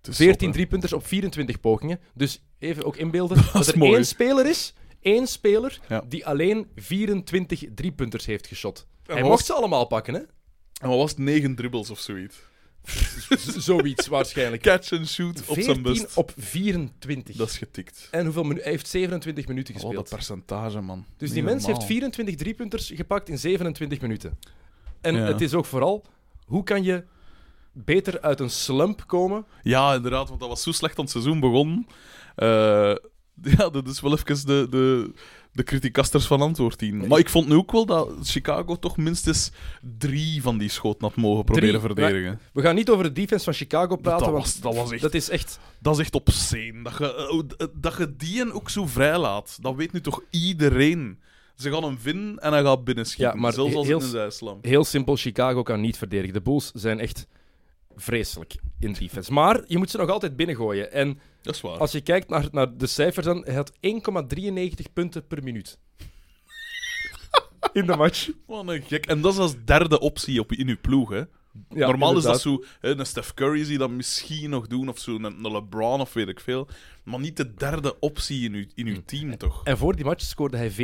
het 0.00 0.08
is 0.08 0.16
14 0.16 0.38
zot, 0.38 0.46
hè. 0.48 0.52
driepunters 0.52 0.92
op 0.92 1.06
24 1.06 1.60
pogingen. 1.60 2.00
Dus 2.14 2.42
even 2.58 2.84
ook 2.84 2.96
inbeelden 2.96 3.36
dat, 3.52 3.66
er 3.66 3.78
mooi. 3.78 3.94
één 3.94 4.06
speler 4.06 4.46
is. 4.46 4.74
één 5.00 5.26
speler 5.26 5.80
Ja. 5.88 6.04
die 6.08 6.26
alleen 6.26 6.66
24 6.74 7.64
driepunters 7.74 8.26
heeft 8.26 8.46
geschot. 8.46 8.86
Hij 9.06 9.14
wat 9.20 9.24
mocht 9.24 9.36
was- 9.38 9.46
ze 9.46 9.52
allemaal 9.52 9.86
pakken, 9.86 10.14
hè? 10.14 10.20
En 10.80 10.88
wat 10.88 10.96
was 10.98 11.10
het? 11.10 11.18
Negen 11.18 11.54
dribbles 11.54 11.90
of 11.90 11.98
zoiets. 12.00 12.36
Zoiets 13.56 14.06
waarschijnlijk. 14.06 14.62
Catch 14.62 14.92
and 14.92 15.08
shoot 15.08 15.38
op 15.46 15.54
zijn 15.54 15.64
14 15.64 15.82
best. 15.82 16.16
op 16.16 16.32
24. 16.36 17.36
Dat 17.36 17.48
is 17.48 17.58
getikt. 17.58 18.08
En 18.10 18.24
hoeveel 18.24 18.42
minu- 18.42 18.60
hij 18.62 18.70
heeft 18.70 18.88
27 18.88 19.46
minuten 19.48 19.74
Oh, 19.74 19.80
gespeeld. 19.80 20.08
dat 20.08 20.14
percentage, 20.18 20.80
man. 20.80 20.98
Dus 21.16 21.18
Niet 21.18 21.32
die 21.32 21.42
mens 21.42 21.56
heeft 21.56 21.68
normaal. 21.68 21.86
24 21.86 22.34
driepunters 22.34 22.92
gepakt 22.94 23.28
in 23.28 23.38
27 23.38 24.00
minuten. 24.00 24.38
En 25.00 25.14
Ja. 25.14 25.20
het 25.26 25.40
is 25.40 25.54
ook 25.54 25.64
vooral, 25.64 26.04
hoe 26.44 26.62
kan 26.64 26.82
je 26.82 27.04
beter 27.72 28.20
uit 28.20 28.40
een 28.40 28.50
slump 28.50 29.06
komen? 29.06 29.46
Ja, 29.62 29.94
inderdaad, 29.94 30.28
want 30.28 30.40
dat 30.40 30.48
was 30.48 30.62
zo 30.62 30.72
slecht 30.72 30.96
aan 30.98 31.02
het 31.04 31.12
seizoen 31.12 31.40
begonnen. 31.40 31.86
Eh, 32.34 32.46
ja, 33.56 33.68
dat 33.70 33.88
is 33.88 34.00
wel 34.00 34.12
even 34.12 34.46
de, 34.46 34.66
de, 34.70 35.12
de 35.56 35.62
criticasters 35.62 36.26
van 36.26 36.40
antwoord 36.40 36.82
in. 36.82 37.06
Maar 37.06 37.18
ik 37.18 37.28
vond 37.28 37.48
nu 37.48 37.54
ook 37.54 37.72
wel 37.72 37.86
dat 37.86 38.08
Chicago 38.22 38.78
toch 38.78 38.96
minstens 38.96 39.50
drie 39.98 40.42
van 40.42 40.58
die 40.58 40.68
schoten 40.68 41.06
had 41.06 41.16
mogen 41.16 41.44
proberen 41.44 41.68
Drie, 41.68 41.80
verdedigen. 41.80 42.40
We 42.52 42.62
gaan 42.62 42.74
niet 42.74 42.90
over 42.90 43.04
de 43.04 43.12
defense 43.12 43.44
van 43.44 43.52
Chicago 43.52 43.96
praten, 43.96 44.24
dat, 44.24 44.32
want 44.32 44.44
was, 44.44 44.60
dat, 44.60 44.74
was 44.74 44.90
echt, 44.90 45.02
dat 45.02 45.14
is 45.14 45.28
echt... 45.28 45.58
dat 45.78 45.94
is 45.94 46.00
echt 46.00 46.14
obscene. 46.14 46.82
Dat 46.82 46.96
je, 46.98 47.54
eh, 47.56 47.66
dat 47.74 47.96
je 47.96 48.16
die 48.16 48.52
ook 48.52 48.70
zo 48.70 48.86
vrijlaat, 48.86 49.58
dat 49.60 49.74
weet 49.74 49.92
nu 49.92 50.00
toch 50.00 50.20
iedereen. 50.30 51.18
Ze 51.56 51.70
gaan 51.70 51.84
hem 51.84 51.98
vinden 51.98 52.38
en 52.38 52.52
hij 52.52 52.62
gaat 52.62 52.84
binnenschieten. 52.84 53.34
Ja, 53.34 53.40
maar 53.40 53.52
zelfs 53.52 53.74
als 53.74 53.86
heel- 53.86 53.96
het 53.96 54.04
een 54.04 54.10
zijslam. 54.12 54.58
Heel 54.62 54.84
simpel, 54.84 55.16
Chicago 55.16 55.62
kan 55.62 55.80
niet 55.80 55.98
verdedigen. 55.98 56.32
De 56.32 56.40
Bulls 56.40 56.70
zijn 56.74 57.00
echt 57.00 57.26
vreselijk 57.96 58.56
in 58.80 58.92
defense. 58.92 59.32
Maar 59.32 59.62
je 59.66 59.78
moet 59.78 59.90
ze 59.90 59.96
nog 59.96 60.10
altijd 60.10 60.36
binnengooien. 60.36 60.92
En 60.92 61.20
Dat 61.42 61.54
is 61.54 61.60
waar. 61.60 61.78
als 61.78 61.92
je 61.92 62.00
kijkt 62.00 62.28
naar, 62.28 62.48
naar 62.50 62.76
de 62.76 62.86
cijfers, 62.86 63.26
dan 63.26 63.44
hij 63.44 63.54
had 63.54 63.72
1,93 63.72 64.92
punten 64.92 65.26
per 65.26 65.42
minuut. 65.42 65.78
in 67.72 67.86
de 67.86 67.96
match. 67.96 68.30
Wat 68.46 68.68
een 68.68 68.82
gek. 68.82 69.06
En 69.06 69.20
dat 69.20 69.32
is 69.32 69.38
als 69.38 69.54
derde 69.64 70.00
optie 70.00 70.40
op, 70.40 70.52
in 70.52 70.68
uw 70.68 70.80
ploeg, 70.80 71.10
hè. 71.10 71.22
Ja, 71.68 71.86
Normaal 71.86 72.16
is 72.16 72.22
dat 72.22 72.40
zo, 72.40 72.64
hè, 72.80 72.98
een 72.98 73.06
Steph 73.06 73.34
Curry 73.34 73.64
zie 73.64 73.78
dat 73.78 73.90
misschien 73.90 74.50
nog 74.50 74.66
doen, 74.66 74.88
of 74.88 74.98
zo, 74.98 75.14
een, 75.14 75.24
een 75.24 75.52
LeBron 75.52 76.00
of 76.00 76.12
weet 76.12 76.28
ik 76.28 76.40
veel. 76.40 76.68
Maar 77.04 77.20
niet 77.20 77.36
de 77.36 77.54
derde 77.54 77.98
optie 78.00 78.44
in 78.44 78.52
uw, 78.54 78.64
in 78.74 78.86
uw 78.86 79.02
team, 79.06 79.36
toch? 79.36 79.60
En 79.64 79.78
voor 79.78 79.96
die 79.96 80.04
match 80.04 80.24
scoorde 80.24 80.56
hij 80.56 80.70
14% 80.70 80.76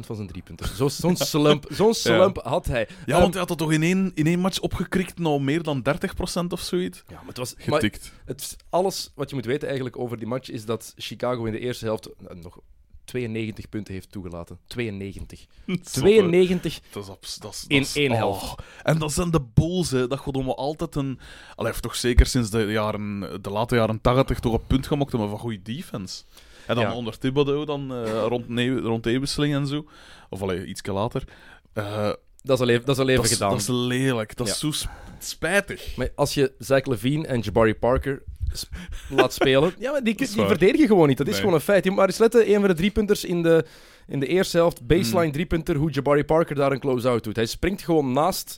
van 0.00 0.16
zijn 0.16 0.26
driepunters. 0.28 0.76
Zo- 0.76 0.88
Zo'n 0.88 1.16
slump, 1.32 1.66
zo'n 1.68 1.94
slump 1.94 2.36
had 2.42 2.66
hij. 2.66 2.88
Ja, 3.06 3.12
Ehm, 3.12 3.20
want 3.20 3.30
hij 3.30 3.38
had 3.38 3.48
dat 3.48 3.58
toch 3.58 3.72
in 3.72 3.82
één, 3.82 4.10
in 4.14 4.26
één 4.26 4.38
match 4.40 4.58
opgekrikt, 4.60 5.18
nou 5.18 5.40
meer 5.40 5.62
dan 5.62 5.82
30% 5.82 6.52
of 6.52 6.60
zoiets? 6.60 7.02
ja, 7.08 7.14
maar 7.16 7.26
het 7.26 7.36
was, 7.36 7.54
maar 7.56 7.64
Getikt. 7.80 8.12
het, 8.24 8.56
alles 8.70 9.12
wat 9.14 9.28
je 9.30 9.34
moet 9.34 9.44
weten 9.44 9.66
eigenlijk 9.66 9.98
over 9.98 10.18
die 10.18 10.26
match 10.26 10.50
is 10.50 10.64
dat 10.64 10.92
Chicago 10.96 11.44
in 11.44 11.52
de 11.52 11.58
eerste 11.60 11.84
helft 11.84 12.06
eh, 12.28 12.36
nog 12.36 12.58
92 13.04 13.68
punten 13.68 13.94
heeft 13.94 14.12
toegelaten. 14.12 14.58
92. 14.66 15.46
Zotte. 15.66 15.90
92 15.90 16.80
Dat 16.92 17.02
is, 17.02 17.08
abs- 17.10 17.36
dat 17.36 17.52
is, 17.52 17.64
In 17.68 17.78
dat 17.78 17.86
is- 17.86 17.96
één 17.96 18.10
oh. 18.10 18.16
helft. 18.16 18.54
En 18.82 18.98
dat 18.98 19.12
zijn 19.12 19.30
de 19.30 19.40
Bulls, 19.54 19.90
hè. 19.90 20.06
Dat 20.06 20.18
gaat 20.20 20.34
om 20.36 20.48
altijd 20.50 20.94
een... 20.94 21.18
Allee, 21.54 21.72
of 21.72 21.80
toch 21.80 21.94
zeker 21.96 22.26
sinds 22.26 22.50
de, 22.50 22.58
jaren, 22.64 23.20
de 23.42 23.50
late 23.50 23.74
jaren 23.74 24.00
80 24.00 24.40
toch 24.40 24.52
een 24.52 24.66
punt 24.66 24.86
gemaakt 24.86 25.10
hebben 25.10 25.28
van 25.30 25.38
goede 25.38 25.62
defense. 25.62 26.22
En 26.66 26.74
dan 26.74 26.84
Ja. 26.84 26.94
onder 26.94 27.18
Thibodeau, 27.18 27.64
dan 27.64 27.94
eh, 27.94 28.24
rond, 28.28 28.48
ne- 28.48 28.80
rond 28.80 29.06
en 29.06 29.66
zo. 29.66 29.86
Of 30.30 30.42
allee, 30.42 30.64
iets 30.66 30.86
later. 30.86 31.24
Eh, 31.72 32.10
Dat 32.42 32.56
is 32.60 32.66
al 32.66 32.68
even, 32.72 32.86
dat 32.86 32.96
is 32.96 33.02
al 33.02 33.08
even 33.08 33.22
dat, 33.22 33.32
gedaan. 33.32 33.50
dat 33.50 33.60
is 33.60 33.66
lelijk. 33.68 34.36
Dat 34.36 34.48
is 34.48 34.58
zo 34.58 34.70
sp- 34.70 34.90
spijtig. 35.18 35.96
Maar 35.96 36.10
als 36.14 36.34
je 36.34 36.52
Zach 36.58 36.84
Levine 36.86 37.26
en 37.26 37.40
Jabari 37.40 37.74
Parker 37.74 38.22
laat 39.10 39.32
spelen, 39.32 39.74
ja, 39.78 39.90
maar 39.90 40.02
die, 40.02 40.14
die 40.16 40.26
verdedigen 40.26 40.86
gewoon 40.86 41.08
niet. 41.08 41.16
Dat 41.18 41.26
is 41.26 41.32
Nee. 41.32 41.40
gewoon 41.42 41.56
een 41.56 41.64
feit. 41.64 41.90
Maar 41.90 42.06
eens 42.06 42.18
letten, 42.18 42.48
een 42.50 42.58
van 42.60 42.68
de 42.68 42.74
driepunters 42.74 43.24
in 43.24 43.42
de, 43.42 43.64
in 44.06 44.20
de 44.20 44.26
eerste 44.26 44.56
helft, 44.56 44.86
baseline 44.86 45.26
Mm. 45.26 45.32
driepunter, 45.32 45.76
hoe 45.76 45.90
Jabari 45.90 46.24
Parker 46.24 46.54
daar 46.54 46.72
een 46.72 46.80
close-out 46.80 47.24
doet. 47.24 47.36
Hij 47.36 47.46
springt 47.46 47.82
gewoon 47.82 48.12
naast 48.12 48.56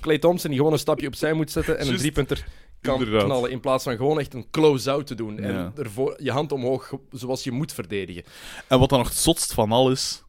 Clay 0.00 0.18
Thompson, 0.18 0.48
die 0.50 0.58
gewoon 0.58 0.72
een 0.72 0.78
stapje 0.78 1.06
opzij 1.06 1.32
moet 1.32 1.50
zetten 1.50 1.74
en 1.74 1.80
een 1.80 1.86
Juist. 1.86 2.00
driepunter 2.00 2.44
kan 2.80 2.98
Inderdaad. 2.98 3.24
knallen, 3.24 3.50
in 3.50 3.60
plaats 3.60 3.84
van 3.84 3.96
gewoon 3.96 4.18
echt 4.20 4.34
een 4.34 4.46
close-out 4.50 5.06
te 5.06 5.14
doen. 5.14 5.36
Ja. 5.36 5.42
En 5.42 5.72
ervoor, 5.76 6.14
je 6.22 6.30
hand 6.30 6.52
omhoog, 6.52 6.92
zoals 7.10 7.44
je 7.44 7.50
moet 7.52 7.72
verdedigen. 7.72 8.22
En 8.68 8.78
wat 8.78 8.88
dan 8.88 8.98
nog 8.98 9.08
het 9.08 9.16
zotst 9.16 9.52
van 9.54 9.72
al 9.72 9.90
is... 9.90 10.22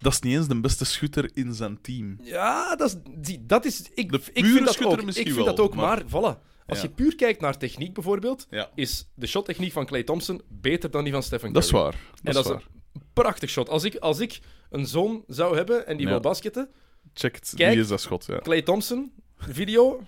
Dat 0.00 0.12
is 0.12 0.20
niet 0.20 0.34
eens 0.36 0.48
de 0.48 0.60
beste 0.60 0.84
schutter 0.84 1.30
in 1.34 1.54
zijn 1.54 1.78
team. 1.80 2.18
Ja, 2.22 2.76
dat 2.76 2.88
is... 2.88 2.96
Die, 3.18 3.46
dat 3.46 3.64
is 3.64 3.82
ik, 3.94 4.10
De 4.12 4.20
ik 4.32 4.44
vind 4.44 4.64
dat 4.66 4.84
ook. 4.84 5.00
ik 5.08 5.32
vind 5.32 5.44
dat 5.44 5.60
ook, 5.60 5.74
maar, 5.74 6.02
maar- 6.10 6.36
voilà. 6.36 6.38
Als 6.68 6.80
je 6.80 6.88
puur 6.88 7.14
kijkt 7.16 7.40
naar 7.40 7.56
techniek 7.58 7.94
bijvoorbeeld, 7.94 8.46
is 8.74 9.08
de 9.14 9.26
shottechniek 9.26 9.72
van 9.72 9.86
Clay 9.86 10.02
Thompson 10.02 10.40
beter 10.48 10.90
dan 10.90 11.04
die 11.04 11.12
van 11.12 11.22
Stephen 11.22 11.52
Dat 11.52 11.64
is 11.64 11.70
Curry. 11.70 11.82
waar. 11.84 11.92
En 11.94 11.98
Dat 12.22 12.34
dat 12.34 12.44
is 12.44 12.50
waar. 12.50 12.62
een 12.94 13.02
prachtig 13.12 13.50
shot. 13.50 13.68
Als 13.68 13.84
ik, 13.84 13.96
als 13.96 14.18
ik 14.20 14.38
een 14.70 14.86
zoon 14.86 15.24
zou 15.26 15.56
hebben 15.56 15.86
en 15.86 15.96
die 15.96 16.06
wil 16.06 16.20
basketten, 16.20 16.68
Check 17.14 17.34
het. 17.34 17.52
Kijk. 17.56 17.72
Wie 17.72 17.80
is 17.82 17.88
dat 17.88 18.00
schot, 18.00 18.24
ja. 18.26 18.38
Clay 18.38 18.62
Thompson, 18.62 19.12
video, 19.38 20.00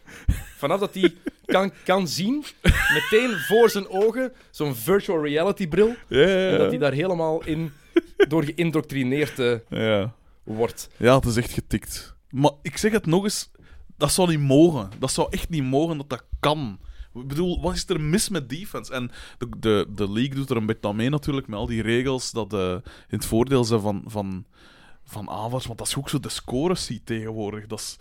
vanaf 0.57 0.81
dat 0.81 0.94
hij 0.94 1.14
kan, 1.44 1.73
kan 1.85 2.09
zien, 2.09 2.44
meteen 2.94 3.31
voor 3.38 3.70
zijn 3.70 3.88
ogen, 3.88 4.33
zo'n 4.51 4.75
virtual 4.75 5.25
reality 5.25 5.68
bril, 5.68 5.94
Ja, 6.09 6.18
ja, 6.18 6.51
en 6.51 6.59
dat 6.59 6.68
hij 6.68 6.79
daar 6.79 6.92
helemaal 6.92 7.44
in, 7.44 7.73
door 8.29 8.44
geïndoctrineerd 8.44 9.38
eh, 9.38 9.55
ja. 9.68 10.14
wordt. 10.42 10.88
Ja, 10.96 11.14
het 11.16 11.25
is 11.25 11.37
echt 11.37 11.51
getikt. 11.51 12.14
Maar 12.31 12.53
ik 12.62 12.77
zeg 12.77 12.92
het 12.92 13.07
nog 13.07 13.25
eens, 13.25 13.51
dat 14.01 14.13
zou 14.13 14.29
niet 14.29 14.41
mogen. 14.41 14.91
Dat 14.99 15.13
zou 15.13 15.27
echt 15.31 15.49
niet 15.49 15.63
mogen 15.65 15.97
dat 15.97 16.09
dat 16.09 16.25
kan. 16.41 16.79
Ik 17.15 17.29
bedoel, 17.29 17.61
wat 17.61 17.75
is 17.75 17.89
er 17.89 18.01
mis 18.01 18.29
met 18.29 18.49
defense? 18.49 18.93
En 18.93 19.11
de, 19.39 19.49
de, 19.59 19.87
de 19.95 20.11
league 20.13 20.35
doet 20.35 20.51
er 20.51 20.57
een 20.57 20.67
beetje 20.67 20.89
aan 20.89 20.97
mee 20.97 21.11
natuurlijk, 21.11 21.47
met 21.47 21.59
al 21.59 21.67
die 21.67 21.83
regels 21.83 22.31
dat 22.31 22.53
eh, 22.53 22.71
in 23.09 23.19
het 23.19 23.25
voordeel 23.25 23.65
zijn 23.65 23.81
van, 23.81 24.03
van, 24.07 24.45
van 25.05 25.31
aanvallers. 25.31 25.67
Want 25.67 25.81
als 25.81 25.91
je 25.91 25.97
ook 25.97 26.09
zo 26.09 26.21
de 26.21 26.29
scores 26.29 26.85
ziet 26.85 27.07
tegenwoordig, 27.07 27.67
dat 27.67 27.79
is, 27.79 27.97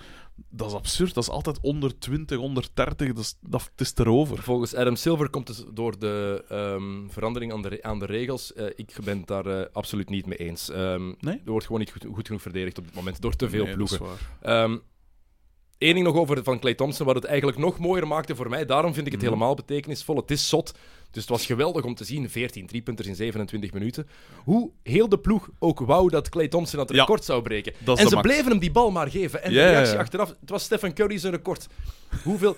dat 0.49 0.67
is 0.67 0.73
absurd. 0.73 1.13
Dat 1.13 1.23
is 1.23 1.29
altijd 1.29 1.59
onder 1.61 1.99
20, 1.99 2.37
onder 2.37 2.67
30, 2.73 3.07
dat 3.07 3.23
is, 3.23 3.37
dat, 3.41 3.71
is 3.75 3.93
erover. 3.95 4.43
Volgens 4.43 4.75
Adam 4.75 4.95
Silver 4.95 5.29
komt 5.29 5.47
het 5.47 5.65
door 5.73 5.99
de 5.99 6.45
ehm, 6.49 7.07
verandering 7.07 7.53
aan 7.53 7.61
de, 7.61 7.83
aan 7.83 7.99
de 7.99 8.05
regels. 8.05 8.53
Eh, 8.53 8.65
ik 8.75 8.95
ben 9.03 9.17
het 9.17 9.27
daar 9.27 9.45
eh, 9.45 9.65
absoluut 9.73 10.09
niet 10.09 10.25
mee 10.25 10.37
eens. 10.37 10.67
Nee? 10.67 11.41
Er 11.45 11.51
wordt 11.51 11.65
gewoon 11.65 11.81
niet 11.81 11.91
goed, 11.91 12.05
goed 12.13 12.27
genoeg 12.27 12.41
verdedigd 12.41 12.77
op 12.77 12.85
dit 12.85 12.95
moment 12.95 13.21
door 13.21 13.35
te 13.35 13.49
veel 13.49 13.65
Nee, 13.65 13.75
dat 13.75 13.91
is 13.91 13.97
ploegen. 13.97 14.17
waar. 14.41 14.63
Ehm 14.63 14.77
Eén 15.79 15.93
ding 15.93 16.05
nog 16.05 16.15
over 16.15 16.43
van 16.43 16.59
Clay 16.59 16.73
Thompson, 16.73 17.05
wat 17.05 17.15
het 17.15 17.23
eigenlijk 17.25 17.57
nog 17.57 17.77
mooier 17.79 18.07
maakte 18.07 18.35
voor 18.35 18.49
mij. 18.49 18.65
Daarom 18.65 18.93
vind 18.93 19.05
ik 19.05 19.11
het 19.11 19.21
Mhm. 19.21 19.31
helemaal 19.31 19.55
betekenisvol. 19.55 20.15
Het 20.15 20.31
is 20.31 20.49
zot. 20.49 20.71
Dus 21.11 21.21
het 21.21 21.31
was 21.31 21.45
geweldig 21.45 21.83
om 21.83 21.95
te 21.95 22.03
zien. 22.03 22.29
14 22.29 22.67
driepunters 22.67 23.07
in 23.07 23.15
27 23.15 23.73
minuten. 23.73 24.07
Hoe 24.43 24.71
heel 24.83 25.09
de 25.09 25.19
ploeg 25.19 25.49
ook 25.59 25.79
wou 25.79 26.09
dat 26.09 26.29
Clay 26.29 26.47
Thompson 26.47 26.79
dat 26.79 26.89
Ja. 26.91 26.99
record 26.99 27.25
zou 27.25 27.41
breken. 27.41 27.73
En 27.85 27.97
ze 28.07 28.15
max. 28.15 28.27
bleven 28.27 28.49
hem 28.51 28.59
die 28.59 28.71
bal 28.71 28.91
maar 28.91 29.09
geven. 29.09 29.43
En 29.43 29.53
de 29.53 29.69
reactie 29.69 29.97
achteraf, 29.97 30.29
het 30.39 30.49
was 30.49 30.63
Stephen 30.63 30.93
Curry 30.93 31.17
zijn 31.17 31.33
record. 31.33 31.67
Hoeveel... 32.23 32.57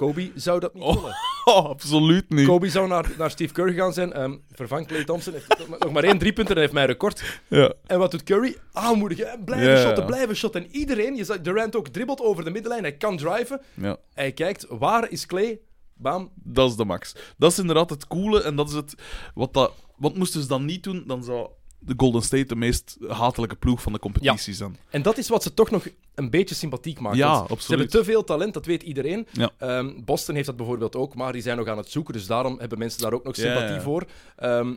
Kobe 0.00 0.30
zou 0.34 0.60
dat 0.60 0.74
niet 0.74 0.82
Oh. 0.82 0.94
willen. 0.94 1.16
Oh, 1.44 1.64
absoluut 1.64 2.28
niet. 2.30 2.46
Kobe 2.46 2.68
zou 2.70 2.88
naar, 2.88 3.10
naar 3.18 3.30
Steve 3.30 3.52
Kerr 3.54 3.68
gegaan 3.68 3.92
zijn. 3.92 4.12
ehm 4.12 4.36
vervang 4.50 4.86
Clay 4.86 5.04
Thompson. 5.04 5.32
Heeft 5.32 5.68
nog 5.78 5.92
maar- 5.92 6.04
één 6.04 6.18
driepunter 6.18 6.54
en 6.54 6.60
heeft 6.60 6.72
mijn 6.72 6.86
record. 6.86 7.40
Ja. 7.48 7.72
En 7.86 7.98
wat 7.98 8.10
doet 8.10 8.22
Curry? 8.22 8.56
Aanmoedigen. 8.72 9.30
en 9.30 9.44
Blijven 9.44 9.68
Ja, 9.68 9.74
ja, 9.76 9.82
shotten, 9.82 10.06
blijven 10.06 10.36
shotten. 10.36 10.64
En 10.64 10.70
iedereen, 10.70 11.16
je 11.16 11.24
zag 11.24 11.40
Durant 11.40 11.76
ook 11.76 11.88
dribbelt 11.88 12.20
over 12.20 12.44
de 12.44 12.50
middenlijn. 12.50 12.82
Hij 12.82 12.96
kan 12.96 13.16
driven. 13.16 13.60
ja. 13.74 13.96
Hij 14.14 14.32
kijkt, 14.32 14.66
waar 14.68 15.10
is 15.10 15.26
Clay? 15.26 15.60
Bam. 15.94 16.30
Dat 16.34 16.70
is 16.70 16.76
de 16.76 16.84
max. 16.84 17.14
Dat 17.38 17.50
is 17.52 17.58
inderdaad 17.58 17.90
het 17.90 18.06
coole 18.06 18.42
en 18.42 18.56
dat 18.56 18.68
is 18.68 18.74
het. 18.74 18.94
Wat, 19.34 19.52
dat, 19.54 19.72
wat 19.96 20.16
moesten 20.16 20.40
ze 20.42 20.48
dan 20.48 20.64
niet 20.64 20.82
doen? 20.82 21.04
Dan 21.06 21.24
zou 21.24 21.48
de 21.80 21.94
Golden 21.96 22.22
State 22.22 22.44
de 22.46 22.56
meest 22.56 22.96
hatelijke 23.08 23.56
ploeg 23.56 23.82
van 23.82 23.92
de 23.92 23.98
competitie 23.98 24.54
zijn. 24.54 24.76
En 24.90 25.02
dat 25.02 25.18
is 25.18 25.28
wat 25.28 25.42
ze 25.42 25.54
toch 25.54 25.70
nog 25.70 25.86
een 26.14 26.30
beetje 26.30 26.54
sympathiek 26.54 27.00
maakt. 27.00 27.16
Ja, 27.16 27.26
Want 27.26 27.36
Ze 27.38 27.46
hebben 27.46 27.56
absoluut. 27.56 27.90
te 27.90 28.04
veel 28.04 28.24
talent, 28.24 28.54
dat 28.54 28.66
weet 28.66 28.82
iedereen. 28.82 29.26
Ehm, 29.58 29.92
Boston 30.04 30.34
heeft 30.34 30.46
dat 30.46 30.56
bijvoorbeeld 30.56 30.96
ook, 30.96 31.14
maar 31.14 31.32
die 31.32 31.42
zijn 31.42 31.56
nog 31.56 31.66
aan 31.68 31.76
het 31.76 31.90
zoeken. 31.90 32.14
Dus 32.14 32.26
daarom 32.26 32.58
hebben 32.58 32.78
mensen 32.78 33.00
daar 33.00 33.12
ook 33.12 33.24
nog 33.24 33.34
sympathie 33.36 33.80
voor. 33.80 34.04
Ehm, 34.36 34.74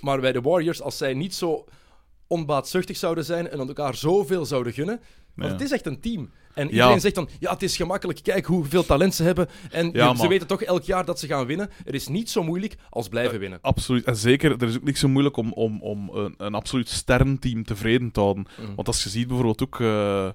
maar 0.00 0.20
bij 0.20 0.32
de 0.32 0.40
Warriors, 0.40 0.82
als 0.82 0.96
zij 0.96 1.14
niet 1.14 1.34
zo 1.34 1.64
onbaatzuchtig 2.26 2.96
zouden 2.96 3.24
zijn 3.24 3.48
en 3.50 3.58
elkaar 3.58 3.94
zoveel 3.94 4.44
zouden 4.44 4.72
gunnen. 4.72 5.00
Want 5.34 5.48
Ja. 5.48 5.54
het 5.56 5.64
is 5.64 5.72
echt 5.72 5.86
een 5.86 6.00
team. 6.00 6.30
En 6.54 6.66
Ja. 6.66 6.72
iedereen 6.72 7.00
zegt 7.00 7.14
dan, 7.14 7.28
ja, 7.40 7.52
het 7.52 7.62
is 7.62 7.76
gemakkelijk. 7.76 8.22
Kijk 8.22 8.46
hoeveel 8.46 8.84
talent 8.86 9.14
ze 9.14 9.22
hebben. 9.22 9.48
En 9.70 9.90
Ja, 9.92 10.10
ze 10.14 10.18
maar- 10.20 10.28
weten 10.28 10.46
toch 10.46 10.62
elk 10.62 10.82
jaar 10.82 11.04
dat 11.04 11.18
ze 11.20 11.26
gaan 11.26 11.46
winnen. 11.46 11.70
Het 11.84 11.94
is 11.94 12.08
niet 12.08 12.30
zo 12.30 12.42
moeilijk 12.42 12.74
als 12.90 13.08
blijven 13.08 13.38
winnen. 13.38 13.58
Absoluut. 13.62 14.04
En 14.04 14.16
zeker, 14.16 14.50
er 14.62 14.68
is 14.68 14.76
ook 14.76 14.84
niet 14.84 14.98
zo 14.98 15.08
moeilijk 15.08 15.36
om, 15.36 15.52
om, 15.52 15.82
om 15.82 16.08
een, 16.12 16.34
een 16.38 16.54
absoluut 16.54 16.88
sterrenteam 16.88 17.64
tevreden 17.64 18.10
te 18.10 18.20
houden. 18.20 18.46
Mhm. 18.60 18.74
Want 18.74 18.86
als 18.86 19.02
je 19.02 19.08
ziet 19.10 19.26
bijvoorbeeld 19.26 19.62
ook 19.62 19.80
eh, 19.80 20.28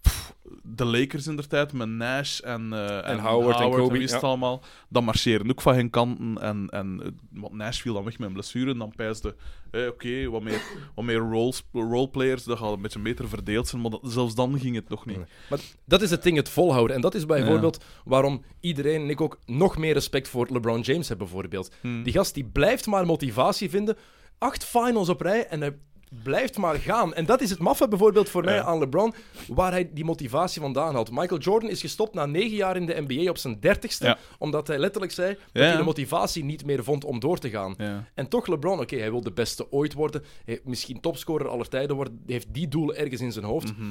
pff, 0.00 0.33
de 0.66 0.84
Lakers 0.84 1.26
in 1.26 1.36
der 1.36 1.46
tijd 1.46 1.72
met 1.72 1.88
Nash 1.88 2.40
en, 2.40 2.72
eh, 2.72 3.08
en, 3.08 3.18
Howard 3.18 3.60
en 3.60 3.70
Kobe, 3.70 4.00
ja. 4.00 4.18
allemaal, 4.18 4.62
dan 4.88 5.04
marcheren 5.04 5.50
ook 5.50 5.62
van 5.62 5.74
hun 5.74 5.90
kanten. 5.90 6.38
En, 6.40 6.68
en, 6.70 7.00
eh, 7.02 7.08
want 7.30 7.52
Nash 7.52 7.80
viel 7.80 7.94
dan 7.94 8.04
weg 8.04 8.18
met 8.18 8.26
een 8.28 8.34
blessure 8.34 8.70
en 8.70 8.78
dan 8.78 8.92
pijsde, 8.96 9.34
eh, 9.70 9.86
oké, 9.86 10.28
wat 10.30 10.42
meer, 10.42 10.62
wat 10.94 11.04
meer 11.04 11.16
roles, 11.16 11.62
roleplayers, 11.72 12.44
dat 12.44 12.58
gaat 12.58 12.72
een 12.72 12.82
beetje 12.82 12.98
beter 12.98 13.28
verdeeld 13.28 13.68
zijn, 13.68 13.82
maar 13.82 13.90
dat- 13.90 14.00
zelfs 14.02 14.34
dan 14.34 14.58
ging 14.60 14.74
het 14.74 14.88
nog 14.88 15.06
niet. 15.06 15.16
Nee. 15.16 15.26
Maar 15.50 15.60
dat 15.84 16.02
is 16.02 16.10
het 16.10 16.22
ding, 16.22 16.36
het 16.36 16.48
volhouden. 16.48 16.96
En 16.96 17.02
dat 17.02 17.14
is 17.14 17.26
bijvoorbeeld 17.26 17.84
waarom 18.04 18.44
iedereen 18.60 19.02
en 19.02 19.10
ik 19.10 19.20
ook 19.20 19.38
nog 19.46 19.76
meer 19.76 19.92
respect 19.92 20.28
voor 20.28 20.46
LeBron 20.50 20.80
James 20.80 21.08
hebben, 21.08 21.26
bijvoorbeeld. 21.26 21.74
Hmm. 21.80 22.02
Die 22.02 22.12
gast 22.12 22.34
die 22.34 22.44
blijft 22.44 22.86
maar 22.86 23.06
motivatie 23.06 23.70
vinden. 23.70 23.96
Acht 24.38 24.64
finals 24.64 25.08
op 25.08 25.20
rij 25.20 25.46
en 25.46 25.60
hij 25.60 25.76
blijft 26.22 26.56
maar 26.58 26.74
gaan. 26.74 27.14
En 27.14 27.26
dat 27.26 27.40
is 27.40 27.50
het 27.50 27.58
maffe 27.58 27.88
bijvoorbeeld 27.88 28.28
voor 28.28 28.44
mij 28.44 28.54
Ja. 28.54 28.62
aan 28.62 28.78
LeBron, 28.78 29.14
waar 29.48 29.70
hij 29.72 29.90
die 29.92 30.04
motivatie 30.04 30.60
vandaan 30.60 30.94
haalt. 30.94 31.10
Michael 31.10 31.40
Jordan 31.40 31.70
is 31.70 31.80
gestopt 31.80 32.14
na 32.14 32.26
negen 32.26 32.56
jaar 32.56 32.76
in 32.76 32.86
de 32.86 33.04
NBA 33.06 33.30
op 33.30 33.36
zijn 33.38 33.60
dertigste, 33.60 34.04
Ja. 34.06 34.18
omdat 34.38 34.66
hij 34.66 34.78
letterlijk 34.78 35.12
zei 35.12 35.28
dat 35.34 35.40
Ja, 35.52 35.62
hij 35.62 35.76
de 35.76 35.82
motivatie 35.82 36.44
niet 36.44 36.64
meer 36.66 36.84
vond 36.84 37.04
om 37.04 37.20
door 37.20 37.38
te 37.38 37.50
gaan. 37.50 37.76
En 38.14 38.28
toch 38.28 38.46
LeBron, 38.46 38.80
oké, 38.80 38.96
hij 38.96 39.10
wil 39.10 39.20
de 39.22 39.32
beste 39.32 39.72
ooit 39.72 39.92
worden, 39.92 40.24
hij, 40.44 40.60
misschien 40.64 41.00
topscorer 41.00 41.48
aller 41.48 41.68
tijden 41.68 41.96
worden, 41.96 42.22
heeft 42.26 42.46
die 42.54 42.68
doelen 42.68 42.96
ergens 42.96 43.20
in 43.20 43.32
zijn 43.32 43.44
hoofd. 43.44 43.76
Mhm. 43.76 43.86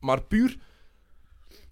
Maar 0.00 0.22
puur 0.22 0.56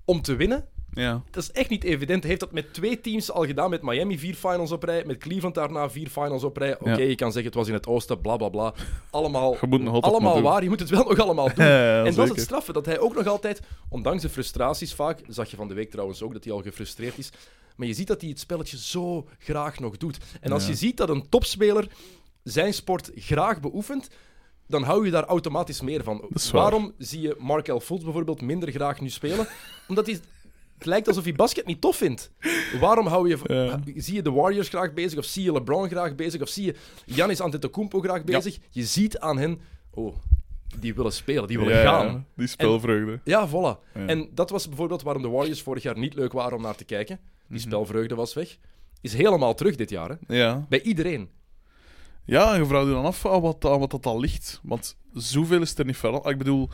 om 0.05 0.23
te 0.23 0.37
winnen, 0.37 0.69
Ja. 0.92 1.22
dat 1.31 1.42
is 1.42 1.51
echt 1.53 1.68
niet 1.70 1.85
evident. 1.85 2.20
Hij 2.20 2.29
heeft 2.29 2.40
dat 2.40 2.53
met 2.53 2.75
twee 2.75 3.01
teams 3.01 3.31
al 3.31 3.46
gedaan. 3.46 3.70
Met 3.70 3.83
Miami 3.83 4.18
vier 4.18 4.35
finals 4.35 4.72
op 4.72 4.83
rij, 4.83 5.05
met 5.07 5.18
Cleveland 5.18 5.55
daarna 5.55 5.90
vier 5.90 6.09
finals 6.09 6.44
op 6.44 6.57
rij. 6.57 6.79
Oké, 6.79 6.90
Ja. 6.90 6.96
je 6.99 7.14
kan 7.14 7.33
zeggen 7.33 7.44
het 7.51 7.55
was 7.55 7.68
in 7.68 7.75
het 7.75 7.87
oosten, 7.87 8.20
bla 8.20 8.37
bla 8.37 8.49
bla. 8.49 8.75
Allemaal, 9.11 9.57
allemaal 10.01 10.35
doen. 10.35 10.42
waar, 10.42 10.62
je 10.62 10.68
moet 10.68 10.81
het 10.81 10.88
wel 10.90 11.05
nog 11.09 11.18
allemaal 11.18 11.55
doen. 11.55 11.64
Ja, 11.64 12.05
en 12.05 12.14
dat 12.14 12.25
is 12.25 12.31
het 12.31 12.40
straffe, 12.40 12.72
dat 12.72 12.87
hij 12.87 12.99
ook 12.99 13.14
nog 13.14 13.27
altijd, 13.27 13.61
ondanks 13.88 14.22
de 14.22 14.29
frustraties 14.29 14.94
vaak, 14.94 15.20
zag 15.29 15.51
je 15.51 15.57
van 15.57 15.68
de 15.68 15.75
week 15.75 15.90
trouwens 15.90 16.22
ook 16.22 16.33
dat 16.33 16.44
hij 16.44 16.53
al 16.53 16.62
gefrustreerd 16.62 17.18
is. 17.18 17.31
Maar 17.77 17.87
je 17.87 17.94
ziet 17.94 18.07
dat 18.07 18.20
hij 18.20 18.31
het 18.31 18.38
spelletje 18.40 18.79
zo 18.79 19.29
graag 19.38 19.79
nog 19.79 19.96
doet. 19.96 20.18
En 20.40 20.53
als 20.53 20.66
je 20.66 20.75
ziet 20.75 20.96
dat 20.96 21.09
een 21.09 21.29
topspeler 21.29 21.88
zijn 22.42 22.75
sport 22.75 23.11
graag 23.14 23.61
beoefent, 23.61 24.09
dan 24.66 24.83
hou 24.83 25.05
je 25.05 25.11
daar 25.11 25.25
automatisch 25.25 25.81
meer 25.81 26.03
van. 26.05 26.29
Waarom 26.53 26.92
zie 26.99 27.20
je 27.20 27.37
Markel 27.38 27.81
Fultz 27.81 28.05
bijvoorbeeld 28.05 28.40
minder 28.42 28.70
graag 28.70 29.01
nu 29.01 29.09
spelen? 29.09 29.46
Omdat 29.88 30.07
hij... 30.07 30.20
Het 30.79 30.87
lijkt 30.87 31.09
alsof 31.09 31.25
hij 31.25 31.33
basket 31.35 31.67
niet 31.67 31.81
tof 31.81 31.97
vindt. 31.97 32.31
Waarom 32.81 33.07
hou 33.07 33.29
je, 33.29 33.39
Ja. 33.45 33.81
zie 33.97 34.15
je 34.15 34.23
de 34.23 34.31
Warriors 34.31 34.69
graag 34.69 34.93
bezig? 34.93 35.19
Of 35.19 35.25
zie 35.25 35.45
je 35.45 35.53
LeBron 35.53 35.89
graag 35.89 36.15
bezig? 36.15 36.41
Of 36.41 36.49
zie 36.49 36.65
je 36.65 36.75
Giannis 37.07 37.41
Antetokounmpo 37.41 38.01
graag 38.01 38.25
bezig? 38.25 38.59
Je 38.71 38.85
ziet 38.85 39.19
aan 39.19 39.39
hen... 39.39 39.61
Oh, 39.91 40.15
die 40.81 40.95
willen 40.95 41.12
spelen, 41.12 41.47
die 41.49 41.59
willen 41.59 41.75
Ja, 41.77 41.83
gaan. 41.83 42.27
die 42.37 42.47
spelvreugde. 42.47 43.21
Ja, 43.25 43.49
voilà. 43.49 43.93
En 43.93 44.29
dat 44.35 44.51
was 44.51 44.69
bijvoorbeeld 44.69 45.03
waarom 45.03 45.23
de 45.23 45.29
Warriors 45.29 45.62
vorig 45.62 45.83
jaar 45.83 45.99
niet 45.99 46.15
leuk 46.15 46.33
waren 46.33 46.57
om 46.57 46.62
naar 46.62 46.77
te 46.77 46.85
kijken. 46.85 47.19
Die 47.49 47.59
Mhm. 47.59 47.67
spelvreugde 47.69 48.15
was 48.15 48.35
weg. 48.35 48.57
Is 49.01 49.12
helemaal 49.15 49.55
terug 49.55 49.77
dit 49.77 49.91
jaar, 49.91 50.09
hè? 50.09 50.37
Ja. 50.37 50.67
Bij 50.69 50.83
iedereen. 50.83 51.29
Ja, 52.25 52.53
en 52.55 52.61
je 52.61 52.67
vraagt 52.67 52.87
je 52.87 52.93
dan 52.93 53.05
af 53.05 53.27
aan 53.27 53.41
wat, 53.41 53.65
aan 53.65 53.79
wat 53.79 53.91
dat 53.91 54.07
al 54.07 54.21
ligt. 54.21 54.61
Want 54.62 54.97
zoveel 55.12 55.61
is 55.61 55.79
er 55.79 55.85
niet 55.85 55.97
veranderd. 55.97 56.27
Ik 56.33 56.39
bedoel, 56.39 56.69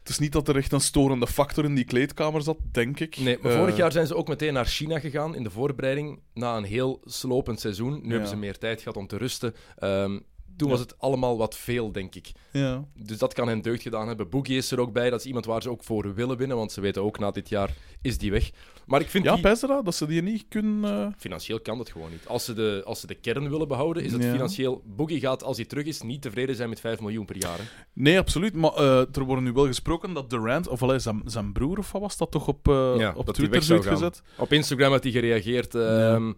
het 0.00 0.08
is 0.08 0.18
niet 0.18 0.32
dat 0.32 0.48
er 0.48 0.56
echt 0.56 0.72
een 0.72 0.80
storende 0.80 1.26
factor 1.26 1.64
in 1.64 1.74
die 1.74 1.84
kleedkamer 1.84 2.42
zat, 2.42 2.56
denk 2.72 3.00
ik. 3.00 3.16
Nee, 3.16 3.38
maar 3.42 3.52
Eh, 3.52 3.58
vorig 3.58 3.76
jaar 3.76 3.92
zijn 3.92 4.06
ze 4.06 4.14
ook 4.14 4.28
meteen 4.28 4.52
naar 4.52 4.66
China 4.66 4.98
gegaan 4.98 5.34
in 5.34 5.42
de 5.42 5.50
voorbereiding 5.50 6.20
na 6.34 6.56
een 6.56 6.64
heel 6.64 7.00
slopend 7.04 7.60
seizoen. 7.60 8.00
Nu 8.02 8.10
hebben 8.10 8.28
ze 8.28 8.36
meer 8.36 8.58
tijd 8.58 8.78
gehad 8.82 8.96
om 8.96 9.06
te 9.06 9.16
rusten. 9.16 9.54
Ehm, 9.78 10.18
Toen 10.60 10.68
Ja. 10.68 10.74
was 10.74 10.84
het 10.84 10.98
allemaal 10.98 11.38
wat 11.38 11.56
veel, 11.56 11.92
denk 11.92 12.14
ik. 12.14 12.32
Ja. 12.52 12.84
Dus 12.94 13.18
dat 13.18 13.34
kan 13.34 13.48
hen 13.48 13.60
deugd 13.62 13.82
gedaan 13.82 14.08
hebben. 14.08 14.28
Boogie 14.28 14.56
is 14.56 14.70
er 14.70 14.80
ook 14.80 14.92
bij. 14.92 15.10
Dat 15.10 15.20
is 15.20 15.26
iemand 15.26 15.44
waar 15.46 15.62
ze 15.62 15.70
ook 15.70 15.84
voor 15.84 16.14
willen 16.14 16.36
winnen. 16.36 16.56
Want 16.56 16.72
ze 16.72 16.80
weten 16.80 17.02
ook, 17.02 17.18
na 17.18 17.30
dit 17.30 17.48
jaar 17.48 17.74
is 18.02 18.18
die 18.18 18.30
weg. 18.30 18.50
Maar 18.86 19.00
ik 19.00 19.08
vind 19.08 19.24
Ja, 19.24 19.34
die... 19.34 19.42
dat? 19.82 19.94
Ze 19.94 20.06
die 20.06 20.22
niet 20.22 20.44
kunnen... 20.48 20.90
eh, 21.00 21.06
Financieel 21.18 21.60
kan 21.60 21.78
dat 21.78 21.90
gewoon 21.90 22.10
niet. 22.10 22.26
Als 22.26 22.44
ze 22.44 22.52
de, 22.52 22.82
als 22.84 23.00
ze 23.00 23.06
de 23.06 23.14
kern 23.14 23.50
willen 23.50 23.68
behouden, 23.68 24.02
is 24.04 24.12
het 24.12 24.22
Ja. 24.22 24.30
financieel... 24.32 24.82
Boogie 24.86 25.20
gaat, 25.20 25.42
als 25.42 25.56
hij 25.56 25.66
terug 25.66 25.84
is, 25.84 26.02
niet 26.02 26.22
tevreden 26.22 26.54
zijn 26.56 26.68
met 26.68 26.80
5 26.80 27.00
miljoen 27.00 27.24
per 27.24 27.36
jaar. 27.36 27.58
hè. 27.58 27.64
Nee, 27.92 28.18
absoluut. 28.18 28.54
Maar 28.54 28.72
eh, 28.72 28.98
er 29.16 29.24
wordt 29.24 29.42
nu 29.42 29.52
wel 29.52 29.66
gesproken 29.66 30.12
dat 30.14 30.30
Durant, 30.30 30.68
of 30.68 30.82
allee, 30.82 30.98
zijn, 30.98 31.22
zijn 31.24 31.52
broer 31.52 31.78
of 31.78 31.92
wat 31.92 32.00
was 32.00 32.16
dat 32.16 32.30
toch 32.30 32.48
op, 32.48 32.68
eh, 32.68 32.94
Ja, 32.98 33.12
op 33.16 33.30
Twitter 33.32 33.82
gezet? 33.82 34.22
Op 34.38 34.52
Instagram 34.52 34.92
had 34.92 35.02
hij 35.02 35.12
gereageerd... 35.12 35.74
ehm, 35.74 36.32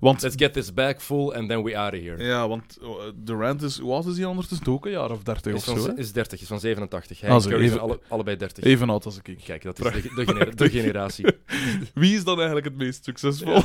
Want, 0.00 0.22
Let's 0.22 0.34
get 0.38 0.52
this 0.52 0.72
bag 0.74 1.00
full 1.00 1.34
and 1.34 1.48
then 1.48 1.62
we 1.62 1.76
out 1.78 1.92
of 1.94 2.00
here. 2.00 2.24
ja, 2.24 2.48
want 2.48 2.78
eh, 2.82 2.88
Durant 3.14 3.62
is... 3.62 3.78
Hoe 3.78 3.92
oud 3.92 4.06
is 4.06 4.16
hij 4.16 4.24
ondertussen? 4.26 4.66
Ook 4.66 4.84
een 4.86 4.90
jaar 4.90 5.10
of 5.10 5.22
dertig 5.22 5.54
Is 5.54 5.58
of 5.68 5.74
van, 5.74 5.80
zo, 5.84 5.92
is 5.96 6.12
30, 6.12 6.40
is 6.40 6.46
van 6.46 6.60
87. 6.60 7.20
Hij 7.20 7.30
Ah, 7.30 7.40
zo, 7.40 7.50
even- 7.50 7.80
alle, 7.80 8.00
allebei 8.08 8.36
30. 8.36 8.64
Even 8.64 8.90
oud 8.90 9.04
als 9.04 9.20
ik. 9.22 9.38
Kijk, 9.44 9.62
dat 9.62 9.78
is 9.78 9.92
de, 10.02 10.10
de, 10.14 10.26
genera- 10.26 10.50
de 10.50 10.70
generatie. 10.70 11.26
Wie 11.94 12.14
is 12.16 12.24
dan 12.24 12.36
eigenlijk 12.36 12.66
het 12.66 12.76
meest 12.76 13.04
succesvol? 13.04 13.60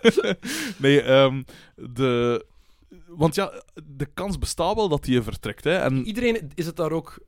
nee, 0.76 1.02
ehm, 1.02 1.42
de... 1.74 2.44
Want 3.06 3.34
ja, 3.34 3.52
de 3.84 4.06
kans 4.14 4.38
bestaat 4.38 4.74
wel 4.74 4.88
dat 4.88 5.06
hij 5.06 5.22
vertrekt. 5.22 5.64
Hè? 5.64 5.76
En 5.76 6.06
Iedereen 6.06 6.50
is 6.54 6.66
het 6.66 6.76
daar 6.76 6.92
ook 6.92 7.18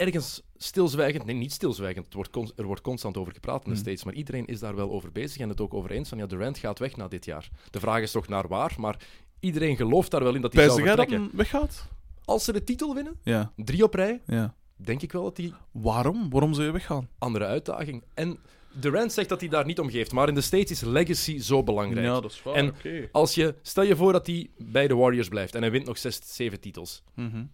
ergens 0.00 0.42
stilzwijgend... 0.56 1.24
Nee, 1.24 1.34
niet 1.34 1.52
stilzwijgend. 1.52 2.04
Het 2.04 2.14
wordt 2.14 2.58
er 2.58 2.64
wordt 2.64 2.80
constant 2.80 3.16
over 3.16 3.32
gepraat 3.32 3.64
in 3.64 3.70
de 3.70 3.76
Hmm. 3.76 3.80
States. 3.80 4.04
Maar 4.04 4.14
iedereen 4.14 4.46
is 4.46 4.60
daar 4.60 4.74
wel 4.74 4.90
over 4.90 5.12
bezig 5.12 5.40
en 5.40 5.48
het 5.48 5.60
ook 5.60 5.74
over 5.74 5.90
eens 5.90 6.08
van... 6.08 6.18
Ja, 6.18 6.26
Durant 6.26 6.58
gaat 6.58 6.78
weg 6.78 6.96
na 6.96 7.08
dit 7.08 7.24
jaar. 7.24 7.48
De 7.70 7.80
vraag 7.80 8.02
is 8.02 8.10
toch 8.10 8.28
naar 8.28 8.48
waar, 8.48 8.74
maar... 8.78 8.96
Iedereen 9.40 9.76
gelooft 9.76 10.10
daar 10.10 10.22
wel 10.22 10.34
in 10.34 10.40
dat 10.40 10.52
hij 10.52 10.64
zou 10.64 10.76
dat 10.78 10.86
vertrekken. 10.86 11.20
hem 11.20 11.30
weggaat? 11.32 11.88
Als 12.24 12.44
ze 12.44 12.52
de 12.52 12.64
titel 12.64 12.94
winnen, 12.94 13.18
Ja, 13.22 13.52
drie 13.56 13.84
op 13.84 13.94
rij, 13.94 14.20
ja. 14.26 14.54
denk 14.76 15.02
ik 15.02 15.12
wel 15.12 15.22
dat 15.22 15.36
die 15.36 15.54
Waarom? 15.70 16.30
Waarom 16.30 16.54
zou 16.54 16.66
je 16.66 16.72
weggaan? 16.72 17.08
andere 17.18 17.44
uitdaging... 17.44 18.02
En 18.14 18.38
Durant 18.72 19.12
zegt 19.12 19.28
dat 19.28 19.40
hij 19.40 19.48
daar 19.48 19.64
niet 19.64 19.78
om 19.80 19.90
geeft. 19.90 20.12
Maar 20.12 20.28
in 20.28 20.34
de 20.34 20.40
States 20.40 20.70
is 20.70 20.80
legacy 20.80 21.38
zo 21.38 21.62
belangrijk. 21.62 22.06
Ja, 22.06 22.20
dat 22.20 22.30
is 22.30 22.42
waar. 22.42 22.54
En-. 22.54 22.74
Als 23.12 23.34
je, 23.34 23.54
stel 23.62 23.84
je 23.84 23.96
voor 23.96 24.12
dat 24.12 24.26
hij 24.26 24.50
bij 24.58 24.88
de 24.88 24.94
Warriors 24.94 25.28
blijft 25.28 25.54
en 25.54 25.60
hij 25.60 25.70
wint 25.70 25.86
nog 25.86 25.98
zes, 25.98 26.20
zeven 26.24 26.60
titels. 26.60 27.02
Mhm. 27.14 27.44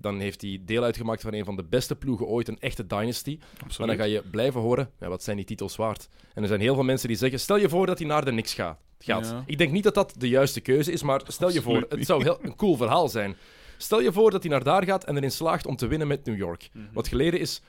Dan 0.00 0.20
heeft 0.20 0.42
hij 0.42 0.60
deel 0.64 0.82
uitgemaakt 0.82 1.22
van 1.22 1.32
een 1.32 1.44
van 1.44 1.56
de 1.56 1.64
beste 1.64 1.96
ploegen 1.96 2.26
ooit, 2.26 2.48
een 2.48 2.60
echte 2.60 2.86
dynasty. 2.86 3.38
Maar 3.78 3.86
dan 3.86 3.96
ga 3.96 4.04
je 4.04 4.22
blijven 4.30 4.60
horen, 4.60 4.90
ja, 5.00 5.08
wat 5.08 5.22
zijn 5.22 5.36
die 5.36 5.46
titels 5.46 5.76
waard? 5.76 6.08
En 6.34 6.42
er 6.42 6.48
zijn 6.48 6.60
heel 6.60 6.74
veel 6.74 6.82
mensen 6.82 7.08
die 7.08 7.16
zeggen, 7.16 7.40
stel 7.40 7.56
je 7.56 7.68
voor 7.68 7.86
dat 7.86 7.98
hij 7.98 8.08
naar 8.08 8.24
de 8.24 8.30
Knicks 8.30 8.54
gaat. 8.54 8.78
gaat. 8.98 9.26
Ja. 9.26 9.42
Ik 9.46 9.58
denk 9.58 9.72
niet 9.72 9.82
dat 9.82 9.94
dat 9.94 10.14
de 10.16 10.28
juiste 10.28 10.60
keuze 10.60 10.92
is, 10.92 11.02
maar 11.02 11.22
stel 11.26 11.50
je 11.50 11.62
voor, 11.62 11.86
het 11.88 12.06
zou 12.06 12.22
heel, 12.22 12.38
een 12.42 12.56
cool 12.56 12.76
verhaal 12.76 13.08
zijn. 13.08 13.36
Stel 13.76 14.00
je 14.00 14.12
voor 14.12 14.30
dat 14.30 14.42
hij 14.42 14.50
naar 14.50 14.64
daar 14.64 14.84
gaat 14.84 15.04
en 15.04 15.16
erin 15.16 15.30
slaagt 15.30 15.66
om 15.66 15.76
te 15.76 15.86
winnen 15.86 16.08
met 16.08 16.24
New 16.24 16.36
York. 16.36 16.68
Mhm. 16.72 16.84
Wat 16.92 17.08
geleden 17.08 17.40
is, 17.40 17.62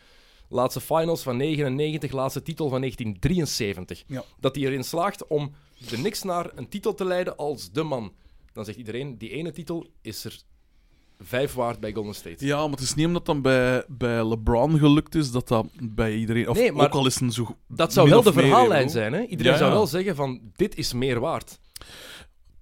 laatste 0.48 0.82
finals 0.82 1.24
van 1.24 1.38
99, 1.38 2.12
laatste 2.12 2.42
titel 2.42 2.70
van 2.70 2.80
1973. 2.80 4.04
Ja. 4.08 4.24
Dat 4.40 4.56
hij 4.56 4.64
erin 4.66 4.84
slaagt 4.84 5.28
om 5.28 5.52
de 5.90 5.96
Knicks 5.96 6.24
naar 6.24 6.52
een 6.56 6.70
titel 6.70 6.94
te 6.94 7.06
leiden 7.06 7.38
als 7.38 7.72
de 7.72 7.84
man. 7.84 8.14
Dan 8.54 8.66
zegt 8.66 8.78
iedereen, 8.78 9.18
die 9.18 9.30
ene 9.30 9.52
titel 9.52 9.88
is 10.02 10.26
er 10.26 10.42
vijf 11.24 11.54
waard 11.54 11.80
bij 11.80 11.94
Golden 11.94 12.16
State. 12.16 12.46
Ja, 12.46 12.62
maar 12.62 12.70
het 12.70 12.80
is 12.80 12.94
niet 12.94 13.06
omdat 13.06 13.26
dan 13.26 13.42
bij, 13.42 13.84
bij 13.88 14.24
LeBron 14.28 14.80
gelukt 14.80 15.16
is 15.16 15.32
dat 15.32 15.48
dat 15.48 15.68
bij 15.82 16.16
iedereen. 16.16 16.50
Of 16.50 16.58
Nee, 16.58 16.72
maar 16.72 16.86
ook 16.86 16.94
al 16.94 17.06
is 17.06 17.20
een 17.20 17.32
zo. 17.32 17.58
Dat 17.68 17.94
zou 17.94 18.10
wel 18.10 18.24
de 18.24 18.34
verhaallijn 18.34 18.90
zijn. 18.90 19.14
Hè? 19.14 19.22
Iedereen 19.22 19.52
Ja, 19.52 19.58
zou 19.58 19.72
wel 19.72 19.88
zeggen 19.88 20.16
van, 20.16 20.42
dit 20.56 20.76
is 20.76 20.94
meer 20.94 21.20
waard. 21.20 21.60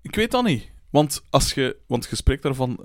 Ik 0.02 0.16
weet 0.16 0.32
dat 0.32 0.44
niet. 0.44 0.72
Want 0.90 1.24
als 1.30 1.54
je, 1.54 1.78
want 1.88 2.08
je 2.10 2.16
spreekt 2.16 2.44
daarvan, 2.44 2.80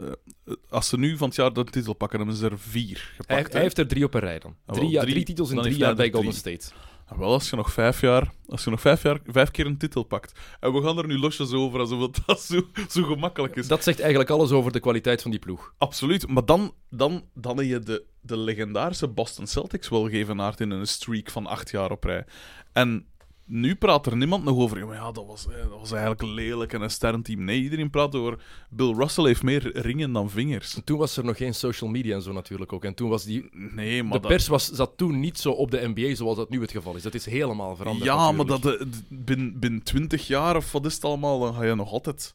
eh, 0.44 0.54
als 0.68 0.88
ze 0.88 0.98
nu 0.98 1.16
van 1.16 1.26
het 1.28 1.36
jaar 1.36 1.52
de 1.52 1.64
titel 1.64 1.94
pakken, 1.94 2.18
dan 2.18 2.28
hebben 2.28 2.46
ze 2.46 2.54
er 2.54 2.58
vier 2.58 3.12
gepakt. 3.16 3.52
Hij, 3.52 3.62
heeft 3.62 3.78
er 3.78 3.86
drie 3.86 4.04
op 4.04 4.14
een 4.14 4.20
rij 4.20 4.38
dan. 4.38 4.56
Ah, 4.66 4.74
Drie, 4.76 4.98
drie. 4.98 5.12
drie 5.12 5.24
titels 5.24 5.50
in 5.50 5.62
drie 5.62 5.76
jaar 5.76 5.94
bij 5.94 6.10
Golden. 6.10 6.32
State. 6.32 6.66
Ah, 7.12 7.18
Wel, 7.18 7.32
als 7.32 7.50
je 7.50 7.56
nog 7.56 7.72
vijf 7.72 8.00
jaar, 8.00 8.32
als 8.46 8.64
je 8.64 8.70
nog 8.70 8.80
vijf 8.80 9.02
jaar, 9.02 9.18
vijf 9.26 9.50
keer 9.50 9.66
een 9.66 9.76
titel 9.76 10.02
pakt. 10.02 10.38
En 10.60 10.72
we 10.72 10.82
gaan 10.82 10.98
er 10.98 11.06
nu 11.06 11.18
losjes 11.18 11.52
over, 11.52 11.80
alsof 11.80 12.10
dat 12.26 12.40
zo, 12.40 12.60
zo 12.88 13.02
gemakkelijk 13.02 13.56
is. 13.56 13.68
Dat 13.68 13.82
zegt 13.82 14.00
eigenlijk 14.00 14.30
alles 14.30 14.50
over 14.50 14.72
de 14.72 14.80
kwaliteit 14.80 15.22
van 15.22 15.30
die 15.30 15.40
ploeg. 15.40 15.74
Absoluut. 15.78 16.28
Maar 16.28 16.44
dan, 16.44 16.74
dan, 16.90 17.24
dan 17.34 17.56
heb 17.56 17.66
je 17.66 17.78
de, 17.78 18.04
de 18.20 18.36
legendarische 18.36 19.08
Boston 19.08 19.46
Celtics 19.46 19.88
wel 19.88 20.04
gegevenaard 20.04 20.60
in 20.60 20.70
een 20.70 20.86
streak 20.86 21.30
van 21.30 21.46
acht 21.46 21.70
jaar 21.70 21.90
op 21.90 22.04
rij. 22.04 22.24
En 22.72 23.06
nu 23.52 23.74
praat 23.74 24.06
er 24.06 24.16
niemand 24.16 24.44
nog 24.44 24.58
over. 24.58 24.78
"Ja, 24.94 25.12
dat 25.12 25.26
was, 25.26 25.46
eh, 25.48 25.56
dat 25.56 25.78
was 25.80 25.90
eigenlijk 25.92 26.22
lelijk 26.22 26.72
en 26.72 26.80
een 26.82 26.90
sterrenteam. 26.90 27.44
Nee, 27.44 27.60
iedereen 27.62 27.90
praat 27.90 28.14
over. 28.14 28.38
Bill 28.70 28.92
Russell 28.94 29.24
heeft 29.24 29.42
meer 29.42 29.78
ringen 29.80 30.12
dan 30.12 30.30
vingers. 30.30 30.80
Toen 30.84 30.98
was 30.98 31.16
er 31.16 31.24
nog 31.24 31.36
geen 31.36 31.54
social 31.54 31.90
media 31.90 32.14
en 32.14 32.22
zo 32.22 32.32
natuurlijk 32.32 32.72
ook. 32.72 32.84
En 32.84 32.94
toen 32.94 33.08
was 33.08 33.24
die... 33.24 33.48
Nee, 33.52 34.02
maar 34.02 34.12
De 34.12 34.18
dat- 34.20 34.30
pers 34.30 34.46
was, 34.48 34.68
zat 34.70 34.92
toen 34.96 35.20
niet 35.20 35.38
zo 35.38 35.50
op 35.50 35.70
de 35.70 35.92
NBA 35.94 36.14
zoals 36.14 36.36
dat 36.36 36.50
nu 36.50 36.60
het 36.60 36.70
geval 36.70 36.94
is. 36.96 37.02
Dat 37.02 37.14
is 37.14 37.26
helemaal 37.26 37.76
veranderd 37.76 38.04
Ja, 38.04 38.32
maar 38.32 38.46
dat, 38.46 38.66
eh, 38.66 38.86
binnen, 39.08 39.58
binnen 39.58 39.82
20 39.82 40.26
jaar 40.26 40.56
of 40.56 40.72
wat 40.72 40.86
is 40.86 40.94
het 40.94 41.04
allemaal, 41.04 41.40
dan 41.40 41.54
ga 41.54 41.64
je 41.64 41.74
nog 41.74 41.90
altijd. 41.92 42.34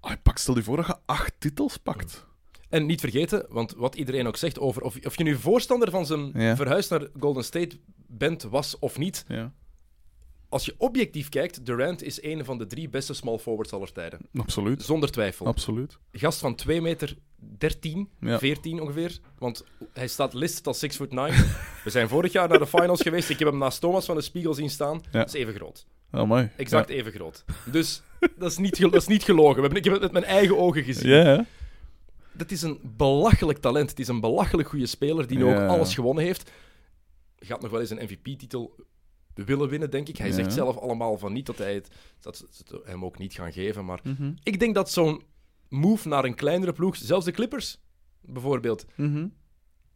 Ah, 0.00 0.12
pak, 0.22 0.38
stel 0.38 0.56
je 0.56 0.62
voor 0.62 0.76
dat 0.76 0.86
je 0.86 0.96
acht 1.06 1.32
titels 1.38 1.76
pakt. 1.76 2.26
En 2.68 2.86
niet 2.86 3.00
vergeten, 3.00 3.46
want 3.48 3.74
wat 3.76 3.94
iedereen 3.94 4.26
ook 4.26 4.36
zegt 4.36 4.58
over 4.58 4.82
of, 4.82 4.96
of 5.04 5.16
je 5.18 5.24
nu 5.24 5.36
voorstander 5.36 5.90
van 5.90 6.06
zijn 6.06 6.30
Ja. 6.34 6.56
verhuis 6.56 6.88
naar 6.88 7.08
Golden 7.20 7.44
State 7.44 7.78
bent, 8.06 8.42
was 8.42 8.78
of 8.78 8.98
niet. 8.98 9.24
Ja, 9.28 9.52
Als 10.48 10.64
je 10.64 10.74
objectief 10.78 11.28
kijkt, 11.28 11.66
Durant 11.66 12.02
is 12.02 12.22
een 12.22 12.44
van 12.44 12.58
de 12.58 12.66
drie 12.66 12.88
beste 12.88 13.14
small 13.14 13.38
forwards 13.38 13.72
aller 13.72 13.92
tijden. 13.92 14.20
absoluut. 14.36 14.82
Zonder 14.82 15.10
twijfel. 15.10 15.46
Absoluut. 15.46 15.98
Gast 16.12 16.38
van 16.40 16.54
2 16.54 16.80
meter 16.82 17.16
13, 17.58 18.08
Ja. 18.20 18.38
14 18.38 18.80
ongeveer. 18.80 19.18
Want 19.38 19.64
hij 19.92 20.08
staat 20.08 20.34
listed 20.34 20.66
als 20.66 20.78
6 20.78 20.96
foot 20.96 21.12
9. 21.12 21.46
We 21.84 21.90
zijn 21.90 22.08
vorig 22.08 22.32
jaar 22.32 22.48
naar 22.48 22.58
de 22.58 22.66
finals 22.66 23.02
geweest. 23.02 23.30
Ik 23.30 23.38
heb 23.38 23.48
hem 23.48 23.58
naast 23.58 23.80
Thomas 23.80 24.04
van 24.04 24.14
de 24.16 24.20
Spiegel 24.22 24.54
zien 24.54 24.70
staan. 24.70 25.00
Ja. 25.10 25.18
Dat 25.18 25.28
is 25.28 25.34
even 25.34 25.54
groot. 25.54 25.86
Amai. 26.10 26.50
Exact 26.56 26.88
even 26.88 27.12
groot. 27.12 27.44
Dus 27.72 28.02
dat 28.38 28.50
is 28.50 28.56
niet, 28.58 28.80
dat 28.80 28.94
is 28.94 29.06
niet 29.06 29.22
gelogen. 29.22 29.54
We 29.54 29.60
hebben, 29.60 29.78
ik 29.78 29.84
heb 29.84 29.92
het 29.92 30.02
met 30.02 30.12
mijn 30.12 30.24
eigen 30.24 30.58
ogen 30.58 30.82
gezien. 30.84 31.08
Ja. 31.10 31.46
Dat 32.32 32.50
is 32.50 32.62
een 32.62 32.80
belachelijk 32.82 33.58
talent. 33.58 33.90
Het 33.90 33.98
is 33.98 34.08
een 34.08 34.20
belachelijk 34.20 34.68
goede 34.68 34.86
speler 34.86 35.26
die 35.26 35.36
nu 35.38 35.44
ook 35.44 35.68
alles 35.68 35.94
gewonnen 35.94 36.24
heeft. 36.24 36.50
Gaat 37.38 37.60
nog 37.62 37.70
wel 37.70 37.80
eens 37.80 37.90
een 37.90 38.02
MVP-titel 38.04 38.74
willen 39.44 39.68
winnen, 39.68 39.90
denk 39.90 40.08
ik. 40.08 40.16
Hij 40.16 40.28
Ja. 40.28 40.34
zegt 40.34 40.52
zelf 40.52 40.76
allemaal 40.76 41.18
van 41.18 41.32
niet 41.32 41.46
dat 41.46 41.58
hij 41.58 41.74
het, 41.74 41.88
dat 42.20 42.36
ze 42.36 42.44
het 42.66 42.86
hem 42.86 43.04
ook 43.04 43.18
niet 43.18 43.34
gaan 43.34 43.52
geven. 43.52 43.84
Maar 43.84 44.00
Mhm. 44.02 44.32
ik 44.42 44.58
denk 44.58 44.74
dat 44.74 44.90
zo'n 44.90 45.22
move 45.68 46.08
naar 46.08 46.24
een 46.24 46.34
kleinere 46.34 46.72
ploeg, 46.72 46.96
zelfs 46.96 47.24
de 47.24 47.30
Clippers 47.32 47.78
bijvoorbeeld, 48.20 48.84
Mhm. 48.94 49.26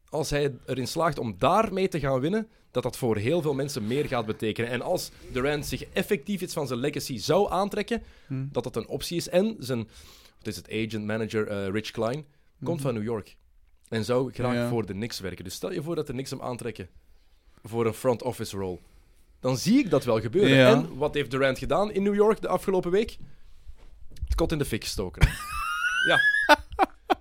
als 0.09 0.31
hij 0.31 0.55
erin 0.67 0.87
slaagt 0.89 1.19
om 1.19 1.35
daarmee 1.39 1.89
te 1.89 2.01
gaan 2.01 2.21
winnen, 2.21 2.49
dat 2.71 2.83
dat 2.83 2.97
voor 2.97 3.17
heel 3.17 3.43
veel 3.43 3.55
mensen 3.55 3.87
meer 3.87 4.05
gaat 4.05 4.27
betekenen. 4.27 4.71
En 4.71 4.83
als 4.83 5.11
Durant 5.33 5.67
zich 5.67 5.85
effectief 5.93 6.41
iets 6.41 6.55
van 6.55 6.67
zijn 6.67 6.79
legacy 6.81 7.19
zou 7.19 7.51
aantrekken, 7.51 8.03
Mhm. 8.29 8.47
dat 8.53 8.65
dat 8.65 8.77
een 8.77 8.89
optie 8.89 9.17
is. 9.17 9.29
En 9.29 9.57
zijn, 9.59 9.79
wat 10.39 10.47
is 10.47 10.57
het, 10.57 10.71
agent 10.71 11.05
manager 11.05 11.47
eh, 11.47 11.69
Rich 11.69 11.91
Klein, 11.91 12.25
komt 12.65 12.81
van 12.81 12.95
New 12.95 13.03
York. 13.03 13.37
En 13.89 14.05
zou 14.05 14.33
graag 14.33 14.55
Ja. 14.55 14.69
voor 14.69 14.87
de 14.87 14.93
Knicks 14.93 15.21
werken. 15.21 15.45
Dus 15.45 15.55
stel 15.55 15.73
je 15.73 15.83
voor 15.83 15.95
dat 15.95 16.07
de 16.07 16.13
Knicks 16.13 16.31
hem 16.31 16.43
aantrekken 16.43 16.89
voor 17.63 17.87
een 17.87 17.95
front 17.95 18.23
office 18.23 18.57
role. 18.57 18.79
Dan 19.41 19.57
zie 19.57 19.79
ik 19.79 19.91
dat 19.91 20.05
wel 20.05 20.21
gebeuren. 20.21 20.57
Ja. 20.57 20.71
En 20.71 20.97
wat 20.97 21.15
heeft 21.15 21.31
Durant 21.31 21.59
gedaan 21.59 21.93
in 21.93 22.03
New 22.03 22.15
York 22.15 22.41
de 22.41 22.49
afgelopen 22.49 22.91
week? 22.91 23.17
Het 24.25 24.35
kot 24.35 24.53
in 24.53 24.59
de 24.59 24.65
fik 24.65 24.83
gestoken. 24.85 25.29
ja. 26.09 26.21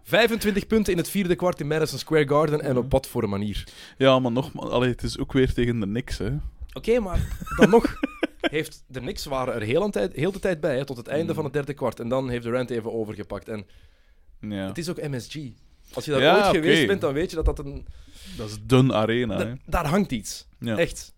25 0.03 0.67
punten 0.67 0.91
in 0.93 0.97
het 0.99 1.10
vierde 1.10 1.36
kwart 1.36 1.60
in 1.60 1.67
Madison 1.67 1.99
Square 1.99 2.27
Garden. 2.27 2.62
En 2.62 2.77
op 2.77 2.91
wat 2.91 3.08
voor 3.08 3.23
een 3.23 3.29
manier. 3.29 3.63
Ja, 3.97 4.19
maar 4.19 4.32
nogmaals, 4.32 4.69
allee, 4.69 4.89
het 4.89 5.03
is 5.03 5.17
ook 5.19 5.34
weer 5.34 5.53
tegen 5.53 5.79
de 5.79 5.86
niks, 5.88 6.17
hè. 6.17 6.29
Oké, 6.73 6.99
maar 6.99 7.27
dan 7.58 7.69
nog 7.69 7.95
heeft 8.41 8.84
de 8.88 8.99
Knicks 8.99 9.25
waren 9.25 9.53
er 9.53 9.62
heel, 9.62 9.89
tijd, 9.89 10.13
heel 10.15 10.32
de 10.32 10.39
tijd 10.39 10.60
bij, 10.60 10.77
hè, 10.77 10.86
tot 10.86 10.97
het 10.97 11.08
einde 11.08 11.27
Mm. 11.29 11.34
van 11.36 11.43
het 11.43 11.53
derde 11.53 11.73
kwart. 11.73 11.99
En 11.99 12.10
dan 12.10 12.29
heeft 12.29 12.43
Durant 12.43 12.69
even 12.69 12.93
overgepakt. 12.93 13.47
En 13.49 13.65
Ja. 14.39 14.67
het 14.67 14.77
is 14.77 14.89
ook 14.89 15.01
MSG. 15.01 15.36
Als 15.93 16.05
je 16.05 16.12
daar 16.12 16.21
Ja, 16.21 16.36
ooit 16.36 16.45
oké. 16.47 16.55
geweest 16.58 16.88
bent, 16.88 17.01
dan 17.01 17.13
weet 17.13 17.29
je 17.29 17.36
dat 17.36 17.45
dat 17.45 17.60
een... 17.60 17.88
Dat 18.38 18.49
is 18.49 18.58
dun 18.62 18.93
arena, 18.93 19.38
hè. 19.38 19.45
da- 19.45 19.58
daar 19.65 19.88
hangt 19.88 20.12
iets. 20.12 20.47
Ja. 20.60 20.77
Echt. 20.77 21.13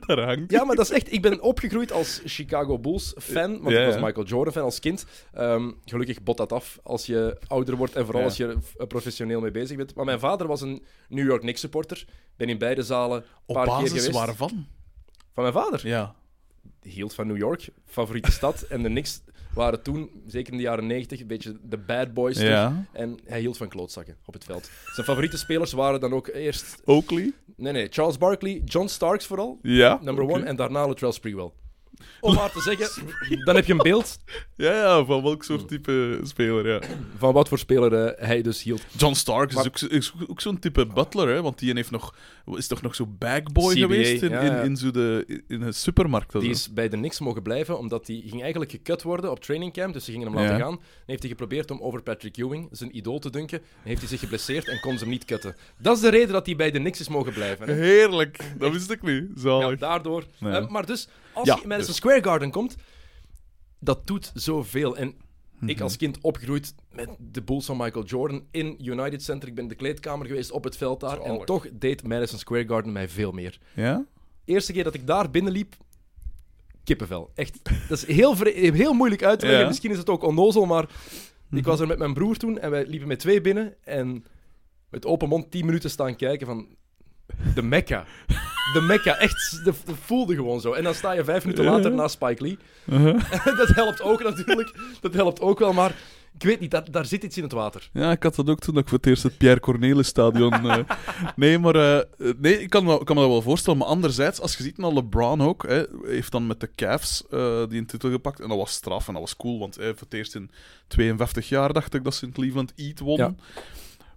Daar 0.06 0.20
hangt. 0.24 0.50
Ja, 0.50 0.64
maar 0.64 0.76
dat 0.76 0.84
is 0.84 0.90
echt... 0.92 1.12
Ik 1.12 1.22
ben 1.22 1.40
opgegroeid 1.42 1.92
als 1.92 2.20
Chicago 2.24 2.78
Bulls 2.78 3.14
fan, 3.18 3.60
want 3.62 3.74
Ja, 3.74 3.80
ik 3.80 3.86
was. 3.92 4.02
Michael 4.02 4.26
Jordan 4.26 4.52
fan 4.52 4.62
als 4.62 4.80
kind. 4.80 5.06
Ehm, 5.32 5.70
gelukkig 5.84 6.22
bot 6.22 6.36
dat 6.36 6.52
af 6.52 6.78
als 6.82 7.06
je 7.06 7.38
ouder 7.46 7.76
wordt 7.76 7.94
en 7.96 8.04
vooral 8.04 8.20
Ja. 8.22 8.26
als 8.28 8.36
je 8.36 8.56
er 8.76 8.86
professioneel 8.86 9.40
mee 9.40 9.50
bezig 9.50 9.76
bent. 9.76 9.94
Maar 9.94 10.04
mijn 10.04 10.18
vader 10.18 10.46
was 10.46 10.60
een 10.60 10.82
New 11.08 11.26
York 11.26 11.40
Knicks 11.40 11.60
supporter. 11.60 12.04
Ben 12.36 12.48
in 12.48 12.58
beide 12.58 12.82
zalen 12.82 13.18
een 13.18 13.24
Op 13.46 13.54
paar 13.54 13.64
keer 13.64 13.74
basis 13.74 13.90
geweest. 13.90 14.10
waarvan? 14.12 14.66
Van 15.32 15.42
mijn 15.42 15.52
vader. 15.52 15.86
Ja. 15.88 16.14
Hield 16.88 17.14
van 17.14 17.26
New 17.26 17.36
York, 17.36 17.68
favoriete 17.84 18.30
stad. 18.38 18.62
En 18.62 18.82
de 18.82 18.88
Knicks 18.88 19.20
waren 19.54 19.82
toen, 19.82 20.10
zeker 20.26 20.52
in 20.52 20.58
de 20.58 20.64
jaren 20.64 20.86
90, 20.86 21.20
een 21.20 21.26
beetje 21.26 21.56
de 21.62 21.78
bad 21.78 22.14
boys. 22.14 22.40
Ja. 22.40 22.86
En 22.92 23.18
hij 23.24 23.40
hield 23.40 23.56
van 23.56 23.68
klootzakken 23.68 24.16
op 24.26 24.34
het 24.34 24.44
veld. 24.44 24.70
Zijn 24.94 25.06
favoriete 25.06 25.38
spelers 25.38 25.72
waren 25.72 26.00
dan 26.00 26.12
ook 26.12 26.26
eerst... 26.28 26.82
Oakley? 26.84 27.32
Nee, 27.56 27.72
nee, 27.72 27.86
Charles 27.90 28.18
Barkley, 28.18 28.62
John 28.64 28.86
Starks 28.86 29.26
vooral, 29.26 29.58
Ja. 29.62 29.98
number 30.02 30.24
one. 30.28 30.44
En 30.44 30.56
daarna 30.56 30.86
Latrell 30.86 31.12
Sprewell. 31.12 31.50
Om 32.20 32.34
maar 32.34 32.52
te 32.52 32.60
zeggen, 32.60 33.04
dan 33.44 33.54
heb 33.54 33.66
je 33.66 33.72
een 33.72 33.78
beeld 33.78 34.18
Ja, 34.56 34.72
ja, 34.72 35.04
van 35.04 35.22
welk 35.22 35.44
soort 35.44 35.68
type 35.68 36.20
speler, 36.22 36.68
ja. 36.68 36.80
van 37.18 37.32
wat 37.32 37.48
voor 37.48 37.58
speler 37.58 37.92
eh, 38.04 38.26
hij 38.28 38.42
dus 38.42 38.62
hield. 38.62 38.82
John 38.96 39.14
Stark 39.14 39.50
is 39.52 39.66
ook, 39.66 39.78
zo- 39.78 39.86
is 39.86 40.12
ook 40.28 40.40
zo'n 40.40 40.58
type 40.58 40.86
butler, 40.86 41.28
hè, 41.28 41.42
want 41.42 41.58
die 41.58 41.72
heeft 41.74 41.90
nog, 41.90 42.14
is 42.46 42.66
toch 42.66 42.82
nog 42.82 42.94
zo 42.94 43.06
bagboy 43.18 43.72
CBA, 43.74 43.80
geweest 43.80 44.22
in, 44.22 44.30
ja, 44.30 44.40
in, 44.40 44.52
ja. 44.52 44.60
in, 44.60 44.76
zo 44.76 44.90
de, 44.90 45.42
in 45.48 45.62
een 45.62 45.74
supermarkt. 45.74 46.34
en 46.34 46.40
Die 46.40 46.48
zo. 46.48 46.54
is 46.54 46.72
bij 46.72 46.88
de 46.88 46.96
Knicks 46.96 47.20
mogen 47.20 47.42
blijven, 47.42 47.78
omdat 47.78 48.06
hij 48.06 48.22
ging 48.26 48.40
eigenlijk 48.42 48.70
gekut 48.70 49.02
worden 49.02 49.30
op 49.30 49.40
training 49.40 49.72
camp, 49.72 49.92
dus 49.92 50.04
ze 50.04 50.10
gingen 50.10 50.26
hem 50.26 50.36
laten 50.36 50.52
Ja. 50.56 50.58
gaan. 50.62 50.70
Dan 50.74 50.80
heeft 51.06 51.20
hij 51.20 51.30
geprobeerd 51.30 51.70
om 51.70 51.80
over 51.80 52.02
Patrick 52.02 52.36
Ewing, 52.36 52.68
zijn 52.70 52.96
idool, 52.96 53.18
te 53.18 53.30
dunken. 53.30 53.58
Dan 53.58 53.68
heeft 53.82 54.00
hij 54.00 54.08
zich 54.08 54.20
geblesseerd 54.20 54.68
en 54.68 54.80
kon 54.80 54.92
ze 54.92 54.98
hem 54.98 55.08
niet 55.08 55.24
kutten. 55.24 55.56
Dat 55.78 55.96
is 55.96 56.02
de 56.02 56.08
reden 56.10 56.32
dat 56.32 56.46
hij 56.46 56.56
bij 56.56 56.70
de 56.70 56.78
Knicks 56.78 57.00
is 57.00 57.08
mogen 57.08 57.32
blijven. 57.32 57.66
hè. 57.68 57.74
Heerlijk, 57.74 58.38
dat 58.58 58.72
wist 58.72 58.90
ik 58.90 59.02
niet. 59.02 59.24
Ja, 59.42 59.74
daardoor. 59.74 60.24
Eh, 60.40 60.68
maar 60.68 60.86
dus, 60.86 61.08
als 61.36 61.46
Ja, 61.48 61.54
je 61.54 61.62
in 61.62 61.68
Madison 61.68 61.90
dus. 61.92 62.00
Square 62.02 62.22
Garden 62.22 62.50
komt, 62.50 62.76
dat 63.80 64.06
doet 64.06 64.30
zoveel. 64.34 64.96
En 64.96 65.14
Mhm. 65.58 65.68
ik 65.68 65.80
als 65.80 65.96
kind 65.96 66.18
opgegroeid 66.20 66.74
met 66.90 67.08
de 67.18 67.42
Bulls 67.42 67.66
van 67.66 67.76
Michael 67.76 68.04
Jordan 68.04 68.44
in 68.50 68.76
United 68.82 69.22
Center. 69.22 69.48
Ik 69.48 69.54
ben 69.54 69.62
in 69.64 69.68
de 69.70 69.74
kleedkamer 69.76 70.26
geweest 70.26 70.50
op 70.50 70.64
het 70.64 70.76
veld 70.76 71.00
daar. 71.00 71.20
En 71.20 71.44
toch 71.44 71.66
deed 71.72 72.02
Madison 72.02 72.38
Square 72.38 72.66
Garden 72.68 72.92
mij 72.92 73.08
veel 73.08 73.32
meer. 73.32 73.58
Ja? 73.74 74.04
eerste 74.44 74.72
keer 74.72 74.84
dat 74.84 74.94
ik 74.94 75.06
daar 75.06 75.30
binnenliep, 75.30 75.74
kippenvel. 76.84 77.30
Echt, 77.34 77.58
dat 77.88 77.98
is 77.98 78.06
heel, 78.06 78.34
heel 78.54 78.92
moeilijk 78.92 79.22
uit 79.22 79.38
te 79.38 79.44
leggen. 79.44 79.62
Ja. 79.62 79.68
Misschien 79.68 79.90
is 79.90 79.98
het 79.98 80.10
ook 80.10 80.22
onnozel, 80.22 80.66
maar 80.66 80.88
ik 81.50 81.64
was 81.64 81.80
er 81.80 81.86
met 81.86 81.98
mijn 81.98 82.14
broer 82.14 82.36
toen 82.36 82.58
en 82.58 82.70
wij 82.70 82.86
liepen 82.86 83.08
met 83.08 83.18
twee 83.18 83.40
binnen 83.40 83.74
en 83.84 84.24
met 84.90 85.06
open 85.06 85.28
mond 85.28 85.50
tien 85.50 85.64
minuten 85.66 85.90
staan 85.90 86.16
kijken 86.16 86.46
van 86.46 86.76
de 87.54 87.62
Mecca. 87.62 88.04
De 88.72 88.80
Mecca, 88.80 89.16
echt, 89.18 89.60
dat, 89.64 89.76
dat 89.84 89.96
voelde 90.00 90.34
gewoon 90.34 90.60
zo. 90.60 90.72
En 90.72 90.84
dan 90.84 90.94
sta 90.94 91.12
je 91.12 91.24
vijf 91.24 91.44
minuten 91.44 91.64
later 91.64 91.92
naast 91.92 92.14
Spike 92.14 92.42
Lee. 92.42 92.58
dat 93.56 93.68
helpt 93.68 94.02
ook 94.02 94.22
natuurlijk, 94.22 94.74
dat 95.00 95.14
helpt 95.14 95.40
ook 95.40 95.58
wel, 95.58 95.72
maar 95.72 95.94
ik 96.38 96.42
weet 96.42 96.60
niet, 96.60 96.70
daar, 96.70 96.90
daar 96.90 97.06
zit 97.06 97.22
iets 97.22 97.36
in 97.36 97.42
het 97.42 97.52
water. 97.52 97.88
Ja, 97.92 98.10
ik 98.10 98.22
had 98.22 98.34
dat 98.34 98.50
ook 98.50 98.58
toen 98.58 98.76
ik 98.76 98.88
voor 98.88 98.98
het 98.98 99.06
eerst 99.06 99.22
het 99.22 99.36
Pierre 99.36 99.60
Cornelis 99.60 100.06
stadion. 100.06 100.52
eh, 100.70 100.78
nee, 101.36 101.58
maar 101.58 101.74
eh, 101.74 102.30
nee, 102.38 102.62
ik 102.62 102.70
kan, 102.70 102.84
me, 102.84 103.04
kan 103.04 103.16
me 103.16 103.22
dat 103.22 103.30
wel 103.30 103.42
voorstellen. 103.42 103.78
Maar 103.78 103.88
anderzijds, 103.88 104.40
als 104.40 104.56
je 104.56 104.62
ziet 104.62 104.78
naar 104.78 104.92
LeBron 104.92 105.42
ook, 105.42 105.68
hè, 105.68 105.84
heeft 106.04 106.32
dan 106.32 106.46
met 106.46 106.60
de 106.60 106.70
Cavs 106.74 107.24
eh, 107.30 107.62
die 107.68 107.78
een 107.78 107.86
titel 107.86 108.10
gepakt. 108.10 108.40
En 108.40 108.48
dat 108.48 108.58
was 108.58 108.72
straf 108.72 109.06
en 109.06 109.12
dat 109.12 109.22
was 109.22 109.36
cool, 109.36 109.58
want 109.58 109.74
voor 109.74 109.94
het 109.98 110.14
eerst 110.14 110.34
in 110.34 110.50
52 110.86 111.48
jaar 111.48 111.72
dacht 111.72 111.94
ik 111.94 112.04
dat 112.04 112.14
ze 112.14 112.26
in 112.26 112.32
Cleveland 112.32 112.72
Eat. 112.76 112.98
Ja. 113.04 113.26
Maar 113.26 113.36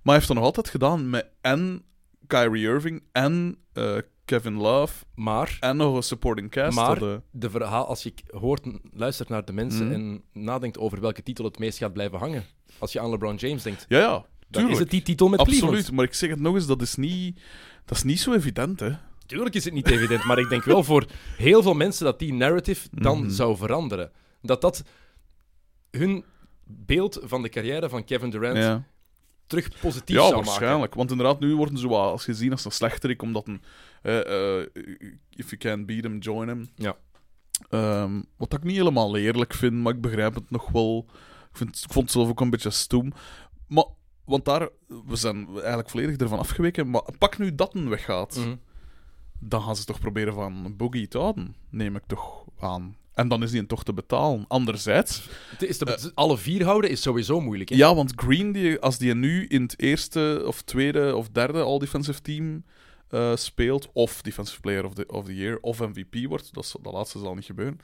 hij 0.04 0.14
heeft 0.14 0.28
dat 0.28 0.36
nog 0.36 0.46
altijd 0.46 0.70
gedaan 0.70 1.10
met 1.10 1.26
en 1.42 1.84
Kyrie 2.30 2.68
Irving 2.68 3.04
en 3.12 3.58
eh, 3.74 3.98
Kevin 4.26 4.54
Love 4.54 5.06
Maar 5.16 5.58
en 5.60 5.78
nog 5.78 5.96
een 5.96 6.04
supporting 6.04 6.52
cast. 6.52 6.76
Maar- 6.76 7.02
eh, 7.02 7.16
de 7.32 7.50
verhaal, 7.50 7.86
als 7.88 8.04
je 8.04 8.14
hoort, 8.32 8.62
luistert 8.92 9.30
naar 9.30 9.46
de 9.46 9.54
mensen 9.54 9.86
Mhm. 9.86 9.94
en 9.94 10.24
nadenkt 10.34 10.78
over 10.78 11.02
welke 11.02 11.24
titel 11.24 11.46
het 11.46 11.60
meest 11.60 11.78
gaat 11.78 11.94
blijven 11.94 12.20
hangen. 12.20 12.44
Als 12.78 12.92
je 12.92 13.00
aan 13.00 13.10
LeBron 13.10 13.36
James 13.36 13.64
denkt, 13.64 13.86
ja, 13.90 14.00
ja, 14.00 14.26
tuurlijk. 14.50 14.74
is 14.74 14.80
het 14.80 14.90
die 14.90 15.02
titel 15.02 15.28
met 15.30 15.40
Absoluut, 15.40 15.62
Cleveland. 15.64 15.92
maar 15.92 16.06
ik 16.06 16.14
zeg 16.14 16.30
het 16.30 16.40
nog 16.40 16.56
eens, 16.56 16.68
dat 16.68 16.82
is 16.82 16.96
niet, 16.96 17.40
dat 17.86 17.98
is 17.98 18.04
niet 18.04 18.20
zo 18.20 18.34
evident, 18.34 18.80
hè. 18.80 18.92
Tuurlijk 19.26 19.56
is 19.56 19.66
het 19.66 19.74
niet 19.74 19.88
evident, 19.88 20.24
maar 20.24 20.40
ik 20.40 20.50
denk 20.50 20.64
wel 20.64 20.84
voor 20.84 21.06
heel 21.38 21.62
veel 21.62 21.74
mensen 21.74 22.06
dat 22.06 22.20
die 22.20 22.34
narrative 22.34 22.88
dan 22.92 23.20
Mhm. 23.20 23.30
zou 23.30 23.58
veranderen. 23.58 24.12
Dat 24.42 24.62
dat 24.62 24.84
hun 25.92 26.24
beeld 26.64 27.20
van 27.24 27.42
de 27.42 27.50
carrière 27.50 27.90
van 27.90 28.04
Kevin 28.04 28.30
Durant 28.30 28.58
Ja. 28.58 28.84
Terug 29.50 29.80
positief 29.82 30.16
Ja, 30.16 30.22
zou 30.22 30.36
maken. 30.36 30.46
waarschijnlijk. 30.50 30.94
Want 30.94 31.12
inderdaad, 31.12 31.40
nu 31.40 31.56
worden 31.56 31.78
ze 31.78 31.88
wel 31.90 32.02
als 32.02 32.24
gezien 32.24 32.52
als 32.52 32.66
een 32.66 32.72
slechterik, 32.72 33.22
omdat 33.22 33.48
een... 33.48 33.62
eh, 34.02 34.60
eh, 34.60 34.68
if 35.30 35.50
you 35.50 35.58
can't 35.58 35.86
beat 35.86 36.04
him, 36.04 36.18
join 36.18 36.48
him. 36.48 36.70
Ja. 36.76 36.96
Ehm, 37.70 38.22
wat 38.38 38.54
ik 38.54 38.64
niet 38.64 38.76
helemaal 38.78 39.18
eerlijk 39.18 39.54
vind, 39.54 39.74
maar 39.74 39.94
ik 39.94 40.02
begrijp 40.02 40.36
het 40.36 40.52
nog 40.52 40.70
wel. 40.70 41.06
Ik, 41.52 41.58
vind, 41.58 41.76
ik 41.76 41.92
vond 41.92 42.06
het 42.06 42.14
zelf 42.14 42.30
ook 42.30 42.40
een 42.42 42.50
beetje 42.50 42.70
stoem. 42.70 43.12
Maar, 43.68 43.86
want 44.26 44.46
daar... 44.46 44.70
We 44.88 45.16
zijn 45.16 45.48
eigenlijk 45.54 45.90
volledig 45.90 46.18
ervan 46.18 46.40
afgeweken, 46.40 46.90
maar 46.90 47.02
pak 47.18 47.38
nu 47.38 47.56
dat 47.56 47.76
een 47.76 47.90
weggaat. 47.90 48.36
Mhm. 48.36 48.56
Dan 49.40 49.62
gaan 49.62 49.76
ze 49.76 49.86
toch 49.86 50.00
proberen 50.00 50.34
van 50.34 50.74
Boogie 50.78 51.08
te 51.08 51.18
houden, 51.18 51.56
neem 51.70 51.96
ik 51.96 52.04
toch 52.08 52.44
aan. 52.60 52.96
En 53.20 53.28
dan 53.28 53.44
is 53.44 53.52
die 53.52 53.66
toch 53.66 53.84
te 53.84 53.94
betalen. 53.94 54.46
Anderzijds... 54.48 55.28
Het 55.50 55.64
is 55.70 55.78
te- 55.78 56.12
alle 56.14 56.38
vier 56.38 56.64
houden 56.64 56.90
is 56.90 57.02
sowieso 57.02 57.42
moeilijk. 57.42 57.70
Hè? 57.70 57.76
Ja, 57.76 57.96
want 57.96 58.14
Green, 58.16 58.52
die, 58.52 58.80
als 58.80 58.98
die 58.98 59.16
nu 59.16 59.46
in 59.48 59.62
het 59.62 59.80
eerste 59.80 60.44
of 60.46 60.62
tweede 60.62 61.16
of 61.16 61.30
derde 61.30 61.62
All-Defensive 61.62 62.22
Team 62.22 62.64
eh, 63.10 63.36
speelt, 63.36 63.90
of 63.94 64.22
Defensive 64.22 64.60
Player 64.60 64.86
of 64.86 64.94
the, 64.94 65.06
of 65.08 65.26
the 65.26 65.36
Year, 65.36 65.58
of 65.62 65.80
MVP 65.80 66.26
wordt, 66.28 66.54
dat, 66.54 66.64
is- 66.64 66.76
dat 66.82 66.94
laatste 66.94 67.20
zal 67.20 67.36
niet 67.36 67.46
gebeuren, 67.46 67.80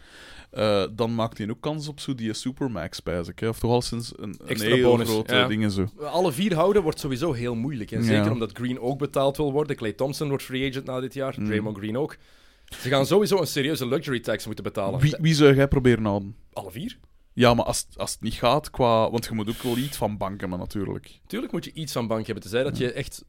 eh, 0.52 0.84
dan 0.92 1.16
maakt 1.16 1.38
hij 1.38 1.50
ook 1.50 1.62
kans 1.62 1.88
op 1.88 2.00
zo 2.00 2.16
die 2.16 2.34
Supermax, 2.34 2.98
spijs 2.98 3.28
ik. 3.28 3.40
Hè? 3.40 3.48
Of 3.48 3.60
toch 3.60 3.72
al 3.72 3.82
sinds 3.82 4.14
een, 4.18 4.36
een 4.42 4.48
Extra 4.48 4.76
heel 4.76 4.90
bonus, 4.92 5.08
grote 5.10 5.36
ja. 5.36 5.48
ding 5.48 5.64
en 5.64 5.72
zo. 5.72 5.86
Alle 6.00 6.32
vier 6.32 6.54
houden 6.56 6.84
wordt 6.84 7.00
sowieso 7.00 7.34
heel 7.34 7.56
moeilijk. 7.56 7.92
En 7.92 8.04
zeker 8.04 8.26
Ja. 8.26 8.32
omdat 8.32 8.52
Green 8.58 8.80
ook 8.80 8.98
betaald 8.98 9.38
wil 9.38 9.52
worden. 9.52 9.76
Clay 9.76 9.94
Thompson 9.94 10.28
wordt 10.28 10.44
free 10.44 10.70
agent 10.70 10.86
na 10.86 11.00
dit 11.00 11.14
jaar. 11.14 11.36
Mm. 11.38 11.46
Draymond 11.46 11.78
Green 11.78 11.98
ook. 11.98 12.18
Ze 12.66 12.90
gaan 12.90 13.06
sowieso 13.06 13.38
een 13.40 13.48
serieuze 13.48 13.88
luxury 13.88 14.20
tax 14.20 14.46
moeten 14.46 14.64
betalen. 14.64 15.00
Wie, 15.00 15.16
wie 15.20 15.34
zou 15.34 15.56
jij 15.56 15.68
proberen 15.68 16.06
houden? 16.06 16.36
Alle 16.54 16.72
vier? 16.72 16.98
Ja, 17.34 17.54
maar 17.54 17.66
als, 17.66 17.86
als 17.96 18.12
het 18.12 18.22
niet 18.22 18.34
gaat, 18.34 18.70
qua... 18.70 19.12
Want 19.12 19.26
je 19.26 19.34
moet 19.34 19.50
ook 19.50 19.62
wel 19.62 19.78
iets 19.78 19.98
van 19.98 20.18
banken, 20.18 20.50
maar 20.50 20.58
natuurlijk. 20.60 21.20
Tuurlijk 21.28 21.52
moet 21.52 21.66
je 21.66 21.72
iets 21.74 21.92
van 21.94 22.08
bank 22.08 22.26
hebben. 22.26 22.44
Tenzij 22.44 22.64
dat 22.64 22.78
je 22.78 22.92
echt... 22.92 23.24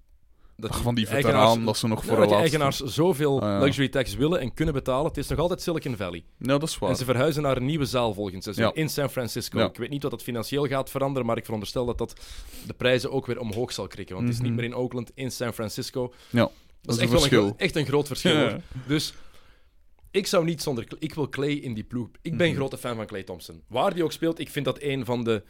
Dat 0.59 0.71
Ach, 0.71 0.83
van 0.83 0.95
die 0.95 1.07
eigenaars- 1.07 1.37
veteraan, 1.39 1.65
dat 1.65 1.77
ze 1.77 1.87
nog 1.87 2.01
Ja, 2.03 2.07
voor 2.09 2.17
dat 2.17 2.25
een 2.25 2.31
je 2.31 2.37
laatste... 2.41 2.59
eigenaars 2.59 2.95
zoveel 2.95 3.41
Ah, 3.43 3.49
ja. 3.49 3.59
luxury 3.59 3.89
tax 3.89 4.15
willen 4.15 4.41
en 4.41 4.55
kunnen 4.55 4.75
betalen. 4.75 5.07
Het 5.07 5.17
is 5.17 5.29
nog 5.29 5.39
altijd 5.39 5.63
Silicon 5.63 5.97
Valley. 5.97 6.25
Ja, 6.39 6.47
dat 6.59 6.63
is 6.63 6.79
waar. 6.79 6.91
En 6.91 6.97
ze 6.97 7.05
verhuizen 7.05 7.43
naar 7.43 7.57
een 7.57 7.65
nieuwe 7.65 7.85
zaal 7.85 8.15
volgend 8.15 8.43
seizoen 8.43 8.65
Ja. 8.65 8.75
in 8.75 8.89
San 8.89 9.11
Francisco. 9.11 9.59
Ik 9.65 9.77
weet 9.77 9.91
niet 9.91 10.03
wat 10.03 10.11
dat 10.11 10.23
financieel 10.23 10.67
gaat 10.67 10.91
veranderen, 10.91 11.27
maar 11.27 11.37
ik 11.37 11.45
veronderstel 11.45 11.85
dat 11.87 11.99
dat 11.99 12.21
de 12.67 12.75
prijzen 12.75 13.11
ook 13.13 13.27
weer 13.27 13.39
omhoog 13.41 13.73
zal 13.73 13.87
krikken. 13.87 14.15
Want 14.15 14.27
het 14.27 14.37
is 14.37 14.43
Mhm. 14.43 14.51
niet 14.53 14.61
meer 14.61 14.71
in 14.71 14.77
Oakland, 14.77 15.11
in 15.15 15.31
San 15.31 15.53
Francisco. 15.53 16.13
Ja, 16.31 16.39
Dat, 16.41 16.51
dat 16.83 16.95
is 16.97 17.03
echt, 17.23 17.33
een 17.33 17.55
echt 17.57 17.77
een 17.77 17.87
groot 17.87 18.07
verschil. 18.07 18.33
Ja. 18.35 18.51
hoor. 18.51 18.61
Dus 18.87 19.15
ik 20.17 20.27
zou 20.27 20.45
niet 20.45 20.63
zonder... 20.63 20.87
Ik 20.99 21.15
wil 21.15 21.29
Clay 21.29 21.51
in 21.53 21.75
die 21.75 21.85
ploeg. 21.85 22.09
Ik 22.23 22.37
ben 22.37 22.41
een 22.41 22.47
Mhm. 22.53 22.57
grote 22.61 22.79
fan 22.79 22.97
van 22.97 23.07
Clay 23.07 23.23
Thompson. 23.23 23.63
Waar 23.69 23.95
die 23.95 24.05
ook 24.05 24.13
speelt, 24.13 24.39
ik 24.39 24.49
vind 24.51 24.65
dat 24.65 24.83
een 24.83 25.05
van 25.05 25.25
de 25.25 25.43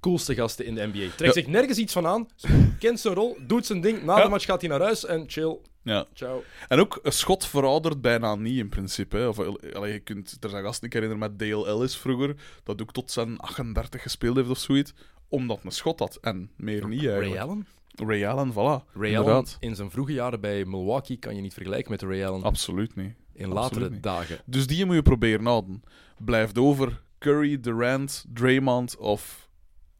coolste 0.00 0.34
gasten 0.34 0.64
in 0.66 0.74
de 0.74 0.86
NBA. 0.86 0.98
Trekt 1.16 1.18
Ja. 1.18 1.32
zich 1.32 1.46
nergens 1.46 1.78
iets 1.78 1.92
van 1.92 2.06
aan, 2.06 2.28
kent 2.78 3.00
zijn 3.00 3.14
rol, 3.14 3.36
doet 3.46 3.66
zijn 3.66 3.80
ding. 3.80 4.02
Na 4.02 4.16
Ja. 4.16 4.22
de 4.24 4.28
match 4.30 4.44
gaat 4.44 4.60
hij 4.60 4.70
naar 4.70 4.80
huis 4.80 5.04
en 5.06 5.24
chill. 5.26 5.58
Ja. 5.82 6.06
Ciao. 6.14 6.42
En 6.68 6.80
ook, 6.80 6.98
een 7.02 7.12
schot 7.12 7.46
veroudert 7.46 8.00
bijna 8.00 8.34
niet 8.34 8.58
in 8.58 8.68
principe. 8.68 9.16
Hè. 9.16 9.28
Of, 9.28 9.38
allee, 9.74 9.92
je 9.92 9.98
kunt 9.98 10.36
er 10.40 10.50
zijn 10.50 10.64
gasten 10.64 10.86
ik 10.86 10.92
herinner 10.92 11.18
met 11.18 11.38
Dale 11.38 11.66
Ellis 11.66 11.96
vroeger, 11.96 12.34
dat 12.64 12.82
ook 12.82 12.92
tot 12.92 13.10
zijn 13.10 13.38
38 13.38 14.02
gespeeld 14.02 14.36
heeft 14.36 14.48
of 14.48 14.58
zoiets, 14.58 14.92
omdat 15.28 15.60
een 15.64 15.70
schot 15.70 15.98
had. 15.98 16.18
En 16.20 16.50
meer 16.56 16.88
niet 16.88 17.00
eigenlijk. 17.04 17.32
Ray 17.34 17.42
Allen? 17.42 17.66
Ray 17.94 18.26
Allen, 18.26 18.52
voilà. 18.52 18.54
Ray 18.54 18.76
Allen 18.94 19.08
Inderdaad. 19.18 19.56
in 19.60 19.74
zijn 19.76 19.90
vroege 19.90 20.12
jaren 20.12 20.40
bij 20.40 20.64
Milwaukee 20.64 21.16
kan 21.16 21.34
je 21.34 21.40
niet 21.40 21.54
vergelijken 21.54 21.90
met 21.90 22.02
Ray 22.02 22.24
Allen 22.24 22.42
Absoluut 22.42 22.96
niet. 22.96 23.12
In 23.40 23.48
latere 23.48 24.00
dagen. 24.00 24.38
Dus 24.44 24.66
die 24.66 24.84
moet 24.84 24.94
je 24.94 25.02
proberen 25.02 25.46
houden. 25.46 25.82
Blijft 26.18 26.58
over 26.58 27.02
Curry, 27.18 27.60
Durant, 27.60 28.24
Draymond 28.34 28.96
of, 28.96 29.48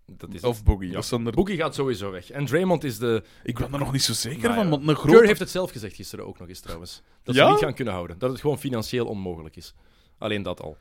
Dat 0.06 0.34
is 0.34 0.40
of 0.42 0.56
het. 0.56 0.64
Boogie. 0.64 0.90
Ja. 0.90 1.02
Er... 1.24 1.30
Boogie 1.32 1.56
gaat 1.56 1.74
sowieso 1.74 2.10
weg. 2.10 2.30
En 2.30 2.44
Draymond 2.46 2.84
is 2.84 2.98
de... 2.98 3.22
Ik 3.42 3.58
ben 3.58 3.72
er 3.72 3.78
nog 3.78 3.92
niet 3.92 4.02
zo 4.02 4.12
zeker 4.12 4.42
Nou 4.42 4.54
van, 4.54 4.70
want 4.70 4.88
een 4.88 4.94
Curry 4.94 5.10
grote... 5.10 5.26
heeft 5.26 5.40
het 5.40 5.50
zelf 5.50 5.70
gezegd 5.70 5.94
gisteren 5.96 6.26
ook 6.26 6.38
nog 6.38 6.48
eens 6.48 6.60
trouwens. 6.60 7.02
Dat 7.22 7.34
Ja? 7.34 7.44
ze 7.46 7.50
niet 7.50 7.60
gaan 7.60 7.74
kunnen 7.74 7.94
houden. 7.94 8.18
Dat 8.18 8.30
het 8.30 8.40
gewoon 8.40 8.58
financieel 8.58 9.06
onmogelijk 9.06 9.56
is. 9.56 9.74
Alleen 10.18 10.42
dat 10.42 10.60
al. 10.60 10.76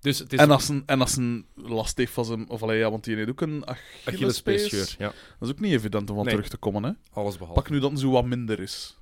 Dus 0.00 0.18
het 0.18 0.32
is 0.32 0.38
En 0.38 0.50
als 0.50 0.68
een, 0.68 0.82
en 0.86 1.00
als 1.00 1.16
een 1.16 1.46
last 1.54 1.96
heeft 1.96 2.12
van 2.12 2.24
zijn... 2.24 2.48
Of 2.48 2.62
allee, 2.62 2.78
ja, 2.78 2.90
want 2.90 3.04
die 3.04 3.16
heeft 3.16 3.28
ook 3.30 3.40
een 3.40 3.66
Achillespees. 3.66 4.14
Achillespeesscheur. 4.14 4.94
Ja, 4.98 5.12
Dat 5.38 5.48
is 5.48 5.54
ook 5.54 5.60
niet 5.60 5.72
evident 5.72 6.10
om 6.10 6.16
van 6.16 6.24
Nee. 6.24 6.34
terug 6.34 6.48
te 6.50 6.56
komen, 6.56 6.82
hè. 6.82 6.90
alles 7.12 7.38
behalve. 7.38 7.60
Pak 7.60 7.70
nu 7.70 7.78
dat 7.80 7.98
zo 7.98 8.10
wat 8.10 8.24
minder 8.24 8.60
is. 8.60 8.96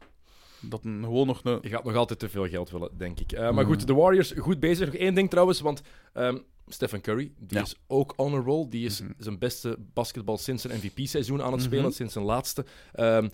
Dat 0.63 0.85
een 0.85 1.03
gewoon 1.03 1.27
nog 1.27 1.41
een... 1.45 1.59
Je 1.63 1.69
gaat 1.69 1.85
nog 1.85 1.95
altijd 1.95 2.19
te 2.19 2.29
veel 2.29 2.49
geld 2.49 2.71
willen, 2.71 2.91
denk 2.99 3.21
ik. 3.21 3.33
Eh, 3.33 3.41
maar 3.41 3.53
Mhm. 3.53 3.65
goed, 3.65 3.87
de 3.87 3.95
Warriors 3.95 4.33
goed 4.39 4.61
bezig. 4.61 4.87
Nog 4.87 4.95
één 4.95 5.15
ding 5.15 5.31
trouwens, 5.31 5.61
want 5.61 5.83
ehm, 6.13 6.39
Stephen 6.67 7.01
Curry, 7.01 7.33
die 7.39 7.57
Ja. 7.59 7.63
is 7.65 7.77
ook 7.87 8.13
on 8.17 8.35
a 8.35 8.39
roll. 8.41 8.67
Die 8.69 8.85
is 8.87 9.01
Mhm. 9.01 9.11
zijn 9.19 9.39
beste 9.39 9.77
basketbal 9.95 10.39
sinds 10.39 10.63
zijn 10.63 10.77
MVP-seizoen 10.79 11.43
aan 11.43 11.53
het 11.53 11.63
spelen, 11.63 11.85
Mhm. 11.85 11.93
sinds 11.93 12.13
zijn 12.13 12.25
laatste. 12.25 12.65
Ehm, 12.93 13.29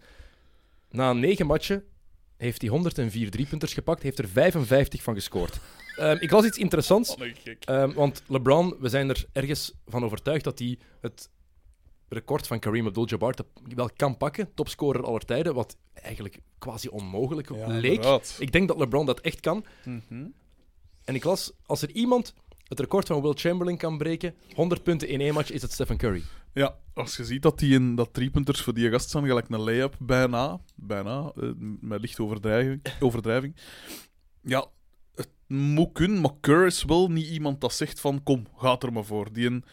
na 0.90 1.12
negen 1.12 1.46
matchen 1.46 1.84
heeft 2.36 2.60
hij 2.60 2.70
104 2.70 3.30
driepunters 3.30 3.74
gepakt, 3.74 4.02
heeft 4.02 4.18
er 4.18 4.28
55 4.28 5.02
van 5.02 5.14
gescoord. 5.14 5.58
Ehm, 5.96 6.16
ik 6.20 6.30
las 6.30 6.44
iets 6.46 6.58
interessants. 6.58 7.14
Oh, 7.66 7.94
want 7.94 8.22
LeBron, 8.26 8.76
we 8.80 8.88
zijn 8.88 9.08
er 9.08 9.24
ergens 9.32 9.72
van 9.86 10.04
overtuigd 10.04 10.44
dat 10.44 10.58
hij 10.58 10.78
het 11.00 11.28
record 12.08 12.46
van 12.46 12.58
Kareem 12.58 12.86
Abdul-Jabbar 12.86 13.34
te- 13.34 13.44
wel 13.74 13.90
kan 13.96 14.16
pakken. 14.16 14.54
Topscorer 14.54 15.04
aller 15.04 15.24
tijden, 15.24 15.54
wat 15.54 15.76
eigenlijk 15.94 16.38
quasi 16.58 16.88
onmogelijk 16.88 17.54
Ja, 17.54 17.66
leek. 17.66 17.84
inderdaad. 17.94 18.36
Ik 18.38 18.52
denk 18.52 18.68
dat 18.68 18.78
LeBron 18.78 19.06
dat 19.06 19.20
echt 19.20 19.40
kan. 19.40 19.64
Mhm. 19.84 20.26
En 21.04 21.14
ik 21.14 21.24
las, 21.24 21.52
als 21.66 21.82
er 21.82 21.90
iemand 21.90 22.34
het 22.64 22.80
record 22.80 23.06
van 23.06 23.22
Will 23.22 23.32
Chamberlain 23.34 23.78
kan 23.78 23.98
breken, 23.98 24.34
100 24.54 24.82
punten 24.82 25.08
in 25.08 25.20
één 25.20 25.34
match, 25.34 25.50
is 25.50 25.62
het 25.62 25.72
Stephen 25.72 25.96
Curry. 25.96 26.22
Ja, 26.52 26.76
als 26.94 27.16
je 27.16 27.24
ziet 27.24 27.42
dat 27.42 27.58
die 27.58 27.74
in 27.74 27.94
dat 27.94 28.12
driepunters 28.14 28.60
voor 28.60 28.74
die 28.74 28.90
gast 28.90 29.08
staan, 29.08 29.26
gelijk 29.26 29.48
een 29.48 29.60
lay-up, 29.60 29.96
bijna, 29.98 30.60
bijna, 30.74 31.32
eh, 31.36 31.48
met 31.80 32.00
lichte 32.00 32.22
overdrijving, 32.22 32.80
overdrijving. 33.00 33.56
Ja, 34.42 34.66
het, 35.14 35.28
moet 35.46 35.92
kunnen, 35.92 36.20
maar 36.20 36.30
Kerr 36.40 36.66
is 36.66 36.84
wel 36.84 37.08
niet 37.10 37.26
iemand 37.28 37.60
dat 37.60 37.72
zegt 37.72 38.00
van 38.00 38.22
kom, 38.22 38.46
gaat 38.56 38.82
er 38.82 38.92
maar 38.92 39.04
voor. 39.04 39.32
Die 39.32 39.46
een, 39.46 39.64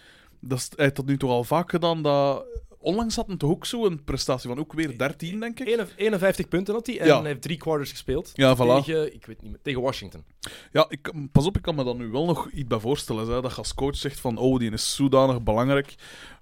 dat 0.47 0.57
is, 0.57 0.93
dat 0.93 1.05
nu 1.05 1.17
toch 1.17 1.29
al 1.29 1.43
vaak 1.43 1.69
gedaan. 1.69 2.01
Dat, 2.01 2.45
onlangs 2.85 3.15
had 3.15 3.27
hij 3.27 3.37
toch 3.37 3.49
ook 3.49 3.65
zo'n 3.65 4.03
prestatie 4.03 4.49
van 4.49 4.59
ook 4.59 4.73
weer 4.73 4.97
13, 4.97 5.39
denk 5.39 5.59
ik. 5.59 5.67
51 5.67 5.97
51 5.97 6.47
punten 6.47 6.73
had 6.73 6.85
hij 6.87 6.99
en 6.99 7.07
Ja. 7.07 7.17
hij 7.19 7.27
heeft 7.27 7.41
drie 7.41 7.57
quarters 7.57 7.89
gespeeld. 7.89 8.31
Ja, 8.33 8.55
voilà. 8.55 8.83
Tegen, 8.85 9.13
ik 9.13 9.25
weet 9.25 9.41
niet 9.41 9.51
meer, 9.51 9.59
tegen 9.61 9.81
Washington. 9.81 10.23
Ja, 10.71 10.85
ik, 10.89 11.11
pas 11.31 11.45
op, 11.45 11.55
ik 11.55 11.61
kan 11.61 11.75
me 11.75 11.83
dan 11.83 11.97
nu 11.97 12.07
wel 12.07 12.25
nog 12.25 12.49
iets 12.51 12.67
bij 12.67 12.79
voorstellen. 12.79 13.27
Hè, 13.27 13.41
dat 13.41 13.51
je 13.51 13.57
als 13.57 13.73
coach 13.73 13.95
zegt 13.95 14.19
van, 14.19 14.37
oh, 14.37 14.59
die 14.59 14.71
is 14.71 14.95
zodanig 14.95 15.43
belangrijk. 15.43 15.95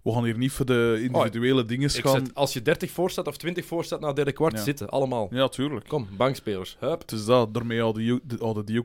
We 0.04 0.12
gaan 0.12 0.24
hier 0.24 0.38
niet 0.38 0.52
voor 0.52 0.66
de 0.66 1.00
individuele 1.02 1.66
dingen 1.66 1.90
gaan. 1.90 2.12
zet, 2.26 2.36
als 2.36 2.54
je 2.54 2.62
30 2.62 2.92
voor 2.92 3.12
staat 3.12 3.28
of 3.28 3.38
20 3.38 3.66
voor 3.66 3.84
staat 3.86 4.00
na 4.00 4.08
het 4.08 4.16
derde 4.16 4.32
kwart, 4.32 4.54
Ja. 4.58 4.64
zitten, 4.64 4.90
allemaal. 4.90 5.28
Ja, 5.32 5.48
tuurlijk. 5.48 5.88
Kom, 5.88 6.08
bankspelers. 6.18 6.78
Hup. 6.80 7.08
Dat, 7.26 7.54
daarmee 7.54 7.82
die, 7.94 8.20
de- 8.24 8.38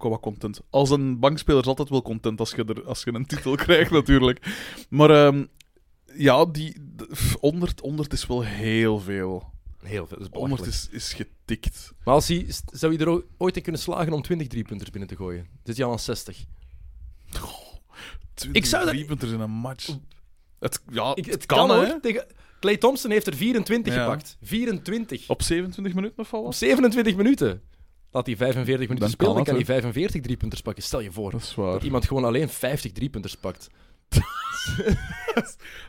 al 0.05 0.11
wat 0.11 0.21
content. 0.21 0.61
Als 0.71 0.91
een 0.91 1.19
bankspeler 1.19 1.61
is 1.61 1.67
altijd 1.67 1.89
wel 1.89 2.03
content 2.03 2.41
als 2.41 2.51
je, 2.51 2.65
er, 2.65 2.85
als 2.85 3.03
je 3.05 3.15
een 3.15 3.27
titel 3.27 3.55
krijgt, 3.67 3.91
natuurlijk. 3.91 4.47
Maar 4.91 5.11
ehm, 5.11 5.45
ja, 6.23 6.45
die, 6.45 6.77
de- 6.97 7.07
pff, 7.07 7.37
100, 7.41 7.81
100 7.81 8.13
is 8.13 8.27
wel 8.27 8.43
heel 8.43 8.99
veel. 9.01 9.51
Heel 9.83 10.07
veel, 10.07 10.19
dat 10.19 10.27
is 10.29 10.33
100 10.39 10.61
belachelijk. 10.63 10.73
is, 10.73 10.89
is 10.91 11.13
getikt. 11.13 11.93
Maar 12.05 12.15
als 12.15 12.29
hij, 12.29 12.47
zou 12.73 12.93
je 12.93 12.99
er 12.99 13.23
ooit 13.39 13.57
in 13.57 13.63
kunnen 13.63 13.81
slagen 13.81 14.13
om 14.13 14.23
20 14.23 14.47
driepunters 14.47 14.91
binnen 14.91 15.09
te 15.09 15.17
gooien? 15.17 15.47
Zit 15.65 15.77
hij 15.77 15.87
al 15.87 15.93
aan 15.93 15.99
60. 15.99 16.45
Ik 18.53 18.65
zou 18.67 18.85
dat- 18.85 18.95
Drie 18.95 19.05
punters 19.07 19.33
in 19.33 19.41
een 19.41 19.51
match. 19.51 19.97
Het, 20.59 20.83
ja, 20.91 21.13
Ik, 21.15 21.25
het, 21.25 21.35
het 21.35 21.47
kan, 21.47 21.69
kan, 21.69 21.79
hè. 21.81 21.87
hoor. 21.87 22.01
Tegen... 22.01 22.27
Clay 22.61 22.77
Thompson 22.77 23.11
heeft 23.11 23.27
er 23.27 23.35
24 23.35 23.95
Ja. 23.95 24.03
gepakt. 24.05 24.37
24. 24.43 25.29
Op 25.29 25.43
27 25.43 25.95
minuten 25.95 26.19
of 26.19 26.31
wat 26.31 26.41
Op 26.41 26.47
was? 26.47 26.59
27 26.59 27.17
minuten. 27.17 27.63
Laat 28.11 28.27
hij 28.27 28.37
45 28.37 28.79
minuten 28.89 28.99
Dan 28.99 29.09
spelen, 29.11 29.35
kan 29.35 29.45
dan 29.45 29.45
kan 29.45 29.55
hij 29.55 29.65
45 29.65 30.23
driepunters 30.23 30.61
pakken. 30.63 30.83
Stel 30.83 31.01
je 31.01 31.13
voor 31.13 31.31
Dat 31.31 31.41
is 31.41 31.55
dat 31.57 31.83
iemand 31.83 32.07
gewoon 32.07 32.25
alleen 32.25 32.49
50 32.49 32.93
driepunters 32.93 33.35
pakt. 33.37 33.69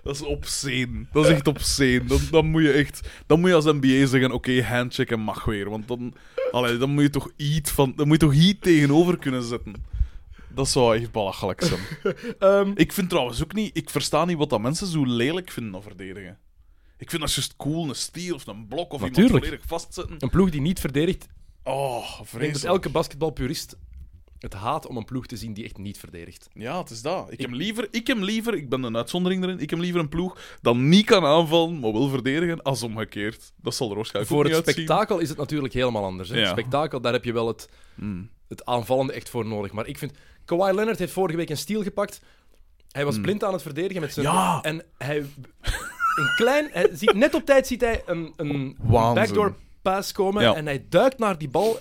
Dat 0.04 0.16
is 0.16 0.22
obscene. 0.22 1.06
Dat 1.12 1.26
is 1.26 1.32
echt 1.32 1.48
obscene. 1.48 2.04
Dan, 2.06 2.20
dan 2.32 2.46
moet 2.46 2.62
je 2.64 2.72
echt... 2.72 3.10
Dan 3.28 3.40
moet 3.40 3.50
je 3.50 3.56
als 3.56 3.66
NBA 3.66 4.06
zeggen, 4.06 4.32
oké, 4.32 4.64
handcheck 4.64 5.12
en 5.12 5.20
mag 5.20 5.46
weer. 5.46 5.70
Want 5.70 5.88
dan... 5.88 6.14
Allee, 6.52 6.78
dan 6.78 6.90
moet 6.90 7.04
je 7.04 7.10
toch 7.10 7.32
iets 7.36 7.72
van... 7.72 7.94
Dan 7.96 8.08
moet 8.08 8.22
je 8.22 8.28
toch 8.28 8.36
iets 8.36 8.60
tegenover 8.62 9.18
kunnen 9.18 9.44
zetten. 9.44 9.74
Dat 10.48 10.70
zou 10.70 10.96
echt 10.98 11.12
belachelijk 11.12 11.64
zijn. 11.64 11.80
Ehm, 12.40 12.72
ik 12.76 12.94
vind 12.94 13.10
trouwens 13.10 13.44
ook 13.44 13.54
niet... 13.54 13.78
Ik 13.78 13.90
versta 13.90 14.26
niet 14.26 14.38
wat 14.38 14.50
dat 14.50 14.62
mensen 14.62 14.88
zo 14.88 15.06
lelijk 15.06 15.52
vinden 15.52 15.76
aan 15.76 15.82
verdedigen. 15.82 16.38
Ik 16.98 17.10
vind 17.10 17.22
dat 17.22 17.34
juist 17.34 17.56
cool, 17.58 17.90
een 17.90 17.96
steal 17.96 18.36
of 18.36 18.48
een 18.48 18.68
blok 18.68 18.94
of 18.94 19.00
iemand 19.00 19.16
Natuurlijk. 19.18 19.46
volledig 19.46 19.66
vastzetten. 19.68 20.16
een 20.20 20.30
ploeg 20.30 20.50
die 20.50 20.62
niet 20.62 20.80
verdedigt. 20.80 21.28
Oh, 21.64 21.98
Ik 22.00 22.06
denk 22.08 22.18
dat 22.18 22.28
vreselijk. 22.28 22.66
elke 22.66 22.90
basketbalpurist 22.90 23.78
het 24.40 24.54
haat 24.54 24.88
om 24.88 24.98
een 24.98 25.06
ploeg 25.06 25.26
te 25.26 25.38
zien 25.38 25.54
die 25.54 25.64
echt 25.64 25.78
niet 25.78 25.98
verdedigt. 25.98 26.50
Ja, 26.54 26.80
het 26.80 26.90
is 26.90 27.02
dat. 27.02 27.32
Ik 27.32 27.42
heb 27.42 27.52
liever, 27.52 27.88
ik 27.92 28.08
heb 28.08 28.18
liever, 28.18 28.54
ik 28.54 28.70
ben 28.70 28.84
een 28.84 28.96
uitzondering 28.98 29.44
erin, 29.44 29.60
ik 29.60 29.70
heb 29.70 29.80
liever 29.80 30.00
een 30.00 30.10
ploeg 30.10 30.38
dat 30.62 30.76
niet 30.76 31.06
kan 31.06 31.26
aanvallen, 31.26 31.80
maar 31.80 31.92
wil 31.92 32.08
verdedigen, 32.10 32.62
als 32.62 32.84
omgekeerd. 32.84 33.52
Dat 33.56 33.76
zal 33.76 33.90
er 33.90 33.96
waarschijnlijk 33.96 34.34
Voor 34.36 34.44
het 34.46 34.54
uitzien. 34.54 34.74
spektakel 34.74 35.20
is 35.20 35.30
het 35.30 35.38
natuurlijk 35.38 35.74
helemaal 35.74 36.04
anders. 36.04 36.30
Hè? 36.30 36.36
Ja. 36.36 36.42
Het 36.42 36.50
spektakel, 36.52 37.02
daar 37.02 37.14
heb 37.14 37.24
je 37.26 37.34
wel 37.34 37.48
het, 37.48 37.70
Mm. 37.96 38.30
het 38.48 38.66
aanvallende 38.66 39.14
echt 39.14 39.30
voor 39.30 39.46
nodig. 39.46 39.72
Maar 39.72 39.88
ik 39.88 39.98
vind... 39.98 40.12
Kawhi 40.46 40.74
Leonard 40.74 41.00
heeft 41.00 41.14
vorige 41.14 41.38
week 41.38 41.50
een 41.50 41.58
steal 41.58 41.84
gepakt. 41.84 42.22
Hij 42.92 43.06
was 43.06 43.20
blind 43.22 43.44
aan 43.44 43.54
het 43.54 43.62
verdedigen 43.62 44.02
met 44.02 44.14
zijn... 44.14 44.26
Hmm. 44.26 44.36
Ja. 44.36 44.62
En 44.62 44.84
hij... 44.98 45.18
Een 46.20 46.34
klein... 46.36 46.70
Hij 46.72 46.90
ziet, 46.94 47.14
net 47.14 47.34
op 47.34 47.46
tijd 47.46 47.68
ziet 47.68 47.82
hij 47.82 48.04
een, 48.06 48.34
een 48.38 48.78
Waanzin. 48.80 49.14
backdoor 49.24 49.56
pass 49.82 50.12
komen. 50.12 50.42
Ja. 50.44 50.56
En 50.56 50.66
hij 50.66 50.86
duikt 50.90 51.18
naar 51.20 51.38
die 51.38 51.50
bal 51.50 51.80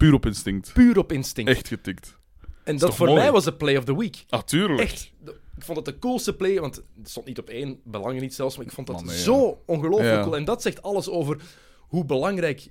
Puur 0.00 0.14
op 0.14 0.26
instinct. 0.26 0.72
puur 0.72 0.98
op 0.98 1.12
instinct. 1.12 1.50
Echt 1.50 1.68
getikt. 1.68 2.18
en 2.64 2.76
dat 2.78 2.94
voor 2.96 3.06
mooi? 3.06 3.18
mij 3.20 3.32
was 3.32 3.44
de 3.44 3.54
play 3.54 3.76
of 3.76 3.84
the 3.84 3.96
week. 3.98 4.24
Ah, 4.28 4.42
tuurlijk. 4.42 4.80
Echt. 4.80 5.12
Ik 5.56 5.64
vond 5.66 5.76
het 5.76 5.86
de 5.86 5.98
coolste 5.98 6.34
play, 6.36 6.60
want 6.60 6.76
het 6.76 7.08
stond 7.10 7.26
niet 7.26 7.38
op 7.38 7.48
één, 7.48 7.80
belangen 7.84 8.20
niet 8.20 8.34
zelfs, 8.34 8.56
maar 8.56 8.66
ik 8.66 8.72
vond 8.72 8.86
dat 8.86 8.96
Man, 8.96 9.04
nee, 9.06 9.18
zo 9.18 9.62
ongelooflijk 9.66 10.14
Ja. 10.14 10.22
cool. 10.22 10.36
En 10.36 10.44
dat 10.44 10.62
zegt 10.62 10.82
alles 10.82 11.08
over 11.08 11.36
hoe 11.78 12.04
belangrijk 12.04 12.68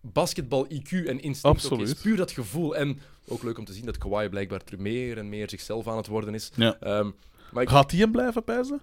basketbal, 0.00 0.66
IQ 0.72 0.90
en 0.90 1.20
instinct 1.20 1.44
ook 1.44 1.54
Absoluut. 1.54 1.88
is. 1.88 1.94
Puur 2.02 2.16
dat 2.16 2.30
gevoel. 2.30 2.76
En 2.76 3.00
ook 3.28 3.42
leuk 3.42 3.58
om 3.58 3.64
te 3.64 3.72
zien 3.72 3.84
dat 3.84 3.98
Kawhi 3.98 4.28
blijkbaar 4.28 4.64
terug 4.64 4.80
meer 4.80 5.18
en 5.18 5.28
meer 5.28 5.48
zichzelf 5.50 5.88
aan 5.88 5.96
het 5.96 6.06
worden 6.06 6.34
is. 6.34 6.50
Ja. 6.54 6.76
Ehm, 6.80 7.10
maar 7.52 7.62
ik, 7.62 7.68
Gaat 7.68 7.90
die 7.90 8.00
hem 8.00 8.12
blijven 8.12 8.44
pijzen? 8.44 8.80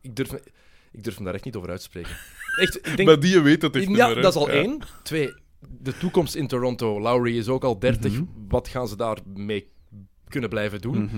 ik, 0.00 0.16
durf, 0.16 0.32
me- 0.32 0.42
ik 0.92 1.04
durf 1.04 1.16
daar 1.16 1.34
echt 1.34 1.44
niet 1.44 1.56
over 1.56 1.70
uit 1.70 1.78
te 1.78 1.84
spreken. 1.84 2.16
Echt, 2.60 2.76
ik 2.76 2.96
denk, 2.96 3.04
Bij 3.08 3.18
die 3.18 3.40
weet 3.40 3.62
het 3.62 3.76
echt 3.76 3.86
niet 3.88 3.96
ja, 3.96 4.14
dat 4.14 4.34
is 4.34 4.40
al 4.40 4.48
één. 4.50 4.78
Twee, 5.02 5.34
de 5.68 5.96
toekomst 5.98 6.34
in 6.34 6.46
Toronto. 6.46 7.00
Lowry 7.00 7.36
is 7.38 7.48
ook 7.48 7.64
al 7.64 7.78
30. 7.78 8.12
Mhm. 8.12 8.24
Wat 8.48 8.68
gaan 8.68 8.88
ze 8.88 8.96
daarmee 8.96 9.70
kunnen 10.28 10.50
blijven 10.50 10.80
doen? 10.80 11.02
Mhm. 11.04 11.16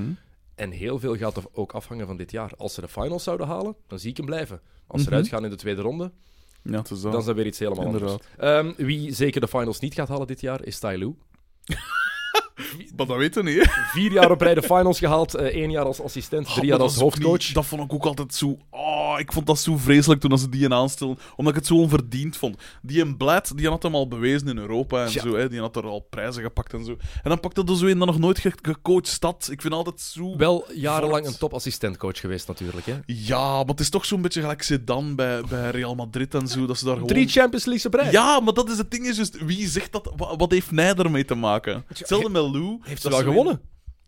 En 0.54 0.70
heel 0.70 0.98
veel 0.98 1.16
gaat 1.16 1.36
er 1.36 1.44
ook 1.52 1.72
afhangen 1.72 2.06
van 2.06 2.16
dit 2.16 2.30
jaar. 2.30 2.52
Als 2.56 2.74
ze 2.74 2.80
de 2.80 2.88
finals 2.88 3.22
zouden 3.24 3.46
halen, 3.46 3.76
dan 3.86 3.98
zie 3.98 4.10
ik 4.10 4.16
hem 4.16 4.26
blijven. 4.26 4.60
Als 4.86 5.00
ze 5.00 5.06
Mhm. 5.06 5.16
eruit 5.16 5.28
gaan 5.32 5.44
in 5.44 5.50
de 5.50 5.56
tweede 5.56 5.80
ronde, 5.82 6.12
Ja, 6.62 6.70
dat. 6.70 6.88
dan 7.02 7.16
is 7.18 7.24
dat 7.24 7.34
weer 7.36 7.46
iets 7.46 7.58
helemaal 7.58 7.84
Inderdaad. 7.84 8.10
anders. 8.38 8.74
Ehm, 8.76 8.86
wie 8.86 9.12
zeker 9.14 9.40
de 9.40 9.48
finals 9.48 9.80
niet 9.80 9.94
gaat 9.94 10.08
halen 10.08 10.26
dit 10.26 10.40
jaar, 10.40 10.64
is 10.64 10.78
Ty 10.78 10.94
Lue. 10.98 11.14
Maar 12.96 13.06
dat 13.06 13.16
weten 13.16 13.44
we 13.44 13.50
niet, 13.50 13.58
hè. 13.64 13.82
Vier 13.92 14.12
jaar 14.12 14.30
op 14.30 14.40
rij 14.40 14.54
de 14.54 14.62
finals 14.62 14.98
gehaald. 14.98 15.34
eh 15.34 15.46
één 15.46 15.70
jaar 15.70 15.84
als 15.84 16.00
assistent, 16.00 16.46
drie 16.46 16.60
Oh, 16.60 16.64
jaar 16.64 16.78
als 16.80 16.92
dat 16.94 17.02
hoofdcoach. 17.02 17.38
niet- 17.38 17.54
dat 17.54 17.66
vond 17.66 17.82
ik 17.82 17.92
ook 17.92 18.04
altijd 18.04 18.34
zo... 18.34 18.56
Oh, 18.70 19.14
ik 19.18 19.32
vond 19.32 19.46
dat 19.46 19.58
zo 19.58 19.76
vreselijk 19.76 20.20
toen 20.20 20.38
ze 20.38 20.48
die 20.48 20.64
een 20.64 20.72
aanstelden. 20.74 21.18
Omdat 21.36 21.52
ik 21.52 21.58
het 21.58 21.68
zo 21.68 21.74
onverdiend 21.74 22.36
vond. 22.36 22.56
Die 22.82 23.00
een 23.00 23.16
Blad, 23.16 23.52
die 23.56 23.68
had 23.68 23.82
hem 23.82 23.94
al 23.94 24.08
bewezen 24.08 24.48
in 24.48 24.58
Europa 24.58 25.04
en 25.04 25.12
Ja. 25.12 25.20
zo. 25.20 25.34
Hè. 25.36 25.48
Die 25.48 25.60
had 25.60 25.76
er 25.76 25.84
al 25.86 26.00
prijzen 26.10 26.42
gepakt 26.42 26.72
en 26.72 26.84
zo. 26.84 26.90
En 27.22 27.28
dan 27.30 27.40
pakte 27.40 27.62
er 27.66 27.76
zo 27.76 27.86
een 27.86 27.98
dat 27.98 28.06
nog 28.08 28.18
nooit 28.18 28.38
ge- 28.38 28.52
gecoacht 28.62 29.06
stad. 29.06 29.48
Ik 29.50 29.60
vind 29.60 29.74
altijd 29.74 30.00
zo... 30.00 30.36
Wel 30.36 30.64
jarenlang 30.74 31.22
Fort. 31.22 31.32
een 31.34 31.38
topassistentcoach 31.38 32.20
geweest 32.20 32.48
natuurlijk. 32.48 32.86
Hè? 32.86 32.94
Ja, 33.06 33.56
maar 33.56 33.64
het 33.66 33.80
is 33.80 33.88
toch 33.90 34.04
zo'n 34.04 34.22
beetje 34.22 34.40
gelijk 34.40 34.62
Zidane 34.62 35.14
bij, 35.14 35.40
bij 35.48 35.70
Real 35.70 35.94
Madrid 35.94 36.34
en 36.34 36.48
zo. 36.48 36.66
Dat 36.66 36.78
ze 36.78 36.84
daar 36.84 36.92
gewoon... 36.94 37.08
Drie 37.08 37.28
Champions 37.28 37.64
Leagues 37.64 37.86
op 37.86 37.94
rij. 37.94 38.10
Ja, 38.12 38.40
maar 38.40 38.54
dat 38.54 38.70
is 38.70 38.78
het 38.78 38.90
ding. 38.90 39.06
Is 39.06 39.16
just, 39.16 39.44
wie 39.44 39.68
zegt 39.68 39.92
dat? 39.92 40.12
Wat, 40.36 40.50
heeft 40.50 40.70
hij 40.70 40.94
ermee 40.94 41.24
te 41.24 41.34
maken? 41.34 41.84
Hetzelfde 41.86 42.28
met 42.30 42.42
Lou. 42.52 42.78
Heeft 42.82 43.02
ze 43.02 43.08
wel 43.08 43.18
gewonnen? 43.18 43.60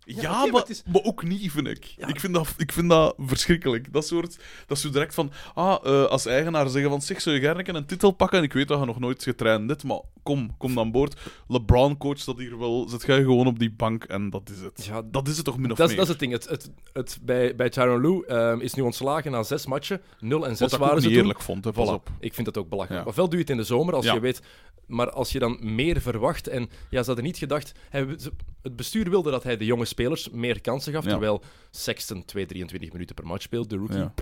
Ja, 0.04 0.40
maar 0.40 0.50
maar, 0.52 0.64
is- 0.68 0.82
maar 0.92 1.02
ook 1.02 1.22
niet, 1.22 1.50
vind 1.52 1.66
ik. 1.66 1.84
Ja. 1.84 2.06
Ik, 2.08 2.20
vind 2.20 2.34
dat, 2.34 2.54
ik 2.56 2.72
vind 2.72 2.88
dat 2.88 3.14
verschrikkelijk. 3.18 3.92
Dat 3.92 4.06
soort... 4.06 4.38
Dat 4.66 4.78
zo 4.78 4.90
direct 4.90 5.14
van... 5.14 5.30
Ah, 5.54 5.76
eh, 5.84 6.04
als 6.04 6.26
eigenaar 6.26 6.68
zeggen 6.68 6.90
van... 6.90 7.02
Zeg, 7.02 7.20
zou 7.20 7.34
je 7.36 7.40
gerne 7.40 7.74
een 7.74 7.86
titel 7.86 8.10
pakken? 8.10 8.38
En 8.38 8.44
ik 8.44 8.52
weet 8.52 8.68
dat 8.68 8.78
je 8.80 8.84
nog 8.86 8.98
nooit 8.98 9.22
getraind 9.22 9.68
hebt, 9.70 9.84
maar 9.84 10.00
kom, 10.22 10.56
kom 10.56 10.78
aan 10.78 10.90
boord. 10.90 11.20
LeBron 11.48 11.96
coach 11.96 12.24
dat 12.24 12.38
hier 12.38 12.58
wel. 12.58 12.88
Zet 12.88 13.02
jij 13.06 13.18
gewoon 13.22 13.46
op 13.46 13.58
die 13.58 13.72
bank 13.72 14.04
en 14.04 14.30
dat 14.30 14.50
is 14.54 14.60
het. 14.60 14.84
Ja, 14.84 15.02
Dat 15.10 15.28
is 15.28 15.36
het 15.36 15.44
toch 15.44 15.58
min 15.58 15.70
of 15.70 15.76
Dat 15.76 15.86
meer? 15.88 15.96
dat 15.96 16.04
is 16.04 16.10
het 16.10 16.20
ding. 16.20 16.32
Het, 16.32 16.48
het, 16.48 16.70
het, 16.92 17.18
bij, 17.22 17.56
bij 17.56 17.68
Tyronn 17.70 18.00
Lue 18.00 18.26
ehm, 18.26 18.60
is 18.60 18.74
nu 18.74 18.82
ontslagen 18.82 19.30
na 19.30 19.42
zes 19.42 19.66
matchen. 19.66 20.00
0 20.20 20.46
en 20.46 20.56
6 20.56 20.58
Wat 20.60 20.68
ik 20.68 20.74
ook 20.74 20.80
waren 20.88 21.02
niet 21.02 21.12
ze 21.12 21.18
eerlijk 21.18 21.40
vond, 21.40 21.64
hè, 21.64 21.72
pas 21.72 21.88
Voilà. 21.88 21.92
op. 21.92 22.10
Ik 22.20 22.34
vind 22.34 22.46
dat 22.46 22.58
ook 22.58 22.68
belachelijk. 22.68 23.02
Ja. 23.02 23.08
Ofwel 23.10 23.24
doe 23.28 23.34
je 23.34 23.40
het 23.40 23.50
in 23.50 23.56
de 23.56 23.62
zomer, 23.62 23.94
als 23.94 24.04
je 24.04 24.20
weet... 24.20 24.42
Maar 24.86 25.10
als 25.10 25.32
je 25.32 25.38
dan 25.38 25.58
meer 25.60 26.00
verwacht... 26.00 26.48
En 26.48 26.68
ja, 26.90 27.00
ze 27.00 27.06
hadden 27.06 27.24
niet 27.24 27.36
gedacht... 27.38 27.72
Hij, 27.90 28.06
ze- 28.18 28.32
het 28.62 28.76
bestuur 28.76 29.10
wilde 29.10 29.30
dat 29.30 29.42
hij 29.42 29.56
de 29.56 29.64
jonge 29.64 29.84
spelers 29.94 30.28
meer 30.30 30.60
kansen 30.60 30.92
gaf, 30.92 31.04
Ja. 31.04 31.10
terwijl 31.10 31.42
Sexton 31.70 32.24
2, 32.24 32.46
23 32.46 32.92
minuten 32.92 33.14
per 33.14 33.26
match 33.26 33.42
speelt, 33.42 33.70
de 33.70 33.76
rookie. 33.76 33.96
Ja. 33.98 34.14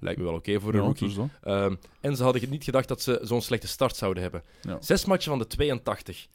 Lijkt 0.00 0.18
me 0.18 0.24
wel 0.24 0.34
oké 0.34 0.60
voor 0.60 0.74
een 0.74 0.80
rookie. 0.80 1.16
Ehm, 1.42 1.74
en 2.00 2.16
ze 2.16 2.22
hadden 2.22 2.50
niet 2.50 2.64
gedacht 2.64 2.88
dat 2.88 3.02
ze 3.02 3.18
zo'n 3.22 3.40
slechte 3.42 3.68
start 3.68 3.96
zouden 3.96 4.22
hebben. 4.22 4.42
Zes 4.80 5.04
matchen 5.04 5.30
van 5.30 5.38
de 5.38 5.46
82. 5.46 6.26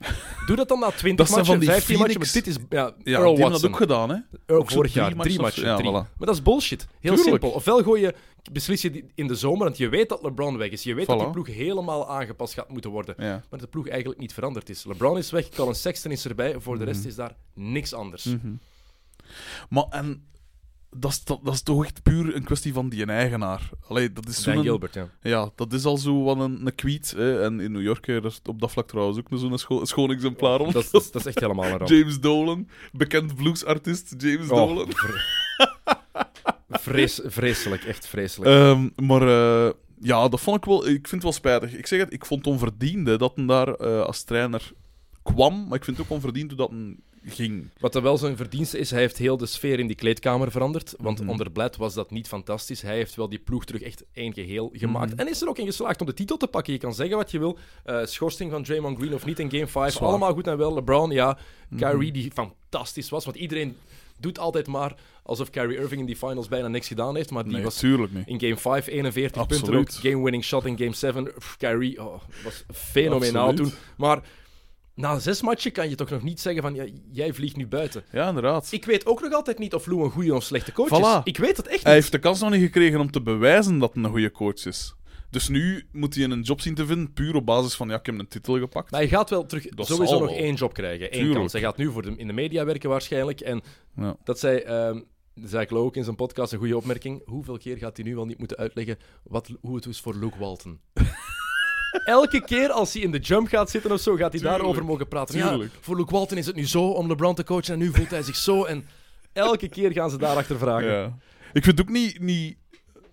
Doe 0.45 0.55
dat 0.55 0.67
dan 0.67 0.79
na 0.79 0.91
20 0.91 1.15
Dat 1.27 1.27
zijn 1.27 1.39
matchen, 1.39 1.45
van 1.45 1.59
die 1.59 1.69
15 1.69 1.97
matchen. 1.97 2.21
Phoenix- 2.21 2.33
Maar 2.33 2.43
dit 2.43 2.55
is 2.55 2.77
ja, 2.77 2.93
Ja, 3.13 3.17
Earl 3.19 3.31
Watson. 3.37 3.51
dat 3.51 3.65
ook 3.65 3.75
gedaan, 3.77 4.09
hè? 4.09 4.15
Earl 4.45 4.59
Ook 4.61 4.71
vorig 4.71 4.93
jaar, 4.93 5.05
drie 5.05 5.15
matchen 5.17 5.41
matchen. 5.41 5.75
drie. 5.75 5.89
voilà. 5.89 5.91
Maar 6.17 6.27
dat 6.27 6.35
is 6.35 6.41
bullshit. 6.41 6.81
Heel 6.81 6.97
Tuurlijk. 6.99 7.21
simpel. 7.29 7.49
Ofwel 7.49 7.83
gooi 7.83 8.01
je, 8.01 8.13
beslis 8.51 8.81
je 8.81 9.05
in 9.15 9.27
de 9.27 9.35
zomer, 9.35 9.63
want 9.63 9.77
je 9.77 9.89
weet 9.89 10.09
dat 10.09 10.23
LeBron 10.23 10.57
weg 10.57 10.69
is. 10.69 10.83
Je 10.83 10.93
weet 10.93 11.07
dat 11.07 11.19
die 11.19 11.29
ploeg 11.29 11.47
helemaal 11.47 12.09
aangepast 12.09 12.53
gaat 12.53 12.69
moeten 12.69 12.91
worden. 12.91 13.15
Ja. 13.17 13.25
Maar 13.31 13.43
dat 13.49 13.59
de 13.59 13.67
ploeg 13.67 13.87
eigenlijk 13.87 14.19
niet 14.19 14.33
veranderd 14.33 14.69
is. 14.69 14.83
LeBron 14.85 15.17
is 15.17 15.31
weg, 15.31 15.49
Colin 15.49 15.75
Sexton 15.75 16.11
is 16.11 16.25
erbij. 16.25 16.55
Voor 16.59 16.77
de 16.77 16.83
rest 16.83 16.99
Mhm. 16.99 17.07
is 17.07 17.15
daar 17.15 17.35
niks 17.53 17.93
anders. 17.93 18.23
Mhm. 18.25 18.47
Maar 19.69 19.85
en 19.89 20.25
dat 20.89 21.11
is, 21.11 21.23
dat, 21.23 21.39
dat 21.43 21.53
is 21.53 21.61
toch 21.61 21.83
echt 21.85 22.03
puur 22.03 22.35
een 22.35 22.43
kwestie 22.43 22.73
van 22.73 22.89
die 22.89 23.05
eigenaar. 23.05 23.69
Allee, 23.87 24.13
dat 24.13 24.27
is 24.27 24.43
Dan. 24.43 24.61
Gilbert, 24.61 24.93
ja. 24.93 25.09
Ja, 25.21 25.49
dat 25.55 25.73
is 25.73 25.85
al 25.85 25.97
zo 25.97 26.23
wat 26.23 26.39
een, 26.39 26.65
een 26.65 26.75
kwiet. 26.75 27.13
Hè. 27.15 27.43
En 27.43 27.59
in 27.59 27.71
New 27.71 27.81
York, 27.81 28.07
hè, 28.07 28.21
dat 28.21 28.31
is 28.31 28.39
op 28.45 28.59
dat 28.61 28.71
vlak 28.71 28.87
trouwens 28.87 29.17
ook 29.19 29.27
zo'n 29.39 29.57
scho 29.57 29.85
schoon 29.85 30.11
exemplaar. 30.11 30.59
om. 30.59 30.71
Dat, 30.71 30.83
is- 30.83 30.89
dat, 31.11 31.15
is- 31.15 31.25
echt 31.25 31.39
helemaal 31.39 31.65
een 31.65 31.77
ramp. 31.77 31.89
James 31.89 32.19
Dolan, 32.19 32.67
bekend 32.91 33.35
bluesartiest 33.35 34.13
James 34.17 34.49
Oh, 34.49 34.55
Dolan. 34.67 34.87
Vrees, 36.69 37.19
vreselijk, 37.25 37.83
echt 37.83 38.07
vreselijk. 38.07 38.51
Ehm, 38.51 38.89
maar 39.07 39.21
eh, 39.21 39.71
ja, 40.01 40.27
dat 40.27 40.39
vond 40.41 40.57
ik 40.57 40.65
wel... 40.65 40.87
Ik 40.87 40.93
vind 41.07 41.11
het 41.11 41.23
wel 41.23 41.31
spijtig. 41.31 41.73
Ik 41.73 41.87
zeg 41.87 41.99
het, 41.99 42.13
ik 42.13 42.25
vond 42.25 42.45
het 42.45 42.53
onverdiende 42.53 43.17
dat 43.17 43.31
hij 43.35 43.45
daar 43.45 43.73
eh, 43.73 44.01
als 44.01 44.23
trainer 44.23 44.71
kwam. 45.23 45.67
Maar 45.67 45.77
ik 45.77 45.83
vind 45.83 45.97
het 45.97 46.05
ook 46.05 46.11
onverdiend 46.11 46.57
dat 46.57 46.69
hij 46.69 46.95
ging. 47.29 47.69
Wat 47.79 47.93
dan 47.93 48.03
wel 48.03 48.17
zijn 48.17 48.37
verdienste 48.37 48.77
is, 48.77 48.91
hij 48.91 48.99
heeft 48.99 49.17
heel 49.17 49.37
de 49.37 49.45
sfeer 49.45 49.79
in 49.79 49.87
die 49.87 49.95
kleedkamer 49.95 50.51
veranderd. 50.51 50.93
Want 50.97 51.19
Mhm. 51.19 51.29
onder 51.29 51.51
Blad 51.51 51.75
was 51.75 51.93
dat 51.93 52.11
niet 52.11 52.27
fantastisch. 52.27 52.81
Hij 52.81 52.95
heeft 52.95 53.15
wel 53.15 53.29
die 53.29 53.39
ploeg 53.39 53.65
terug 53.65 53.81
echt 53.81 54.03
één 54.13 54.33
geheel 54.33 54.69
gemaakt. 54.73 55.11
Mhm. 55.11 55.19
En 55.19 55.29
is 55.29 55.41
er 55.41 55.47
ook 55.49 55.57
in 55.57 55.65
geslaagd 55.65 55.99
om 56.01 56.05
de 56.07 56.13
titel 56.13 56.37
te 56.37 56.47
pakken. 56.47 56.73
Je 56.73 56.79
kan 56.79 56.93
zeggen 56.93 57.17
wat 57.17 57.31
je 57.31 57.39
wil. 57.39 57.57
Eh, 57.83 57.99
schorsing 58.05 58.51
van 58.51 58.63
Draymond 58.63 58.97
Green 58.97 59.13
of 59.13 59.25
niet 59.25 59.39
in 59.39 59.49
Game 59.51 59.67
5. 59.67 59.93
Zwaar. 59.93 60.09
Allemaal 60.09 60.33
goed 60.33 60.47
en 60.47 60.57
wel. 60.57 60.73
LeBron, 60.73 61.11
ja. 61.11 61.37
Mhm. 61.69 61.79
Kyrie, 61.89 62.11
die 62.11 62.31
fantastisch 62.33 63.09
was. 63.09 63.25
Want 63.25 63.37
iedereen 63.37 63.75
doet 64.19 64.39
altijd 64.39 64.67
maar 64.67 64.95
alsof 65.23 65.49
Kyrie 65.49 65.77
Irving 65.77 65.99
in 65.99 66.05
die 66.07 66.15
finals 66.15 66.47
bijna 66.47 66.67
niks 66.67 66.87
gedaan 66.87 67.15
heeft. 67.15 67.31
Maar 67.31 67.43
die 67.43 67.53
Nee, 67.53 67.63
was 67.63 67.81
niet. 67.81 68.09
in 68.25 68.39
Game 68.39 68.57
5 68.57 68.87
41 68.87 69.47
punten 69.47 69.67
Absoluut. 69.67 69.95
ook. 69.95 70.01
Game-winning 70.11 70.43
shot 70.43 70.65
in 70.65 70.77
Game 70.77 70.93
7. 70.93 71.23
Pff, 71.23 71.57
Kyrie 71.57 72.01
oh, 72.01 72.21
was 72.43 72.63
fenomenaal 72.73 73.47
Absoluut. 73.47 73.71
toen. 73.71 73.79
Maar 73.97 74.21
na 74.97 75.19
zes 75.19 75.41
matchen 75.41 75.71
kan 75.71 75.89
je 75.89 75.95
toch 75.95 76.09
nog 76.09 76.23
niet 76.23 76.39
zeggen 76.39 76.61
van... 76.61 76.75
Ja, 76.75 76.85
jij 77.11 77.33
vliegt 77.33 77.55
nu 77.55 77.67
buiten. 77.67 78.03
Ja, 78.11 78.27
inderdaad. 78.27 78.67
Ik 78.71 78.85
weet 78.85 79.05
ook 79.05 79.21
nog 79.21 79.33
altijd 79.33 79.59
niet 79.59 79.73
of 79.73 79.85
Lou 79.85 80.03
een 80.03 80.11
goede 80.11 80.35
of 80.35 80.43
slechte 80.43 80.71
coach 80.71 80.87
Voilà. 80.89 81.23
is. 81.25 81.31
Ik 81.31 81.37
weet 81.37 81.57
het 81.57 81.67
echt 81.67 81.83
Hij 81.83 81.93
niet. 81.93 82.01
heeft 82.01 82.11
de 82.11 82.19
kans 82.19 82.39
nog 82.41 82.49
niet 82.51 82.61
gekregen 82.61 82.99
om 82.99 83.11
te 83.11 83.21
bewijzen 83.21 83.79
dat 83.79 83.93
hij 83.93 84.03
een 84.03 84.09
goede 84.09 84.31
coach 84.31 84.65
is. 84.65 84.95
Dus 85.29 85.47
nu 85.47 85.87
moet 85.91 86.15
hij 86.15 86.23
een 86.23 86.41
job 86.41 86.61
zien 86.61 86.75
te 86.75 86.85
vinden, 86.85 87.13
puur 87.13 87.35
op 87.35 87.45
basis 87.45 87.75
van, 87.75 87.89
ja, 87.89 87.95
ik 87.95 88.05
heb 88.05 88.19
een 88.19 88.27
titel 88.27 88.59
gepakt. 88.59 88.91
Maar 88.91 88.99
hij 88.99 89.09
gaat 89.09 89.29
wel 89.29 89.45
terug 89.45 89.67
Dat 89.69 89.87
sowieso 89.87 90.19
nog 90.19 90.29
wel. 90.29 90.37
één 90.39 90.53
job 90.55 90.73
krijgen. 90.73 91.11
Één 91.11 91.11
Tuurlijk. 91.19 91.39
kans. 91.39 91.51
Hij 91.51 91.61
gaat 91.61 91.77
nu 91.77 91.91
voor 91.91 92.01
de, 92.01 92.13
in 92.17 92.27
de 92.27 92.33
media 92.33 92.65
werken 92.65 92.89
waarschijnlijk. 92.89 93.39
En 93.41 93.61
Ja. 93.95 94.15
dat 94.23 94.39
zei, 94.39 94.57
ehm 94.57 94.99
zei 95.43 95.65
Klo 95.65 95.83
ook 95.83 95.95
in 95.95 96.03
zijn 96.03 96.15
podcast, 96.15 96.51
een 96.53 96.59
goede 96.59 96.77
opmerking. 96.77 97.21
Hoeveel 97.25 97.57
keer 97.57 97.77
gaat 97.77 97.97
hij 97.97 98.05
nu 98.05 98.15
wel 98.15 98.25
niet 98.25 98.37
moeten 98.37 98.57
uitleggen 98.57 98.97
wat, 99.23 99.49
hoe 99.61 99.75
het 99.75 99.85
is 99.85 99.99
voor 99.99 100.15
Luke 100.15 100.37
Walton? 100.39 100.79
Elke 102.05 102.41
keer 102.41 102.69
als 102.71 102.93
hij 102.93 103.01
in 103.01 103.11
de 103.11 103.19
jump 103.19 103.47
gaat 103.47 103.69
zitten 103.69 103.91
of 103.91 103.99
zo, 103.99 104.11
gaat 104.11 104.19
hij 104.19 104.29
Tuurlijk. 104.29 104.57
daarover 104.57 104.85
mogen 104.85 105.07
praten. 105.07 105.37
Ja, 105.37 105.59
voor 105.81 105.95
Luke 105.97 106.11
Walton 106.11 106.37
is 106.37 106.45
het 106.45 106.55
nu 106.55 106.67
zo 106.67 106.83
om 106.89 107.07
LeBron 107.07 107.35
te 107.35 107.43
coachen 107.43 107.73
en 107.73 107.79
nu 107.79 107.91
voelt 107.93 108.09
hij 108.09 108.21
zich 108.23 108.35
zo. 108.35 108.63
En 108.63 108.85
elke 109.33 109.67
keer 109.69 109.91
gaan 109.91 110.09
ze 110.09 110.17
daarachter 110.17 110.57
vragen. 110.57 110.91
Ja. 110.91 111.17
Ik 111.53 111.63
vind 111.63 111.77
het 111.77 111.87
ook 111.87 111.93
niet, 111.93 112.19
niet... 112.19 112.57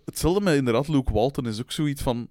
Hetzelfde 0.04 0.40
met 0.40 0.54
inderdaad 0.56 0.88
Luke 0.88 1.12
Walton 1.12 1.46
is 1.46 1.60
ook 1.60 1.72
zoiets 1.72 2.02
van... 2.02 2.28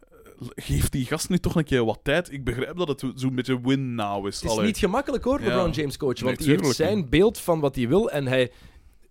eh, 0.00 0.48
Geef 0.54 0.88
die 0.88 1.04
gast 1.06 1.28
nu 1.28 1.38
toch 1.38 1.54
een 1.54 1.64
keer 1.64 1.84
wat 1.84 2.00
tijd. 2.02 2.32
Ik 2.32 2.44
begrijp 2.44 2.76
dat 2.76 2.88
het 2.88 3.04
zo'n 3.14 3.34
beetje 3.34 3.60
win 3.60 3.94
now 3.94 4.26
is. 4.26 4.34
Het 4.34 4.44
is 4.44 4.50
Allee. 4.50 4.66
niet 4.66 4.78
gemakkelijk 4.78 5.24
hoor, 5.24 5.40
Ja. 5.42 5.46
LeBron 5.46 5.70
James 5.70 5.96
coachen. 5.96 6.24
Want 6.24 6.38
Nee, 6.38 6.48
hij 6.48 6.56
heeft 6.64 6.76
zijn 6.76 7.08
beeld 7.08 7.38
van 7.38 7.60
wat 7.60 7.74
hij 7.76 7.88
wil 7.88 8.10
en 8.10 8.26
hij 8.26 8.52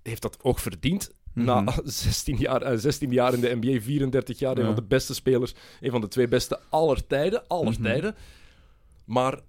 heeft 0.03 0.21
dat 0.21 0.38
ook 0.41 0.59
verdiend. 0.59 1.11
Mhm. 1.34 1.45
Na 1.45 1.63
16 1.84 2.38
jaar, 2.38 2.61
eh, 2.61 2.77
16 2.77 3.11
jaar 3.11 3.34
in 3.34 3.39
de 3.41 3.55
NBA, 3.61 3.82
34 3.82 4.39
jaar, 4.39 4.57
een 4.57 4.65
van 4.65 4.75
de 4.75 4.84
beste 4.84 5.13
spelers, 5.13 5.53
een 5.82 5.91
van 5.91 6.01
de 6.01 6.07
twee 6.07 6.27
beste 6.27 6.59
aller 6.69 7.07
tijden. 7.07 7.43
Aller 7.47 7.73
Mhm. 7.73 7.84
tijden. 7.84 8.15
Maar 9.05 9.39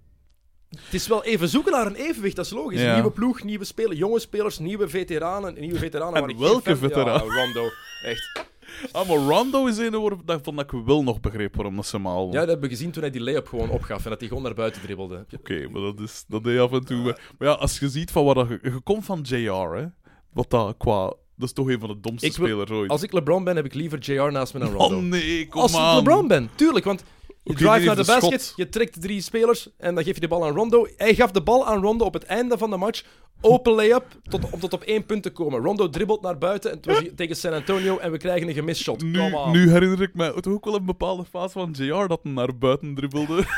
het 0.69 0.93
is 0.93 1.07
wel 1.07 1.23
even 1.23 1.47
zoeken 1.49 1.71
naar 1.71 1.85
een 1.85 1.95
evenwicht, 1.95 2.35
dat 2.35 2.45
is 2.45 2.51
logisch. 2.51 2.81
Ja. 2.81 2.93
Nieuwe 2.93 3.11
ploeg, 3.11 3.43
nieuwe 3.43 3.65
spelers, 3.65 3.97
jonge 3.99 4.19
spelers, 4.19 4.59
nieuwe 4.59 4.87
veteranen. 4.89 5.59
Nieuwe 5.59 5.77
veteranen 5.79 6.29
En 6.29 6.39
welke 6.39 6.75
veteraan? 6.77 7.25
Ja, 7.25 7.33
Rondo, 7.43 7.69
echt. 8.03 8.45
Ah, 8.91 9.07
maar 9.07 9.17
Rondo 9.17 9.65
is 9.65 9.77
een 9.77 9.95
woord 9.95 10.27
daarvan 10.27 10.55
dat 10.55 10.73
ik 10.73 10.79
wel 10.85 11.03
nog 11.03 11.19
begreep 11.19 11.55
waarom 11.55 11.75
dat 11.75 11.85
ze 11.85 11.95
hem. 11.95 12.05
Ja, 12.07 12.23
dat 12.31 12.33
hebben 12.33 12.59
we 12.59 12.67
gezien 12.69 12.91
toen 12.91 13.01
hij 13.01 13.11
die 13.11 13.21
layup 13.21 13.47
gewoon 13.47 13.69
opgaf 13.69 14.03
en 14.03 14.09
dat 14.09 14.19
hij 14.19 14.27
gewoon 14.27 14.43
naar 14.43 14.53
buiten 14.53 14.81
dribbelde. 14.81 15.25
Oké, 15.37 15.67
maar 15.71 15.81
dat, 15.81 15.99
is, 15.99 16.25
dat 16.27 16.43
deed 16.43 16.53
je 16.53 16.59
af 16.59 16.71
en 16.71 16.85
toe. 16.85 17.03
Maar 17.37 17.47
ja, 17.47 17.53
als 17.53 17.79
je 17.79 17.89
ziet 17.89 18.11
van 18.11 18.25
waar 18.25 18.35
dat 18.35 18.47
je, 18.47 18.59
je 18.61 18.79
komt 18.83 19.05
van 19.05 19.19
JR, 19.21 19.75
hè, 19.75 19.85
wat 20.33 20.49
dat 20.49 20.75
qua. 20.77 21.13
Dat 21.35 21.47
is 21.47 21.53
toch 21.53 21.67
een 21.69 21.79
van 21.79 21.89
de 21.89 21.99
domste 21.99 22.25
Ik 22.25 22.35
wil- 22.35 22.47
spelers 22.47 22.71
ooit. 22.71 22.89
Als 22.89 23.03
ik 23.03 23.11
LeBron 23.13 23.43
ben, 23.43 23.55
heb 23.55 23.65
ik 23.65 23.73
liever 23.73 23.99
JR 23.99 24.31
naast 24.31 24.53
me 24.53 24.59
dan 24.59 24.71
Rondo. 24.71 24.95
Oh 24.95 25.01
nee, 25.03 25.47
kom 25.47 25.61
Als 25.61 25.71
ik 25.73 25.77
aan. 25.79 25.95
LeBron 25.95 26.27
ben, 26.27 26.49
tuurlijk. 26.55 26.85
Want 26.85 27.03
je 27.27 27.49
Oké, 27.51 27.53
drive 27.59 27.77
die 27.77 27.85
naar 27.85 27.95
de 27.95 28.01
heeft 28.01 28.09
een 28.13 28.19
basket, 28.19 28.41
schot. 28.41 28.57
je 28.57 28.69
trekt 28.69 29.01
drie 29.01 29.21
spelers 29.21 29.69
en 29.77 29.95
dan 29.95 30.03
geef 30.03 30.13
je 30.15 30.21
de 30.21 30.27
bal 30.27 30.45
aan 30.45 30.53
Rondo. 30.55 30.87
Hij 30.97 31.15
gaf 31.15 31.31
de 31.31 31.41
bal 31.41 31.65
aan 31.65 31.81
Rondo 31.81 32.05
op 32.05 32.13
het 32.13 32.23
einde 32.23 32.57
van 32.57 32.69
de 32.69 32.77
match. 32.77 33.03
Open 33.41 33.73
layup 33.73 34.05
tot, 34.29 34.49
om 34.49 34.59
tot 34.59 34.73
op 34.73 34.81
één 34.83 35.05
punt 35.05 35.23
te 35.23 35.29
komen. 35.31 35.61
Rondo 35.63 35.89
dribbelt 35.89 36.21
naar 36.21 36.37
buiten 36.37 36.71
en 36.71 36.77
het 36.77 36.85
was 36.85 36.99
hier 36.99 37.15
tegen 37.25 37.35
San 37.35 37.53
Antonio 37.53 37.97
en 37.97 38.11
we 38.11 38.17
krijgen 38.17 38.47
een 38.47 38.53
gemist 38.53 38.81
shot. 38.81 39.01
Nu, 39.03 39.19
on. 39.19 39.51
nu 39.51 39.69
herinner 39.71 40.01
ik 40.01 40.13
mij 40.13 40.31
toch 40.41 40.53
ook 40.53 40.65
wel 40.65 40.75
een 40.75 40.85
bepaalde 40.85 41.25
fase 41.25 41.51
van 41.51 41.71
JR 41.77 42.07
dat 42.07 42.23
naar 42.23 42.57
buiten 42.57 42.95
dribbelde. 42.95 43.43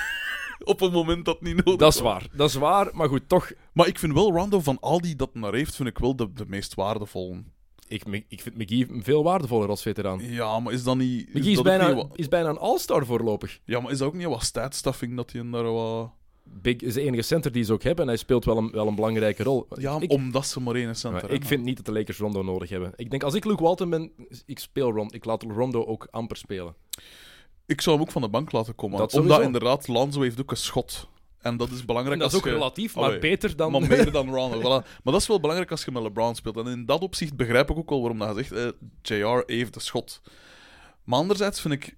Op 0.64 0.82
een 0.82 0.92
moment 0.92 1.26
dat 1.26 1.42
niet 1.42 1.56
nodig 1.66 1.76
Dat 1.80 1.94
is 1.94 2.00
was. 2.00 2.12
waar, 2.12 2.28
dat 2.34 2.50
is 2.50 2.56
waar. 2.56 2.90
Maar 2.94 3.08
goed, 3.10 3.22
toch... 3.30 3.52
Maar 3.74 3.88
ik 3.88 4.00
vind 4.00 4.14
wel 4.14 4.32
Rondo 4.32 4.60
van 4.60 4.78
al 4.80 5.02
die 5.02 5.16
dat 5.16 5.30
naar 5.34 5.54
heeft, 5.54 5.76
vind 5.76 5.90
ik 5.90 5.98
wel 5.98 6.16
de, 6.16 6.34
de 6.34 6.46
meest 6.48 6.74
waardevolle. 6.74 7.44
Ik, 7.88 8.24
ik 8.28 8.42
vind 8.42 8.58
McGee 8.58 8.88
veel 8.92 9.24
waardevoller 9.24 9.70
als 9.70 9.82
veteraan. 9.82 10.20
Ja, 10.24 10.60
maar 10.60 10.74
is 10.74 10.84
dat 10.84 10.98
niet. 10.98 11.34
McGee 11.34 11.52
is 11.52 11.62
bijna, 11.62 11.88
niet 11.88 11.96
wat- 11.96 12.10
is 12.16 12.28
bijna 12.28 12.50
een 12.50 12.58
all-star 12.58 13.06
voorlopig. 13.06 13.60
ja, 13.66 13.80
maar 13.80 13.92
is 13.92 13.98
dat 13.98 14.08
ook 14.08 14.14
niet 14.14 14.28
wat 14.28 14.44
statstaffing 14.44 15.16
dat 15.16 15.32
hij 15.32 15.50
daar 15.52 15.72
wat. 15.72 16.12
Big 16.62 16.76
is 16.76 16.94
de 16.94 17.02
enige 17.02 17.22
center 17.22 17.52
die 17.52 17.64
ze 17.64 17.74
ook 17.74 17.84
hebben 17.84 18.04
en 18.04 18.10
hij 18.10 18.18
speelt 18.20 18.46
wel 18.46 18.58
een, 18.58 18.72
wel 18.72 18.88
een 18.88 18.96
belangrijke 18.96 19.44
rol. 19.44 19.68
Ja, 19.78 19.98
ik, 20.00 20.12
omdat 20.12 20.46
ze 20.48 20.60
maar 20.60 20.76
één 20.76 20.96
center 20.96 21.20
hebben. 21.20 21.38
ik 21.38 21.46
vind 21.46 21.64
niet 21.64 21.76
dat 21.76 21.86
de 21.86 21.92
Lakers 21.92 22.18
Rondo 22.18 22.44
nodig 22.44 22.70
hebben. 22.70 22.94
Ik 22.96 23.10
denk, 23.10 23.24
als 23.24 23.34
ik 23.34 23.46
Luke 23.46 23.64
Walton 23.64 23.90
ben, 23.90 24.12
ik 24.46 24.60
speel 24.60 24.92
Rondo. 24.92 25.16
Ik 25.16 25.26
laat 25.26 25.44
Rondo 25.44 25.86
ook 25.86 26.08
amper 26.12 26.38
spelen. 26.38 26.76
Ik 27.66 27.82
zou 27.82 27.96
hem 27.96 28.06
ook 28.06 28.12
van 28.12 28.22
de 28.22 28.30
bank 28.30 28.52
laten 28.52 28.76
komen. 28.76 28.98
Dat 28.98 29.14
omdat 29.14 29.26
sowieso. 29.32 29.46
inderdaad, 29.54 29.88
Lonzo 29.88 30.22
heeft 30.22 30.42
ook 30.42 30.52
een 30.52 30.58
schot. 30.58 31.08
En 31.46 31.58
dat 31.58 31.70
is 31.72 31.86
belangrijk 31.86 32.20
dat 32.20 32.32
is 32.32 32.38
ook 32.38 32.44
je... 32.46 32.52
relatief, 32.52 32.96
maar 32.96 33.20
beter 33.20 33.56
dan... 33.56 33.72
Maar 33.72 33.82
meer 33.82 34.12
dan 34.12 34.30
Rondo. 34.36 34.60
Voilà. 34.60 34.86
Maar 35.04 35.14
dat 35.14 35.22
is 35.22 35.28
wel 35.28 35.40
belangrijk 35.40 35.72
als 35.72 35.86
je 35.86 35.92
met 35.92 36.04
LeBron 36.04 36.36
speelt. 36.36 36.58
En 36.58 36.68
in 36.68 36.86
dat 36.86 37.02
opzicht 37.02 37.36
begrijp 37.36 37.70
ik 37.70 37.78
ook 37.78 37.90
wel 37.90 38.00
waarom 38.00 38.20
dat 38.20 38.36
je 38.36 38.44
zegt, 38.44 38.76
eh, 39.02 39.18
JR 39.20 39.44
heeft 39.46 39.76
een 39.76 39.82
schot. 39.82 40.22
Maar 41.04 41.20
anderzijds 41.20 41.62
vind 41.62 41.74
ik, 41.74 41.96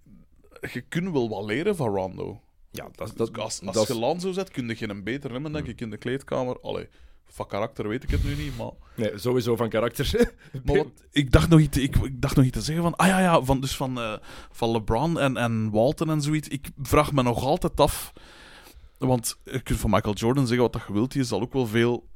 je 0.74 0.82
kunt 0.82 1.12
wel 1.12 1.30
wat 1.30 1.45
leren 1.45 1.76
van 1.76 1.95
Rondo. 1.95 2.41
Ja, 2.72 2.84
dat, 2.84 2.95
Dat, 2.95 3.18
dat, 3.18 3.38
als 3.38 3.62
als 3.66 3.76
dat 3.76 3.88
je 3.88 3.93
is- 3.93 4.00
Lonzo 4.00 4.32
zet, 4.32 4.52
kun 4.52 4.68
je 4.68 4.76
geen 4.76 5.04
beter 5.04 5.32
nemen, 5.32 5.52
denk 5.52 5.68
ik, 5.68 5.82
in 5.82 5.89
de 5.89 5.98
kleedkamer. 5.98 6.60
Allee, 6.62 6.88
van 7.26 7.48
karakter 7.48 7.88
weet 7.88 8.04
ik 8.04 8.10
het 8.10 8.24
nu 8.24 8.36
niet, 8.36 8.58
maar... 8.58 8.72
Nee, 8.95 9.12
sowieso 9.18 9.56
van 9.56 9.70
karakter. 9.70 10.12
Maar 10.64 10.76
wat- 10.76 10.88
ik, 11.12 11.32
dacht 11.32 11.50
nog 11.50 11.60
iets, 11.60 11.78
ik, 11.78 11.95
ik 11.95 12.22
dacht 12.22 12.36
nog 12.36 12.45
iets 12.45 12.58
te 12.58 12.64
zeggen 12.64 12.84
van... 12.84 12.95
Ah 12.95 13.08
ja, 13.08 13.20
ja, 13.20 13.41
van, 13.41 13.62
dus 13.62 13.76
van, 13.76 14.00
eh, 14.00 14.14
van 14.52 14.72
LeBron 14.72 15.20
en, 15.20 15.38
en 15.38 15.70
Walton 15.72 16.10
en 16.10 16.22
zoiets. 16.22 16.48
Ik 16.48 16.70
vraag 16.82 17.12
me 17.14 17.24
nog 17.24 17.43
altijd 17.43 17.80
af... 17.80 18.14
Want 18.98 19.39
je 19.43 19.60
kunt 19.62 19.80
van 19.80 19.89
Michael 19.89 20.14
Jordan 20.14 20.48
zeggen 20.48 20.64
wat 20.64 20.74
dat 20.74 20.84
je 20.88 20.93
wilt. 20.93 21.12
Die 21.12 21.24
zal 21.24 21.41
ook 21.41 21.54
wel 21.54 21.68
veel... 21.68 22.08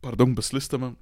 Pardon, 0.00 0.34
beslist 0.34 0.70
hebben. 0.70 0.96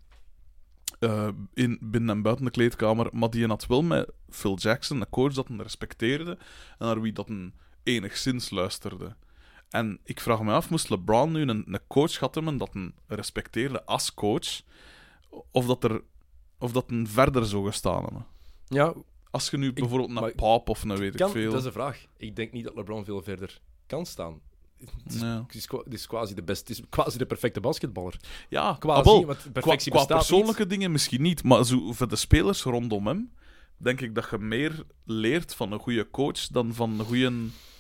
eh, 0.99 1.28
in, 1.55 1.78
binnen 1.80 2.16
en 2.16 2.22
buiten 2.22 2.45
de 2.45 2.51
kleedkamer. 2.51 3.09
Maar 3.12 3.30
die 3.30 3.47
had 3.47 3.66
wel 3.66 3.82
met 3.82 4.12
Phil 4.30 4.57
Jackson, 4.57 5.01
een 5.01 5.11
coach 5.11 5.32
dat 5.32 5.49
hem 5.49 5.61
respecteerde. 5.61 6.30
En 6.78 6.87
naar 6.87 7.01
wie 7.01 7.12
dat 7.12 7.28
een 7.28 7.55
enigszins 7.82 8.51
luisterde. 8.51 9.16
En 9.70 10.01
ik 10.05 10.20
vraag 10.20 10.43
me 10.43 10.53
af, 10.53 10.70
moest 10.70 10.91
LeBron 10.91 11.32
nu 11.32 11.41
een, 11.41 11.64
een 11.66 11.80
coach 11.89 12.12
gehad 12.12 12.35
hebben 12.35 12.57
dat 12.57 12.72
hem 12.72 12.95
respecteerde 13.07 13.85
als 13.85 14.14
coach... 14.14 14.62
Of 15.51 15.66
dat 15.66 15.85
er 15.85 16.03
of 16.59 16.72
dat 16.72 16.91
een 16.91 17.09
verder 17.09 17.47
zou 17.47 17.66
gestaan 17.66 18.03
hebben. 18.03 18.26
ja, 18.68 18.95
Als 19.30 19.51
je 19.51 19.57
nu 19.57 19.72
bijvoorbeeld 19.72 20.11
naar 20.11 20.35
Pop 20.35 20.68
of 20.68 20.82
een 20.82 20.97
weet 20.97 21.14
kan, 21.16 21.26
ik 21.26 21.32
veel. 21.32 21.51
dat 21.51 21.61
is 21.61 21.66
een 21.66 21.72
vraag. 21.72 22.07
Ik 22.16 22.37
denk 22.37 22.53
niet 22.53 22.64
dat 22.64 22.74
LeBron 22.74 23.05
veel 23.05 23.22
verder 23.22 23.61
kan 23.87 24.07
staan. 24.07 24.41
Het 25.05 25.14
is, 25.14 25.20
Ja. 25.20 25.47
quasi 26.07 26.35
de 26.35 26.43
beste, 26.43 26.72
het 26.72 26.81
is 26.83 26.89
quasi 26.89 27.18
de 27.18 27.27
perfecte 27.27 27.61
basketballer. 27.61 28.16
Ja, 28.49 28.77
Quasi, 28.79 28.99
ah, 29.01 29.05
wel, 29.05 29.25
want 29.27 29.79
qua, 29.91 30.05
persoonlijke 30.05 30.66
dingen 30.66 30.93
misschien 30.93 31.22
niet, 31.22 31.43
maar 31.43 31.64
zo, 31.64 31.93
voor 31.93 32.09
de 32.09 32.16
spelers 32.16 32.62
rondom 32.62 33.07
hem, 33.07 33.33
denk 33.77 34.01
ik 34.01 34.14
dat 34.14 34.29
je 34.31 34.39
meer 34.39 34.85
leert 35.05 35.55
van 35.55 35.72
een 35.72 35.79
goede 35.79 36.11
coach 36.11 36.47
dan 36.47 36.75
van 36.75 36.99
een 36.99 37.05
goede 37.07 37.33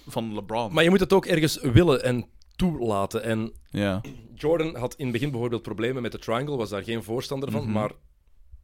van 0.06 0.34
LeBron. 0.34 0.72
Maar 0.72 0.84
je 0.84 0.90
moet 0.90 1.00
het 1.00 1.12
ook 1.12 1.26
ergens 1.26 1.60
willen 1.60 2.02
en 2.04 2.26
toelaten. 2.56 3.22
En 3.22 3.52
ja. 3.70 4.00
Jordan 4.34 4.76
had 4.76 4.94
in 4.94 5.04
het 5.04 5.12
begin 5.12 5.30
bijvoorbeeld 5.30 5.62
problemen 5.62 6.02
met 6.02 6.12
de 6.12 6.18
triangle, 6.18 6.56
was 6.56 6.70
daar 6.70 6.82
geen 6.82 7.02
voorstander 7.02 7.50
van, 7.50 7.62
Mhm. 7.62 7.72
maar 7.72 7.90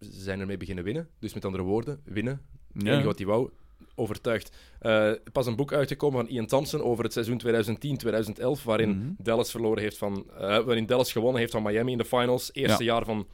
ze 0.00 0.20
zijn 0.20 0.40
ermee 0.40 0.56
beginnen 0.56 0.84
winnen. 0.84 1.08
Dus 1.18 1.34
met 1.34 1.44
andere 1.44 1.62
woorden, 1.64 2.00
winnen. 2.04 2.40
Ja. 2.72 2.90
enige 2.92 3.06
wat 3.06 3.18
hij 3.18 3.26
wou, 3.26 3.50
overtuigd. 3.94 4.56
Eh, 4.80 5.10
pas 5.32 5.46
een 5.46 5.56
boek 5.56 5.72
uitgekomen 5.72 6.20
van 6.26 6.34
Ian 6.34 6.46
Thompson 6.46 6.82
over 6.82 7.04
het 7.04 7.12
seizoen 7.12 7.38
2010-2011, 7.38 8.64
waarin 8.64 8.88
Mhm. 8.90 9.10
Dallas 9.18 9.50
verloren 9.50 9.82
heeft 9.82 9.96
van, 9.98 10.24
eh, 10.30 10.38
waarin 10.40 10.86
Dallas 10.86 11.12
gewonnen 11.12 11.40
heeft 11.40 11.52
van 11.52 11.62
Miami 11.62 11.92
in 11.92 11.98
de 11.98 12.04
finals. 12.04 12.50
Eerste 12.52 12.84
jaar 12.84 13.04
van 13.04 13.26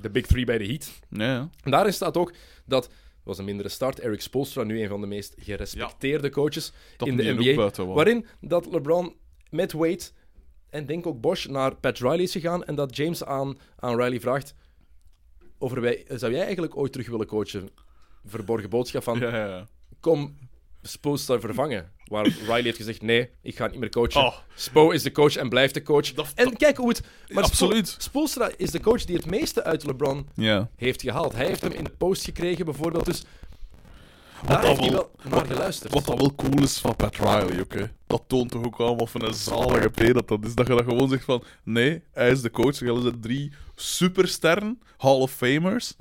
de 0.00 0.10
Big 0.10 0.26
Three 0.26 0.44
bij 0.44 0.58
de 0.58 0.66
Heat. 0.66 0.92
Ja. 1.10 1.48
En 1.62 1.70
daarin 1.70 1.92
staat 1.92 2.16
ook 2.16 2.32
dat 2.64 2.90
was 3.22 3.38
een 3.38 3.44
mindere 3.44 3.68
start. 3.68 4.00
Eric 4.00 4.20
Spoelstra, 4.20 4.62
nu 4.62 4.82
een 4.82 4.88
van 4.88 5.00
de 5.00 5.06
meest 5.06 5.34
gerespecteerde 5.38 6.30
coaches 6.30 6.72
in 6.98 7.16
de 7.16 7.22
NBA. 7.22 7.84
Waarin 7.94 8.26
dat 8.40 8.66
LeBron 8.72 9.14
met 9.50 9.72
Wade 9.72 10.02
en 10.70 10.86
denk 10.86 11.06
ook 11.06 11.20
Bosch 11.20 11.46
naar 11.46 11.74
Pat 11.76 11.98
Riley 11.98 12.20
is 12.22 12.32
gegaan 12.32 12.64
en 12.64 12.74
dat 12.74 12.96
James 12.96 13.24
aan, 13.24 13.58
aan 13.78 14.00
Riley 14.02 14.20
vraagt 14.20 14.54
over 15.58 15.80
wij, 15.80 16.04
zou 16.08 16.32
jij 16.32 16.42
eigenlijk 16.42 16.76
ooit 16.76 16.92
terug 16.92 17.08
willen 17.08 17.26
coachen? 17.26 17.68
Verborgen 18.24 18.70
boodschap 18.70 19.02
van 19.02 19.18
Ja, 19.18 19.36
ja, 19.36 19.46
ja. 19.46 19.66
Kom 20.00 20.36
Spoelstra 20.82 21.40
vervangen. 21.40 21.92
Waar 22.04 22.26
Riley 22.26 22.62
heeft 22.62 22.76
gezegd 22.76 23.02
nee, 23.02 23.30
ik 23.42 23.56
ga 23.56 23.66
niet 23.66 23.80
meer 23.80 23.90
coachen. 23.90 24.20
Oh. 24.20 24.36
Spo 24.54 24.90
is 24.90 25.02
de 25.02 25.12
coach 25.12 25.36
en 25.36 25.48
blijft 25.48 25.74
de 25.74 25.82
coach. 25.82 26.12
Dat- 26.14 26.32
en 26.34 26.56
kijk 26.56 26.76
hoe 26.76 26.88
het... 26.88 27.00
Maar 27.00 27.10
Spo- 27.28 27.40
Absoluut. 27.40 27.94
Spoelstra 27.98 28.50
is 28.56 28.70
de 28.70 28.80
coach 28.80 29.04
die 29.04 29.16
het 29.16 29.26
meeste 29.26 29.64
uit 29.64 29.84
LeBron 29.84 30.28
Ja. 30.34 30.68
heeft 30.76 31.02
gehaald. 31.02 31.32
Hij 31.32 31.46
heeft 31.46 31.60
hem 31.60 31.72
in 31.72 31.84
de 31.84 31.90
post 31.90 32.24
gekregen, 32.24 32.64
bijvoorbeeld. 32.64 33.04
Dus 33.04 33.24
Daar 34.46 34.64
heeft 34.64 34.80
hij 34.80 34.90
wel- 34.90 35.10
wel 35.22 35.38
naar 35.38 35.46
geluisterd. 35.46 35.92
Wat 35.92 36.04
dat 36.06 36.18
wel 36.18 36.34
cool 36.34 36.62
is 36.62 36.78
van 36.78 36.96
Pat 36.96 37.16
Riley, 37.16 37.60
oké. 37.60 37.92
Dat 38.06 38.22
toont 38.26 38.50
toch 38.50 38.64
ook 38.64 38.80
allemaal 38.80 39.06
van 39.06 39.22
een 39.24 39.34
zalige 39.34 39.88
P 39.88 40.14
dat 40.14 40.28
dat 40.28 40.44
is. 40.44 40.54
Dat 40.54 40.66
je 40.66 40.74
dat 40.74 40.84
gewoon 40.84 41.08
zegt 41.08 41.24
van, 41.24 41.42
nee, 41.64 42.02
hij 42.12 42.30
is 42.30 42.40
de 42.42 42.50
coach. 42.50 42.80
Er 42.80 43.00
zijn 43.02 43.20
drie 43.20 43.52
supersterren, 43.74 44.80
Hall 44.96 45.16
of 45.20 45.32
Famers. 45.32 45.94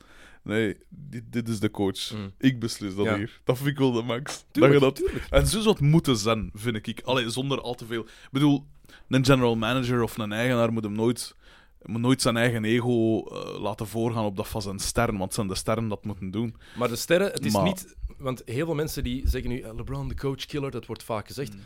Nee, 0.48 0.78
dit, 0.90 1.24
dit 1.30 1.50
is 1.50 1.60
de 1.60 1.72
coach. 1.72 2.12
Mm. 2.14 2.32
Ik 2.38 2.60
beslis 2.60 2.96
dat 2.96 3.06
Ja. 3.06 3.16
hier. 3.18 3.42
Dat 3.44 3.58
vind 3.58 3.70
ik 3.70 3.78
wel 3.78 3.92
de 3.92 4.02
max. 4.02 4.46
Tuurlijk, 4.52 4.80
dat 4.80 4.98
je 4.98 5.02
dat... 5.04 5.12
tuurlijk. 5.12 5.32
En 5.32 5.48
zo 5.48 5.60
zou 5.62 5.70
het 5.76 5.84
moeten 5.84 6.18
zijn, 6.18 6.50
vind 6.54 6.88
ik. 6.88 7.02
Allee, 7.02 7.30
zonder 7.30 7.62
al 7.62 7.74
te 7.76 7.86
veel... 7.86 8.02
Ik 8.02 8.28
bedoel, 8.32 8.66
een 9.08 9.26
general 9.26 9.56
manager 9.56 10.02
of 10.04 10.18
een 10.18 10.32
eigenaar 10.32 10.74
moet 10.74 10.84
hem 10.84 10.94
nooit... 10.94 11.36
Moet 11.82 12.02
nooit 12.02 12.22
zijn 12.22 12.38
eigen 12.38 12.66
ego 12.66 13.24
eh, 13.24 13.60
laten 13.62 13.88
voorgaan 13.88 14.26
op 14.26 14.36
dat 14.36 14.48
van 14.48 14.62
zijn 14.62 14.80
sterren, 14.80 15.12
want 15.14 15.24
het 15.26 15.34
zijn 15.34 15.48
de 15.48 15.56
sterren 15.56 15.88
dat 15.88 16.06
moeten 16.06 16.32
doen. 16.32 16.56
Maar 16.78 16.88
de 16.88 16.96
sterren, 16.96 17.32
het 17.32 17.46
is 17.46 17.54
Maar- 17.54 17.64
niet... 17.64 17.96
Want 18.18 18.42
heel 18.46 18.66
veel 18.66 18.76
mensen 18.76 19.04
die 19.04 19.30
zeggen 19.30 19.50
nu, 19.50 19.60
eh, 19.60 19.76
LeBron 19.76 20.08
de 20.08 20.16
coach 20.16 20.46
killer, 20.46 20.72
dat 20.72 20.86
wordt 20.86 21.04
vaak 21.04 21.28
gezegd. 21.28 21.54
Mm. 21.54 21.60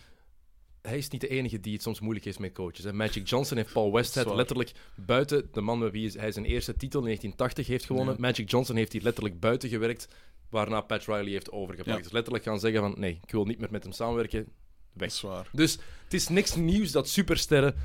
Hij 0.81 0.97
is 0.97 1.07
niet 1.09 1.21
de 1.21 1.27
enige 1.27 1.59
die 1.59 1.73
het 1.73 1.81
soms 1.81 1.99
moeilijk 1.99 2.25
heeft 2.25 2.39
met 2.39 2.53
coaches. 2.53 2.83
Hè. 2.83 2.93
Magic 2.93 3.27
Johnson 3.27 3.57
heeft 3.57 3.73
Paul 3.73 3.91
Westhead 3.91 4.25
Zwaar. 4.25 4.37
letterlijk 4.37 4.71
buiten... 4.95 5.49
De 5.51 5.61
man 5.61 5.79
met 5.79 5.91
wie 5.91 6.11
hij 6.11 6.31
zijn 6.31 6.45
eerste 6.45 6.75
titel 6.75 6.99
in 6.99 7.05
1980 7.05 7.67
heeft 7.67 7.85
gewonnen. 7.85 8.13
Ja. 8.13 8.19
Magic 8.19 8.49
Johnson 8.49 8.75
heeft 8.75 8.91
hier 8.91 9.01
letterlijk 9.01 9.39
buiten 9.39 9.69
gewerkt, 9.69 10.07
waarna 10.49 10.81
Pat 10.81 11.05
Riley 11.05 11.31
heeft 11.31 11.51
overgepakt. 11.51 11.97
Ja. 11.97 12.03
Dus 12.03 12.11
letterlijk 12.11 12.43
gaan 12.43 12.59
zeggen 12.59 12.81
van, 12.81 12.93
nee, 12.97 13.19
ik 13.23 13.31
wil 13.31 13.45
niet 13.45 13.59
meer 13.59 13.71
met 13.71 13.83
hem 13.83 13.91
samenwerken. 13.91 14.47
Weg. 14.93 15.09
is 15.09 15.21
waar. 15.21 15.49
Dus 15.51 15.71
het 16.03 16.13
is 16.13 16.27
niks 16.27 16.55
nieuws 16.55 16.91
dat 16.91 17.09
supersterren 17.09 17.75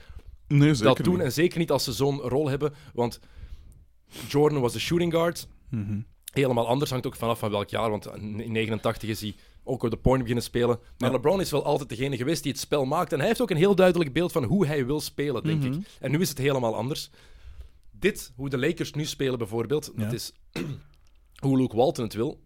Nee, 0.48 0.74
dat 0.74 0.96
doen. 0.96 1.14
niet. 1.14 1.22
En 1.22 1.32
zeker 1.32 1.58
niet 1.58 1.70
als 1.70 1.84
ze 1.84 1.92
zo'n 1.92 2.18
rol 2.20 2.48
hebben. 2.48 2.74
Want 2.94 3.20
Jordan 4.28 4.60
was 4.60 4.72
de 4.72 4.78
shooting 4.78 5.12
guard. 5.12 5.48
Mhm. 5.70 6.00
Helemaal 6.32 6.66
anders 6.68 6.90
hangt 6.90 7.06
ook 7.06 7.16
vanaf 7.16 7.38
van 7.38 7.50
welk 7.50 7.68
jaar. 7.68 7.90
Want 7.90 8.06
in 8.16 8.52
89 8.52 9.08
is 9.08 9.20
hij 9.20 9.34
ook 9.66 9.82
op 9.82 9.90
de 9.90 9.96
point 9.96 10.18
beginnen 10.20 10.44
spelen. 10.44 10.78
Maar 10.98 11.08
Ja. 11.10 11.14
LeBron 11.16 11.40
is 11.40 11.50
wel 11.50 11.64
altijd 11.64 11.88
degene 11.88 12.16
geweest 12.16 12.42
die 12.42 12.52
het 12.52 12.60
spel 12.60 12.84
maakt. 12.84 13.12
En 13.12 13.18
hij 13.18 13.28
heeft 13.28 13.40
ook 13.40 13.50
een 13.50 13.56
heel 13.56 13.74
duidelijk 13.74 14.12
beeld 14.12 14.32
van 14.32 14.44
hoe 14.44 14.66
hij 14.66 14.86
wil 14.86 15.00
spelen, 15.00 15.42
denk 15.42 15.62
Mhm. 15.62 15.72
ik. 15.72 15.86
En 16.00 16.10
nu 16.10 16.20
is 16.20 16.28
het 16.28 16.38
helemaal 16.38 16.74
anders. 16.76 17.10
Dit, 17.90 18.32
hoe 18.36 18.48
de 18.48 18.58
Lakers 18.58 18.92
nu 18.92 19.04
spelen 19.04 19.38
bijvoorbeeld, 19.38 19.92
Ja. 19.96 20.04
dat 20.04 20.12
is 20.12 20.32
hoe 21.44 21.56
Luke 21.58 21.76
Walton 21.76 22.04
het 22.04 22.14
wil. 22.14 22.40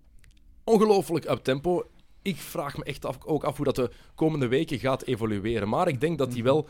Ongelooflijk 0.65 1.31
up 1.31 1.39
tempo. 1.45 1.85
Ik 2.23 2.37
vraag 2.37 2.77
me 2.77 2.85
echt 2.85 3.05
af, 3.07 3.19
ook 3.25 3.45
af 3.45 3.57
hoe 3.57 3.65
dat 3.65 3.77
de 3.77 3.91
komende 4.15 4.49
weken 4.49 4.79
gaat 4.79 5.03
evolueren. 5.03 5.69
Maar 5.69 5.89
ik 5.89 6.01
denk 6.01 6.19
dat 6.19 6.27
Mhm. 6.27 6.35
die 6.37 6.45
wel 6.45 6.69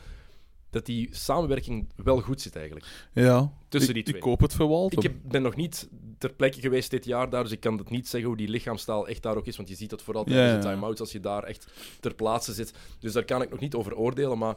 dat 0.70 0.86
die 0.86 1.08
samenwerking 1.10 1.88
wel 1.96 2.20
goed 2.20 2.40
zit 2.40 2.56
eigenlijk. 2.56 2.86
Ja, 3.12 3.52
Tussen 3.68 3.88
ik, 3.88 3.94
die 3.94 4.04
twee. 4.04 4.16
Ik 4.16 4.22
koop 4.22 4.40
het 4.40 4.54
voor 4.54 4.68
Walton. 4.68 4.98
Ik 4.98 5.02
heb, 5.02 5.14
ben 5.22 5.42
nog 5.42 5.56
niet 5.56 5.88
ter 6.18 6.32
plekke 6.32 6.60
geweest 6.60 6.90
dit 6.90 7.04
jaar 7.04 7.30
daar, 7.30 7.42
dus 7.42 7.52
ik 7.52 7.60
kan 7.60 7.78
het 7.78 7.90
niet 7.90 8.08
zeggen 8.08 8.28
hoe 8.28 8.38
die 8.38 8.48
lichaamstaal 8.48 9.08
echt 9.08 9.22
daar 9.22 9.36
ook 9.36 9.46
is, 9.46 9.56
want 9.56 9.68
je 9.68 9.74
ziet 9.74 9.90
dat 9.90 10.02
vooral 10.02 10.24
Ja, 10.28 10.34
tijdens 10.34 10.62
de 10.62 10.68
ja. 10.68 10.74
time-outs 10.74 11.00
als 11.00 11.12
je 11.12 11.20
daar 11.20 11.42
echt 11.42 11.66
ter 12.00 12.14
plaatse 12.14 12.52
zit. 12.52 12.72
Dus 12.98 13.12
daar 13.12 13.24
kan 13.24 13.42
ik 13.42 13.50
nog 13.50 13.60
niet 13.60 13.74
over 13.74 13.96
oordelen, 13.96 14.38
maar 14.38 14.54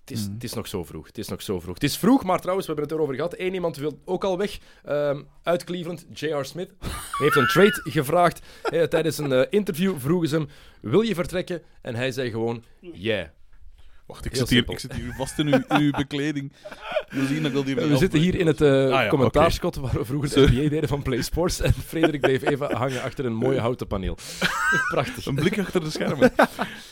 het 0.00 0.10
is, 0.18 0.26
Mm. 0.26 0.34
het 0.34 0.44
is 0.44 0.52
nog 0.54 0.66
zo 0.68 0.84
vroeg. 0.84 1.06
Het 1.06 1.18
is 1.18 1.28
nog 1.28 1.42
zo 1.42 1.60
vroeg. 1.60 1.74
Het 1.74 1.82
is 1.82 1.96
vroeg, 1.96 2.24
maar 2.24 2.40
trouwens, 2.40 2.66
we 2.66 2.72
hebben 2.72 2.90
het 2.90 3.00
erover 3.00 3.14
gehad. 3.22 3.38
Eén 3.38 3.54
iemand 3.54 3.76
wil 3.76 3.98
ook 4.04 4.24
al 4.24 4.38
weg 4.38 4.58
ehm, 4.84 5.22
uit 5.42 5.64
Cleveland, 5.64 6.06
J.R. 6.12 6.44
Smith. 6.44 6.70
Heeft 7.18 7.36
een 7.36 7.46
trade 7.46 7.80
gevraagd. 7.84 8.40
Eh, 8.62 8.82
tijdens 8.82 9.18
een 9.18 9.32
eh, 9.32 9.46
interview 9.50 9.98
vroegen 9.98 10.28
ze 10.28 10.36
hem, 10.36 10.48
wil 10.80 11.00
je 11.00 11.14
vertrekken? 11.14 11.62
En 11.82 11.94
hij 11.94 12.12
zei 12.12 12.30
gewoon, 12.30 12.64
yeah. 12.80 13.28
Wacht, 14.06 14.24
ik 14.24 14.32
Heel 14.32 14.40
zit, 14.40 14.48
hier, 14.48 14.56
simpel. 14.58 14.74
ik 14.74 14.80
zit 14.80 14.92
hier 14.94 15.14
vast 15.16 15.38
in 15.38 15.46
uw, 15.46 15.62
in 15.68 15.80
uw 15.84 15.90
bekleding. 15.90 16.52
We 17.08 17.26
zien 17.26 17.36
dat 17.36 17.46
ik 17.46 17.52
wil 17.52 17.64
hier 17.64 17.88
We 17.88 17.96
zitten 17.96 18.20
hier 18.20 18.34
in 18.34 18.46
het 18.46 18.58
ja, 18.58 19.08
commentaarschot 19.08 19.76
waar 19.76 19.92
we 19.92 20.04
vroeger 20.04 20.30
de 20.34 20.40
NBA 20.40 20.68
deden 20.68 20.88
van 20.88 21.02
Play 21.02 21.22
Sports. 21.22 21.60
En 21.60 21.72
Frederik 21.72 22.20
bleef 22.20 22.42
even 22.42 22.76
hangen 22.76 23.02
achter 23.02 23.24
een 23.24 23.34
mooie 23.34 23.60
houten 23.60 23.86
paneel. 23.86 24.16
Prachtig. 24.94 25.26
Een 25.26 25.34
blik 25.34 25.58
achter 25.58 25.80
de 25.80 25.90
schermen. 25.90 26.32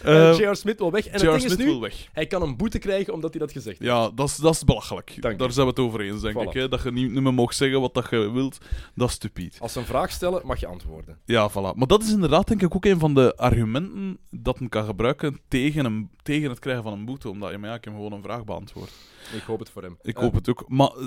Eh, 0.02 0.30
Eh, 0.30 0.38
J.R. 0.38 0.54
Smith 0.54 0.78
wil 0.78 0.90
weg. 0.90 1.06
En 1.06 1.12
het 1.12 1.20
ding 1.20 1.40
Smith 1.40 1.58
is 1.58 1.64
nu, 1.64 1.74
weg. 1.80 2.08
hij 2.12 2.26
kan 2.26 2.42
een 2.42 2.56
boete 2.56 2.78
krijgen 2.78 3.12
omdat 3.12 3.30
hij 3.30 3.40
dat 3.40 3.52
gezegd 3.52 3.78
heeft. 3.78 3.90
Ja, 3.90 4.10
dat 4.14 4.28
is, 4.28 4.36
dat 4.36 4.54
is 4.54 4.64
belachelijk. 4.64 5.16
Dank 5.20 5.38
Daar 5.38 5.48
je. 5.48 5.54
zijn 5.54 5.66
we 5.66 5.72
het 5.72 5.80
over 5.82 6.00
eens, 6.00 6.20
denk 6.22 6.34
Voilà. 6.36 6.48
ik. 6.48 6.52
Hè? 6.52 6.68
Dat 6.68 6.82
je 6.82 6.92
niet, 6.92 7.10
niet 7.12 7.22
meer 7.22 7.34
mag 7.34 7.54
zeggen 7.54 7.80
wat 7.80 7.94
dat 7.94 8.06
je 8.10 8.30
wilt, 8.30 8.58
dat 8.94 9.08
is 9.08 9.14
stupid. 9.14 9.56
Als 9.60 9.72
ze 9.72 9.78
een 9.78 9.84
vraag 9.84 10.10
stellen, 10.10 10.40
mag 10.44 10.60
je 10.60 10.66
antwoorden. 10.66 11.18
Ja, 11.24 11.50
voilà. 11.50 11.74
Maar 11.76 11.86
dat 11.86 12.02
is 12.02 12.12
inderdaad, 12.12 12.48
denk 12.48 12.62
ik, 12.62 12.74
ook 12.74 12.84
een 12.84 12.98
van 12.98 13.14
de 13.14 13.36
argumenten 13.36 14.18
dat 14.30 14.60
men 14.60 14.68
kan 14.68 14.84
gebruiken 14.84 15.40
tegen, 15.48 15.84
een, 15.84 16.10
tegen 16.22 16.50
het 16.50 16.58
krijgen 16.58 16.82
van 16.82 16.92
een 16.92 17.01
boete. 17.04 17.28
Omdat 17.28 17.50
je, 17.50 17.58
maar 17.58 17.68
ja, 17.70 17.74
ik 17.76 17.84
heb 17.84 17.94
gewoon 17.94 18.12
een 18.12 18.22
vraag 18.22 18.44
beantwoord. 18.44 18.92
Ik 19.34 19.42
hoop 19.42 19.58
het 19.58 19.70
voor 19.70 19.82
hem. 19.82 19.96
Ik 20.02 20.16
hoop 20.16 20.34
het 20.34 20.48
ook. 20.48 20.64
Maar 20.68 20.90
eh, 20.96 21.06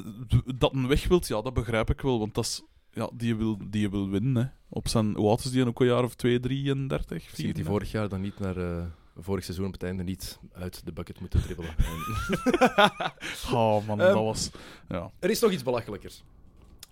dat 0.55 0.73
een 0.73 0.87
weg 0.87 1.07
wilt, 1.07 1.27
ja, 1.27 1.41
dat 1.41 1.53
begrijp 1.53 1.89
ik 1.89 2.01
wel. 2.01 2.19
Want 2.19 2.33
dat 2.35 2.43
is, 2.43 2.61
ja, 2.91 3.09
die 3.13 3.35
wil, 3.35 3.57
die 3.69 3.89
wil 3.89 4.09
winnen. 4.09 4.43
Hè. 4.43 4.49
Op 4.69 4.87
zijn, 4.87 5.15
hoe 5.15 5.29
oud 5.29 5.43
is 5.43 5.51
die? 5.51 5.65
Ook 5.67 5.79
een 5.79 5.87
jaar 5.87 6.03
of 6.03 6.15
2, 6.15 6.39
33, 6.39 7.21
Zie 7.21 7.47
je 7.47 7.53
die 7.53 7.63
34? 7.63 7.65
vorig 7.73 7.91
jaar 7.91 8.09
dan 8.09 8.21
niet 8.21 8.39
naar... 8.39 8.57
eh, 8.57 8.85
vorig 9.17 9.43
seizoen 9.43 9.65
op 9.67 9.73
het 9.73 9.83
einde 9.83 10.03
niet 10.03 10.39
uit 10.53 10.85
de 10.85 10.91
bucket 10.91 11.19
moeten 11.19 11.41
dribbelen. 11.41 11.75
En- 11.77 13.53
Oh 13.53 13.87
man, 13.87 14.01
Ehm, 14.01 14.13
dat 14.13 14.23
was... 14.23 14.49
Ja. 14.87 15.11
er 15.19 15.29
is 15.29 15.39
nog 15.39 15.51
iets 15.51 15.63
belachelijkers. 15.63 16.23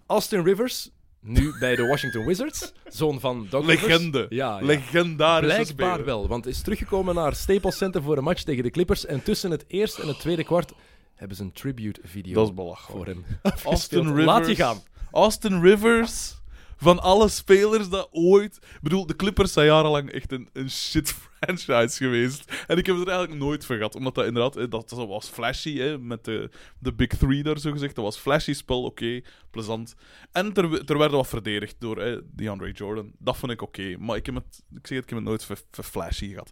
Austin 0.06 0.44
Rivers, 0.44 0.90
nu 1.24 1.54
bij 1.60 1.76
de 1.76 1.86
Washington 1.88 2.26
Wizards, 2.26 2.74
zoon 2.88 3.20
van 3.20 3.48
Doc 3.50 3.66
Rivers. 3.66 3.88
Legende. 3.88 4.26
Ja, 4.30 4.60
ja. 4.60 4.66
Legendarische 4.66 5.56
Blijkbaar 5.56 5.90
speler. 5.90 6.06
wel, 6.06 6.28
want 6.28 6.46
is 6.46 6.62
teruggekomen 6.62 7.16
naar 7.16 7.36
Staples 7.36 7.78
Center 7.78 8.02
voor 8.04 8.18
een 8.18 8.24
match 8.24 8.44
tegen 8.44 8.64
de 8.64 8.70
Clippers. 8.70 9.06
En 9.06 9.24
tussen 9.24 9.52
het 9.52 9.66
eerste 9.68 10.02
en 10.02 10.08
het 10.08 10.20
tweede 10.20 10.44
kwart 10.44 10.74
hebben 11.16 11.38
ze 11.38 11.44
een 11.44 11.52
tribute-video 11.52 12.34
Dat 12.34 12.48
is 12.48 12.54
belachelijk. 12.54 13.06
voor 13.06 13.06
hem. 13.06 13.26
Austin. 13.64 14.08
Rivers. 14.08 14.26
Laat 14.26 14.48
je 14.48 14.56
gaan. 14.56 14.78
Austin 15.12 15.62
Rivers. 15.62 16.36
Van 16.78 17.00
alle 17.02 17.30
spelers 17.30 17.90
dat 17.90 18.10
ooit... 18.12 18.56
Ik 18.56 18.82
bedoel, 18.82 19.06
de 19.06 19.16
Clippers 19.16 19.54
zijn 19.54 19.66
jarenlang 19.66 20.12
echt 20.12 20.32
een, 20.32 20.50
een 20.54 20.70
shit 20.70 21.12
franchise 21.40 21.98
geweest. 21.98 22.64
En 22.68 22.78
ik 22.78 22.86
heb 22.86 22.96
het 22.96 23.08
er 23.08 23.14
eigenlijk 23.14 23.44
nooit 23.44 23.66
van. 23.66 23.94
Omdat 23.94 24.16
dat 24.16 24.26
inderdaad... 24.26 24.56
eh, 24.56 24.70
Dat 24.70 24.90
was 24.92 25.30
flashy, 25.30 25.78
hè, 25.78 25.98
met 25.98 26.26
de, 26.26 26.50
de 26.80 26.94
Big 26.94 27.08
Three 27.08 27.44
daar 27.44 27.60
zo 27.60 27.72
gezegd. 27.72 27.96
Dat 27.96 28.04
was 28.04 28.18
flashy 28.18 28.54
spel, 28.54 28.84
oké, 28.84 29.22
plezant. 29.52 29.96
En 30.32 30.54
er, 30.54 30.86
er 30.86 30.98
werd 30.98 31.12
wat 31.12 31.28
verdedigd 31.28 31.76
door 31.80 31.98
hè, 31.98 32.20
DeAndre 32.36 32.72
Jordan. 32.72 33.12
Dat 33.18 33.38
vond 33.38 33.52
ik 33.52 33.62
oké. 33.62 33.96
Maar 34.00 34.16
ik, 34.16 34.26
heb 34.26 34.36
het, 34.36 34.64
ik 34.76 34.88
zeg 34.88 34.98
het, 34.98 35.04
ik 35.04 35.10
heb 35.10 35.20
het 35.20 35.28
nooit 35.28 35.46
voor, 35.46 35.58
flashy 35.84 36.30
gehad. 36.30 36.52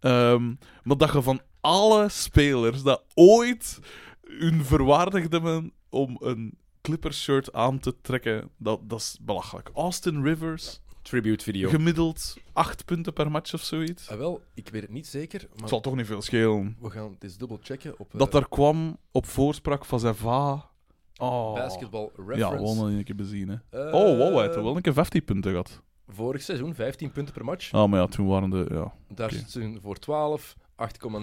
Ehm, 0.00 0.46
maar 0.82 0.96
dat 0.96 1.12
je 1.12 1.22
van 1.22 1.40
alle 1.60 2.08
spelers 2.08 2.82
dat 2.82 3.04
ooit 3.14 3.78
hun 4.20 4.64
verwaardigd 4.64 5.32
hebben 5.32 5.72
om 5.88 6.16
een 6.20 6.58
Clippers 6.84 7.22
shirt 7.22 7.52
aan 7.52 7.78
te 7.78 8.00
trekken, 8.00 8.50
dat, 8.56 8.80
dat 8.88 8.98
is 9.00 9.18
belachelijk. 9.20 9.70
Austin 9.74 10.22
Rivers, 10.22 10.80
Tribute-video. 11.02 11.68
gemiddeld 11.68 12.36
8 12.52 12.84
punten 12.84 13.12
per 13.12 13.30
match 13.30 13.54
of 13.54 13.60
zoiets. 13.62 14.10
Ah, 14.10 14.18
wel, 14.18 14.42
ik 14.54 14.68
weet 14.68 14.82
het 14.82 14.90
niet 14.90 15.06
zeker, 15.06 15.40
Het 15.40 15.60
maar 15.60 15.68
zal 15.68 15.80
toch 15.80 15.96
niet 15.96 16.06
veel 16.06 16.22
schelen. 16.22 16.76
we 16.80 16.90
gaan 16.90 17.10
het 17.10 17.22
eens 17.24 17.36
dubbel 17.36 17.58
checken 17.62 17.98
op 17.98 18.12
eh, 18.12 18.18
Dat 18.18 18.32
daar 18.32 18.48
kwam 18.48 18.96
op 19.12 19.26
voorspraak 19.26 19.84
van 19.84 20.00
zijn 20.00 20.14
va. 20.14 20.70
Oh. 21.16 21.54
Basketball 21.54 22.10
Ja, 22.16 22.22
Reference. 22.26 22.74
wel 22.76 22.88
een 22.90 23.04
keer 23.04 23.14
bezien. 23.14 23.48
Hè. 23.48 23.86
Eh, 23.88 23.94
Oh, 23.94 24.16
wow, 24.18 24.34
hij 24.34 24.42
heeft 24.42 24.54
wel 24.54 24.76
een 24.76 24.82
keer 24.82 24.92
15 24.92 25.24
punten 25.24 25.50
gehad. 25.50 25.82
Vorig 26.08 26.42
seizoen 26.42 26.74
15 26.74 27.10
punten 27.10 27.34
per 27.34 27.44
match. 27.44 27.72
Ah, 27.72 27.88
maar 27.90 28.00
ja, 28.00 28.06
toen 28.06 28.26
waren 28.26 28.50
de. 28.50 28.66
Ja. 28.70 28.92
Daar 29.14 29.32
oké. 29.32 29.44
ze 29.48 29.76
voor 29.82 29.98
12, 29.98 30.56
8,9, 30.76 30.98
Kom 30.98 31.18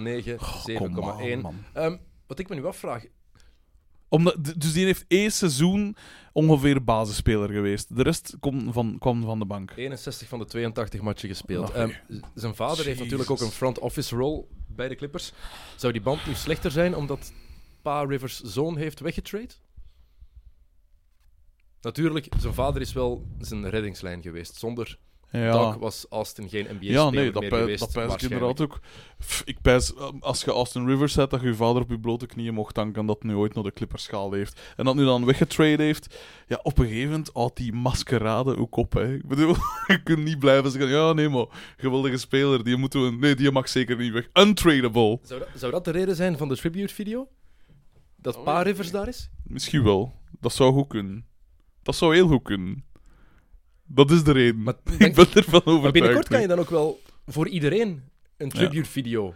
7,1. 0.66 1.32
aan, 1.32 1.40
man. 1.40 1.54
Ehm, 1.72 1.96
wat 2.26 2.38
ik 2.38 2.48
me 2.48 2.54
nu 2.54 2.64
afvraag, 2.66 3.04
Omdat, 4.12 4.54
dus 4.56 4.72
die 4.72 4.84
heeft 4.84 5.04
één 5.08 5.32
seizoen 5.32 5.96
ongeveer 6.32 6.84
basisspeler 6.84 7.50
geweest. 7.50 7.96
De 7.96 8.02
rest 8.02 8.36
kwam 8.40 8.72
van, 8.72 8.96
kwam 8.98 9.22
van 9.22 9.38
de 9.38 9.44
bank. 9.44 9.72
61 9.76 10.28
van 10.28 10.38
de 10.38 10.44
82 10.44 11.00
matchen 11.00 11.28
gespeeld. 11.28 11.70
Ehm, 11.70 11.90
zijn 12.34 12.54
vader 12.54 12.84
heeft 12.84 13.00
natuurlijk 13.00 13.30
ook 13.30 13.38
een 13.38 13.44
Jezus. 13.44 13.58
front 13.58 13.78
office 13.78 14.16
rol 14.16 14.48
bij 14.66 14.88
de 14.88 14.94
Clippers. 14.94 15.32
Zou 15.76 15.92
die 15.92 16.02
band 16.02 16.26
nu 16.26 16.34
slechter 16.34 16.70
zijn 16.70 16.96
omdat 16.96 17.32
Pa 17.82 18.04
Rivers 18.04 18.40
zoon 18.40 18.76
heeft 18.76 19.00
weggetrade? 19.00 19.54
Natuurlijk, 21.80 22.28
zijn 22.38 22.54
vader 22.54 22.80
is 22.80 22.92
wel 22.92 23.26
zijn 23.38 23.70
reddingslijn 23.70 24.22
geweest. 24.22 24.54
Zonder 24.54 24.98
Ja. 25.32 25.78
Was 25.78 26.06
Austin 26.10 26.48
geen 26.48 26.64
NBA-speler 26.64 26.92
Ja, 26.92 27.10
nee, 27.10 27.30
dat, 27.30 27.42
meer 27.42 27.50
geweest. 27.50 27.78
dat 27.80 27.92
pijs 27.92 28.14
ik 28.14 28.22
inderdaad 28.22 28.60
ook. 28.60 28.80
Pff, 29.18 29.42
Ik 29.44 29.60
pijs, 29.60 29.92
um, 29.98 30.16
als 30.20 30.44
je 30.44 30.50
Austin 30.50 30.86
Rivers 30.86 31.12
zet, 31.12 31.30
dat 31.30 31.40
je 31.40 31.46
je 31.46 31.54
vader 31.54 31.82
op 31.82 31.90
je 31.90 32.00
blote 32.00 32.26
knieën 32.26 32.54
mocht 32.54 32.74
danken 32.74 33.06
dat 33.06 33.16
hij 33.20 33.30
nu 33.30 33.36
ooit 33.36 33.54
naar 33.54 33.64
de 33.64 33.72
Clippers 33.72 34.06
gehaald 34.06 34.32
heeft. 34.32 34.60
En 34.76 34.84
dat 34.84 34.94
nu 34.94 35.04
dan 35.04 35.24
weggetrade 35.24 35.82
heeft. 35.82 36.18
Ja, 36.46 36.60
op 36.62 36.78
een 36.78 36.84
gegeven 36.86 37.10
moment 37.10 37.30
houdt 37.32 37.56
die 37.56 37.72
maskerade 37.72 38.56
ook 38.56 38.76
op. 38.76 38.92
Hè. 38.92 39.14
Ik 39.14 39.26
bedoel, 39.26 39.54
je 39.86 40.02
kunt 40.02 40.24
niet 40.24 40.38
blijven 40.38 40.70
zeggen, 40.70 40.90
ja 40.90 41.12
nee 41.12 41.28
maar, 41.28 41.46
geweldige 41.76 42.16
speler, 42.16 42.64
die 42.64 42.76
moeten 42.76 43.04
we... 43.04 43.16
Nee, 43.16 43.34
die 43.34 43.50
mag 43.50 43.68
zeker 43.68 43.96
niet 43.96 44.12
weg. 44.12 44.28
Untradable. 44.32 45.18
Zou 45.22 45.40
dat, 45.40 45.48
zou 45.54 45.72
dat 45.72 45.84
de 45.84 45.90
reden 45.90 46.16
zijn 46.16 46.38
van 46.38 46.48
de 46.48 46.56
tribute-video? 46.56 47.28
Dat 48.16 48.36
Oh, 48.36 48.44
Pa. 48.44 48.62
Rivers 48.62 48.90
daar 48.90 49.08
is? 49.08 49.30
Misschien 49.44 49.82
wel. 49.84 50.12
Dat 50.40 50.52
zou 50.52 50.72
goed 50.72 50.88
kunnen. 50.88 51.26
Dat 51.82 51.94
zou 51.94 52.14
heel 52.14 52.28
goed 52.28 52.42
kunnen. 52.42 52.84
Dat 53.94 54.10
is 54.10 54.24
de 54.24 54.32
reden. 54.32 54.62
Maar 54.62 54.74
ik 54.98 55.14
ben 55.14 55.26
ervan 55.32 55.44
overtuigd. 55.64 55.82
Maar 55.82 55.92
binnenkort 55.92 56.28
kan 56.28 56.40
je 56.40 56.46
dan 56.48 56.58
ook 56.58 56.70
wel 56.70 57.00
voor 57.26 57.48
iedereen 57.48 58.02
een 58.36 58.48
tribute-video 58.48 59.34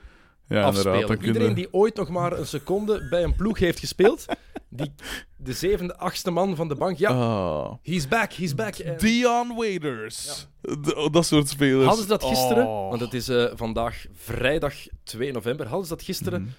ja, 0.48 0.62
afspelen. 0.62 1.24
Iedereen 1.24 1.54
die 1.54 1.72
ooit 1.72 1.94
nog 1.96 2.08
maar 2.08 2.38
een 2.38 2.46
seconde 2.46 3.06
bij 3.10 3.22
een 3.22 3.34
ploeg 3.36 3.58
heeft 3.58 3.78
gespeeld, 3.78 4.24
Die, 4.68 4.92
de 5.36 5.52
zevende, 5.52 5.96
achtste 5.96 6.30
man 6.30 6.56
van 6.56 6.68
de 6.68 6.74
bank. 6.74 6.98
Ja, 6.98 7.10
Ah. 7.10 7.72
he's 7.82 8.08
back, 8.08 8.32
he's 8.32 8.54
back. 8.54 8.74
En 8.74 8.96
Dion 8.98 9.54
Waiters. 9.56 10.46
D- 10.62 11.08
dat 11.12 11.26
soort 11.26 11.48
spelers. 11.48 11.84
hadden 11.84 12.02
ze 12.02 12.08
dat 12.08 12.24
gisteren? 12.24 12.66
Oh. 12.66 12.88
Want 12.88 13.00
het 13.00 13.14
is 13.14 13.28
eh, 13.28 13.44
vandaag 13.54 14.04
vrijdag 14.12 14.74
2 15.04 15.32
november. 15.32 15.66
Hadden 15.66 15.86
ze 15.86 15.94
dat 15.94 16.02
gisteren 16.04 16.40
Mhm. 16.42 16.50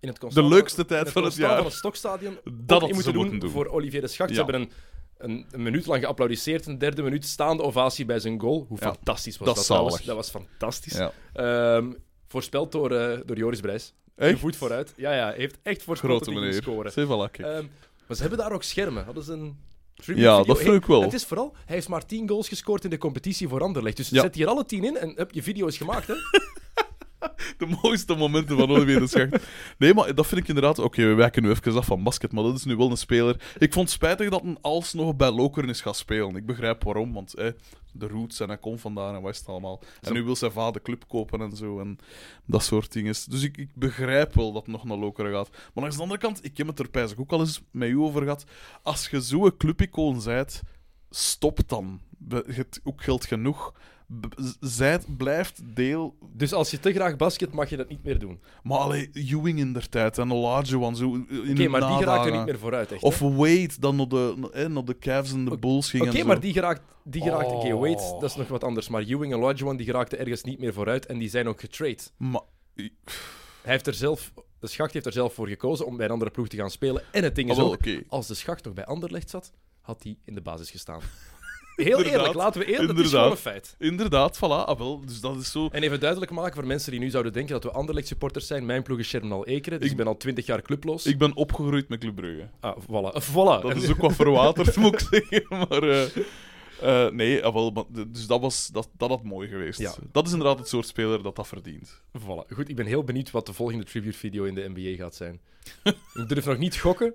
in 0.00 0.08
het 0.08 0.20
De 0.34 0.44
leukste 0.44 0.80
in 0.80 0.86
tijd 0.86 1.10
van 1.10 1.24
het 1.24 1.34
jaar. 1.36 1.56
van 1.56 1.64
het 1.64 1.74
Stokstadion 1.74 2.34
Dat 2.44 2.52
hadden 2.80 2.88
ze 2.88 2.94
moeten 2.94 3.12
doen, 3.12 3.22
moeten 3.22 3.40
doen. 3.40 3.50
voor 3.50 3.66
Olivier 3.66 4.00
de 4.00 4.06
Schacht. 4.08 4.30
Ze 4.30 4.36
hebben 4.36 4.54
een, 4.60 4.70
een, 5.20 5.46
een 5.50 5.62
minuut 5.62 5.86
lang 5.86 6.02
geapplaudisseerd. 6.02 6.66
Een 6.66 6.78
derde 6.78 7.02
minuut 7.02 7.26
staande 7.26 7.62
ovatie 7.62 8.04
bij 8.04 8.18
zijn 8.18 8.40
goal. 8.40 8.64
Hoe 8.68 8.78
Ja, 8.80 8.92
fantastisch 8.94 9.38
was 9.38 9.46
dat 9.46 9.56
dat? 9.56 9.64
is 9.64 9.68
Dat 9.70 9.90
was, 9.90 10.02
dat 10.04 10.16
was 10.16 10.30
fantastisch. 10.30 10.96
Ja. 10.96 11.12
Ehm, 11.32 11.92
voorspeld 12.28 12.72
door, 12.72 12.92
eh, 12.92 13.18
door 13.26 13.36
Joris 13.36 13.60
Brijs. 13.60 13.94
Echt? 14.16 14.38
voet 14.38 14.56
vooruit. 14.56 14.92
Ja, 14.96 15.14
ja, 15.14 15.24
hij 15.24 15.34
heeft 15.36 15.58
echt 15.62 15.82
voorspeld 15.82 16.22
Grote 16.22 16.40
dat 16.40 16.42
hij 16.42 16.52
scoren. 16.52 16.92
Ehm, 17.32 17.64
maar 18.06 18.16
ze 18.16 18.20
hebben 18.20 18.38
daar 18.38 18.52
ook 18.52 18.62
schermen. 18.62 19.04
Hadden 19.04 19.22
ze 19.24 19.32
een 19.32 19.56
Ja, 19.94 20.02
video. 20.04 20.44
dat 20.44 20.58
vind 20.58 20.74
ik 20.74 20.84
wel. 20.86 21.02
Het 21.02 21.12
is 21.12 21.24
vooral, 21.24 21.54
hij 21.66 21.74
heeft 21.74 21.88
maar 21.88 22.06
10 22.06 22.28
goals 22.28 22.48
gescoord 22.48 22.84
in 22.84 22.90
de 22.90 22.98
competitie 22.98 23.48
voor 23.48 23.62
Anderlecht. 23.62 23.96
Dus 23.96 24.08
Ja. 24.08 24.20
zet 24.22 24.34
hier 24.34 24.46
alle 24.46 24.64
10 24.64 24.84
in 24.84 24.96
en 24.96 25.12
hup, 25.16 25.32
je 25.32 25.42
video 25.42 25.66
is 25.66 25.76
gemaakt. 25.76 26.06
Hè? 26.06 26.14
De 27.58 27.76
mooiste 27.82 28.14
momenten 28.14 28.56
van 28.56 28.70
Olivier 28.70 28.98
de 28.98 29.06
Schacht. 29.06 29.46
Nee, 29.78 29.94
maar 29.94 30.14
dat 30.14 30.26
vind 30.26 30.40
ik 30.40 30.48
inderdaad... 30.48 30.78
Oké, 30.78 31.06
we 31.06 31.14
wijken 31.14 31.42
nu 31.42 31.50
even 31.50 31.76
af 31.76 31.86
van 31.86 32.02
basket, 32.02 32.32
maar 32.32 32.42
dat 32.42 32.56
is 32.56 32.64
nu 32.64 32.76
wel 32.76 32.90
een 32.90 32.96
speler... 32.96 33.54
Ik 33.58 33.72
vond 33.72 33.86
het 33.86 33.94
spijtig 33.94 34.30
dat 34.30 34.42
een 34.42 34.58
alsnog 34.60 35.16
bij 35.16 35.30
Lokeren 35.30 35.68
is 35.68 35.80
gaan 35.80 35.94
spelen. 35.94 36.36
Ik 36.36 36.46
begrijp 36.46 36.84
waarom, 36.84 37.12
want 37.12 37.34
eh, 37.34 37.52
de 37.92 38.06
roots 38.06 38.40
en 38.40 38.48
hij 38.48 38.58
komt 38.58 38.80
vandaar 38.80 39.14
en 39.14 39.24
het 39.24 39.44
allemaal. 39.46 39.82
En 40.00 40.12
nu 40.12 40.22
wil 40.22 40.36
zijn 40.36 40.52
vader 40.52 40.72
de 40.72 40.82
club 40.82 41.04
kopen 41.08 41.40
en 41.40 41.56
zo, 41.56 41.80
en 41.80 41.98
dat 42.46 42.62
soort 42.62 42.92
dingen. 42.92 43.14
Dus 43.28 43.42
ik, 43.42 43.56
ik 43.56 43.74
begrijp 43.74 44.34
wel 44.34 44.52
dat 44.52 44.62
het 44.62 44.72
nog 44.72 44.84
naar 44.84 44.96
Lokeren 44.96 45.32
gaat. 45.32 45.50
Maar 45.50 45.70
langs 45.82 45.96
de 45.96 46.02
andere 46.02 46.20
kant, 46.20 46.44
ik 46.44 46.56
heb 46.56 46.66
het 46.66 46.78
er 46.78 46.88
pijs 46.88 47.16
ook 47.16 47.32
al 47.32 47.40
eens 47.40 47.62
met 47.70 47.88
u 47.88 47.98
over 47.98 48.22
gehad. 48.22 48.44
Als 48.82 49.08
je 49.08 49.20
zo'n 49.20 49.56
clubicoon 49.56 50.20
zijt, 50.20 50.62
stop 51.10 51.58
dan. 51.66 52.00
Je 52.28 52.44
hebt 52.46 52.80
ook 52.84 53.02
geld 53.02 53.24
genoeg. 53.24 53.74
Zijt, 54.60 55.16
blijft 55.16 55.60
deel 55.74 56.16
Dus 56.32 56.52
als 56.52 56.70
je 56.70 56.80
te 56.80 56.92
graag 56.92 57.16
basket, 57.16 57.52
mag 57.52 57.70
je 57.70 57.76
dat 57.76 57.88
niet 57.88 58.04
meer 58.04 58.18
doen. 58.18 58.40
maar 58.62 58.78
allee, 58.78 59.10
Ewing 59.12 59.58
in 59.58 59.72
der 59.72 59.88
tijd 59.88 60.18
en 60.18 60.32
Olajuwon 60.32 60.96
zo. 60.96 61.08
Oké, 61.50 61.68
maar 61.68 61.80
die 61.80 61.96
geraken 61.96 62.32
niet 62.32 62.44
meer 62.44 62.58
vooruit. 62.58 62.92
Echt, 62.92 63.00
hè? 63.00 63.06
Of 63.06 63.18
Wade 63.18 63.70
dan 63.80 63.96
naar 63.96 64.08
de, 64.08 64.48
eh, 64.52 64.66
naar 64.66 64.84
de 64.84 64.98
Cavs 64.98 65.32
en 65.32 65.44
de 65.44 65.58
Bulls 65.58 65.90
ging. 65.90 66.08
Oké, 66.08 66.24
maar 66.24 66.40
die 66.40 66.52
geraakt... 66.52 66.80
Die 67.04 67.22
geraakt 67.22 67.46
Oké, 67.46 67.72
Oh. 67.74 67.80
Wade, 67.80 68.16
dat 68.20 68.30
is 68.30 68.36
nog 68.36 68.48
wat 68.48 68.64
anders. 68.64 68.88
Maar 68.88 69.02
Ewing 69.02 69.32
en 69.32 69.38
Olajuwon, 69.38 69.76
die 69.76 69.86
geraakten 69.86 70.18
ergens 70.18 70.42
niet 70.42 70.58
meer 70.58 70.72
vooruit. 70.72 71.06
En 71.06 71.18
die 71.18 71.28
zijn 71.28 71.48
ook 71.48 71.60
getrade. 71.60 71.98
Maar- 72.16 72.42
Hij 73.62 73.72
heeft 73.72 73.86
er 73.86 73.94
zelf... 73.94 74.32
De 74.58 74.66
Schacht 74.66 74.92
heeft 74.92 75.06
er 75.06 75.12
zelf 75.12 75.34
voor 75.34 75.48
gekozen 75.48 75.86
om 75.86 75.96
bij 75.96 76.06
een 76.06 76.12
andere 76.12 76.30
ploeg 76.30 76.48
te 76.48 76.56
gaan 76.56 76.70
spelen. 76.70 77.02
En 77.12 77.22
het 77.24 77.34
ding 77.34 77.46
Ah, 77.50 77.56
is 77.56 77.62
wel, 77.62 77.72
ook... 77.72 77.78
oké. 77.78 78.02
Als 78.08 78.26
de 78.26 78.34
Schacht 78.34 78.64
nog 78.64 78.74
bij 78.74 78.84
Anderlecht 78.84 79.30
zat, 79.30 79.52
had 79.80 80.02
hij 80.02 80.16
in 80.24 80.34
de 80.34 80.40
basis 80.40 80.70
gestaan. 80.70 81.00
Heel 81.84 81.96
Inderdaad, 81.96 82.20
eerlijk, 82.20 82.34
laten 82.34 82.60
we 82.60 82.66
eerlijk... 82.66 82.88
Dat 82.88 82.96
is 82.98 83.04
inderdaad. 83.04 83.38
gewoon 83.38 83.52
een 83.54 83.62
feit. 83.62 83.74
Inderdaad, 83.78 84.36
voilà. 84.36 84.40
Ah, 84.68 84.78
wel, 84.78 85.00
dus 85.06 85.20
dat 85.20 85.36
is 85.36 85.50
zo. 85.50 85.68
En 85.72 85.82
even 85.82 86.00
duidelijk 86.00 86.30
maken 86.30 86.54
voor 86.54 86.66
mensen 86.66 86.90
die 86.90 87.00
nu 87.00 87.10
zouden 87.10 87.32
denken 87.32 87.52
dat 87.52 87.64
we 87.64 87.70
Anderlecht-supporters 87.70 88.46
zijn. 88.46 88.66
Mijn 88.66 88.82
ploeg 88.82 88.98
is 88.98 89.08
Sherman 89.08 89.44
Ekeren, 89.44 89.78
dus 89.78 89.86
ik, 89.86 89.92
Ik- 89.92 89.98
ben 89.98 90.06
al 90.06 90.16
twintig 90.16 90.46
jaar 90.46 90.62
clubloos. 90.62 91.06
Ik 91.06 91.18
ben 91.18 91.34
opgegroeid 91.36 91.88
met 91.88 91.98
Club 92.00 92.14
Brugge. 92.14 92.48
Ah, 92.60 92.76
voilà. 92.82 93.22
Voilà. 93.22 93.62
Dat 93.62 93.76
is 93.76 93.90
ook 93.90 93.96
wat 94.00 94.12
verwaterd, 94.12 94.76
moet 94.76 94.92
ik 94.92 95.08
zeggen. 95.10 95.44
Maar 95.48 95.82
eh, 95.82 96.02
eh, 96.80 97.12
nee, 97.12 97.44
ah, 97.44 97.52
wel, 97.54 97.86
dus 98.08 98.26
dat, 98.26 98.40
was, 98.40 98.66
dat, 98.72 98.88
dat 98.96 99.08
had 99.08 99.22
mooi 99.22 99.48
geweest. 99.48 99.78
Ja. 99.78 99.94
Dat 100.12 100.26
is 100.26 100.32
inderdaad 100.32 100.58
het 100.58 100.68
soort 100.68 100.86
speler 100.86 101.22
dat 101.22 101.36
dat 101.36 101.46
verdient. 101.48 102.00
Voilà. 102.18 102.52
Goed, 102.54 102.68
ik 102.68 102.76
ben 102.76 102.86
heel 102.86 103.04
benieuwd 103.04 103.30
wat 103.30 103.46
de 103.46 103.52
volgende 103.52 103.84
tribute-video 103.84 104.44
in 104.44 104.54
de 104.54 104.70
NBA 104.74 104.96
gaat 105.02 105.14
zijn. 105.14 105.40
ik 106.14 106.28
durf 106.28 106.46
nog 106.46 106.58
niet 106.58 106.76
gokken, 106.78 107.14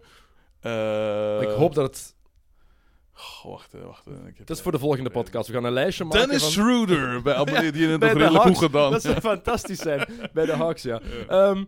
Eh, 0.59 1.41
ik 1.41 1.47
hoop 1.49 1.75
dat 1.75 1.85
het... 1.87 2.14
Goh, 3.17 3.51
wacht, 3.51 3.71
hè, 3.71 3.79
wacht. 3.85 4.05
hè. 4.05 4.11
Ik 4.11 4.37
heb, 4.37 4.47
Dat 4.47 4.57
is 4.57 4.63
voor 4.63 4.71
de 4.71 4.79
volgende 4.79 5.09
podcast. 5.09 5.47
We 5.47 5.53
gaan 5.53 5.63
een 5.63 5.73
lijstje 5.73 6.03
maken 6.03 6.19
Dennis 6.19 6.41
van... 6.43 6.51
Schroeder 6.51 7.21
bij 7.21 7.33
Abonnee, 7.41 7.71
die 7.71 7.81
heeft 7.87 7.91
het 7.91 8.01
de 8.01 8.07
redelijk 8.17 8.43
goed 8.43 8.57
gedaan. 8.57 8.91
Dat 8.91 9.01
zou 9.01 9.19
fantastisch 9.19 9.79
zijn. 9.79 10.07
Bij 10.33 10.45
de 10.45 10.51
Hawks, 10.55 10.81
ja. 10.81 11.01
Ehm, 11.27 11.63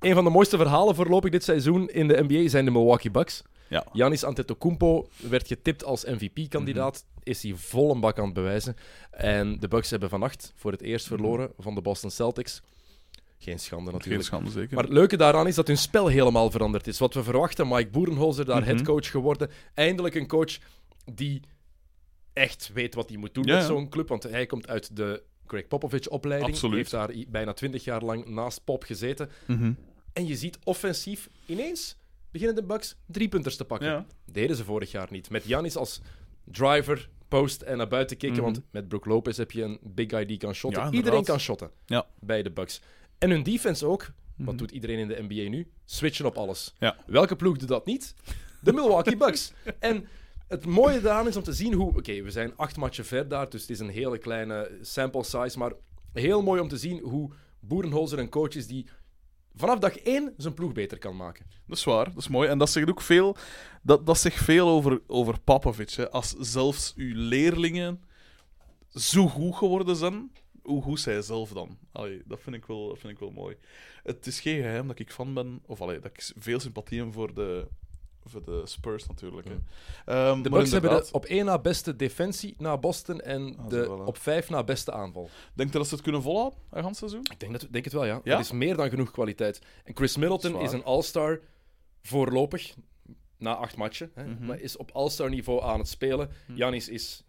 een 0.00 0.14
van 0.14 0.24
de 0.24 0.30
mooiste 0.30 0.56
verhalen 0.56 0.94
voorlopig 0.94 1.30
dit 1.30 1.44
seizoen 1.44 1.88
in 1.88 2.08
de 2.08 2.24
NBA 2.28 2.48
zijn 2.48 2.64
de 2.64 2.70
Milwaukee 2.70 3.10
Bucks. 3.10 3.42
Ja. 3.68 3.84
Giannis 3.92 4.24
Antetokounmpo 4.24 5.08
werd 5.16 5.46
getipt 5.46 5.84
als 5.84 6.04
MVP-kandidaat. 6.04 7.04
Mhm. 7.14 7.20
Is 7.30 7.42
hij 7.42 7.52
vol 7.56 7.90
een 7.90 8.00
bak 8.00 8.18
aan 8.18 8.24
het 8.24 8.34
bewijzen. 8.34 8.76
En 9.10 9.60
de 9.60 9.68
Bucks 9.68 9.90
hebben 9.90 10.08
vannacht 10.08 10.52
voor 10.56 10.72
het 10.72 10.82
eerst 10.82 11.06
verloren 11.06 11.52
van 11.58 11.74
de 11.74 11.80
Boston 11.82 12.10
Celtics. 12.10 12.62
Geen 13.38 13.58
schande. 13.58 13.84
Geen 13.84 13.92
natuurlijk. 13.98 14.24
schande, 14.24 14.50
zeker. 14.50 14.74
Maar 14.74 14.84
het 14.84 14.92
leuke 14.92 15.16
daaraan 15.16 15.46
is 15.46 15.54
dat 15.54 15.66
hun 15.66 15.78
spel 15.78 16.06
helemaal 16.06 16.50
veranderd 16.50 16.86
is. 16.86 16.98
Wat 16.98 17.14
we 17.14 17.22
verwachten, 17.22 17.68
Mike 17.68 17.90
Boerenholzer 17.90 18.44
daar 18.44 18.60
Mhm. 18.60 18.66
headcoach 18.66 19.10
geworden. 19.10 19.50
Eindelijk 19.74 20.14
een 20.14 20.26
coach 20.26 20.58
die 21.14 21.40
echt 22.32 22.70
weet 22.74 22.94
wat 22.94 23.08
hij 23.08 23.18
moet 23.18 23.34
doen 23.34 23.44
Ja, 23.44 23.56
met 23.56 23.64
zo'n 23.66 23.88
club. 23.88 24.08
Want 24.08 24.22
hij 24.22 24.46
komt 24.46 24.68
uit 24.68 24.96
de 24.96 25.22
Greg 25.46 25.68
Popovich-opleiding. 25.68 26.60
Heeft 26.72 26.90
daar 26.90 27.10
bijna 27.28 27.52
twintig 27.52 27.84
jaar 27.84 28.02
lang 28.02 28.26
naast 28.26 28.64
Pop 28.64 28.82
gezeten. 28.84 29.30
Mhm. 29.46 29.72
En 30.12 30.26
je 30.26 30.36
ziet 30.36 30.58
offensief 30.64 31.28
ineens 31.46 31.96
beginnen 32.30 32.56
de 32.56 32.62
Bucks 32.64 32.96
drie 33.06 33.28
punters 33.28 33.56
te 33.56 33.64
pakken. 33.64 33.88
Ja. 33.88 34.06
Deden 34.24 34.56
ze 34.56 34.64
vorig 34.64 34.90
jaar 34.90 35.08
niet. 35.10 35.30
Met 35.30 35.44
Giannis 35.44 35.76
als 35.76 36.00
driver, 36.44 37.08
post 37.28 37.62
en 37.62 37.76
naar 37.76 37.88
buiten 37.88 38.16
kicken. 38.16 38.42
Mhm. 38.42 38.44
Want 38.52 38.60
met 38.70 38.88
Brook 38.88 39.04
Lopez 39.04 39.36
heb 39.36 39.50
je 39.50 39.62
een 39.62 39.78
big 39.82 40.10
guy 40.10 40.24
die 40.24 40.36
kan 40.38 40.54
shotten. 40.54 40.82
Ja, 40.82 40.90
Iedereen 40.90 41.24
kan 41.24 41.40
shotten 41.40 41.70
bij 42.20 42.42
de 42.42 42.50
Bucks. 42.50 42.80
En 43.18 43.30
hun 43.30 43.42
defense 43.42 43.86
ook. 43.86 44.12
Mhm. 44.36 44.46
Wat 44.46 44.58
doet 44.58 44.70
iedereen 44.70 44.98
in 44.98 45.08
de 45.08 45.24
NBA 45.28 45.48
nu? 45.48 45.70
Switchen 45.84 46.26
op 46.26 46.36
alles. 46.36 46.74
Ja. 46.78 46.96
Welke 47.06 47.36
ploeg 47.36 47.56
doet 47.56 47.68
dat 47.68 47.86
niet? 47.86 48.14
De 48.60 48.72
Milwaukee 48.72 49.16
Bucks. 49.26 49.52
En 49.78 50.06
het 50.48 50.66
mooie 50.66 51.00
daaraan 51.00 51.26
is 51.26 51.36
om 51.36 51.42
te 51.42 51.52
zien 51.52 51.72
hoe... 51.72 51.96
Oké, 51.96 52.22
we 52.22 52.30
zijn 52.30 52.56
acht 52.56 52.76
matchen 52.76 53.04
ver 53.04 53.28
daar, 53.28 53.50
dus 53.50 53.60
het 53.60 53.70
is 53.70 53.78
een 53.78 53.88
hele 53.88 54.18
kleine 54.18 54.78
sample 54.82 55.24
size. 55.24 55.58
Maar 55.58 55.72
heel 56.12 56.42
mooi 56.42 56.60
om 56.60 56.68
te 56.68 56.76
zien 56.76 57.00
hoe 57.00 57.30
Boerenholzer 57.60 58.18
een 58.18 58.28
coach 58.28 58.54
is 58.54 58.66
die 58.66 58.86
vanaf 59.54 59.78
dag 59.78 59.96
één 59.96 60.34
zijn 60.36 60.54
ploeg 60.54 60.72
beter 60.72 60.98
kan 60.98 61.16
maken. 61.16 61.46
Dat 61.66 61.76
is 61.76 61.84
waar, 61.84 62.04
dat 62.04 62.16
is 62.16 62.28
mooi. 62.28 62.48
En 62.48 62.58
dat 62.58 62.70
zegt 62.70 62.88
ook 62.88 63.00
veel, 63.00 63.36
dat, 63.82 64.06
dat 64.06 64.18
zegt 64.18 64.44
veel 64.44 64.68
over, 64.68 65.00
over 65.06 65.40
Papovic. 65.40 65.90
Hè. 65.90 66.10
Als 66.10 66.34
zelfs 66.38 66.92
uw 66.96 67.12
leerlingen 67.14 68.00
zo 68.94 69.28
goed 69.28 69.56
geworden 69.56 69.96
zijn, 69.96 70.32
hoe 70.66 70.82
goed 70.82 71.00
zij 71.00 71.22
zelf 71.22 71.50
dan? 71.50 71.78
Allee, 71.92 72.22
dat, 72.24 72.40
vind 72.40 72.56
ik 72.56 72.64
wel, 72.64 72.88
dat 72.88 72.98
vind 72.98 73.12
ik 73.12 73.18
wel 73.18 73.30
mooi. 73.30 73.56
Het 74.02 74.26
is 74.26 74.40
geen 74.40 74.60
geheim 74.62 74.86
dat 74.86 74.98
ik 74.98 75.12
fan 75.12 75.34
ben, 75.34 75.60
of 75.66 75.80
allee, 75.80 75.98
dat 75.98 76.10
ik 76.10 76.30
veel 76.36 76.60
sympathie 76.60 77.00
heb 77.02 77.12
voor 77.12 77.34
de, 77.34 77.66
voor 78.24 78.44
de 78.44 78.62
Spurs 78.64 79.06
natuurlijk. 79.06 79.48
Hè. 79.48 79.54
Ehm, 80.04 80.42
De 80.42 80.50
Bucks 80.50 80.70
hebben 80.70 80.90
de 80.90 81.08
op 81.12 81.24
één 81.24 81.44
na 81.44 81.58
beste 81.58 81.96
defensie 81.96 82.54
na 82.58 82.78
Boston 82.78 83.20
en 83.20 83.56
Ah, 83.58 83.68
de 83.68 84.02
op 84.04 84.16
vijf 84.18 84.50
na 84.50 84.64
beste 84.64 84.92
aanval. 84.92 85.30
Denk 85.54 85.72
je 85.72 85.78
dat 85.78 85.86
ze 85.88 85.94
het 85.94 86.02
kunnen 86.02 86.22
volhouden, 86.22 86.58
een 86.70 86.82
gans 86.82 86.98
seizoen? 86.98 87.20
Ik 87.32 87.40
denk, 87.40 87.52
dat, 87.52 87.66
denk 87.70 87.84
het 87.84 87.92
wel, 87.92 88.04
ja. 88.04 88.20
Ja? 88.24 88.36
Dat 88.36 88.44
is 88.44 88.52
meer 88.52 88.76
dan 88.76 88.88
genoeg 88.90 89.10
kwaliteit. 89.10 89.60
En 89.84 89.96
Chris 89.96 90.16
Middleton 90.16 90.50
Zwaar. 90.50 90.62
is 90.62 90.72
een 90.72 90.84
all-star 90.84 91.40
voorlopig, 92.02 92.74
na 93.38 93.54
acht 93.54 93.76
matchen. 93.76 94.10
Hè, 94.14 94.24
Mhm. 94.26 94.46
Maar 94.46 94.60
is 94.60 94.76
op 94.76 94.90
all-star 94.92 95.30
niveau 95.30 95.62
aan 95.62 95.78
het 95.78 95.88
spelen. 95.88 96.30
Janis 96.54 96.88
is... 96.88 97.24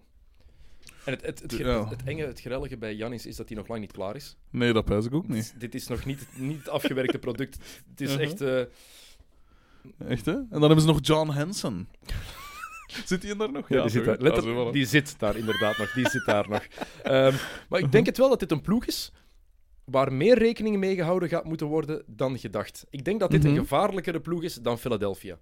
En 1.08 1.14
het, 1.14 1.26
het, 1.26 1.40
het, 1.42 1.58
Ja. 1.58 1.88
het 1.90 2.04
enge, 2.04 2.26
het 2.26 2.40
grellige 2.42 2.78
bij 2.78 2.96
Janis 2.96 3.26
is 3.26 3.36
dat 3.36 3.48
hij 3.48 3.58
nog 3.58 3.68
lang 3.68 3.80
niet 3.82 3.92
klaar 3.92 4.16
is. 4.16 4.38
Nee, 4.50 4.74
dat 4.74 4.86
pijs 4.86 5.06
ik 5.06 5.14
ook 5.14 5.28
niet. 5.28 5.54
Dit 5.58 5.76
is 5.76 5.88
nog 5.88 6.06
niet, 6.06 6.28
niet 6.36 6.58
het 6.58 6.70
afgewerkte 6.70 7.20
product. 7.20 7.58
Het 7.90 8.02
is 8.02 8.12
Mhm. 8.14 8.22
echt... 8.22 8.42
eh, 8.42 8.62
Echt, 10.08 10.26
hè? 10.26 10.32
En 10.34 10.48
dan 10.50 10.62
hebben 10.62 10.82
ze 10.82 10.88
nog 10.88 10.98
John 11.02 11.30
Hansen. 11.30 11.88
zit 13.06 13.24
hij 13.24 13.36
daar 13.36 13.52
nog? 13.52 13.70
Ja, 13.70 13.82
die, 13.82 13.90
zit 13.92 14.06
daar, 14.06 14.18
letter- 14.18 14.44
Ah, 14.44 14.56
zo, 14.56 14.70
voilà. 14.70 14.74
die 14.74 14.86
zit 14.86 15.20
daar 15.20 15.38
inderdaad 15.38 15.78
nog. 15.78 15.92
Die 15.94 16.10
zit 16.10 16.26
daar 16.26 16.50
nog. 16.50 16.62
Ehm, 17.04 17.34
maar 17.70 17.80
ik 17.80 17.92
denk 17.92 18.06
het 18.06 18.18
wel 18.18 18.30
dat 18.30 18.40
dit 18.40 18.52
een 18.52 18.62
ploeg 18.62 18.86
is 18.86 19.12
waar 19.86 20.14
meer 20.14 20.38
rekening 20.38 20.78
mee 20.78 20.96
gehouden 20.96 21.30
gaat 21.30 21.44
moeten 21.44 21.68
worden 21.68 22.04
dan 22.08 22.40
gedacht. 22.40 22.86
Ik 22.90 23.04
denk 23.06 23.20
dat 23.20 23.32
dit 23.32 23.44
Mhm. 23.44 23.50
een 23.52 23.58
gevaarlijkere 23.58 24.20
ploeg 24.20 24.44
is 24.44 24.54
dan 24.56 24.78
Philadelphia, 24.80 25.40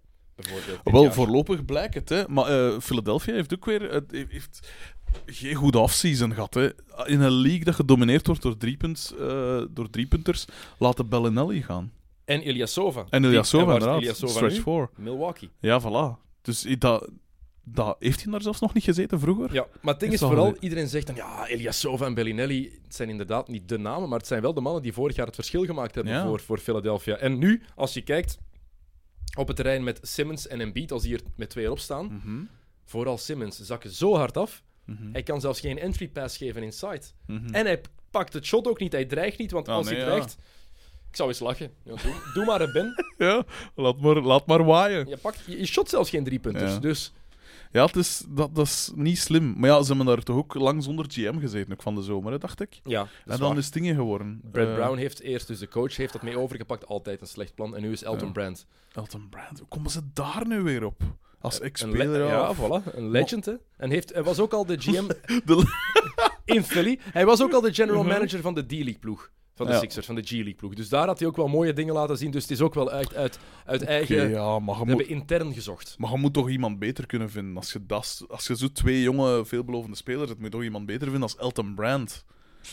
Wel, 0.83 1.03
jaar. 1.03 1.13
voorlopig 1.13 1.65
blijkt 1.65 1.93
het, 1.93 2.09
hè. 2.09 2.27
Maar 2.27 2.45
eh, 2.47 2.79
Philadelphia 2.79 3.33
heeft 3.33 3.53
ook 3.53 3.65
weer... 3.65 4.03
Heeft 4.11 4.69
geen 5.25 5.53
goede 5.55 5.79
offseason 5.79 6.33
gehad, 6.33 6.53
hè. 6.53 6.69
In 7.05 7.21
een 7.21 7.31
league 7.31 7.63
dat 7.63 7.75
gedomineerd 7.75 8.27
wordt 8.27 8.41
door, 8.41 8.57
driepunt, 8.57 9.13
eh 9.19 9.61
door 9.69 9.89
driepunters, 9.89 10.45
laat 10.77 10.97
de 10.97 11.03
Bellinelli 11.03 11.61
gaan. 11.61 11.91
En 12.25 12.41
Ilyasova. 12.47 13.05
En 13.09 13.23
Ilyasova, 13.23 13.73
inderdaad. 13.73 14.01
Ilyasova 14.01 14.33
Stretch 14.33 14.55
nu? 14.55 14.61
4. 14.61 14.89
Milwaukee. 14.95 15.49
Ja, 15.59 15.81
voilà. 15.81 16.21
Dus 16.41 16.65
dat, 16.79 17.09
dat, 17.63 17.95
heeft 17.99 18.23
hij 18.23 18.31
daar 18.31 18.41
zelfs 18.41 18.59
nog 18.59 18.73
niet 18.73 18.83
gezeten 18.83 19.19
vroeger? 19.19 19.53
Ja, 19.53 19.67
maar 19.81 19.91
het 19.93 19.99
ding 20.01 20.13
Is 20.13 20.19
vooral, 20.19 20.55
iedereen 20.59 20.87
zegt 20.87 21.07
dan, 21.07 21.15
ja, 21.15 21.47
Ilyasova 21.47 22.05
en 22.05 22.13
Bellinelli, 22.13 22.79
het 22.83 22.95
zijn 22.95 23.09
inderdaad 23.09 23.47
niet 23.47 23.69
de 23.69 23.77
namen, 23.77 24.09
maar 24.09 24.17
het 24.17 24.27
zijn 24.27 24.41
wel 24.41 24.53
de 24.53 24.61
mannen 24.61 24.81
die 24.81 24.93
vorig 24.93 25.15
jaar 25.15 25.25
het 25.25 25.35
verschil 25.35 25.65
gemaakt 25.65 25.95
hebben 25.95 26.13
Ja. 26.13 26.25
voor, 26.25 26.39
voor 26.39 26.57
Philadelphia. 26.57 27.15
En 27.17 27.37
nu, 27.37 27.61
als 27.75 27.93
je 27.93 28.01
kijkt 28.01 28.37
op 29.37 29.47
het 29.47 29.55
terrein 29.55 29.83
met 29.83 29.99
Simmons 30.01 30.47
en 30.47 30.61
Embiid, 30.61 30.91
als 30.91 31.01
die 31.03 31.13
er 31.13 31.21
met 31.35 31.49
twee 31.49 31.65
erop 31.65 31.79
staan, 31.79 32.05
Mhm, 32.05 32.43
vooral 32.85 33.17
Simmons, 33.17 33.59
zakken 33.59 33.91
zo 33.91 34.15
hard 34.15 34.37
af. 34.37 34.63
Mhm, 34.85 35.11
Hij 35.11 35.23
kan 35.23 35.41
zelfs 35.41 35.59
geen 35.59 35.79
entry 35.79 36.07
pass 36.07 36.37
geven 36.37 36.63
inside. 36.63 37.01
mhm. 37.27 37.53
En 37.53 37.65
hij 37.65 37.81
pakt 38.11 38.33
het 38.33 38.45
shot 38.45 38.67
ook 38.67 38.79
niet, 38.79 38.91
hij 38.91 39.05
dreigt 39.05 39.37
niet, 39.37 39.51
want 39.51 39.67
Ah, 39.69 39.75
als 39.75 39.85
nee, 39.85 39.95
hij 39.95 40.03
ja. 40.05 40.11
dreigt, 40.11 40.37
Ik 41.09 41.15
zou 41.15 41.29
eens 41.29 41.39
lachen. 41.39 41.71
Ja, 41.83 41.95
doe, 41.95 42.13
doe 42.33 42.45
maar, 42.45 42.59
hè, 42.59 42.71
Ben. 42.71 42.93
Ja, 43.27 43.43
laat 43.75 43.99
maar, 43.99 44.15
laat 44.21 44.45
maar 44.47 44.63
waaien. 44.63 45.07
Je, 45.07 45.17
pakt, 45.17 45.43
je, 45.45 45.57
je 45.57 45.65
shot 45.65 45.89
zelfs 45.89 46.09
geen 46.09 46.23
drie 46.23 46.39
punten. 46.39 46.67
Ja. 46.69 46.79
Dus 46.79 47.13
Ja, 47.71 47.85
het 47.85 47.95
is, 47.95 48.23
dat, 48.27 48.55
dat 48.55 48.65
is 48.65 48.91
niet 48.95 49.17
slim. 49.17 49.53
Maar 49.57 49.69
ja, 49.69 49.81
ze 49.81 49.87
hebben 49.87 50.05
daar 50.05 50.23
toch 50.23 50.35
ook 50.35 50.53
lang 50.53 50.83
zonder 50.83 51.05
GM 51.09 51.39
gezeten, 51.39 51.73
ook 51.73 51.81
van 51.81 51.95
de 51.95 52.01
zomer, 52.01 52.31
hè, 52.31 52.37
dacht 52.37 52.61
ik. 52.61 52.79
ja, 52.83 53.01
en 53.01 53.37
dan 53.37 53.39
waar. 53.49 53.57
is 53.57 53.65
het 53.65 53.73
dingen 53.73 53.95
geworden. 53.95 54.41
Brad 54.51 54.67
Eh, 54.67 54.73
Brown 54.75 54.97
heeft 54.97 55.19
eerst, 55.21 55.47
dus 55.47 55.59
de 55.59 55.67
coach 55.67 55.95
heeft 55.95 56.13
dat 56.13 56.21
mee 56.21 56.37
overgepakt. 56.39 56.87
Altijd 56.87 57.21
een 57.21 57.27
slecht 57.27 57.55
plan. 57.55 57.75
En 57.75 57.81
nu 57.81 57.91
is 57.91 58.03
Elton 58.03 58.27
Ja. 58.27 58.33
Brand. 58.33 58.65
Elton 58.91 59.29
Brand, 59.29 59.59
hoe 59.59 59.67
komen 59.67 59.91
ze 59.91 60.01
daar 60.13 60.47
nu 60.47 60.61
weer 60.61 60.83
op? 60.85 61.01
Als 61.45 61.59
ex-speler, 61.59 62.19
ja, 62.19 62.27
ja. 62.27 62.55
voilà. 62.55 62.93
Een 62.95 63.09
legend, 63.09 63.45
hè. 63.45 63.53
En 63.77 63.89
heeft, 63.89 64.13
hij 64.13 64.23
was 64.23 64.39
ook 64.39 64.53
al 64.53 64.65
de 64.65 64.77
GM 64.77 65.07
De- 65.45 65.73
in 66.55 66.63
Philly. 66.63 66.99
Hij 67.03 67.25
was 67.25 67.41
ook 67.41 67.53
al 67.53 67.61
de 67.61 67.73
general 67.73 68.03
Mhm. 68.03 68.11
manager 68.11 68.41
van 68.41 68.53
de 68.53 68.65
D-League 68.65 68.99
ploeg. 68.99 69.31
Van 69.55 69.65
de 69.65 69.71
Ja. 69.71 69.79
Sixers, 69.79 70.05
van 70.05 70.15
de 70.15 70.21
G-League 70.21 70.53
ploeg. 70.55 70.73
Dus 70.73 70.89
daar 70.89 71.07
had 71.07 71.19
hij 71.19 71.27
ook 71.27 71.35
wel 71.35 71.47
mooie 71.47 71.73
dingen 71.73 71.93
laten 71.93 72.17
zien. 72.17 72.31
Dus 72.31 72.41
het 72.41 72.51
is 72.51 72.61
ook 72.61 72.73
wel 72.73 72.89
uit, 72.91 73.15
uit, 73.15 73.39
uit 73.65 73.81
eigen... 73.81 74.29
ja, 74.29 74.59
maar 74.59 74.77
moet, 74.77 74.87
hebben 74.87 75.07
intern 75.09 75.53
gezocht. 75.53 75.95
maar 75.97 76.11
je 76.11 76.17
moet 76.17 76.33
toch 76.33 76.49
iemand 76.49 76.79
beter 76.79 77.05
kunnen 77.05 77.29
vinden. 77.29 77.55
Als 77.57 77.73
je, 77.73 77.85
dat, 77.85 78.25
als 78.27 78.47
je 78.47 78.57
zo 78.57 78.67
twee 78.71 79.01
jonge, 79.01 79.45
veelbelovende 79.45 79.95
spelers 79.95 80.29
hebt, 80.29 80.41
moet 80.41 80.51
toch 80.51 80.63
iemand 80.63 80.85
beter 80.85 81.03
vinden 81.03 81.21
als 81.21 81.37
Elton 81.37 81.75
Brand. 81.75 82.25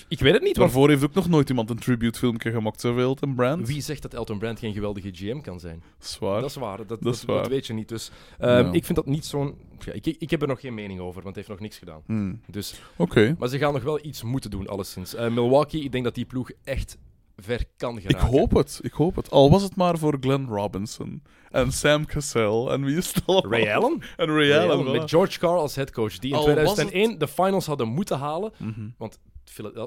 Ik 0.09 0.21
weet 0.21 0.33
het 0.33 0.43
niet, 0.43 0.57
want 0.57 0.71
Daarvoor 0.73 0.89
heeft 0.91 1.05
ook 1.05 1.15
nog 1.15 1.29
nooit 1.29 1.49
iemand 1.49 1.71
een 1.71 1.79
tribute-filmpje 1.79 2.51
gemaakt, 2.51 2.81
zoveel 2.81 3.03
Elton 3.09 3.35
Brand. 3.35 3.67
wie 3.69 3.81
zegt 3.81 4.03
dat 4.03 4.15
Elton 4.15 4.39
Brand 4.39 4.59
geen 4.59 4.73
geweldige 4.73 5.11
GM 5.13 5.41
kan 5.41 5.61
zijn? 5.61 5.83
Zwaar. 5.99 6.41
Dat 6.41 6.51
is 6.51 6.57
waar. 6.57 6.77
Dat, 6.77 6.89
dat, 6.89 7.03
Dat 7.03 7.15
is 7.15 7.21
dat 7.21 7.37
waar. 7.37 7.49
weet 7.49 7.67
je 7.67 7.73
niet. 7.73 7.89
Dus 7.89 8.11
ehm, 8.39 8.51
Ja. 8.67 8.73
ik 8.73 8.85
vind 8.85 8.97
dat 8.99 9.07
niet 9.07 9.25
zo'n... 9.27 9.55
Ja, 9.85 9.93
ik, 9.93 10.07
ik 10.07 10.31
heb 10.31 10.43
er 10.43 10.49
nog 10.49 10.61
geen 10.61 10.75
mening 10.75 11.01
over, 11.01 11.15
want 11.15 11.27
het 11.27 11.35
heeft 11.37 11.49
nog 11.49 11.61
niks 11.61 11.79
gedaan. 11.79 12.01
Hmm. 12.07 12.41
Dus, 12.47 12.81
Oké. 12.97 13.35
maar 13.39 13.49
ze 13.49 13.59
gaan 13.59 13.73
nog 13.73 13.83
wel 13.83 14.05
iets 14.05 14.23
moeten 14.23 14.51
doen, 14.51 14.67
alleszins. 14.69 15.15
Eh, 15.15 15.31
Milwaukee, 15.31 15.83
ik 15.83 15.93
denk 15.93 16.05
dat 16.05 16.15
die 16.15 16.25
ploeg 16.25 16.51
echt 16.65 16.97
ver 17.37 17.65
kan 17.77 17.97
Ik 17.97 18.03
geraken. 18.03 18.29
hoop 18.29 18.53
het, 18.55 18.81
ik 18.83 18.93
hoop 18.93 19.17
het. 19.17 19.31
Al 19.31 19.51
was 19.51 19.63
het 19.63 19.77
maar 19.77 19.99
voor 19.99 20.17
Glenn 20.21 20.47
Robinson 20.49 21.23
en 21.51 21.73
Sam 21.73 22.07
Cassell 22.07 22.67
en 22.69 22.85
wie 22.85 22.97
is 22.97 23.15
het 23.15 23.23
allemaal? 23.27 23.51
Ray 23.61 23.73
Allen? 23.75 23.99
En 24.17 24.27
Ray, 24.27 24.49
Ray 24.51 24.69
Allen, 24.69 24.91
met 24.93 25.11
George 25.11 25.39
Carl 25.39 25.61
als 25.61 25.75
headcoach, 25.75 26.19
die 26.19 26.31
in 26.31 26.37
Al 26.37 26.45
was 26.47 26.55
2001 26.75 27.19
de 27.19 27.29
finals 27.29 27.67
hadden 27.67 27.89
moeten 27.89 28.19
halen. 28.19 28.53
Mhm. 28.59 28.71
Phila- 28.99 29.09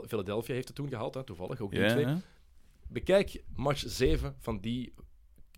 Philadelphia 0.07 0.53
heeft 0.53 0.67
het 0.67 0.75
toen 0.75 0.89
gehaald, 0.89 1.13
hè, 1.13 1.23
toevallig, 1.23 1.59
ook 1.59 1.71
die 1.71 1.87
twee. 1.89 2.05
hè? 2.05 2.15
Bekijk 2.87 3.43
match 3.55 3.83
7 3.85 4.35
van 4.39 4.59
die 4.59 4.93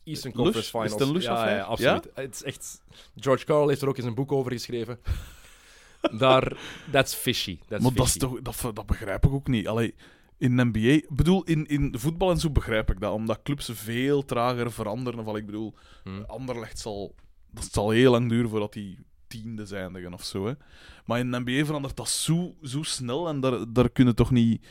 Eastern 0.03 0.33
Lush? 0.35 0.43
Conference 0.43 0.85
Is 0.85 0.93
Finals. 0.93 1.13
het 1.13 1.23
ja, 1.23 1.29
ja, 1.31 1.37
affair? 1.37 1.57
ja, 1.57 1.63
absoluut. 1.63 2.09
Het 2.13 2.35
is 2.35 2.43
echt... 2.43 2.81
George 3.15 3.45
Carl 3.45 3.67
heeft 3.67 3.81
er 3.81 3.87
ook 3.87 3.97
eens 3.97 4.05
een 4.05 4.15
boek 4.15 4.31
over 4.31 4.51
geschreven. 4.51 4.99
Daar, 6.17 6.57
that's 6.91 7.13
fishy. 7.15 7.59
That's 7.67 7.83
maar 7.83 7.93
dat, 7.93 8.05
is 8.05 8.11
fishy. 8.11 8.25
toch, 8.41 8.41
dat, 8.41 8.75
dat 8.75 8.85
begrijp 8.85 9.25
ik 9.25 9.31
ook 9.31 9.47
niet. 9.47 9.67
Allee, 9.67 9.95
in 10.37 10.57
de 10.57 10.65
NBA... 10.65 10.79
Ik 10.79 11.15
bedoel, 11.15 11.43
in, 11.43 11.65
in 11.65 11.95
voetbal 11.97 12.31
en 12.31 12.37
zo 12.39 12.49
begrijp 12.49 12.91
ik 12.91 12.99
dat, 12.99 13.13
omdat 13.13 13.41
clubs 13.43 13.69
veel 13.73 14.25
trager 14.25 14.71
veranderen. 14.71 15.27
Of, 15.27 15.35
ik 15.35 15.45
bedoel, 15.45 15.73
Hmm. 16.03 16.23
Anderlecht 16.27 16.79
zal... 16.79 17.15
Dat 17.51 17.69
zal 17.71 17.89
heel 17.89 18.11
lang 18.11 18.29
duren 18.29 18.49
voordat 18.49 18.73
die 18.73 18.99
tiende 19.27 19.65
zijn 19.65 20.13
of 20.13 20.23
zo. 20.23 20.45
Hè. 20.45 20.53
Maar 21.05 21.19
in 21.19 21.31
de 21.31 21.39
NBA 21.39 21.65
verandert 21.65 21.95
dat 21.95 22.09
zo, 22.09 22.55
zo 22.61 22.83
snel 22.83 23.27
en 23.27 23.39
daar, 23.39 23.73
daar 23.73 23.89
kunnen 23.89 24.15
toch 24.15 24.31
niet... 24.31 24.65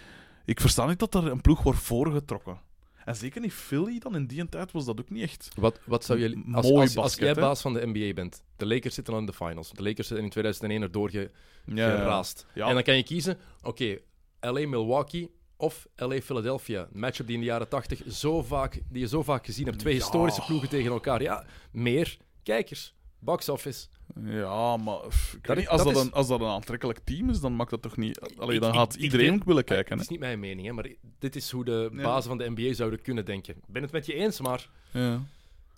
Ik 0.45 0.61
versta 0.61 0.87
niet 0.87 0.99
dat 0.99 1.15
er 1.15 1.27
een 1.27 1.41
ploeg 1.41 1.63
wordt 1.63 1.79
voorgetrokken. 1.79 2.61
En 3.05 3.17
zeker 3.17 3.41
niet 3.41 3.53
Philly 3.53 3.99
dan, 3.99 4.15
in 4.17 4.27
die 4.27 4.49
tijd 4.49 4.73
was 4.73 4.85
dat 4.85 5.01
ook 5.01 5.11
niet 5.11 5.23
echt... 5.23 5.49
Wat, 5.57 5.81
wat 5.85 6.05
zou 6.05 6.19
jullie... 6.19 6.45
Als, 6.53 6.71
als, 6.71 6.97
als 6.97 7.15
jij 7.15 7.29
hè? 7.29 7.35
baas 7.35 7.61
van 7.61 7.73
de 7.73 7.87
NBA 7.87 8.13
bent, 8.13 8.43
de 8.57 8.67
Lakers 8.67 8.95
zitten 8.95 9.15
al 9.15 9.21
in 9.21 9.27
de 9.27 9.33
finals. 9.33 9.71
De 9.71 9.83
Lakers 9.83 10.09
zijn 10.09 10.23
in 10.23 10.31
2001 10.31 10.83
erdoor 10.83 11.11
ge, 11.11 11.31
geraast. 11.67 12.47
Ja. 12.55 12.69
En 12.69 12.75
dan 12.75 12.83
kan 12.83 12.97
je 12.97 13.03
kiezen, 13.03 13.39
oké, 13.63 13.99
LA 14.41 14.67
Milwaukee 14.69 15.35
of 15.57 15.87
LA 15.97 16.21
Philadelphia. 16.21 16.89
Een 16.93 17.01
matchup 17.01 17.27
die 17.27 17.35
in 17.35 17.41
de 17.41 17.47
jaren 17.47 17.69
80 17.69 18.03
zo 18.09 18.43
vaak, 18.43 18.83
die 18.91 19.01
je 19.01 19.09
zo 19.09 19.23
vaak 19.23 19.47
gezien 19.47 19.67
hebt. 19.67 19.79
Twee 19.79 19.95
Ja. 19.95 20.01
historische 20.01 20.43
ploegen 20.47 20.69
tegen 20.69 20.91
elkaar. 20.91 21.23
Ja, 21.23 21.45
meer 21.71 22.17
kijkers. 22.43 22.95
Box 23.27 23.49
office. 23.49 23.87
Ja, 24.25 24.77
maar 24.77 24.99
pff, 25.09 25.35
ik 25.35 25.47
Dat 25.47 25.57
weet 25.57 25.57
is- 25.57 25.63
niet, 25.63 25.69
als, 25.69 25.83
dat 25.85 25.93
dat 25.95 26.03
is- 26.03 26.09
een, 26.09 26.15
als 26.15 26.29
dat 26.29 26.41
een 26.41 26.47
aantrekkelijk 26.47 26.99
team 27.05 27.31
is, 27.31 27.41
dan 27.41 27.57
maakt 27.57 27.71
dat 27.71 27.83
toch 27.83 27.97
niet... 27.97 28.21
Allee, 28.39 28.55
Ik- 28.55 28.61
dan 28.61 28.71
ik- 28.71 28.77
gaat 28.77 28.95
ik 28.95 29.01
iedereen 29.01 29.27
denk- 29.27 29.41
ook 29.41 29.47
willen 29.47 29.65
kijken. 29.65 29.89
Het 29.89 29.97
Hè? 29.99 30.03
is 30.05 30.09
niet 30.09 30.21
mijn 30.21 30.41
mening, 30.41 30.67
hè, 30.67 30.73
maar 30.73 30.87
dit 31.19 31.37
is 31.37 31.51
hoe 31.51 31.65
de 31.65 31.89
Ja. 31.93 32.03
bazen 32.03 32.29
van 32.29 32.39
de 32.39 32.51
NBA 32.55 32.73
zouden 32.75 33.03
kunnen 33.03 33.25
denken. 33.25 33.55
Ik 33.57 33.63
ben 33.67 33.83
het 33.83 33.93
met 33.93 34.07
je 34.07 34.15
eens, 34.15 34.41
maar... 34.41 34.69
Ja. 34.93 35.21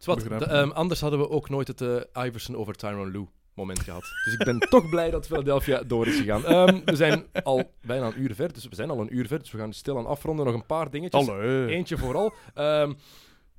Begrijp 0.05 0.39
de- 0.39 0.45
ik. 0.45 0.51
ehm, 0.51 0.71
anders 0.71 1.01
hadden 1.01 1.19
we 1.19 1.29
ook 1.31 1.49
nooit 1.49 1.69
het 1.69 1.81
eh, 1.81 2.25
Iverson 2.27 2.57
over 2.57 2.75
Tyronn 2.75 3.11
Lue 3.11 3.27
moment 3.55 3.81
gehad. 3.81 4.03
Dus 4.25 4.33
ik 4.39 4.45
ben 4.45 4.59
toch 4.71 4.89
blij 4.89 5.11
dat 5.11 5.27
Philadelphia 5.27 5.83
door 5.83 6.07
is 6.07 6.17
gegaan. 6.17 6.45
Ehm, 6.45 6.81
we 6.85 6.97
zijn 6.97 7.25
al 7.43 7.73
bijna 7.83 8.07
een 8.07 8.21
uur 8.21 8.35
ver, 8.35 8.53
dus 8.53 8.69
we 8.69 8.75
zijn 8.75 8.91
al 8.91 9.01
een 9.01 9.17
uur 9.17 9.27
ver, 9.27 9.39
dus 9.39 9.51
we 9.51 9.59
gaan 9.59 9.73
stil 9.73 9.99
aan 9.99 10.07
afronden. 10.07 10.45
Nog 10.47 10.55
een 10.55 10.67
paar 10.67 10.91
dingetjes. 10.91 11.29
Allee. 11.29 11.67
Eentje 11.67 11.99
vooral. 11.99 12.33
Ehm 12.55 12.93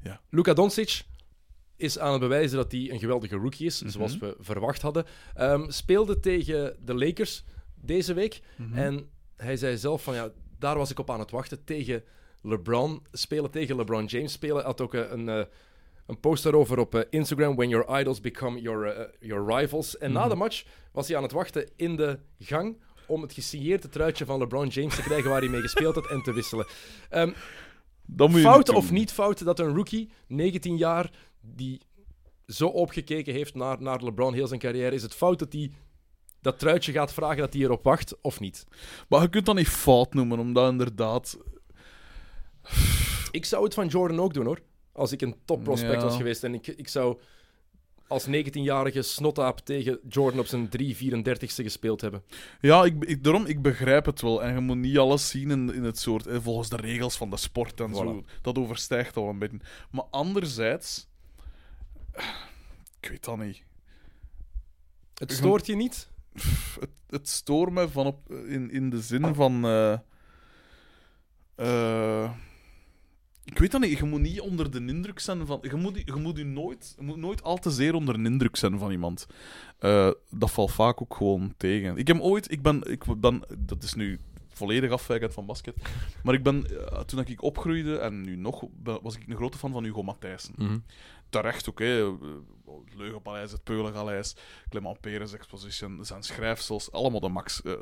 Ja. 0.04 0.20
Luka 0.30 0.54
Doncic 0.54 1.02
is 1.80 2.00
aan 2.00 2.12
het 2.12 2.22
bewijzen 2.22 2.58
dat 2.58 2.72
hij 2.72 2.92
een 2.92 3.00
geweldige 3.00 3.36
rookie 3.36 3.66
is, 3.66 3.82
Mhm. 3.82 3.92
zoals 3.92 4.18
we 4.18 4.36
verwacht 4.40 4.82
hadden. 4.82 5.06
Ehm, 5.34 5.70
speelde 5.70 6.20
tegen 6.20 6.76
de 6.86 6.94
Lakers 6.96 7.44
deze 7.76 8.14
week. 8.14 8.40
Mhm. 8.58 8.78
En 8.78 9.10
hij 9.36 9.58
zei 9.58 9.78
zelf 9.78 10.04
van 10.04 10.14
ja, 10.16 10.30
daar 10.60 10.78
was 10.78 10.92
ik 10.92 11.00
op 11.00 11.10
aan 11.10 11.20
het 11.20 11.32
wachten. 11.32 11.64
Tegen 11.64 12.04
LeBron 12.42 13.02
spelen, 13.12 13.52
tegen 13.52 13.76
LeBron 13.76 14.06
James 14.06 14.32
spelen. 14.32 14.64
Had 14.64 14.82
ook 14.82 14.94
eh, 14.94 15.12
een, 15.12 15.30
eh, 15.30 15.44
een 16.06 16.20
post 16.20 16.44
daarover 16.44 16.78
op 16.80 16.96
eh, 16.96 17.02
Instagram. 17.10 17.56
When 17.56 17.70
your 17.70 18.00
idols 18.00 18.22
become 18.22 18.62
your, 18.62 19.10
your 19.20 19.56
rivals. 19.60 19.98
En 19.98 20.12
na 20.12 20.20
Mhm. 20.20 20.30
de 20.30 20.36
match 20.36 20.64
was 20.92 21.08
hij 21.08 21.18
aan 21.18 21.24
het 21.24 21.32
wachten 21.32 21.70
in 21.76 21.96
de 21.96 22.20
gang 22.40 22.78
om 23.06 23.22
het 23.22 23.34
gesigneerde 23.34 23.90
truitje 23.90 24.26
van 24.26 24.40
LeBron 24.40 24.68
James 24.68 24.96
te 24.96 25.02
krijgen 25.02 25.30
waar 25.30 25.40
hij 25.42 25.50
mee 25.50 25.62
gespeeld 25.62 25.96
had 25.96 26.10
en 26.10 26.22
te 26.22 26.34
wisselen. 26.34 26.68
Ehm, 27.10 27.32
fout 28.32 28.70
of 28.70 28.92
niet 28.92 29.12
fout 29.12 29.44
dat 29.46 29.60
een 29.60 29.76
rookie, 29.76 30.12
19 30.28 30.78
jaar, 30.78 31.12
die 31.56 31.82
zo 32.47 32.68
opgekeken 32.68 33.34
heeft 33.34 33.54
naar, 33.56 33.82
naar 33.82 34.04
LeBron 34.04 34.34
heel 34.34 34.47
zijn 34.47 34.60
carrière, 34.60 34.95
is 34.95 35.02
het 35.02 35.14
fout 35.14 35.39
dat 35.39 35.54
hij 35.54 35.72
dat 36.41 36.60
truitje 36.60 36.91
gaat 36.91 37.14
vragen 37.14 37.38
dat 37.38 37.54
hij 37.54 37.62
erop 37.62 37.84
wacht 37.84 38.22
of 38.22 38.39
niet? 38.39 38.66
Maar 39.10 39.22
je 39.22 39.30
kunt 39.30 39.45
dat 39.45 39.56
niet 39.56 39.68
fout 39.68 40.14
noemen, 40.14 40.39
omdat 40.39 40.72
inderdaad... 40.72 41.38
Ik 43.32 43.45
zou 43.45 43.64
het 43.64 43.74
van 43.74 43.88
Jordan 43.88 44.20
ook 44.20 44.34
doen 44.34 44.45
hoor. 44.45 44.62
Als 44.91 45.12
ik 45.12 45.22
een 45.22 45.36
topprospect 45.45 46.02
Ja. 46.02 46.08
was 46.08 46.16
geweest 46.18 46.43
en 46.43 46.54
ik, 46.54 46.68
ik 46.68 46.88
zou 46.88 47.20
als 48.08 48.28
19-jarige 48.28 49.02
snotaap 49.02 49.60
tegen 49.60 50.00
Jordan 50.08 50.39
op 50.39 50.45
zijn 50.45 50.70
3-34ste 50.82 51.64
gespeeld 51.64 52.02
hebben. 52.02 52.24
Ja, 52.62 52.84
ik, 52.84 53.04
ik, 53.04 53.24
daarom, 53.24 53.45
ik 53.45 53.62
begrijp 53.62 54.06
het 54.06 54.22
wel. 54.22 54.43
En 54.43 54.54
je 54.54 54.60
moet 54.60 54.78
niet 54.78 54.97
alles 54.97 55.30
zien 55.30 55.52
in, 55.52 55.74
in 55.74 55.84
het 55.84 56.00
soort... 56.00 56.28
eh, 56.28 56.38
volgens 56.41 56.70
de 56.70 56.76
regels 56.76 57.18
van 57.18 57.30
de 57.30 57.38
sport 57.38 57.80
en 57.80 57.95
zo. 57.95 58.24
Dat 58.41 58.58
overstijgt 58.58 59.18
al 59.18 59.30
een 59.30 59.39
beetje. 59.39 59.60
Maar 59.91 60.06
anderzijds... 60.10 61.08
Ik 62.99 63.10
weet 63.10 63.24
dat 63.26 63.38
niet. 63.38 63.64
Het 65.14 65.32
stoort 65.32 65.66
je 65.66 65.76
niet? 65.76 66.10
Het, 66.80 66.89
het 67.10 67.30
stoort 67.30 67.72
me 67.72 67.89
van 67.89 68.05
op, 68.05 68.32
in, 68.32 68.72
in 68.72 68.89
de 68.89 69.01
zin 69.01 69.36
van... 69.36 69.66
eh, 69.66 69.97
eh, 71.55 72.32
ik 73.43 73.57
weet 73.60 73.72
dat 73.72 73.82
niet. 73.82 73.97
Je 73.97 74.05
moet 74.05 74.22
niet 74.22 74.41
onder 74.41 74.72
de 74.72 74.86
indruk 74.86 75.20
zijn 75.20 75.45
van... 75.45 75.60
Je 75.62 75.76
moet, 75.76 76.01
je 76.05 76.14
moet, 76.16 76.38
je 76.38 76.43
nooit, 76.45 76.93
je 76.97 77.03
moet 77.05 77.18
nooit 77.18 77.43
al 77.43 77.57
te 77.57 77.72
zeer 77.72 77.93
onder 77.93 78.24
de 78.24 78.30
indruk 78.30 78.55
zijn 78.55 78.80
van 78.80 78.91
iemand. 78.91 79.28
Eh, 79.80 80.12
dat 80.30 80.51
valt 80.51 80.72
vaak 80.72 81.01
ook 81.01 81.16
gewoon 81.16 81.53
tegen. 81.57 81.97
Ik 81.97 82.07
heb 82.07 82.20
ooit... 82.20 82.51
Ik 82.51 82.62
ben, 82.62 82.84
ik 82.91 83.03
ben, 83.18 83.41
dat 83.57 83.84
is 83.84 83.93
nu 83.93 84.20
volledig 84.47 84.91
afwijkend 84.91 85.34
van 85.34 85.45
basket. 85.45 85.76
Maar 86.24 86.34
ik 86.34 86.43
ben, 86.43 86.66
toen 87.05 87.20
ik 87.20 87.43
opgroeide, 87.43 87.97
en 87.97 88.22
nu 88.22 88.36
nog, 88.36 88.64
ben- 88.72 88.99
was 89.01 89.16
ik 89.16 89.28
een 89.28 89.36
grote 89.36 89.57
fan 89.57 89.72
van 89.72 89.84
Hugo 89.84 90.03
Matthijssen. 90.03 90.53
Terecht 91.30 91.70
ook, 91.70 91.80
hè. 91.80 91.86
Het 92.86 92.96
Leugenpaleis, 92.96 93.52
het 93.52 93.64
Peulengaleis, 93.64 94.36
Clement 94.70 95.00
Peres 95.00 95.34
Exposition, 95.34 96.06
zijn 96.06 96.24
schrijfsels, 96.24 96.92
allemaal 96.92 97.20
de 97.20 97.30
max. 97.30 97.62
Eh 97.62 97.74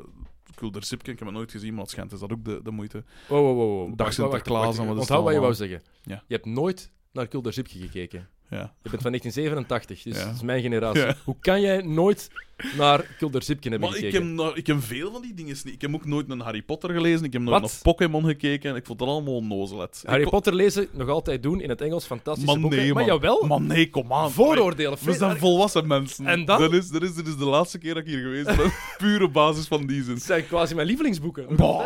Kulder 0.54 0.84
Zipken, 0.84 1.12
ik 1.12 1.18
heb 1.18 1.28
het 1.28 1.36
nooit 1.36 1.50
gezien, 1.50 1.72
maar 1.72 1.82
het 1.82 1.90
schijnt 1.90 2.12
is 2.12 2.20
dat 2.20 2.32
ook 2.32 2.44
de, 2.44 2.60
de 2.62 2.70
moeite. 2.70 3.04
Wow, 3.28 3.40
wow, 3.40 3.56
wow. 3.56 3.96
Dag 3.96 4.12
Sinterklaas 4.12 4.64
wacht, 4.64 4.78
en 4.78 4.84
wacht. 4.84 4.88
wat 4.88 4.96
is 4.96 5.00
Onthoud 5.00 5.24
wat 5.24 5.32
je 5.34 5.40
wou 5.40 5.54
zeggen. 5.54 5.82
Ja. 6.02 6.22
Je 6.26 6.34
hebt 6.34 6.46
nooit 6.46 6.90
naar 7.12 7.26
Kulder 7.26 7.52
Zipke 7.52 7.78
gekeken. 7.78 8.28
Ja. 8.50 8.74
Je 8.82 8.90
bent 8.90 9.02
van 9.02 9.10
1987, 9.16 10.02
dus 10.02 10.16
Ja. 10.16 10.24
dat 10.24 10.34
is 10.34 10.42
mijn 10.42 10.62
generatie. 10.62 11.00
Ja. 11.02 11.16
Hoe 11.24 11.36
kan 11.40 11.60
jij 11.60 11.82
nooit 11.82 12.30
naar 12.76 13.04
Kulder 13.18 13.42
hebben 13.46 13.80
Maar 13.80 13.88
ik 13.88 13.94
gekeken? 13.94 14.26
heb, 14.26 14.34
nou- 14.36 14.54
ik 14.56 14.66
heb 14.66 14.82
veel 14.82 15.12
van 15.12 15.22
die 15.22 15.34
dingen 15.34 15.56
niet. 15.64 15.74
Ik 15.74 15.80
heb 15.80 15.94
ook 15.94 16.06
nooit 16.06 16.30
een 16.30 16.40
Harry 16.40 16.62
Potter 16.62 16.90
gelezen, 16.90 17.24
ik 17.24 17.32
heb 17.32 17.42
nooit 17.42 17.60
Wat? 17.60 17.70
naar 17.70 17.80
Pokémon 17.82 18.24
gekeken 18.24 18.70
en 18.70 18.76
ik 18.76 18.86
vond 18.86 18.98
dat 18.98 19.08
allemaal 19.08 19.34
onnozelet. 19.34 20.02
Harry 20.06 20.22
Ik- 20.22 20.28
Potter 20.30 20.54
lezen 20.54 20.88
nog 20.92 21.08
altijd 21.08 21.42
doen 21.42 21.60
in 21.60 21.68
het 21.68 21.80
Engels, 21.80 22.04
fantastische 22.04 22.50
Maar 22.52 22.60
boeken. 22.60 22.78
nee, 22.78 22.92
maar 22.94 23.04
man. 23.06 23.14
jawel, 23.14 23.46
Maar 23.46 23.60
nee, 23.60 23.90
kom 23.90 24.12
aan. 24.12 24.30
vooroordelen. 24.30 24.98
We 25.04 25.12
zijn 25.12 25.36
volwassen 25.36 25.86
mensen. 25.86 26.26
En 26.26 26.44
dan? 26.44 26.60
Dat 26.60 26.72
is, 26.72 26.88
dat 26.88 27.02
is, 27.02 27.14
dat 27.14 27.26
is 27.26 27.36
de 27.36 27.44
laatste 27.44 27.78
keer 27.78 27.94
dat 27.94 28.02
ik 28.02 28.08
hier 28.08 28.20
geweest 28.22 28.56
ben. 28.56 28.72
Pure 28.98 29.28
basis 29.28 29.66
van 29.66 29.86
die 29.86 30.02
zin. 30.02 30.14
Het 30.14 30.22
zijn 30.22 30.46
quasi 30.46 30.74
mijn 30.74 30.86
lievelingsboeken. 30.86 31.56
Bah, 31.56 31.78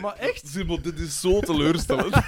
Maar 0.00 0.14
echt? 0.16 0.64
Maar 0.66 0.82
dit 0.82 0.98
is 0.98 1.20
zo 1.20 1.40
teleurstellend. 1.40 2.14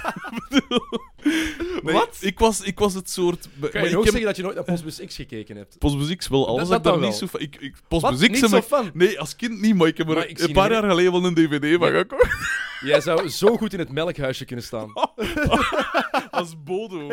Nee, 1.83 1.93
Wat? 1.93 2.17
Ik 2.21 2.39
was, 2.39 2.61
ik 2.61 2.79
was 2.79 2.93
het 2.93 3.09
soort... 3.09 3.49
Maar 3.59 3.69
je 3.73 3.77
ik 3.77 3.85
ook 3.85 3.91
heb 3.93 4.03
zeggen 4.03 4.21
dat 4.25 4.35
je 4.35 4.41
nooit 4.41 4.55
naar 4.55 4.63
Postbus 4.63 5.01
X 5.05 5.15
gekeken 5.15 5.55
hebt? 5.55 5.77
Postbus 5.79 6.15
X 6.15 6.27
wel, 6.27 6.47
alles 6.47 6.67
Dat- 6.67 6.77
ik 6.77 6.83
dat 6.83 6.99
niet 6.99 7.13
zo. 7.13 7.25
Ik, 7.37 7.73
Wat? 8.01 8.19
Niet 8.19 8.37
zo 8.37 8.61
fan? 8.61 8.91
Nee, 8.93 9.19
als 9.19 9.35
kind 9.35 9.61
niet, 9.61 9.75
maar 9.75 9.87
ik 9.87 9.97
heb 9.97 10.09
er 10.09 10.15
Maar 10.15 10.27
ik 10.27 10.39
een 10.39 10.51
paar 10.51 10.71
jaar 10.71 10.83
geleden 10.89 11.11
wel 11.11 11.25
een 11.25 11.33
dvd 11.33 11.77
van 11.79 11.91
Ja. 11.91 11.97
gekocht. 11.97 12.27
Jij 12.83 13.01
zou 13.01 13.29
zo 13.29 13.57
goed 13.57 13.73
in 13.73 13.79
het 13.79 13.91
melkhuisje 13.91 14.45
kunnen 14.45 14.65
staan. 14.65 14.93
Als 16.31 16.63
Bodo. 16.63 17.09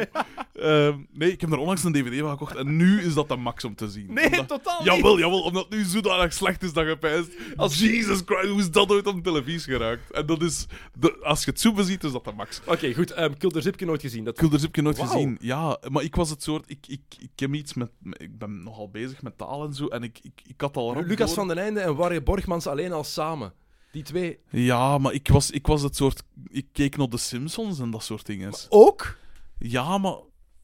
Ehm, 0.54 0.98
nee, 1.12 1.32
ik 1.32 1.40
heb 1.40 1.52
er 1.52 1.58
onlangs 1.58 1.84
een 1.84 1.92
dvd 1.92 2.20
van 2.20 2.30
gekocht 2.30 2.56
en 2.56 2.76
nu 2.76 3.02
is 3.02 3.14
dat 3.14 3.28
de 3.28 3.36
max 3.36 3.64
om 3.64 3.74
te 3.74 3.88
zien. 3.88 4.12
Nee, 4.12 4.24
Omdat- 4.24 4.48
totaal 4.48 4.78
niet. 4.82 4.86
Jawel, 4.94 5.18
jawel, 5.18 5.42
omdat 5.42 5.62
het 5.64 5.72
nu 5.72 5.84
zodanig 5.84 6.32
slecht 6.32 6.62
is 6.62 6.72
dat 6.72 6.86
je 6.86 6.98
pijst. 6.98 7.32
Als 7.56 7.78
Jesus 7.78 8.22
Christ, 8.24 8.48
hoe 8.48 8.60
is 8.60 8.70
dat 8.70 8.90
ooit 8.90 9.06
op 9.06 9.22
televisie 9.22 9.72
geraakt? 9.72 10.10
En 10.10 10.26
dat 10.26 10.42
is... 10.42 10.66
De, 10.98 11.18
als 11.22 11.44
je 11.44 11.50
het 11.50 11.60
zo 11.60 11.72
beziet, 11.72 12.04
is 12.04 12.12
dat 12.12 12.24
de 12.24 12.32
max. 12.32 12.60
Oké, 12.66 12.94
goed. 12.94 13.10
ehm 13.10 13.32
Kulder 13.38 13.62
Zipke 13.62 13.84
nooit 13.84 14.00
gezien. 14.00 14.24
Dat... 14.24 14.42
Ik 14.42 14.82
nooit 14.82 14.96
Wauw. 14.96 15.08
gezien. 15.08 15.36
Ja, 15.40 15.78
maar 15.90 16.02
ik 16.02 16.14
was 16.14 16.30
het 16.30 16.42
soort... 16.42 16.64
Ik, 16.70 16.86
ik, 16.86 17.00
ik 17.18 17.30
heb 17.40 17.54
iets 17.54 17.74
met... 17.74 17.90
Ik 18.12 18.38
ben 18.38 18.62
nogal 18.62 18.90
bezig 18.90 19.22
met 19.22 19.38
taal 19.38 19.64
en 19.64 19.72
zo. 19.74 19.86
En 19.86 20.02
ik, 20.02 20.18
ik, 20.22 20.32
ik 20.46 20.60
had 20.60 20.76
al... 20.76 20.94
rap 20.94 21.06
Lucas 21.06 21.26
door- 21.26 21.36
van 21.36 21.48
den 21.48 21.58
Einde 21.58 21.80
en 21.80 21.96
Warre 21.96 22.22
Borgmans 22.22 22.66
alleen 22.66 22.92
al 22.92 23.04
samen. 23.04 23.52
Die 23.92 24.02
twee. 24.02 24.38
Ja, 24.50 24.98
maar 24.98 25.12
ik 25.12 25.28
was, 25.28 25.50
ik 25.50 25.66
was 25.66 25.82
het 25.82 25.96
soort... 25.96 26.22
Ik 26.48 26.66
keek 26.72 26.96
naar 26.96 27.08
The 27.08 27.16
Simpsons 27.16 27.78
en 27.78 27.90
dat 27.90 28.04
soort 28.04 28.26
dingen. 28.26 28.52
Ook? 28.68 29.16
Ja, 29.58 29.98
maar... 29.98 30.16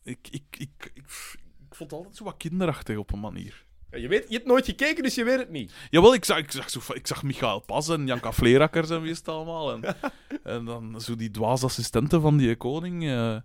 Ik, 0.02 0.18
ik, 0.30 0.42
ik, 0.50 0.90
ik, 0.94 1.04
ik 1.68 1.74
vond 1.74 1.90
het 1.90 1.92
altijd 1.92 2.16
zo 2.16 2.24
wat 2.24 2.34
kinderachtig 2.36 2.96
op 2.96 3.12
een 3.12 3.20
manier. 3.20 3.64
Ja, 3.90 3.98
Je, 3.98 4.08
weet, 4.08 4.24
je 4.28 4.34
hebt 4.34 4.46
nooit 4.46 4.64
gekeken, 4.64 5.02
dus 5.02 5.14
je 5.14 5.24
weet 5.24 5.38
het 5.38 5.50
niet. 5.50 5.72
Jawel, 5.90 6.14
ik 6.14 6.24
zag, 6.24 6.38
ik 6.38 6.50
zag, 6.50 6.70
zo, 6.70 6.80
ik 6.92 7.06
zag 7.06 7.22
Michael 7.22 7.60
Pas 7.60 7.88
en 7.88 8.06
Janka 8.06 8.32
Vleerakkers 8.32 8.90
en 8.90 9.00
wie 9.00 9.10
is 9.10 9.16
het 9.18 9.28
allemaal. 9.28 9.72
En, 9.72 9.96
en 10.42 10.64
dan 10.64 11.00
zo 11.00 11.16
die 11.16 11.30
dwaze 11.30 11.64
assistenten 11.64 12.20
van 12.20 12.36
die 12.36 12.56
koning. 12.56 13.04
eh, 13.08 13.36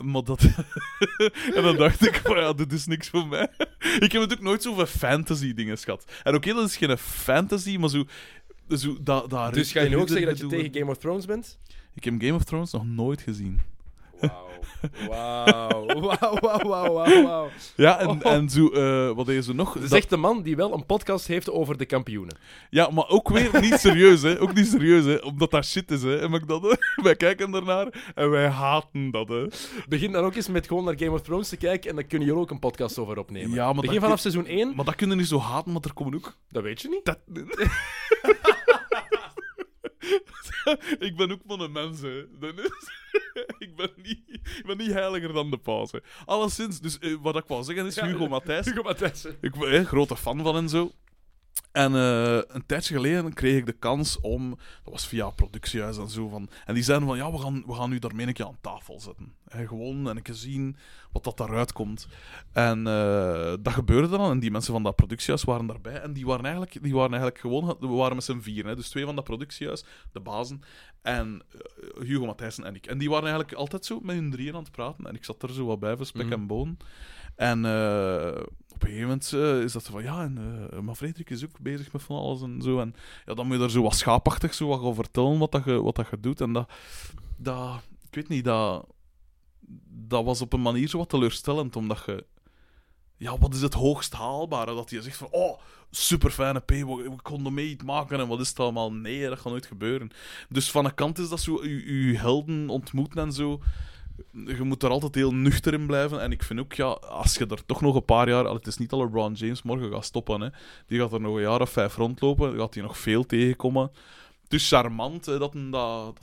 maar 0.00 0.22
dat... 0.22 0.42
en 1.56 1.62
dan 1.62 1.76
dacht 1.76 2.06
ik 2.06 2.20
van 2.24 2.36
ja, 2.36 2.52
dit 2.52 2.72
is 2.72 2.86
niks 2.86 3.08
voor 3.08 3.26
mij. 3.26 3.48
ik 4.06 4.12
heb 4.12 4.12
natuurlijk 4.12 4.40
nooit 4.40 4.62
zoveel 4.62 4.86
fantasy 4.86 5.54
dingen 5.54 5.78
gehad. 5.78 6.04
En 6.22 6.34
oké, 6.34 6.52
dat 6.52 6.68
is 6.68 6.76
geen 6.76 6.98
fantasy, 6.98 7.76
maar 7.76 7.88
zo... 7.90 8.04
dat, 9.02 9.30
dat 9.30 9.54
Dus 9.54 9.72
ga 9.72 9.80
je 9.80 9.88
nu 9.88 9.96
ook 9.96 10.08
zeggen 10.08 10.26
dat 10.26 10.38
je 10.38 10.46
tegen 10.46 10.74
Game 10.74 10.90
of 10.90 10.96
Thrones 10.98 11.26
bent? 11.26 11.58
Ik 11.94 12.04
heb 12.04 12.14
Game 12.18 12.34
of 12.34 12.44
Thrones 12.44 12.72
nog 12.72 12.86
nooit 12.86 13.20
gezien. 13.20 13.60
Wauw. 14.20 14.42
Wauw. 15.08 15.84
Wauw, 16.00 16.38
wauw, 16.40 16.68
wauw, 16.68 16.92
wauw, 16.92 17.22
wauw. 17.22 17.48
Ja, 17.76 17.98
en, 17.98 18.08
Oh. 18.08 18.32
en 18.32 18.48
zo... 18.48 18.68
eh, 18.68 19.16
wat 19.16 19.28
is 19.28 19.46
er 19.48 19.54
nog? 19.54 19.78
Dat- 19.78 19.88
zegt 19.88 20.10
de 20.10 20.16
man 20.16 20.42
die 20.42 20.56
wel 20.56 20.74
een 20.74 20.86
podcast 20.86 21.26
heeft 21.26 21.50
over 21.50 21.76
de 21.76 21.84
kampioenen. 21.86 22.36
Ja, 22.70 22.90
maar 22.90 23.08
ook 23.08 23.28
weer 23.28 23.60
niet 23.60 23.74
serieus, 23.86 24.22
hè. 24.22 24.40
Ook 24.40 24.54
niet 24.54 24.66
serieus, 24.66 25.04
hè. 25.04 25.14
Omdat 25.16 25.50
dat 25.50 25.64
shit 25.64 25.90
is, 25.90 26.02
hè. 26.02 26.18
En 26.18 26.32
ik 26.32 26.48
dat. 26.48 26.78
Wij 27.02 27.16
kijken 27.16 27.54
ernaar 27.54 28.12
en 28.14 28.30
wij 28.30 28.48
haten 28.48 29.10
dat, 29.10 29.28
hè. 29.28 29.46
Begin 29.88 30.12
dan 30.12 30.24
ook 30.24 30.34
eens 30.34 30.48
met 30.48 30.66
gewoon 30.66 30.84
naar 30.84 30.98
Game 30.98 31.10
of 31.12 31.20
Thrones 31.22 31.48
te 31.48 31.56
kijken 31.56 31.90
en 31.90 31.96
dan 31.96 32.06
kun 32.06 32.20
je 32.20 32.26
er 32.26 32.36
ook 32.38 32.50
een 32.50 32.58
podcast 32.58 32.98
over 32.98 33.18
opnemen. 33.18 33.50
Ja, 33.50 33.72
maar 33.72 33.82
Begin 33.82 34.00
vanaf 34.00 34.22
kun- 34.22 34.32
seizoen 34.32 34.46
1, 34.58 34.72
Maar 34.76 34.84
dat 34.84 34.94
kunnen 34.94 35.16
niet 35.16 35.26
zo 35.28 35.38
haten, 35.38 35.72
want 35.72 35.84
er 35.84 35.94
komen 35.94 36.14
ook... 36.14 36.36
dat 36.50 36.62
weet 36.62 36.82
je 36.82 36.88
niet. 36.88 37.04
Dat... 37.04 37.18
ik 41.08 41.16
ben 41.16 41.32
ook 41.32 41.40
van 41.46 41.60
een 41.60 41.72
mens, 41.72 42.00
hè. 42.00 42.38
Dennis. 42.38 42.70
ik, 43.64 43.76
ben 43.76 43.90
niet, 43.96 44.20
ik 44.26 44.62
ben 44.66 44.76
niet 44.76 44.92
heiliger 44.92 45.32
dan 45.32 45.50
de 45.50 45.58
paus, 45.58 45.92
hè. 45.92 45.98
Alleszins, 46.24 46.80
dus 46.80 46.98
eh, 46.98 47.14
wat 47.20 47.36
ik 47.36 47.44
wou 47.46 47.62
zeggen 47.62 47.86
is 47.86 48.00
Hugo 48.00 48.28
Matthijs. 48.28 48.66
Hugo 48.66 48.82
Matthijssen. 48.82 49.36
Ik 49.40 49.58
ben 49.58 49.74
een 49.74 49.86
grote 49.86 50.16
fan 50.16 50.42
van 50.42 50.56
en 50.56 50.68
zo. 50.68 50.92
En 51.72 51.94
eh, 51.94 52.34
een 52.46 52.66
tijdje 52.66 52.94
geleden 52.94 53.32
kreeg 53.32 53.56
ik 53.56 53.66
de 53.66 53.72
kans 53.72 54.20
om, 54.20 54.50
dat 54.84 54.92
was 54.92 55.06
via 55.06 55.30
productiehuis 55.30 55.96
en 55.98 56.08
zo, 56.08 56.28
van, 56.28 56.48
en 56.66 56.74
die 56.74 56.82
zeiden 56.82 57.08
van, 57.08 57.16
ja, 57.16 57.32
we 57.32 57.38
gaan, 57.38 57.62
we 57.66 57.74
gaan 57.74 57.92
u 57.92 57.98
daarmee 57.98 58.26
een 58.26 58.32
keer 58.32 58.46
aan 58.46 58.58
tafel 58.60 59.00
zetten. 59.00 59.32
En 59.48 59.68
gewoon 59.68 60.08
en 60.08 60.16
een 60.16 60.22
keer 60.22 60.34
zien 60.34 60.76
wat 61.12 61.24
dat 61.24 61.36
daaruit 61.36 61.72
komt. 61.72 62.08
En 62.52 62.86
eh, 62.86 63.54
dat 63.60 63.72
gebeurde 63.72 64.08
dan, 64.08 64.30
en 64.30 64.38
die 64.40 64.50
mensen 64.50 64.72
van 64.72 64.82
dat 64.82 64.96
productiehuis 64.96 65.44
waren 65.44 65.66
daarbij, 65.66 66.00
en 66.00 66.12
die 66.12 66.26
waren 66.26 66.44
eigenlijk, 66.44 66.82
die 66.82 66.94
waren 66.94 67.10
eigenlijk 67.10 67.40
gewoon, 67.40 67.76
we 67.80 67.86
waren 67.86 68.14
met 68.14 68.24
z'n 68.24 68.40
vier, 68.40 68.66
hè, 68.66 68.76
dus 68.76 68.88
twee 68.88 69.04
van 69.04 69.14
dat 69.14 69.24
productiehuis, 69.24 69.84
de 70.12 70.20
bazen, 70.20 70.62
en 71.02 71.42
eh, 71.50 72.02
Hugo 72.06 72.26
Matthijssen 72.26 72.64
en 72.64 72.74
ik. 72.74 72.86
En 72.86 72.98
die 72.98 73.08
waren 73.10 73.28
eigenlijk 73.28 73.58
altijd 73.58 73.84
zo 73.84 74.00
met 74.02 74.16
hun 74.16 74.30
drieën 74.30 74.54
aan 74.54 74.62
het 74.62 74.72
praten, 74.72 75.06
en 75.06 75.14
ik 75.14 75.24
zat 75.24 75.42
er 75.42 75.52
zo 75.52 75.66
wat 75.66 75.80
bij, 75.80 75.96
voor 75.96 76.06
spek 76.06 76.24
Mhm. 76.24 76.32
en 76.32 76.46
boon. 76.46 76.76
En 77.36 77.64
eh, 77.64 78.42
op 78.68 78.82
een 78.82 78.88
gegeven 78.88 79.00
moment 79.00 79.32
eh, 79.32 79.62
is 79.62 79.72
dat 79.72 79.82
van, 79.82 80.02
ja, 80.02 80.22
en, 80.22 80.68
eh, 80.72 80.78
maar 80.78 80.94
Frederik 80.94 81.30
is 81.30 81.44
ook 81.44 81.60
bezig 81.60 81.92
met 81.92 82.02
van 82.02 82.16
alles 82.16 82.42
en 82.42 82.62
zo. 82.62 82.80
En 82.80 82.94
ja, 83.26 83.34
dan 83.34 83.46
moet 83.46 83.56
je 83.56 83.62
er 83.62 83.70
zo 83.70 83.82
wat 83.82 83.94
schaapachtig 83.94 84.54
zo 84.54 84.66
wat 84.66 84.94
vertellen 84.94 85.38
wat, 85.38 85.52
dat 85.52 85.64
je, 85.64 85.82
wat 85.82 85.96
dat 85.96 86.06
doet. 86.20 86.40
En 86.40 86.52
dat, 86.52 86.70
dat, 87.36 87.82
ik 88.08 88.14
weet 88.14 88.28
niet, 88.28 88.44
dat, 88.44 88.86
dat 89.88 90.24
was 90.24 90.40
op 90.40 90.52
een 90.52 90.62
manier 90.62 90.88
zo 90.88 90.98
wat 90.98 91.08
teleurstellend, 91.08 91.76
omdat 91.76 92.02
je, 92.06 92.24
ja, 93.16 93.38
wat 93.38 93.54
is 93.54 93.62
het 93.62 93.74
hoogst 93.74 94.12
haalbare? 94.12 94.74
Dat 94.74 94.90
je 94.90 95.02
zegt 95.02 95.16
van, 95.16 95.28
oh, 95.30 95.58
super 95.90 96.30
fijne 96.30 96.60
P, 96.60 96.70
we, 96.70 96.84
we 96.84 97.22
konden 97.22 97.54
mee 97.54 97.68
iets 97.68 97.84
maken 97.84 98.20
en 98.20 98.28
wat 98.28 98.40
is 98.40 98.48
het 98.48 98.60
allemaal? 98.60 98.92
Nee, 98.92 99.28
dat 99.28 99.38
gaat 99.38 99.52
nooit 99.52 99.66
gebeuren. 99.66 100.10
Dus 100.48 100.70
van 100.70 100.84
een 100.84 100.94
kant 100.94 101.18
is 101.18 101.28
dat 101.28 101.40
zo, 101.40 101.64
je 101.66 102.18
helden 102.18 102.68
ontmoeten 102.68 103.22
en 103.22 103.32
zo 103.32 103.60
je 104.32 104.62
moet 104.62 104.82
er 104.82 104.90
altijd 104.90 105.14
heel 105.14 105.34
nuchter 105.34 105.72
in 105.72 105.86
blijven. 105.86 106.20
En 106.20 106.32
ik 106.32 106.42
vind 106.42 106.60
ook, 106.60 106.72
ja, 106.72 106.86
als 106.90 107.34
je 107.34 107.46
er 107.46 107.66
toch 107.66 107.80
nog 107.80 107.94
een 107.94 108.04
paar 108.04 108.28
jaar... 108.28 108.46
al, 108.46 108.54
Het 108.54 108.66
is 108.66 108.76
niet 108.76 108.90
dat 108.90 109.00
LeBron 109.00 109.32
James 109.32 109.62
morgen 109.62 109.92
gaat 109.92 110.04
stoppen. 110.04 110.40
Hè. 110.40 110.48
Die 110.86 111.00
gaat 111.00 111.12
er 111.12 111.20
nog 111.20 111.34
een 111.34 111.42
jaar 111.42 111.60
of 111.60 111.70
vijf 111.70 111.96
rondlopen. 111.96 112.58
Gaat 112.58 112.74
hij 112.74 112.82
nog 112.82 112.98
veel 112.98 113.26
tegenkomen. 113.26 113.90
Het 114.42 114.52
is 114.52 114.68
charmant 114.68 115.26
hè, 115.26 115.38
dat 115.38 115.52
hij 115.52 115.70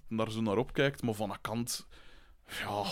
daar 0.10 0.32
zo 0.32 0.42
naar 0.42 0.58
opkijkt. 0.58 1.04
Maar 1.04 1.14
van 1.14 1.30
een 1.30 1.42
kant... 1.42 1.88
Ja... 2.48 2.84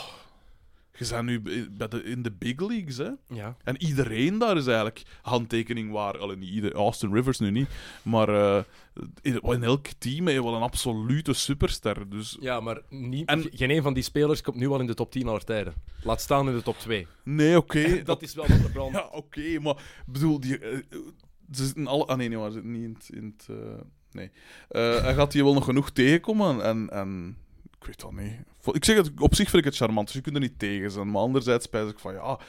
Je 1.00 1.08
bent 1.10 1.26
nu 1.26 1.68
bij 1.72 1.88
de, 1.88 2.04
in 2.04 2.22
de 2.22 2.32
big 2.32 2.60
leagues, 2.60 2.98
hè. 2.98 3.10
Ja. 3.28 3.56
En 3.64 3.82
iedereen 3.84 4.38
daar 4.38 4.58
is 4.58 4.66
eigenlijk 4.68 5.04
handtekening 5.22 5.92
waar. 5.92 6.18
Alleen 6.18 6.40
niet 6.40 6.50
ieder, 6.50 6.74
Austin 6.74 7.14
Rivers 7.14 7.40
nu 7.40 7.52
niet. 7.52 7.68
Maar 8.04 8.30
eh, 8.30 8.64
in, 9.22 9.40
in 9.42 9.64
elk 9.64 9.88
team 9.98 10.26
heb 10.26 10.36
je 10.36 10.44
wel 10.44 10.56
een 10.56 10.62
absolute 10.62 11.34
superster. 11.34 12.10
Dus 12.10 12.38
Ja, 12.40 12.60
maar 12.60 12.82
niet, 12.90 13.28
En- 13.30 13.42
ge- 13.42 13.50
geen 13.54 13.70
een 13.70 13.82
van 13.82 13.94
die 13.94 14.04
spelers 14.04 14.42
komt 14.42 14.58
nu 14.58 14.68
al 14.68 14.80
in 14.80 14.88
de 14.88 14.94
top 14.94 15.12
10 15.12 15.28
aller 15.28 15.44
tijden. 15.44 15.74
Laat 16.04 16.22
staan 16.22 16.48
in 16.50 16.56
de 16.56 16.62
top 16.62 16.78
2. 16.78 17.08
nee, 17.24 17.58
oké. 17.58 18.02
dat 18.04 18.22
is 18.22 18.34
wel 18.34 18.48
wat 18.48 18.62
LeBron... 18.62 18.92
Ja, 19.00 19.08
oké, 19.12 19.60
maar 19.60 19.84
bedoel, 20.06 20.40
die, 20.40 20.58
eh, 20.60 20.78
ze 21.52 21.66
zitten 21.66 21.88
alle... 21.88 22.06
Ah, 22.06 22.18
nee, 22.18 22.28
nee, 22.30 22.38
maar 22.38 22.48
ze 22.48 22.54
zitten 22.54 22.72
niet 22.72 22.84
in 22.84 22.94
het... 22.94 23.10
In 23.10 23.36
het 23.38 23.58
eh, 23.58 23.82
nee. 24.12 24.32
Hij 25.02 25.14
gaat 25.14 25.34
hier 25.34 25.44
wel 25.44 25.54
nog 25.54 25.66
genoeg 25.66 25.92
tegenkomen 25.92 26.64
en... 26.64 26.90
en 26.90 27.38
ik 27.80 27.86
weet 27.86 28.00
dat 28.00 28.12
niet. 28.12 28.76
Ik 28.76 28.86
zeg 28.86 28.96
het, 28.96 29.12
op 29.20 29.36
zich 29.36 29.50
vind 29.50 29.66
ik 29.66 29.70
het 29.72 29.80
charmant, 29.80 30.08
dus 30.08 30.16
je 30.16 30.22
kunt 30.22 30.36
er 30.36 30.42
niet 30.42 30.60
tegen 30.60 30.92
zijn. 30.92 31.12
Maar 31.12 31.22
anderzijds 31.22 31.66
spijs 31.66 31.90
ik 31.90 32.00
van, 32.00 32.14
ja... 32.14 32.40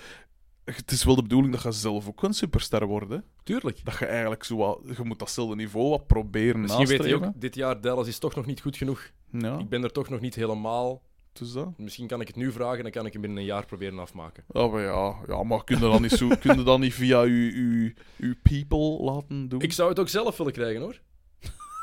Het 0.65 0.91
is 0.91 1.05
wel 1.05 1.15
de 1.15 1.23
bedoeling 1.23 1.53
dat 1.53 1.63
je 1.63 1.73
zelf 1.73 2.09
ook 2.09 2.23
een 2.23 2.35
superster 2.35 2.87
wordt, 2.87 3.11
hè. 3.11 3.19
Tuurlijk. 3.43 3.85
Dat 3.85 3.99
je 3.99 4.07
eigenlijk 4.07 4.45
zo 4.45 4.57
wat... 4.57 4.79
Je 4.97 5.05
moet 5.05 5.19
datzelfde 5.19 5.55
niveau 5.55 5.89
wat 5.89 6.07
proberen 6.07 6.61
Misschien 6.61 6.87
weet 6.87 7.05
je 7.05 7.15
ook, 7.15 7.33
dit 7.35 7.55
jaar 7.55 7.81
Dallas 7.81 8.07
is 8.07 8.19
toch 8.19 8.35
nog 8.35 8.47
niet 8.47 8.61
goed 8.61 8.77
genoeg. 8.77 9.11
Ja, 9.31 9.59
Ik 9.59 9.69
ben 9.69 9.83
er 9.83 9.93
toch 9.93 10.09
nog 10.09 10.21
niet 10.21 10.35
helemaal... 10.35 11.03
dus 11.33 11.53
dat. 11.53 11.79
Misschien 11.79 12.07
kan 12.07 12.21
ik 12.21 12.27
het 12.27 12.37
nu 12.37 12.53
vragen, 12.53 12.83
dan 12.83 12.93
kan 12.93 13.07
ik 13.07 13.13
hem 13.13 13.21
binnen 13.21 13.41
een 13.41 13.45
jaar 13.47 13.67
proberen 13.67 13.99
afmaken. 13.99 14.45
Oh, 14.49 14.73
maar 14.73 14.83
ja, 14.83 15.15
ja, 15.27 15.43
maar 15.43 15.65
kun 15.65 15.77
je 15.79 15.83
dat 15.83 16.01
niet, 16.01 16.11
zo, 16.11 16.29
kun 16.41 16.57
je 16.57 16.63
dat 16.63 16.79
niet 16.79 16.95
via 16.95 17.21
uw, 17.21 17.51
uw, 17.53 17.93
uw 18.17 18.35
people 18.43 19.05
laten 19.05 19.49
doen? 19.49 19.61
Ik 19.61 19.73
zou 19.73 19.89
het 19.89 19.99
ook 19.99 20.09
zelf 20.09 20.37
willen 20.37 20.53
krijgen, 20.53 20.81
hoor. 20.81 21.01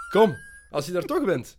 Kom, 0.10 0.36
als 0.70 0.86
je 0.86 0.92
daar 0.92 1.06
toch 1.06 1.26
bent. 1.26 1.58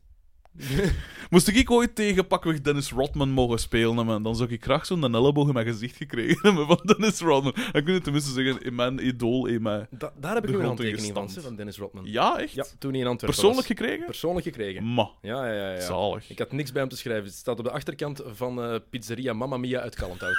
Moest 1.30 1.48
ik 1.48 1.70
ooit 1.70 1.94
tegen 1.94 2.26
pakweg 2.26 2.60
Dennis 2.60 2.90
Rodman 2.90 3.30
mogen 3.30 3.58
spelen, 3.58 3.96
hebben, 3.96 4.22
dan 4.22 4.36
zou 4.36 4.50
ik 4.50 4.62
graag 4.64 4.86
zo'n 4.86 5.14
elleboog 5.14 5.46
in 5.48 5.54
mijn 5.54 5.66
gezicht 5.66 5.96
gekregen 5.96 6.38
hebben 6.46 6.66
van 6.66 6.80
Dennis 6.82 7.20
Rodman. 7.20 7.54
Dan 7.72 7.84
kun 7.84 7.94
je 7.94 8.00
tenminste 8.00 8.32
zeggen, 8.32 8.62
in 8.62 8.74
mijn 8.74 9.06
idool, 9.06 9.46
in 9.46 9.62
mijn... 9.62 9.86
Da- 9.90 10.12
daar 10.20 10.34
heb 10.34 10.48
ik 10.48 10.54
een 10.54 10.64
handtekening 10.64 11.14
van, 11.14 11.30
van 11.30 11.56
Dennis 11.56 11.76
Rodman. 11.78 12.04
Ja, 12.06 12.38
echt? 12.38 12.52
Ja, 12.52 12.64
toen 12.78 12.90
hij 12.90 13.00
in 13.00 13.06
Antwerpen 13.06 13.40
Persoonlijk 13.40 13.68
was. 13.68 13.76
gekregen? 13.78 14.04
Persoonlijk 14.06 14.46
gekregen. 14.46 14.84
Ma, 14.84 15.10
Ja, 15.22 15.46
ja, 15.46 15.52
ja. 15.54 15.72
ja. 15.72 15.80
zalig. 15.80 16.30
Ik 16.30 16.38
had 16.38 16.52
niks 16.52 16.72
bij 16.72 16.80
hem 16.80 16.90
te 16.90 16.96
schrijven. 16.96 17.24
Het 17.24 17.34
staat 17.34 17.58
op 17.58 17.64
de 17.64 17.70
achterkant 17.70 18.22
van 18.26 18.62
eh, 18.62 18.74
pizzeria 18.90 19.32
Mamma 19.32 19.56
Mia 19.56 19.80
uit 19.80 19.94
Kalmthout. 19.94 20.36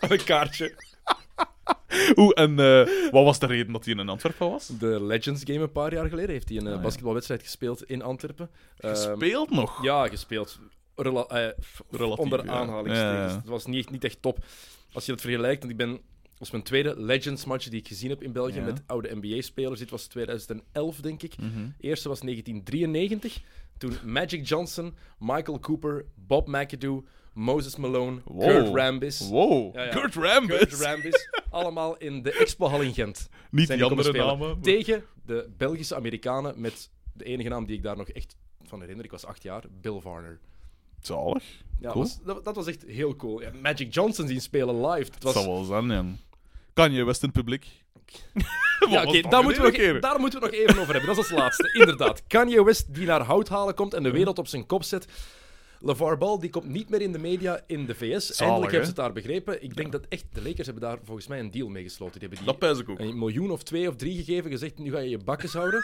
een 0.00 0.24
kaartje. 0.24 0.74
Oeh, 2.16 2.30
en 2.34 2.58
eh, 2.58 3.10
wat 3.10 3.24
was 3.24 3.38
de 3.38 3.46
reden 3.46 3.72
dat 3.72 3.84
hij 3.84 3.94
in 3.94 4.08
Antwerpen 4.08 4.50
was? 4.50 4.66
De 4.78 5.02
Legends 5.04 5.42
Game 5.44 5.58
een 5.60 5.72
paar 5.72 5.92
jaar 5.92 6.08
geleden 6.08 6.30
heeft 6.30 6.48
hij 6.48 6.58
een 6.58 6.66
eh, 6.66 6.70
Ah, 6.72 6.76
ja. 6.76 6.82
basketbalwedstrijd 6.82 7.42
gespeeld 7.42 7.84
in 7.84 8.02
Antwerpen. 8.02 8.50
Ehm, 8.76 8.94
Gespeeld 8.94 9.50
nog? 9.50 9.82
Ja, 9.82 10.08
gespeeld. 10.08 10.58
Rela- 10.96 11.26
eh, 11.26 11.48
Relatief, 11.90 12.18
onder 12.24 12.44
ja. 12.44 12.52
aanhalingstekens. 12.52 13.32
Ja. 13.32 13.38
Het 13.38 13.48
was 13.48 13.66
niet, 13.66 13.90
niet 13.90 14.04
echt 14.04 14.22
top. 14.22 14.38
Als 14.92 15.04
je 15.06 15.12
dat 15.12 15.20
vergelijkt, 15.20 15.58
want 15.60 15.72
ik 15.72 15.78
ben... 15.78 15.90
Dat 15.90 16.38
was 16.38 16.50
mijn 16.50 16.62
tweede 16.64 17.00
Legends 17.00 17.44
match 17.44 17.68
die 17.68 17.80
ik 17.80 17.88
gezien 17.88 18.10
heb 18.10 18.22
in 18.22 18.32
België 18.32 18.54
Ja. 18.58 18.64
met 18.64 18.82
oude 18.86 19.14
NBA-spelers. 19.20 19.78
Dit 19.78 19.90
was 19.90 20.06
2011, 20.06 20.96
denk 21.00 21.22
ik. 21.22 21.36
De 21.36 21.42
eerste 21.80 22.08
was 22.08 22.20
1993. 22.20 23.40
Toen 23.78 23.96
Magic 24.04 24.48
Johnson, 24.48 24.94
Michael 25.18 25.58
Cooper, 25.60 26.04
Bob 26.14 26.46
McAdoo, 26.48 27.04
Moses 27.34 27.76
Malone, 27.76 28.20
Wow. 28.24 28.42
Kurt 28.48 28.74
Rambis. 28.74 29.28
Wow, 29.28 29.74
Ja, 29.74 29.82
ja. 29.84 29.90
Kurt 29.90 30.14
Rambis. 30.14 30.58
Kurt 30.58 30.72
Rambis. 30.80 31.28
allemaal 31.50 31.96
in 31.96 32.22
de 32.22 32.32
Expo-hal 32.32 32.80
in 32.80 32.94
Gent. 32.94 33.28
Niet 33.50 33.68
die 33.68 33.84
andere 33.84 34.12
namen. 34.12 34.60
Tegen 34.60 35.04
de 35.26 35.50
Belgische 35.56 35.94
Amerikanen 35.94 36.60
met 36.60 36.90
de 37.12 37.24
enige 37.24 37.48
naam 37.48 37.66
die 37.66 37.76
ik 37.76 37.82
daar 37.82 37.96
nog 37.96 38.08
echt 38.08 38.36
van 38.62 38.80
herinner. 38.80 39.04
Ik 39.04 39.10
was 39.10 39.24
acht 39.24 39.42
jaar, 39.42 39.62
Bill 39.80 40.00
Varner. 40.00 40.38
Zalig. 41.00 41.44
Ja, 41.80 41.90
Cool. 41.90 42.02
was- 42.02 42.18
dat, 42.24 42.44
dat 42.44 42.54
was 42.56 42.66
echt 42.66 42.84
heel 42.86 43.16
cool. 43.16 43.40
Ja, 43.42 43.50
Magic 43.62 43.94
Johnson 43.94 44.28
zien 44.28 44.40
spelen 44.40 44.86
live. 44.86 45.10
Dat 45.10 45.22
was, 45.22 45.32
zou 45.32 45.46
wel 45.46 45.64
zijn, 45.64 45.88
ja. 45.88 46.04
Kan 46.72 46.92
je 46.92 47.04
West 47.04 47.22
in 47.22 47.28
het 47.28 47.36
publiek? 47.38 47.66
ja, 48.90 49.02
oké, 49.06 49.20
daar, 49.28 49.42
moeten 49.42 49.62
we 49.62 49.90
nog, 49.92 50.00
daar 50.00 50.20
moeten 50.20 50.40
we 50.40 50.46
nog 50.46 50.54
even 50.54 50.80
over 50.80 50.92
hebben. 50.94 51.14
Dat 51.14 51.24
is 51.24 51.30
als 51.30 51.40
laatste. 51.40 51.72
Inderdaad. 51.78 52.22
Kanye 52.26 52.64
West 52.64 52.94
die 52.94 53.06
naar 53.06 53.20
hout 53.22 53.48
halen 53.48 53.74
komt 53.74 53.94
en 53.94 54.02
de 54.02 54.10
wereld 54.10 54.38
op 54.38 54.46
zijn 54.46 54.66
kop 54.66 54.82
zet. 54.82 55.06
LeVar 55.84 56.18
Ball 56.18 56.38
die 56.38 56.50
komt 56.50 56.66
niet 56.68 56.88
meer 56.88 57.00
in 57.00 57.12
de 57.12 57.18
media 57.18 57.60
in 57.66 57.86
de 57.86 57.94
VS. 57.94 58.26
Zalig, 58.26 58.40
Eindelijk 58.40 58.72
hebben 58.72 58.80
ze 58.80 58.86
het 58.94 58.96
daar 58.96 59.12
begrepen. 59.12 59.62
Ik 59.62 59.76
denk 59.76 59.92
dat 59.92 60.06
echt 60.08 60.24
de 60.32 60.42
Lakers 60.42 60.66
hebben 60.66 60.82
daar 60.84 60.98
volgens 61.04 61.26
mij 61.26 61.38
een 61.40 61.50
deal 61.50 61.68
mee 61.68 61.82
gesloten. 61.82 62.20
Die 62.20 62.28
hebben 62.28 62.46
Dat 62.46 62.60
die 62.60 62.68
pijs 62.68 62.78
ik 62.80 62.88
ook. 62.88 62.98
een 62.98 63.18
miljoen 63.18 63.50
of 63.50 63.62
twee 63.62 63.88
of 63.88 63.96
drie 63.96 64.16
gegeven, 64.24 64.50
gezegd 64.50 64.78
nu 64.78 64.90
ga 64.90 64.98
je 64.98 65.08
je 65.08 65.18
bakkes 65.18 65.52
houden. 65.52 65.82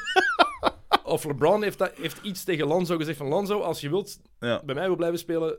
of 1.05 1.25
LeBron 1.25 1.63
heeft, 1.63 1.79
dat, 1.79 1.93
heeft 1.97 2.21
iets 2.23 2.45
tegen 2.45 2.67
Lonzo 2.67 2.97
gezegd 2.97 3.19
van 3.19 3.27
Lonzo, 3.29 3.61
als 3.61 3.81
je 3.81 3.89
wilt 3.89 4.21
Ja. 4.41 4.63
bij 4.65 4.75
mij 4.75 4.87
wil 4.87 4.97
blijven 4.97 5.19
spelen, 5.19 5.59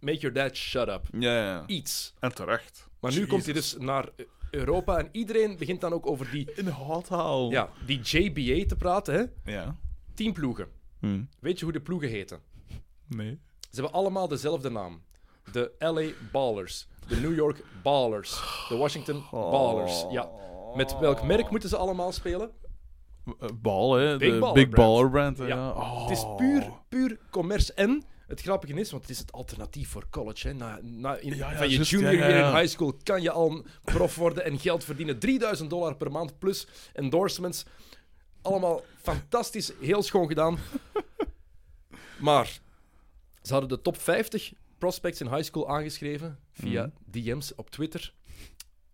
make 0.00 0.18
your 0.18 0.34
dad 0.34 0.56
shut 0.56 0.88
up. 0.88 1.06
Ja, 1.18 1.44
ja. 1.44 1.64
Iets. 1.66 2.14
En 2.20 2.34
terecht. 2.34 2.88
Maar 3.00 3.14
nu 3.14 3.26
komt 3.26 3.44
hij 3.44 3.54
dus 3.54 3.76
naar 3.78 4.08
Europa 4.50 4.98
en 4.98 5.08
iedereen 5.12 5.56
begint 5.58 5.80
dan 5.80 5.92
ook 5.92 6.06
over 6.06 6.30
die, 6.30 6.52
In 6.54 6.66
houthaal. 6.66 7.50
ja, 7.50 7.68
die 7.86 8.00
JBA 8.00 8.66
te 8.68 8.76
praten. 8.76 9.14
Hè? 9.14 9.52
Ja. 9.52 9.76
Tien 10.14 10.32
ploegen. 10.32 10.68
Hm. 11.00 11.22
Weet 11.40 11.58
je 11.58 11.64
hoe 11.64 11.72
de 11.72 11.80
ploegen 11.80 12.08
heten? 12.08 12.40
Nee. 13.06 13.40
Ze 13.60 13.80
hebben 13.80 13.92
allemaal 13.92 14.28
dezelfde 14.28 14.70
naam. 14.70 15.02
De 15.52 15.72
LA 15.78 16.30
Ballers, 16.32 16.88
de 17.08 17.16
New 17.16 17.34
York 17.34 17.64
Ballers, 17.82 18.40
de 18.68 18.76
Washington 18.76 19.24
Ballers. 19.30 20.04
Ja. 20.10 20.30
Met 20.74 20.98
welk 20.98 21.22
merk 21.22 21.50
moeten 21.50 21.68
ze 21.68 21.76
allemaal 21.76 22.12
spelen? 22.12 22.50
Eh, 23.24 23.48
Bal, 23.54 23.94
hè. 23.94 24.16
Big 24.16 24.32
de 24.32 24.38
Baller 24.38 24.54
Big 24.54 24.68
brand. 24.68 24.88
Baller 24.88 25.10
brand. 25.10 25.38
Ja. 25.38 25.46
Ja. 25.46 25.70
Oh. 25.70 26.00
Het 26.00 26.10
is 26.10 26.24
puur, 26.36 26.72
puur 26.88 27.18
commerce. 27.30 27.72
En 27.72 28.04
het 28.26 28.40
grappige 28.40 28.72
is, 28.72 28.90
want 28.90 29.02
het 29.02 29.10
is 29.10 29.18
het 29.18 29.32
alternatief 29.32 29.88
voor 29.88 30.06
college. 30.10 30.48
Hè. 30.48 30.54
Na, 30.54 30.78
na, 30.82 31.16
in, 31.16 31.36
Ja, 31.36 31.50
ja, 31.50 31.56
van 31.56 31.70
je 31.70 31.82
junior 31.82 32.14
year 32.14 32.46
in 32.46 32.56
high 32.56 32.72
school 32.72 32.96
kan 33.02 33.22
je 33.22 33.30
al 33.30 33.50
een 33.50 33.66
prof 33.84 34.14
worden 34.14 34.44
en 34.44 34.58
geld 34.58 34.84
verdienen. 34.84 35.18
3000 35.18 35.70
dollar 35.70 35.96
per 35.96 36.10
maand 36.10 36.38
plus 36.38 36.66
endorsements. 36.92 37.64
Allemaal 38.42 38.82
fantastisch, 39.02 39.72
heel 39.80 40.02
schoon 40.02 40.28
gedaan. 40.28 40.58
Maar 42.18 42.58
ze 43.44 43.52
hadden 43.52 43.68
de 43.70 43.82
top 43.82 43.96
50 44.00 44.52
prospects 44.78 45.20
in 45.20 45.28
high 45.28 45.42
school 45.42 45.68
aangeschreven 45.68 46.38
via 46.52 46.82
Mhm. 46.82 47.20
DM's 47.24 47.52
op 47.56 47.70
Twitter. 47.70 48.12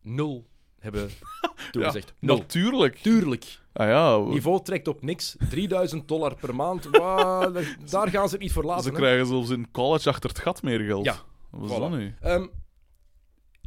Nul 0.03 0.47
hebben 0.79 1.11
Ja, 1.41 1.53
toegezegd. 1.71 2.15
Nul. 2.19 2.37
Natuurlijk. 2.37 2.97
Tuurlijk. 2.97 3.59
Ah 3.73 3.89
ja, 3.89 4.17
Niveau 4.19 4.63
trekt 4.65 4.89
op 4.89 5.03
niks. 5.03 5.37
3000 5.51 6.09
dollar 6.09 6.35
per 6.35 6.55
maand. 6.55 6.85
Wauw, 6.91 7.53
daar- 7.91 8.09
gaan 8.11 8.29
ze 8.29 8.35
het 8.35 8.43
niet 8.43 8.53
voor 8.53 8.65
laten. 8.65 8.83
ze 8.85 8.89
hè. 8.91 8.95
krijgen 8.97 9.27
zelfs 9.27 9.51
in 9.51 9.71
college 9.71 10.09
achter 10.09 10.31
het 10.31 10.39
gat 10.39 10.63
meer 10.63 10.81
geld. 10.81 11.05
Ja, 11.05 11.17
Wat 11.51 11.71
is 11.71 11.77
voilà. 11.77 11.81
dat 11.81 11.91
nu? 11.91 12.15
Ehm, 12.21 12.47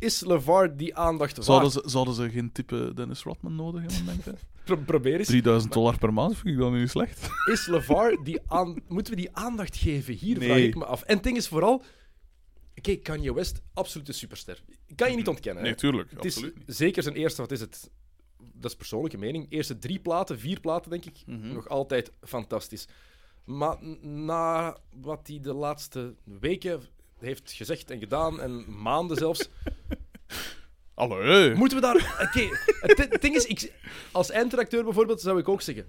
is 0.04 0.20
LeVar 0.22 0.78
die 0.78 0.96
aandacht 0.96 1.44
Zouden 1.44 1.72
waard? 1.74 1.86
ze, 1.86 1.92
zouden 1.92 2.14
ze 2.14 2.30
geen 2.30 2.52
type 2.52 2.92
Dennis 2.96 3.24
Rodman 3.24 3.56
nodig 3.56 3.82
hebben, 3.82 4.06
denk 4.06 4.24
je? 4.24 4.34
Pro- 4.66 4.78
probeer 4.86 5.18
eens. 5.20 5.28
3000 5.28 5.74
dollar 5.74 5.98
per 5.98 6.14
maand 6.14 6.36
vind 6.38 6.48
ik 6.54 6.58
dan 6.58 6.80
niet 6.80 6.90
slecht. 6.90 7.30
Is 7.52 7.68
LeVar 7.68 8.24
die 8.24 8.40
aan... 8.48 8.82
Moeten 8.88 9.14
we 9.14 9.20
die 9.20 9.36
aandacht 9.36 9.76
geven? 9.78 10.14
Hier 10.14 10.38
Nee. 10.38 10.48
vraag 10.48 10.58
ik 10.60 10.76
me 10.76 10.86
af. 10.86 11.02
En 11.04 11.16
het 11.16 11.24
ding 11.24 11.38
is 11.38 11.48
vooral... 11.48 11.84
Kijk, 12.82 13.04
Kanye 13.04 13.34
West, 13.34 13.62
absolute 13.74 14.12
superster. 14.14 14.64
Kan 14.96 15.10
je 15.12 15.16
niet 15.16 15.28
ontkennen. 15.28 15.64
hè? 15.64 15.70
Nee, 15.70 15.78
tuurlijk. 15.78 16.12
Het 16.12 16.26
is 16.26 16.36
absoluut 16.36 16.58
niet. 16.58 16.76
zeker 16.76 17.04
zijn 17.04 17.16
eerste, 17.16 17.42
wat 17.42 17.52
is 17.52 17.60
het? 17.60 17.90
Dat 18.54 18.72
is 18.72 18.78
persoonlijke 18.78 19.18
mening. 19.18 19.46
Eerste 19.50 19.78
drie 19.80 20.00
platen, 20.00 20.40
vier 20.40 20.60
platen, 20.60 20.90
denk 20.92 21.06
ik. 21.06 21.24
Mhm. 21.26 21.54
Nog 21.54 21.70
altijd 21.70 22.12
fantastisch. 22.22 22.88
Maar 23.46 23.78
na 24.02 24.78
wat 25.02 25.28
hij 25.28 25.40
de 25.42 25.54
laatste 25.54 26.16
weken 26.24 26.82
heeft 27.20 27.52
gezegd 27.52 27.92
en 27.92 28.00
gedaan, 28.00 28.42
en 28.42 28.82
maanden 28.82 29.18
zelfs, 29.18 29.50
Allee. 30.96 31.54
moeten 31.56 31.78
we 31.78 31.84
daar... 31.84 31.96
Oké, 32.28 32.48
het, 32.82 33.08
het 33.12 33.22
ding 33.22 33.36
is, 33.36 33.46
ik, 33.46 33.72
als 34.12 34.30
eindredacteur 34.32 34.84
bijvoorbeeld, 34.84 35.22
zou 35.22 35.40
ik 35.40 35.48
ook 35.50 35.62
zeggen... 35.62 35.86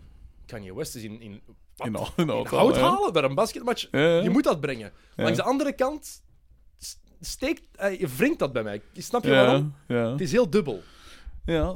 Kanye 0.47 0.75
West 0.75 0.95
is 0.95 1.03
in, 1.03 1.21
in, 1.21 1.41
wat? 1.77 1.87
In, 1.87 1.97
al- 1.97 2.13
in 2.17 2.29
In 2.29 2.47
hout 2.47 2.77
halen, 2.77 3.13
bij 3.13 3.23
een 3.23 3.35
basketmatch. 3.35 3.89
Ja. 3.91 4.19
Je 4.21 4.31
moet 4.31 4.45
dat 4.45 4.61
brengen. 4.61 4.93
Ja. 5.17 5.23
Langs 5.23 5.39
de 5.39 5.45
andere 5.45 5.73
kant 5.73 6.23
steekt... 7.21 7.63
eh, 7.77 8.01
je 8.01 8.09
wringt 8.17 8.39
dat 8.39 8.53
bij 8.53 8.63
mij. 8.63 8.83
Snap 8.97 9.25
je 9.25 9.31
Ja, 9.31 9.45
waarom? 9.45 9.75
ja. 9.89 10.11
Het 10.11 10.21
is 10.21 10.33
heel 10.33 10.51
dubbel. 10.51 10.83
ja. 11.45 11.75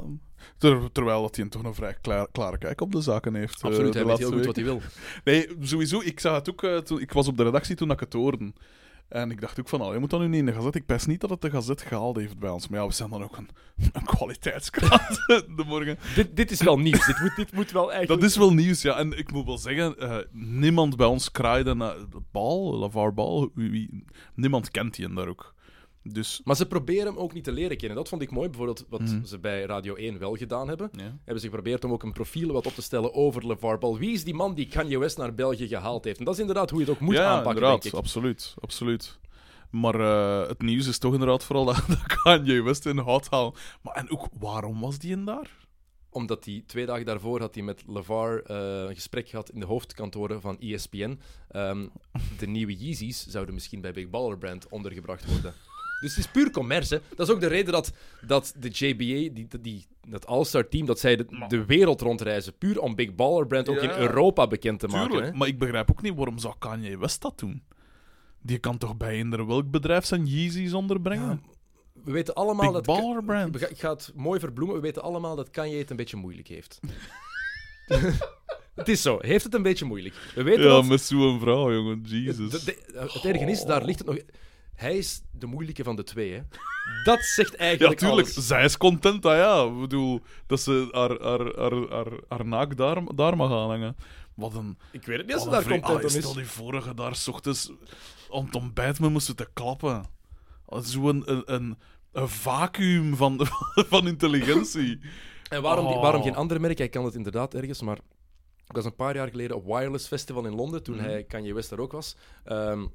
Ter- 0.57 0.91
terwijl 0.91 1.21
dat 1.21 1.35
hij 1.35 1.49
toch 1.49 1.63
een 1.63 1.73
vrij 1.73 1.95
klaar, 2.01 2.27
klare 2.31 2.57
kijk 2.57 2.81
op 2.81 2.91
de 2.91 3.01
zaken 3.01 3.35
heeft. 3.35 3.57
eh, 3.57 3.63
Absoluut, 3.69 3.93
hij 3.93 4.05
weet 4.05 4.17
heel 4.17 4.31
goed 4.31 4.45
wat 4.45 4.55
hij 4.55 4.63
wil. 4.65 4.81
Nee, 5.23 5.47
sowieso. 5.61 6.01
Ik 6.01 6.19
zag 6.19 6.35
het 6.35 6.49
ook. 6.49 6.63
eh, 6.63 6.77
toen, 6.77 6.99
ik 7.01 7.11
was 7.11 7.27
op 7.27 7.37
de 7.37 7.43
redactie 7.43 7.75
toen 7.75 7.91
ik 7.91 7.99
het 7.99 8.13
hoorde. 8.13 8.53
En 9.09 9.31
ik 9.31 9.41
dacht 9.41 9.59
ook 9.59 9.69
van, 9.69 9.81
oh, 9.81 9.93
je 9.93 9.99
moet 9.99 10.09
dat 10.09 10.19
nu 10.19 10.27
niet 10.27 10.39
in 10.39 10.45
de 10.45 10.53
gazet. 10.53 10.75
Ik 10.75 10.85
pijs 10.85 11.05
niet 11.05 11.21
dat 11.21 11.29
het 11.29 11.41
de 11.41 11.49
gazet 11.49 11.81
gehaald 11.81 12.15
heeft 12.15 12.39
bij 12.39 12.49
ons. 12.49 12.67
Maar 12.67 12.79
ja, 12.79 12.87
we 12.87 12.93
zijn 12.93 13.09
dan 13.09 13.23
ook 13.23 13.37
een, 13.37 13.49
een 13.93 14.05
kwaliteitskrant 14.05 15.07
de 15.57 15.63
morgen. 15.65 15.97
Dit, 16.15 16.35
dit 16.35 16.51
is 16.51 16.61
wel 16.61 16.79
nieuws. 16.79 17.05
dit, 17.05 17.19
moet, 17.19 17.35
dit 17.35 17.51
moet 17.53 17.71
wel 17.71 17.91
eigenlijk... 17.91 18.21
Dat 18.21 18.29
is 18.29 18.37
wel 18.37 18.53
nieuws, 18.53 18.81
ja. 18.81 18.97
En 18.97 19.17
ik 19.17 19.31
moet 19.31 19.45
wel 19.45 19.57
zeggen, 19.57 19.97
eh, 19.97 20.17
niemand 20.31 20.95
bij 20.95 21.07
ons 21.07 21.31
kraaide 21.31 21.73
naar 21.75 21.95
Bal, 22.31 22.77
Lavar 22.77 23.13
Bal. 23.13 23.51
Wie, 23.53 23.69
wie- 23.71 24.03
niemand 24.35 24.71
kent 24.71 24.95
die 24.95 25.05
en 25.05 25.15
daar 25.15 25.27
ook. 25.27 25.53
Dus, 26.13 26.41
Maar 26.43 26.55
ze 26.55 26.65
proberen 26.67 27.05
hem 27.05 27.17
ook 27.17 27.33
niet 27.33 27.43
te 27.43 27.51
leren 27.51 27.77
kennen. 27.77 27.97
Dat 27.97 28.09
vond 28.09 28.21
ik 28.21 28.31
mooi, 28.31 28.47
bijvoorbeeld 28.49 28.85
wat 28.89 28.99
Mhm. 29.01 29.25
ze 29.25 29.39
bij 29.39 29.63
Radio 29.63 29.95
1 29.95 30.19
wel 30.19 30.35
gedaan 30.35 30.67
hebben. 30.67 30.89
ja. 30.91 31.03
Hebben 31.23 31.39
ze 31.39 31.47
geprobeerd 31.47 31.83
om 31.83 31.91
ook 31.91 32.03
een 32.03 32.13
profiel 32.13 32.51
wat 32.51 32.65
op 32.65 32.73
te 32.73 32.81
stellen 32.81 33.13
over 33.13 33.47
LeVar 33.47 33.77
Ball. 33.77 33.97
Wie 33.97 34.11
is 34.13 34.23
die 34.23 34.33
man 34.33 34.53
die 34.53 34.67
Kanye 34.67 34.97
West 34.99 35.17
naar 35.17 35.33
België 35.35 35.67
gehaald 35.67 36.03
heeft? 36.03 36.19
En 36.19 36.25
dat 36.25 36.33
is 36.33 36.39
inderdaad 36.39 36.69
hoe 36.69 36.79
je 36.79 36.85
het 36.85 36.93
ook 36.95 36.99
moet 37.01 37.15
ja, 37.15 37.25
aanpakken, 37.25 37.53
inderdaad, 37.53 37.81
denk 37.81 37.93
ik. 37.93 37.99
absoluut, 37.99 38.53
absoluut. 38.59 39.19
Maar 39.71 39.99
eh, 39.99 40.47
het 40.47 40.61
nieuws 40.61 40.87
is 40.87 40.97
toch 40.97 41.13
inderdaad 41.13 41.43
vooral 41.43 41.65
dat, 41.71 41.83
dat 41.87 42.03
Kanye 42.23 42.61
West 42.63 42.85
in 42.85 42.97
hout 42.97 43.27
halen. 43.29 43.53
Maar 43.81 43.95
en 43.95 44.11
ook, 44.11 44.27
waarom 44.39 44.79
was 44.79 44.97
die 44.99 45.11
in 45.11 45.25
daar? 45.25 45.57
Omdat 46.11 46.45
hij 46.45 46.63
twee 46.67 46.85
dagen 46.85 47.05
daarvoor 47.05 47.39
had 47.39 47.55
hij 47.55 47.63
met 47.63 47.83
LeVar 47.87 48.39
eh, 48.41 48.57
een 48.87 48.95
gesprek 48.95 49.29
gehad 49.29 49.49
in 49.49 49.59
de 49.59 49.65
hoofdkantoren 49.65 50.41
van 50.41 50.59
ESPN. 50.59 51.19
Ehm, 51.49 51.87
de 52.39 52.47
nieuwe 52.47 52.75
Yeezys 52.75 53.25
zouden 53.27 53.53
misschien 53.53 53.81
bij 53.81 53.91
Big 53.91 54.09
Baller 54.09 54.37
Brand 54.37 54.67
ondergebracht 54.69 55.25
worden. 55.31 55.53
Dus 55.99 56.15
het 56.15 56.25
is 56.25 56.31
puur 56.31 56.51
commerce. 56.51 57.01
Dat 57.15 57.27
is 57.27 57.33
ook 57.33 57.39
de 57.39 57.47
reden 57.47 57.73
dat, 57.73 57.91
dat 58.21 58.53
de 58.57 58.67
JBA, 58.67 59.33
die, 59.33 59.47
die, 59.61 59.85
dat 60.07 60.25
All-Star 60.25 60.67
team, 60.67 60.85
dat 60.85 60.99
zij 60.99 61.15
de, 61.15 61.45
de 61.47 61.65
wereld 61.65 62.01
rondreizen. 62.01 62.53
Puur 62.57 62.79
om 62.79 62.95
Big 62.95 63.15
Baller 63.15 63.47
Brand 63.47 63.69
ook 63.69 63.81
Ja. 63.81 63.91
in 63.93 63.99
Europa 64.01 64.47
bekend 64.47 64.79
te 64.79 64.87
maken. 64.87 65.23
Hè? 65.23 65.31
maar 65.33 65.47
ik 65.47 65.59
begrijp 65.59 65.91
ook 65.91 66.01
niet 66.01 66.15
waarom 66.15 66.39
zou 66.39 66.53
Kanye 66.59 66.97
West 66.97 67.21
dat 67.21 67.39
doen. 67.39 67.63
Die 68.41 68.57
kan 68.57 68.77
toch 68.77 68.97
bij 68.97 69.13
eender 69.13 69.47
welk 69.47 69.71
bedrijf 69.71 70.05
zijn 70.05 70.25
Yeezys 70.25 70.73
onderbrengen? 70.73 71.41
We 72.03 72.11
weten 72.11 72.33
allemaal 72.33 72.71
Big 72.71 72.81
dat... 72.81 72.85
Baller 72.85 73.23
Brand. 73.23 73.61
Ik 73.61 73.79
ga- 73.79 73.89
het 73.89 74.11
mooi 74.15 74.39
verbloemen. 74.39 74.75
We 74.75 74.81
weten 74.81 75.01
allemaal 75.01 75.35
dat 75.35 75.49
Kanye 75.49 75.77
het 75.77 75.89
een 75.89 75.95
beetje 75.95 76.17
moeilijk 76.17 76.47
heeft. 76.47 76.79
het 78.75 78.87
is 78.87 79.01
zo. 79.01 79.17
Heeft 79.21 79.43
het 79.43 79.53
een 79.53 79.61
beetje 79.61 79.85
moeilijk. 79.85 80.15
We 80.35 80.43
weten 80.43 80.63
Ja, 80.63 80.69
dat... 80.69 80.85
met 80.85 81.01
zo'n 81.01 81.39
vrouw, 81.39 81.73
jongen. 81.73 82.01
Jesus. 82.05 82.63
de- 82.63 82.77
het 82.93 83.25
erge 83.25 83.45
is, 83.45 83.63
daar 83.63 83.85
ligt 83.85 83.99
het 83.99 84.07
nog... 84.07 84.17
Hij 84.79 84.97
is 84.97 85.21
de 85.31 85.45
moeilijke 85.45 85.83
van 85.83 85.95
de 85.95 86.03
twee, 86.03 86.33
hè. 86.33 86.39
Dat 87.03 87.19
zegt 87.21 87.51
Ja, 87.51 87.57
eigenlijk 87.57 87.99
tuurlijk. 87.99 88.27
alles. 88.27 88.47
Zij 88.47 88.63
is 88.63 88.77
content, 88.77 89.23
ja. 89.23 89.63
Ik 89.63 89.79
bedoel, 89.79 90.21
dat 90.47 90.59
ze 90.61 90.87
haar, 90.91 91.21
haar, 91.21 91.55
haar, 91.55 91.89
haar, 91.89 92.19
haar 92.27 92.45
naak 92.45 92.77
daar, 92.77 93.15
daar 93.15 93.35
mag 93.37 93.51
aanhangen. 93.51 93.95
Wat 94.33 94.53
een... 94.55 94.77
Ik 94.91 95.05
weet 95.05 95.17
het 95.17 95.25
niet 95.25 95.35
als 95.35 95.43
ze 95.43 95.49
daar 95.49 95.61
content 95.63 95.83
Ah, 95.97 96.03
om 96.03 96.09
Stel 96.09 96.29
is. 96.29 96.35
die 96.35 96.45
vorige 96.45 96.93
daar 96.93 97.15
s 97.15 97.27
ochtends 97.27 97.71
aan 98.31 98.45
het 98.45 98.55
ontbijt 98.55 98.99
me 98.99 99.09
moesten 99.09 99.35
te 99.35 99.49
klappen. 99.53 100.03
Zo'n 100.67 101.31
een, 101.31 101.41
een, 101.53 101.77
een 102.11 102.27
vacuüm 102.29 103.15
van, 103.15 103.39
van 103.91 104.07
intelligentie. 104.07 104.99
En 105.49 105.61
waarom, 105.61 105.85
die- 105.87 105.95
Oh. 105.95 106.01
waarom 106.01 106.21
geen 106.23 106.35
andere 106.35 106.59
merk? 106.59 106.77
Hij 106.77 106.89
kan 106.89 107.05
het 107.05 107.15
inderdaad 107.15 107.53
ergens, 107.53 107.81
maar... 107.81 107.97
Ik 108.67 108.75
was 108.75 108.85
een 108.85 108.95
paar 108.95 109.15
jaar 109.15 109.29
geleden 109.29 109.55
op 109.55 109.65
Wireless 109.65 110.07
Festival 110.07 110.45
in 110.45 110.55
Londen, 110.55 110.83
toen 110.83 110.95
Mhm. 110.95 111.03
hij 111.05 111.23
Kanye 111.23 111.53
West 111.53 111.69
daar 111.69 111.79
ook 111.79 111.91
was. 111.91 112.15
Ehm, 112.43 112.85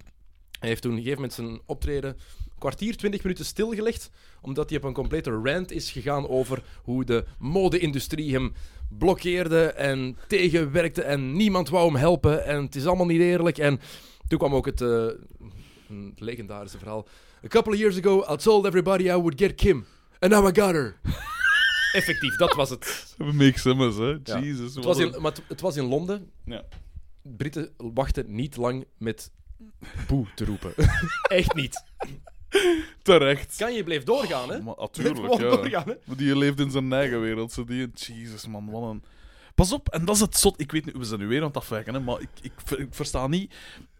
hij 0.64 0.72
heeft 0.72 0.82
toen 0.82 0.92
op 0.92 0.96
een 0.98 1.04
gegeven 1.04 1.22
moment 1.22 1.38
zijn 1.38 1.60
optreden 1.66 2.10
een 2.10 2.58
kwartier, 2.58 2.96
twintig 2.96 3.22
minuten 3.22 3.44
stilgelegd, 3.44 4.10
omdat 4.40 4.68
hij 4.68 4.78
op 4.78 4.84
een 4.84 4.92
complete 4.92 5.30
rant 5.30 5.70
is 5.70 5.90
gegaan 5.90 6.28
over 6.28 6.62
hoe 6.82 7.04
de 7.04 7.24
mode-industrie 7.38 8.32
hem 8.32 8.52
blokkeerde 8.88 9.64
en 9.66 10.18
tegenwerkte 10.28 11.02
en 11.02 11.36
niemand 11.36 11.68
wou 11.68 11.86
hem 11.86 11.96
helpen 11.96 12.44
en 12.44 12.62
het 12.62 12.74
is 12.74 12.86
allemaal 12.86 13.06
niet 13.06 13.20
eerlijk. 13.20 13.58
En 13.58 13.80
toen 14.28 14.38
kwam 14.38 14.54
ook 14.54 14.66
het, 14.66 14.80
eh, 14.80 15.06
een 15.88 16.14
legendarische 16.18 16.78
verhaal. 16.78 17.06
A 17.44 17.48
couple 17.48 17.72
of 17.72 17.78
years 17.78 17.98
ago, 17.98 18.32
I 18.32 18.36
told 18.36 18.66
everybody 18.66 19.04
I 19.04 19.16
would 19.16 19.40
get 19.40 19.54
Kim, 19.54 19.86
and 20.18 20.32
now 20.32 20.48
I 20.48 20.60
got 20.60 20.72
her. 20.72 20.96
Effectief, 21.92 22.36
dat 22.36 22.54
was 22.54 22.70
het. 22.70 23.14
Make 23.18 23.58
sense, 23.58 24.02
hè. 24.02 24.18
Ja. 24.24 24.40
Jesus. 24.40 24.74
Het 24.74 24.84
was, 24.84 24.98
in, 24.98 25.14
maar 25.20 25.32
het, 25.32 25.42
het 25.48 25.60
was 25.60 25.76
in 25.76 25.84
Londen. 25.84 26.30
Ja. 26.44 26.64
Britten 27.22 27.72
wachten 27.76 28.34
niet 28.34 28.56
lang 28.56 28.84
met 28.98 29.30
boe 30.06 30.26
te 30.34 30.44
roepen. 30.44 30.74
Echt 31.28 31.54
niet. 31.54 31.84
Terecht. 33.02 33.56
Kan 33.56 33.74
je 33.74 33.84
bleef 33.84 34.02
doorgaan, 34.02 34.50
hè? 34.50 34.62
Maar, 34.62 34.74
Bleef 34.74 34.86
natuurlijk, 35.02 35.32
ja. 35.32 35.38
doorgaan, 35.38 35.88
hè? 35.88 35.94
Maar 36.04 36.16
Die 36.16 36.36
leeft 36.36 36.60
in 36.60 36.70
zijn 36.70 36.92
eigen 36.92 37.20
wereld. 37.20 37.52
Zo 37.52 37.64
die, 37.64 37.90
Jesus, 37.94 38.46
man, 38.46 38.70
wat 38.70 38.90
een... 38.90 39.04
Pas 39.54 39.72
op, 39.72 39.88
en 39.88 40.04
dat 40.04 40.14
is 40.14 40.20
het 40.20 40.36
zot. 40.36 40.60
Ik 40.60 40.72
weet 40.72 40.84
niet, 40.84 40.96
we 40.96 41.04
zijn 41.04 41.20
nu 41.20 41.26
weer 41.26 41.40
aan 41.40 41.46
het 41.46 41.56
afwijken, 41.56 41.94
hè, 41.94 42.00
maar 42.00 42.20
ik, 42.20 42.28
ik, 42.42 42.52
ik 42.78 42.94
versta 42.94 43.26
niet... 43.26 43.54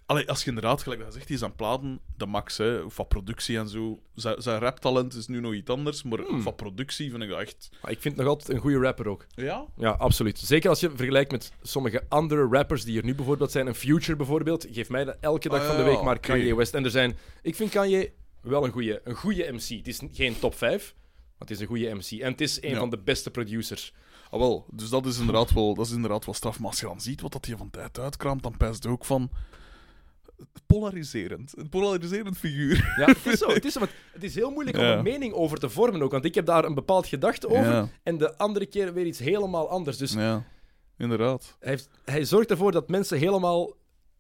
Allee, 0.06 0.28
als 0.28 0.42
je 0.42 0.48
inderdaad, 0.48 0.82
gelijk 0.82 1.00
dat 1.00 1.12
zegt, 1.12 1.26
die 1.26 1.36
is 1.36 1.42
aan 1.42 1.54
platen, 1.54 2.00
de 2.16 2.26
max, 2.26 2.56
hè, 2.58 2.90
van 2.90 3.06
productie 3.08 3.58
en 3.58 3.68
zo. 3.68 4.00
Zijn, 4.14 4.42
zijn 4.42 4.58
raptalent 4.60 5.14
is 5.14 5.26
nu 5.26 5.40
nog 5.40 5.52
iets 5.54 5.70
anders, 5.70 6.02
maar 6.02 6.18
Hmm. 6.18 6.42
van 6.42 6.54
productie 6.54 7.10
vind 7.10 7.22
ik 7.22 7.28
dat 7.28 7.40
echt... 7.40 7.68
Maar 7.82 7.90
ik 7.90 8.00
vind 8.00 8.16
nog 8.16 8.26
altijd 8.26 8.48
een 8.48 8.58
goede 8.58 8.78
rapper 8.78 9.08
ook. 9.08 9.26
Ja? 9.34 9.64
Ja, 9.76 9.90
absoluut. 9.90 10.38
Zeker 10.38 10.68
als 10.70 10.80
je 10.80 10.90
vergelijkt 10.94 11.30
met 11.30 11.52
sommige 11.62 12.04
andere 12.08 12.46
rappers 12.50 12.84
die 12.84 12.98
er 12.98 13.04
nu 13.04 13.14
bijvoorbeeld 13.14 13.50
zijn. 13.50 13.66
Een 13.66 13.74
Future 13.74 14.16
bijvoorbeeld. 14.16 14.66
Geef 14.70 14.88
mij 14.88 15.04
dat 15.04 15.16
elke 15.20 15.48
dag 15.48 15.60
Ah, 15.60 15.66
van 15.66 15.76
de 15.76 15.82
week 15.82 16.02
maar. 16.02 16.18
Kanye 16.18 16.54
West. 16.56 16.74
En 16.74 16.84
er 16.84 16.90
zijn... 16.90 17.16
Ik 17.42 17.54
vind 17.54 17.70
Kanye 17.70 18.12
wel 18.40 18.64
een 18.64 18.72
goede 18.72 19.00
een 19.04 19.14
goeie 19.14 19.52
MC. 19.52 19.68
Het 19.68 19.88
is 19.88 20.00
geen 20.12 20.38
top 20.38 20.54
5, 20.54 20.94
maar 20.96 21.12
het 21.38 21.50
is 21.50 21.60
een 21.60 21.66
goede 21.66 21.94
MC. 21.94 22.10
En 22.20 22.30
het 22.30 22.40
is 22.40 22.62
een 22.62 22.70
Ja. 22.70 22.78
van 22.78 22.90
de 22.90 22.98
beste 22.98 23.30
producers. 23.30 23.94
Ah, 24.30 24.40
wel, 24.40 24.66
dus 24.70 24.88
dat 24.88 25.06
is 25.06 25.18
inderdaad 25.18 25.52
wel, 25.52 25.74
dat 25.74 25.86
is 25.86 25.92
inderdaad 25.92 26.24
wel 26.24 26.34
straf. 26.34 26.58
Maar 26.58 26.68
als 26.70 26.80
je 26.80 26.86
dan 26.86 27.00
ziet 27.00 27.20
wat 27.20 27.32
dat 27.32 27.46
hij 27.46 27.56
van 27.56 27.70
tijd 27.70 27.98
uitkraamt, 27.98 28.42
dan 28.42 28.56
pijst 28.56 28.82
het 28.82 28.92
ook 28.92 29.04
van... 29.04 29.30
Polariserend. 30.66 31.52
Een 31.56 31.68
polariserend 31.68 32.38
figuur. 32.38 32.94
Ja, 32.98 33.06
het 33.06 33.26
is 33.26 33.38
zo. 33.38 33.48
Het 33.48 33.64
is, 33.64 33.72
zo, 33.72 33.78
want 33.78 33.90
het 34.12 34.22
is 34.24 34.34
heel 34.34 34.50
moeilijk 34.50 34.76
om 34.76 34.82
een 34.84 35.02
mening 35.02 35.32
over 35.32 35.58
te 35.58 35.68
vormen 35.68 36.02
ook. 36.02 36.10
Want 36.10 36.24
ik 36.24 36.34
heb 36.34 36.46
daar 36.46 36.64
een 36.64 36.74
bepaald 36.74 37.06
gedachte 37.06 37.48
over. 37.48 37.70
Ja. 37.72 37.88
En 38.02 38.18
de 38.18 38.36
andere 38.36 38.66
keer 38.66 38.92
weer 38.94 39.06
iets 39.06 39.18
helemaal 39.18 39.68
anders. 39.68 39.96
Dus 39.96 40.12
Ja, 40.12 40.44
inderdaad. 40.98 41.56
hij, 41.60 41.70
heeft- 41.70 41.88
hij 42.04 42.24
zorgt 42.24 42.50
ervoor 42.50 42.72
dat 42.72 42.88
mensen 42.88 43.18
helemaal 43.18 43.72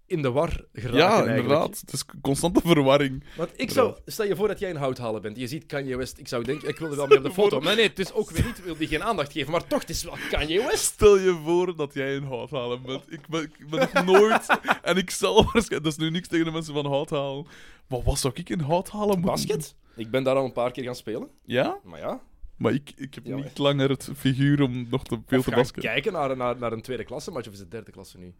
in 0.06 0.22
de 0.22 0.30
war 0.30 0.64
geraken 0.72 0.98
Ja, 0.98 1.08
eigenlijk. 1.08 1.38
inderdaad. 1.42 1.80
Het 1.80 1.92
is 1.92 2.04
constante 2.22 2.60
verwarring. 2.60 3.24
Want 3.36 3.50
ik 3.56 3.70
zou, 3.70 3.96
stel 4.06 4.26
je 4.26 4.36
voor 4.36 4.48
dat 4.48 4.58
jij 4.58 4.70
een 4.70 4.76
houthalen 4.76 5.22
bent. 5.22 5.36
Je 5.36 5.46
ziet 5.46 5.66
Kanye 5.66 5.96
West. 5.96 6.18
Ik 6.18 6.28
zou 6.28 6.44
denken, 6.44 6.68
ik 6.68 6.78
wil 6.78 6.90
er 6.90 6.96
wel 6.96 7.06
mee 7.06 7.18
op 7.18 7.24
de 7.24 7.32
foto. 7.32 7.60
Maar 7.60 7.76
nee, 7.76 7.88
het 7.88 7.98
is 7.98 8.12
ook 8.12 8.30
weer 8.30 8.44
niet, 8.44 8.64
wil 8.64 8.76
die 8.76 8.88
geen 8.88 9.02
aandacht 9.02 9.32
geven. 9.32 9.52
Maar 9.52 9.66
toch, 9.66 9.80
het 9.80 9.90
is 9.90 10.04
wel 10.04 10.16
Kanye 10.30 10.58
West. 10.62 10.84
Stel 10.84 11.18
je 11.18 11.40
voor 11.44 11.76
dat 11.76 11.94
jij 11.94 12.16
een 12.16 12.24
houthalen 12.24 12.82
bent. 12.82 13.12
Ik 13.12 13.26
ben, 13.28 13.42
ik 13.42 13.68
ben 13.70 13.88
nog 13.92 14.04
nooit... 14.04 14.58
en 14.82 14.96
ik 14.96 15.10
zal 15.10 15.34
waarschijnlijk... 15.34 15.82
Dat 15.84 15.92
is 15.92 15.98
nu 15.98 16.10
niks 16.10 16.28
tegen 16.28 16.44
de 16.44 16.50
mensen 16.50 16.74
van 16.74 16.86
houthalen. 16.86 17.46
Maar 17.88 18.02
wat 18.02 18.18
zou 18.18 18.34
ik 18.36 18.48
in 18.48 18.60
houthalen 18.60 19.20
moeten... 19.20 19.46
Basket? 19.46 19.74
Ik 19.96 20.10
ben 20.10 20.22
daar 20.24 20.36
al 20.36 20.44
een 20.44 20.52
paar 20.52 20.70
keer 20.72 20.84
gaan 20.84 20.94
spelen. 20.94 21.28
Ja? 21.44 21.78
Maar 21.84 21.98
ja, 21.98 22.20
Maar 22.56 22.72
ik, 22.72 22.92
ik 22.96 23.14
heb 23.14 23.26
Ja, 23.26 23.36
niet 23.36 23.58
langer 23.58 23.88
het 23.90 24.08
figuur 24.16 24.62
om 24.62 24.86
nog 24.90 25.04
te 25.04 25.20
veel 25.26 25.42
te 25.42 25.50
basketten. 25.50 25.82
kijken 25.92 26.12
naar, 26.12 26.36
naar, 26.36 26.58
naar 26.58 26.72
een 26.72 26.82
tweede 26.82 27.04
klasse 27.04 27.30
match. 27.30 27.46
Of 27.46 27.52
is 27.52 27.58
het 27.60 27.70
derde 27.70 27.90
klasse 27.90 28.18
nu? 28.18 28.34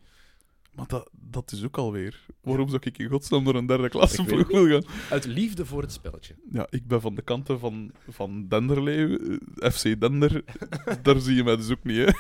Maar 0.75 0.87
dat, 0.87 1.11
dat 1.13 1.53
is 1.53 1.65
ook 1.65 1.79
alweer. 1.79 2.27
Waarom 2.43 2.69
zou 2.69 2.81
ik 2.85 2.99
in 2.99 3.09
godsnaam 3.09 3.43
naar 3.45 3.55
een 3.55 3.67
derde 3.67 3.89
klasse 3.89 4.25
ploeg 4.25 4.47
willen 4.49 4.71
gaan? 4.71 4.93
Uit 5.11 5.25
liefde 5.25 5.67
voor 5.67 5.83
het 5.83 5.93
spelletje. 5.93 6.35
Ja, 6.51 6.67
ik 6.71 6.87
ben 6.87 7.01
van 7.01 7.15
de 7.15 7.23
kanten 7.23 7.59
van, 7.59 7.91
van 8.09 8.49
Denderleeuw, 8.49 9.19
eh, 9.59 9.71
FC 9.71 10.01
Dender. 10.01 10.45
Daar 11.03 11.21
zie 11.21 11.35
je 11.35 11.45
mij 11.45 11.57
dus 11.57 11.71
ook 11.71 11.85
niet, 11.85 11.97
hè. 11.97 12.13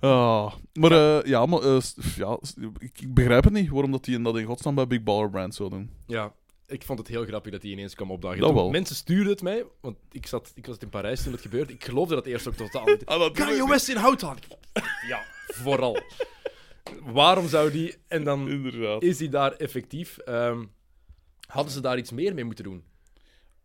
ah, 0.08 0.52
maar 0.72 0.92
eh, 0.92 1.28
ja, 1.30 1.46
maar, 1.46 1.62
eh, 1.62 1.80
ja, 2.16 2.38
ik, 2.78 3.00
ik 3.00 3.14
begrijp 3.14 3.44
het 3.44 3.52
niet 3.52 3.70
waarom 3.70 3.90
dat 3.90 4.04
die 4.04 4.22
dat 4.22 4.38
in 4.38 4.44
godsnaam 4.44 4.74
bij 4.74 4.86
Big 4.86 5.02
Baller 5.02 5.30
Brand 5.30 5.54
zou 5.54 5.70
doen. 5.70 5.90
Ja, 6.06 6.32
ik 6.66 6.82
vond 6.82 6.98
het 6.98 7.08
heel 7.08 7.24
grappig 7.24 7.52
dat 7.52 7.62
hij 7.62 7.70
ineens 7.70 7.94
kwam 7.94 8.10
opdagen. 8.10 8.40
Dat 8.40 8.52
wel. 8.52 8.70
Mensen 8.70 8.96
stuurden 8.96 9.32
het 9.32 9.42
mij, 9.42 9.64
want 9.80 9.96
ik, 10.10 10.26
zat, 10.26 10.52
ik 10.54 10.66
was 10.66 10.76
in 10.78 10.88
Parijs 10.88 11.22
toen 11.22 11.32
het 11.32 11.40
gebeurde. 11.40 11.72
Ik 11.72 11.84
geloofde 11.84 12.14
dat 12.14 12.26
eerst 12.26 12.48
ook 12.48 12.54
totaal 12.54 12.84
niet. 12.84 13.06
Ah, 13.12 13.18
dat 13.18 13.32
Kanye 13.32 13.68
West 13.68 13.88
in 13.88 13.96
Houthaal. 13.96 14.36
Ja, 15.08 15.22
vooral. 15.52 16.00
Waarom 17.04 17.48
zou 17.48 17.70
die... 17.70 17.94
En 18.08 18.24
dan 18.24 18.48
Inderdaad. 18.48 19.02
is 19.02 19.18
hij 19.18 19.28
daar 19.28 19.52
effectief. 19.52 20.18
Ehm, 20.18 20.64
hadden 21.46 21.72
ze 21.72 21.80
daar 21.80 21.98
iets 21.98 22.10
meer 22.10 22.34
mee 22.34 22.44
moeten 22.44 22.64
doen? 22.64 22.84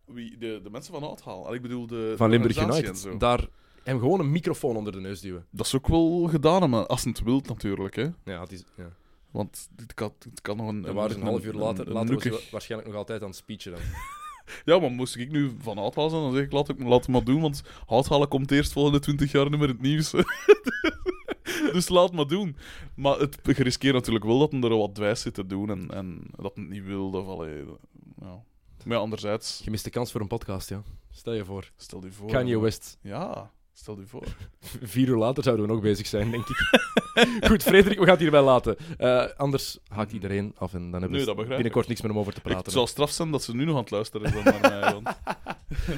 Wie, 0.04 0.38
de, 0.38 0.60
de 0.62 0.70
mensen 0.70 0.92
van 0.92 1.02
Houthaal. 1.02 1.46
Al, 1.46 1.54
Ik 1.54 1.62
bedoel, 1.62 1.86
de 1.86 2.14
Van 2.16 2.30
Limburg 2.30 2.62
United. 2.62 2.88
en 2.88 2.96
zo. 2.96 3.16
Daar 3.16 3.48
hem 3.82 3.98
gewoon 3.98 4.20
een 4.20 4.30
microfoon 4.30 4.76
onder 4.76 4.92
de 4.92 5.00
neus 5.00 5.20
duwen. 5.20 5.46
Dat 5.50 5.66
is 5.66 5.74
ook 5.76 5.88
wel 5.88 6.28
gedaan, 6.30 6.70
maar 6.70 6.86
als 6.86 7.04
het 7.04 7.22
wilt 7.22 7.48
natuurlijk, 7.48 7.96
hè. 7.96 8.06
Ja, 8.24 8.40
het 8.40 8.52
is, 8.52 8.64
ja. 8.76 8.96
Want 9.30 9.68
het 9.76 9.94
kan, 9.94 10.12
het 10.30 10.40
kan 10.40 10.56
nog 10.56 10.68
een... 10.68 10.84
En 10.84 10.94
waar 10.94 11.10
is 11.10 11.16
een 11.16 11.22
half 11.22 11.44
uur 11.44 11.52
later, 11.52 11.86
een 11.86 11.92
later 11.92 12.30
was 12.30 12.50
waarschijnlijk 12.50 12.90
nog 12.90 12.98
altijd 13.00 13.22
aan 13.22 13.28
het 13.28 13.36
speechen 13.36 13.72
dan. 13.72 13.80
Ja, 14.64 14.78
maar 14.78 14.90
moest 14.90 15.16
ik 15.16 15.30
nu 15.30 15.52
van 15.60 15.78
Houthaal 15.78 16.08
zijn, 16.08 16.22
dan 16.22 16.32
zeg 16.32 16.44
ik, 16.44 16.52
laat, 16.52 16.68
ik, 16.68 16.82
laat 16.82 17.00
het 17.00 17.08
maar 17.08 17.24
doen, 17.24 17.40
want 17.40 17.62
Houthalen 17.86 18.28
komt 18.28 18.50
eerst 18.50 18.72
volgende 18.72 18.98
20 18.98 19.32
jaar 19.32 19.50
niet 19.50 19.58
meer 19.58 19.68
in 19.68 19.74
het 19.74 19.82
nieuws. 19.82 20.12
dus 21.72 21.88
laat 21.88 22.12
maar 22.12 22.26
doen. 22.26 22.56
Maar 22.94 23.18
het 23.18 23.38
geriskeert 23.42 23.94
natuurlijk 23.94 24.24
wel 24.24 24.38
dat 24.38 24.52
hij 24.52 24.60
er 24.60 24.76
wat 24.76 24.94
dwijs 24.94 25.20
zit 25.20 25.34
te 25.34 25.46
doen 25.46 25.70
en, 25.70 25.90
en 25.90 26.20
dat 26.36 26.54
hij 26.54 26.64
het 26.64 26.72
niet 26.72 26.84
wil. 26.84 27.10
Of, 27.10 27.26
allee, 27.26 27.64
ja. 28.20 28.42
Maar 28.84 28.96
ja, 28.96 29.02
anderzijds, 29.02 29.60
Je 29.64 29.70
mist 29.70 29.84
de 29.84 29.90
kans 29.90 30.12
voor 30.12 30.20
een 30.20 30.26
podcast, 30.26 30.68
ja. 30.68 30.82
Stel 31.10 31.32
je 31.32 31.44
voor. 31.44 31.70
stel 31.76 32.04
je 32.04 32.12
voor... 32.12 32.30
Kanye 32.30 32.60
West. 32.60 32.98
Ja, 33.02 33.50
stel 33.72 33.98
je 33.98 34.06
voor. 34.06 34.24
Vier 34.82 35.08
uur 35.08 35.16
later 35.16 35.42
zouden 35.42 35.66
we 35.66 35.72
nog 35.72 35.82
bezig 35.82 36.06
zijn, 36.06 36.30
denk 36.30 36.48
ik. 36.48 36.80
Goed, 37.48 37.62
Frederik, 37.62 37.98
we 37.98 38.04
gaan 38.04 38.12
het 38.12 38.20
hierbij 38.20 38.42
laten. 38.42 38.76
Eh, 38.98 39.24
anders 39.36 39.78
haakt 39.88 40.12
iedereen 40.12 40.54
af 40.58 40.74
en 40.74 40.90
dan 40.90 41.00
hebben 41.00 41.36
we 41.36 41.46
binnenkort 41.46 41.88
niks 41.88 42.02
meer 42.02 42.10
om 42.10 42.18
over 42.18 42.32
te 42.32 42.40
praten. 42.40 42.62
het 42.64 42.72
zou 42.72 42.86
straf 42.86 43.10
zijn 43.10 43.30
dat 43.30 43.42
ze 43.42 43.54
nu 43.54 43.64
nog 43.64 43.74
aan 43.74 43.80
het 43.80 43.90
luisteren 43.90 44.30
zijn 44.30 44.44
naar 44.44 44.60
mij. 44.60 44.92
want 44.92 45.08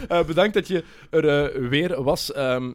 Eh, 0.08 0.24
bedankt 0.24 0.54
dat 0.54 0.66
je 0.68 0.84
er 1.10 1.28
eh, 1.52 1.68
weer 1.68 2.02
was. 2.02 2.32
Ehm, 2.32 2.72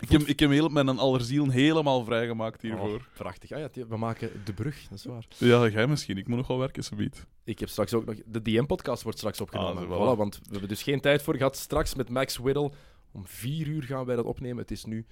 Ik 0.00 0.10
heb, 0.10 0.20
ik 0.20 0.40
heb 0.40 0.50
heel, 0.50 0.68
mijn 0.68 0.98
allerziel 0.98 1.50
helemaal 1.50 2.04
vrijgemaakt 2.04 2.62
hiervoor. 2.62 2.94
oh, 2.94 3.02
prachtig. 3.14 3.52
Ah, 3.52 3.58
ja, 3.58 3.86
we 3.88 3.96
maken 3.96 4.30
de 4.44 4.52
brug, 4.52 4.88
dat 4.88 4.98
is 4.98 5.04
waar. 5.04 5.26
Ja, 5.38 5.68
jij 5.68 5.86
misschien. 5.86 6.16
Ik 6.16 6.28
moet 6.28 6.36
nog 6.36 6.46
wel 6.46 6.58
werken, 6.58 6.84
subiet. 6.84 7.26
Ik 7.44 7.58
heb 7.58 7.68
straks 7.68 7.94
ook 7.94 8.04
nog... 8.04 8.16
De 8.26 8.42
DM-podcast 8.42 9.02
wordt 9.02 9.18
straks 9.18 9.40
opgenomen. 9.40 9.82
Ah, 9.82 9.88
voilà. 9.88 10.14
voilà. 10.14 10.18
want 10.18 10.36
we 10.36 10.50
hebben 10.50 10.68
dus 10.68 10.82
geen 10.82 11.00
tijd 11.00 11.22
voor 11.22 11.36
gehad. 11.36 11.56
Straks 11.56 11.94
met 11.94 12.08
Max 12.08 12.36
Whittle. 12.36 12.72
Om 13.12 13.26
vier 13.26 13.66
uur 13.66 13.82
gaan 13.82 14.04
wij 14.04 14.16
dat 14.16 14.24
opnemen. 14.24 14.58
Het 14.58 14.70
is 14.70 14.84
nu 14.84 15.06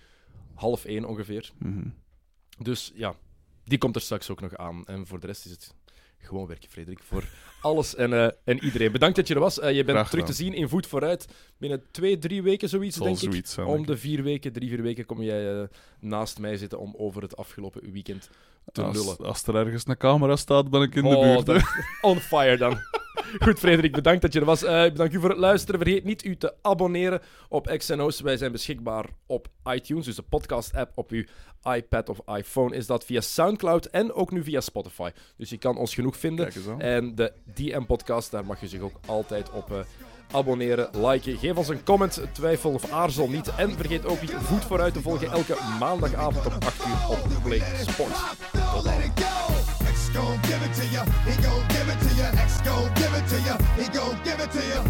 half 0.54 0.84
één 0.84 1.04
ongeveer. 1.04 1.52
Mhm. 1.58 1.88
Dus 2.58 2.92
ja, 2.94 3.14
die 3.64 3.78
komt 3.78 3.94
er 3.94 4.02
straks 4.02 4.30
ook 4.30 4.40
nog 4.40 4.56
aan. 4.56 4.84
En 4.84 5.06
voor 5.06 5.20
de 5.20 5.26
rest 5.26 5.44
is 5.44 5.50
het 5.50 5.74
gewoon 6.20 6.46
werken, 6.46 6.68
Frederik. 6.70 7.00
Voor 7.02 7.24
alles 7.60 7.94
en, 7.94 8.12
eh, 8.12 8.28
en 8.44 8.64
iedereen. 8.64 8.92
Bedankt 8.92 9.16
dat 9.16 9.28
je 9.28 9.34
er 9.34 9.40
was. 9.40 9.60
Eh, 9.60 9.72
je 9.76 9.84
bent 9.84 10.10
terug 10.10 10.24
te 10.24 10.32
zien 10.32 10.54
in 10.54 10.68
Voet 10.68 10.86
Vooruit. 10.86 11.26
Binnen 11.58 11.82
twee, 11.90 12.18
drie 12.18 12.42
weken 12.42 12.68
zoiets, 12.68 12.96
Zal 12.96 13.06
denk 13.06 13.18
ik. 13.20 13.30
zoiets. 13.30 13.58
Om 13.58 13.86
de 13.86 13.96
vier 13.96 14.22
weken, 14.22 14.52
drie, 14.52 14.68
vier 14.68 14.82
weken 14.82 15.06
kom 15.06 15.22
jij 15.22 15.60
eh, 15.60 15.68
naast 16.00 16.38
mij 16.38 16.56
zitten 16.56 16.78
om 16.78 16.94
over 16.98 17.22
het 17.22 17.36
afgelopen 17.36 17.92
weekend 17.92 18.30
te 18.72 18.82
als, 18.82 18.96
lullen. 18.96 19.16
als 19.18 19.46
er 19.46 19.54
ergens 19.56 19.86
een 19.86 19.96
camera 19.96 20.36
staat, 20.36 20.70
ben 20.70 20.82
ik 20.82 20.94
in 20.94 21.02
de 21.02 21.08
Oh, 21.16 21.44
buurt. 21.44 21.62
on 22.00 22.16
fire 22.20 22.56
dan. 22.56 22.76
Goed, 23.44 23.58
Frederik, 23.58 23.92
bedankt 23.92 24.22
dat 24.22 24.32
je 24.32 24.40
er 24.40 24.44
was. 24.46 24.62
Eh 24.62 24.82
bedankt 24.82 25.14
u 25.14 25.20
voor 25.20 25.30
het 25.30 25.38
luisteren. 25.38 25.80
Vergeet 25.80 26.04
niet 26.04 26.24
u 26.24 26.36
te 26.36 26.54
abonneren 26.62 27.20
op 27.48 27.74
XNO's. 27.76 28.20
Wij 28.20 28.36
zijn 28.36 28.52
beschikbaar 28.52 29.04
op 29.26 29.48
iTunes, 29.72 30.04
dus 30.04 30.16
de 30.16 30.22
podcast-app 30.22 30.92
op 30.94 31.10
uw 31.10 31.24
iPad 31.74 32.08
of 32.08 32.20
iPhone 32.36 32.76
is 32.76 32.86
dat 32.86 33.04
via 33.04 33.20
Soundcloud 33.20 33.86
en 33.86 34.12
ook 34.12 34.30
nu 34.30 34.42
via 34.42 34.60
Spotify. 34.60 35.10
Dus 35.36 35.50
je 35.50 35.58
kan 35.58 35.76
ons 35.76 35.94
genoeg 35.94 36.16
vinden. 36.16 36.52
En 36.78 37.14
de 37.14 37.32
DM-podcast, 37.54 38.30
daar 38.30 38.44
mag 38.44 38.60
je 38.60 38.68
zich 38.68 38.80
ook 38.80 39.00
altijd 39.06 39.50
op 39.50 39.72
eh, 39.72 39.78
abonneren, 40.30 40.88
liken. 41.06 41.36
Geef 41.36 41.56
ons 41.56 41.68
een 41.68 41.84
comment, 41.84 42.22
twijfel 42.32 42.70
of 42.70 42.90
aarzel 42.90 43.28
niet. 43.28 43.54
En 43.56 43.70
vergeet 43.70 44.06
ook 44.06 44.20
niet 44.20 44.32
Voet 44.32 44.64
vooruit 44.64 44.94
te 44.94 45.00
volgen 45.00 45.30
elke 45.30 45.56
maandagavond 45.78 46.46
om 46.46 46.52
8 46.52 46.86
uur 46.86 47.08
op 47.08 47.42
Play 47.42 47.62
Sports. 47.88 48.20
Gon' 50.18 50.40
give 50.42 50.62
it 50.62 50.74
to 50.74 50.86
ya. 50.94 51.04
He 51.26 51.34
gon' 51.42 51.64
give 51.68 51.88
it 51.88 51.98
to 52.04 52.10
ya. 52.20 52.42
X 52.42 52.60
gon' 52.62 52.92
give 52.94 53.14
it 53.14 53.26
to 53.30 53.38
ya. 53.46 53.56
He 53.78 53.86
gon' 53.96 54.18
give 54.24 54.40
it 54.40 54.50
to 54.50 54.62
ya. 54.70 54.80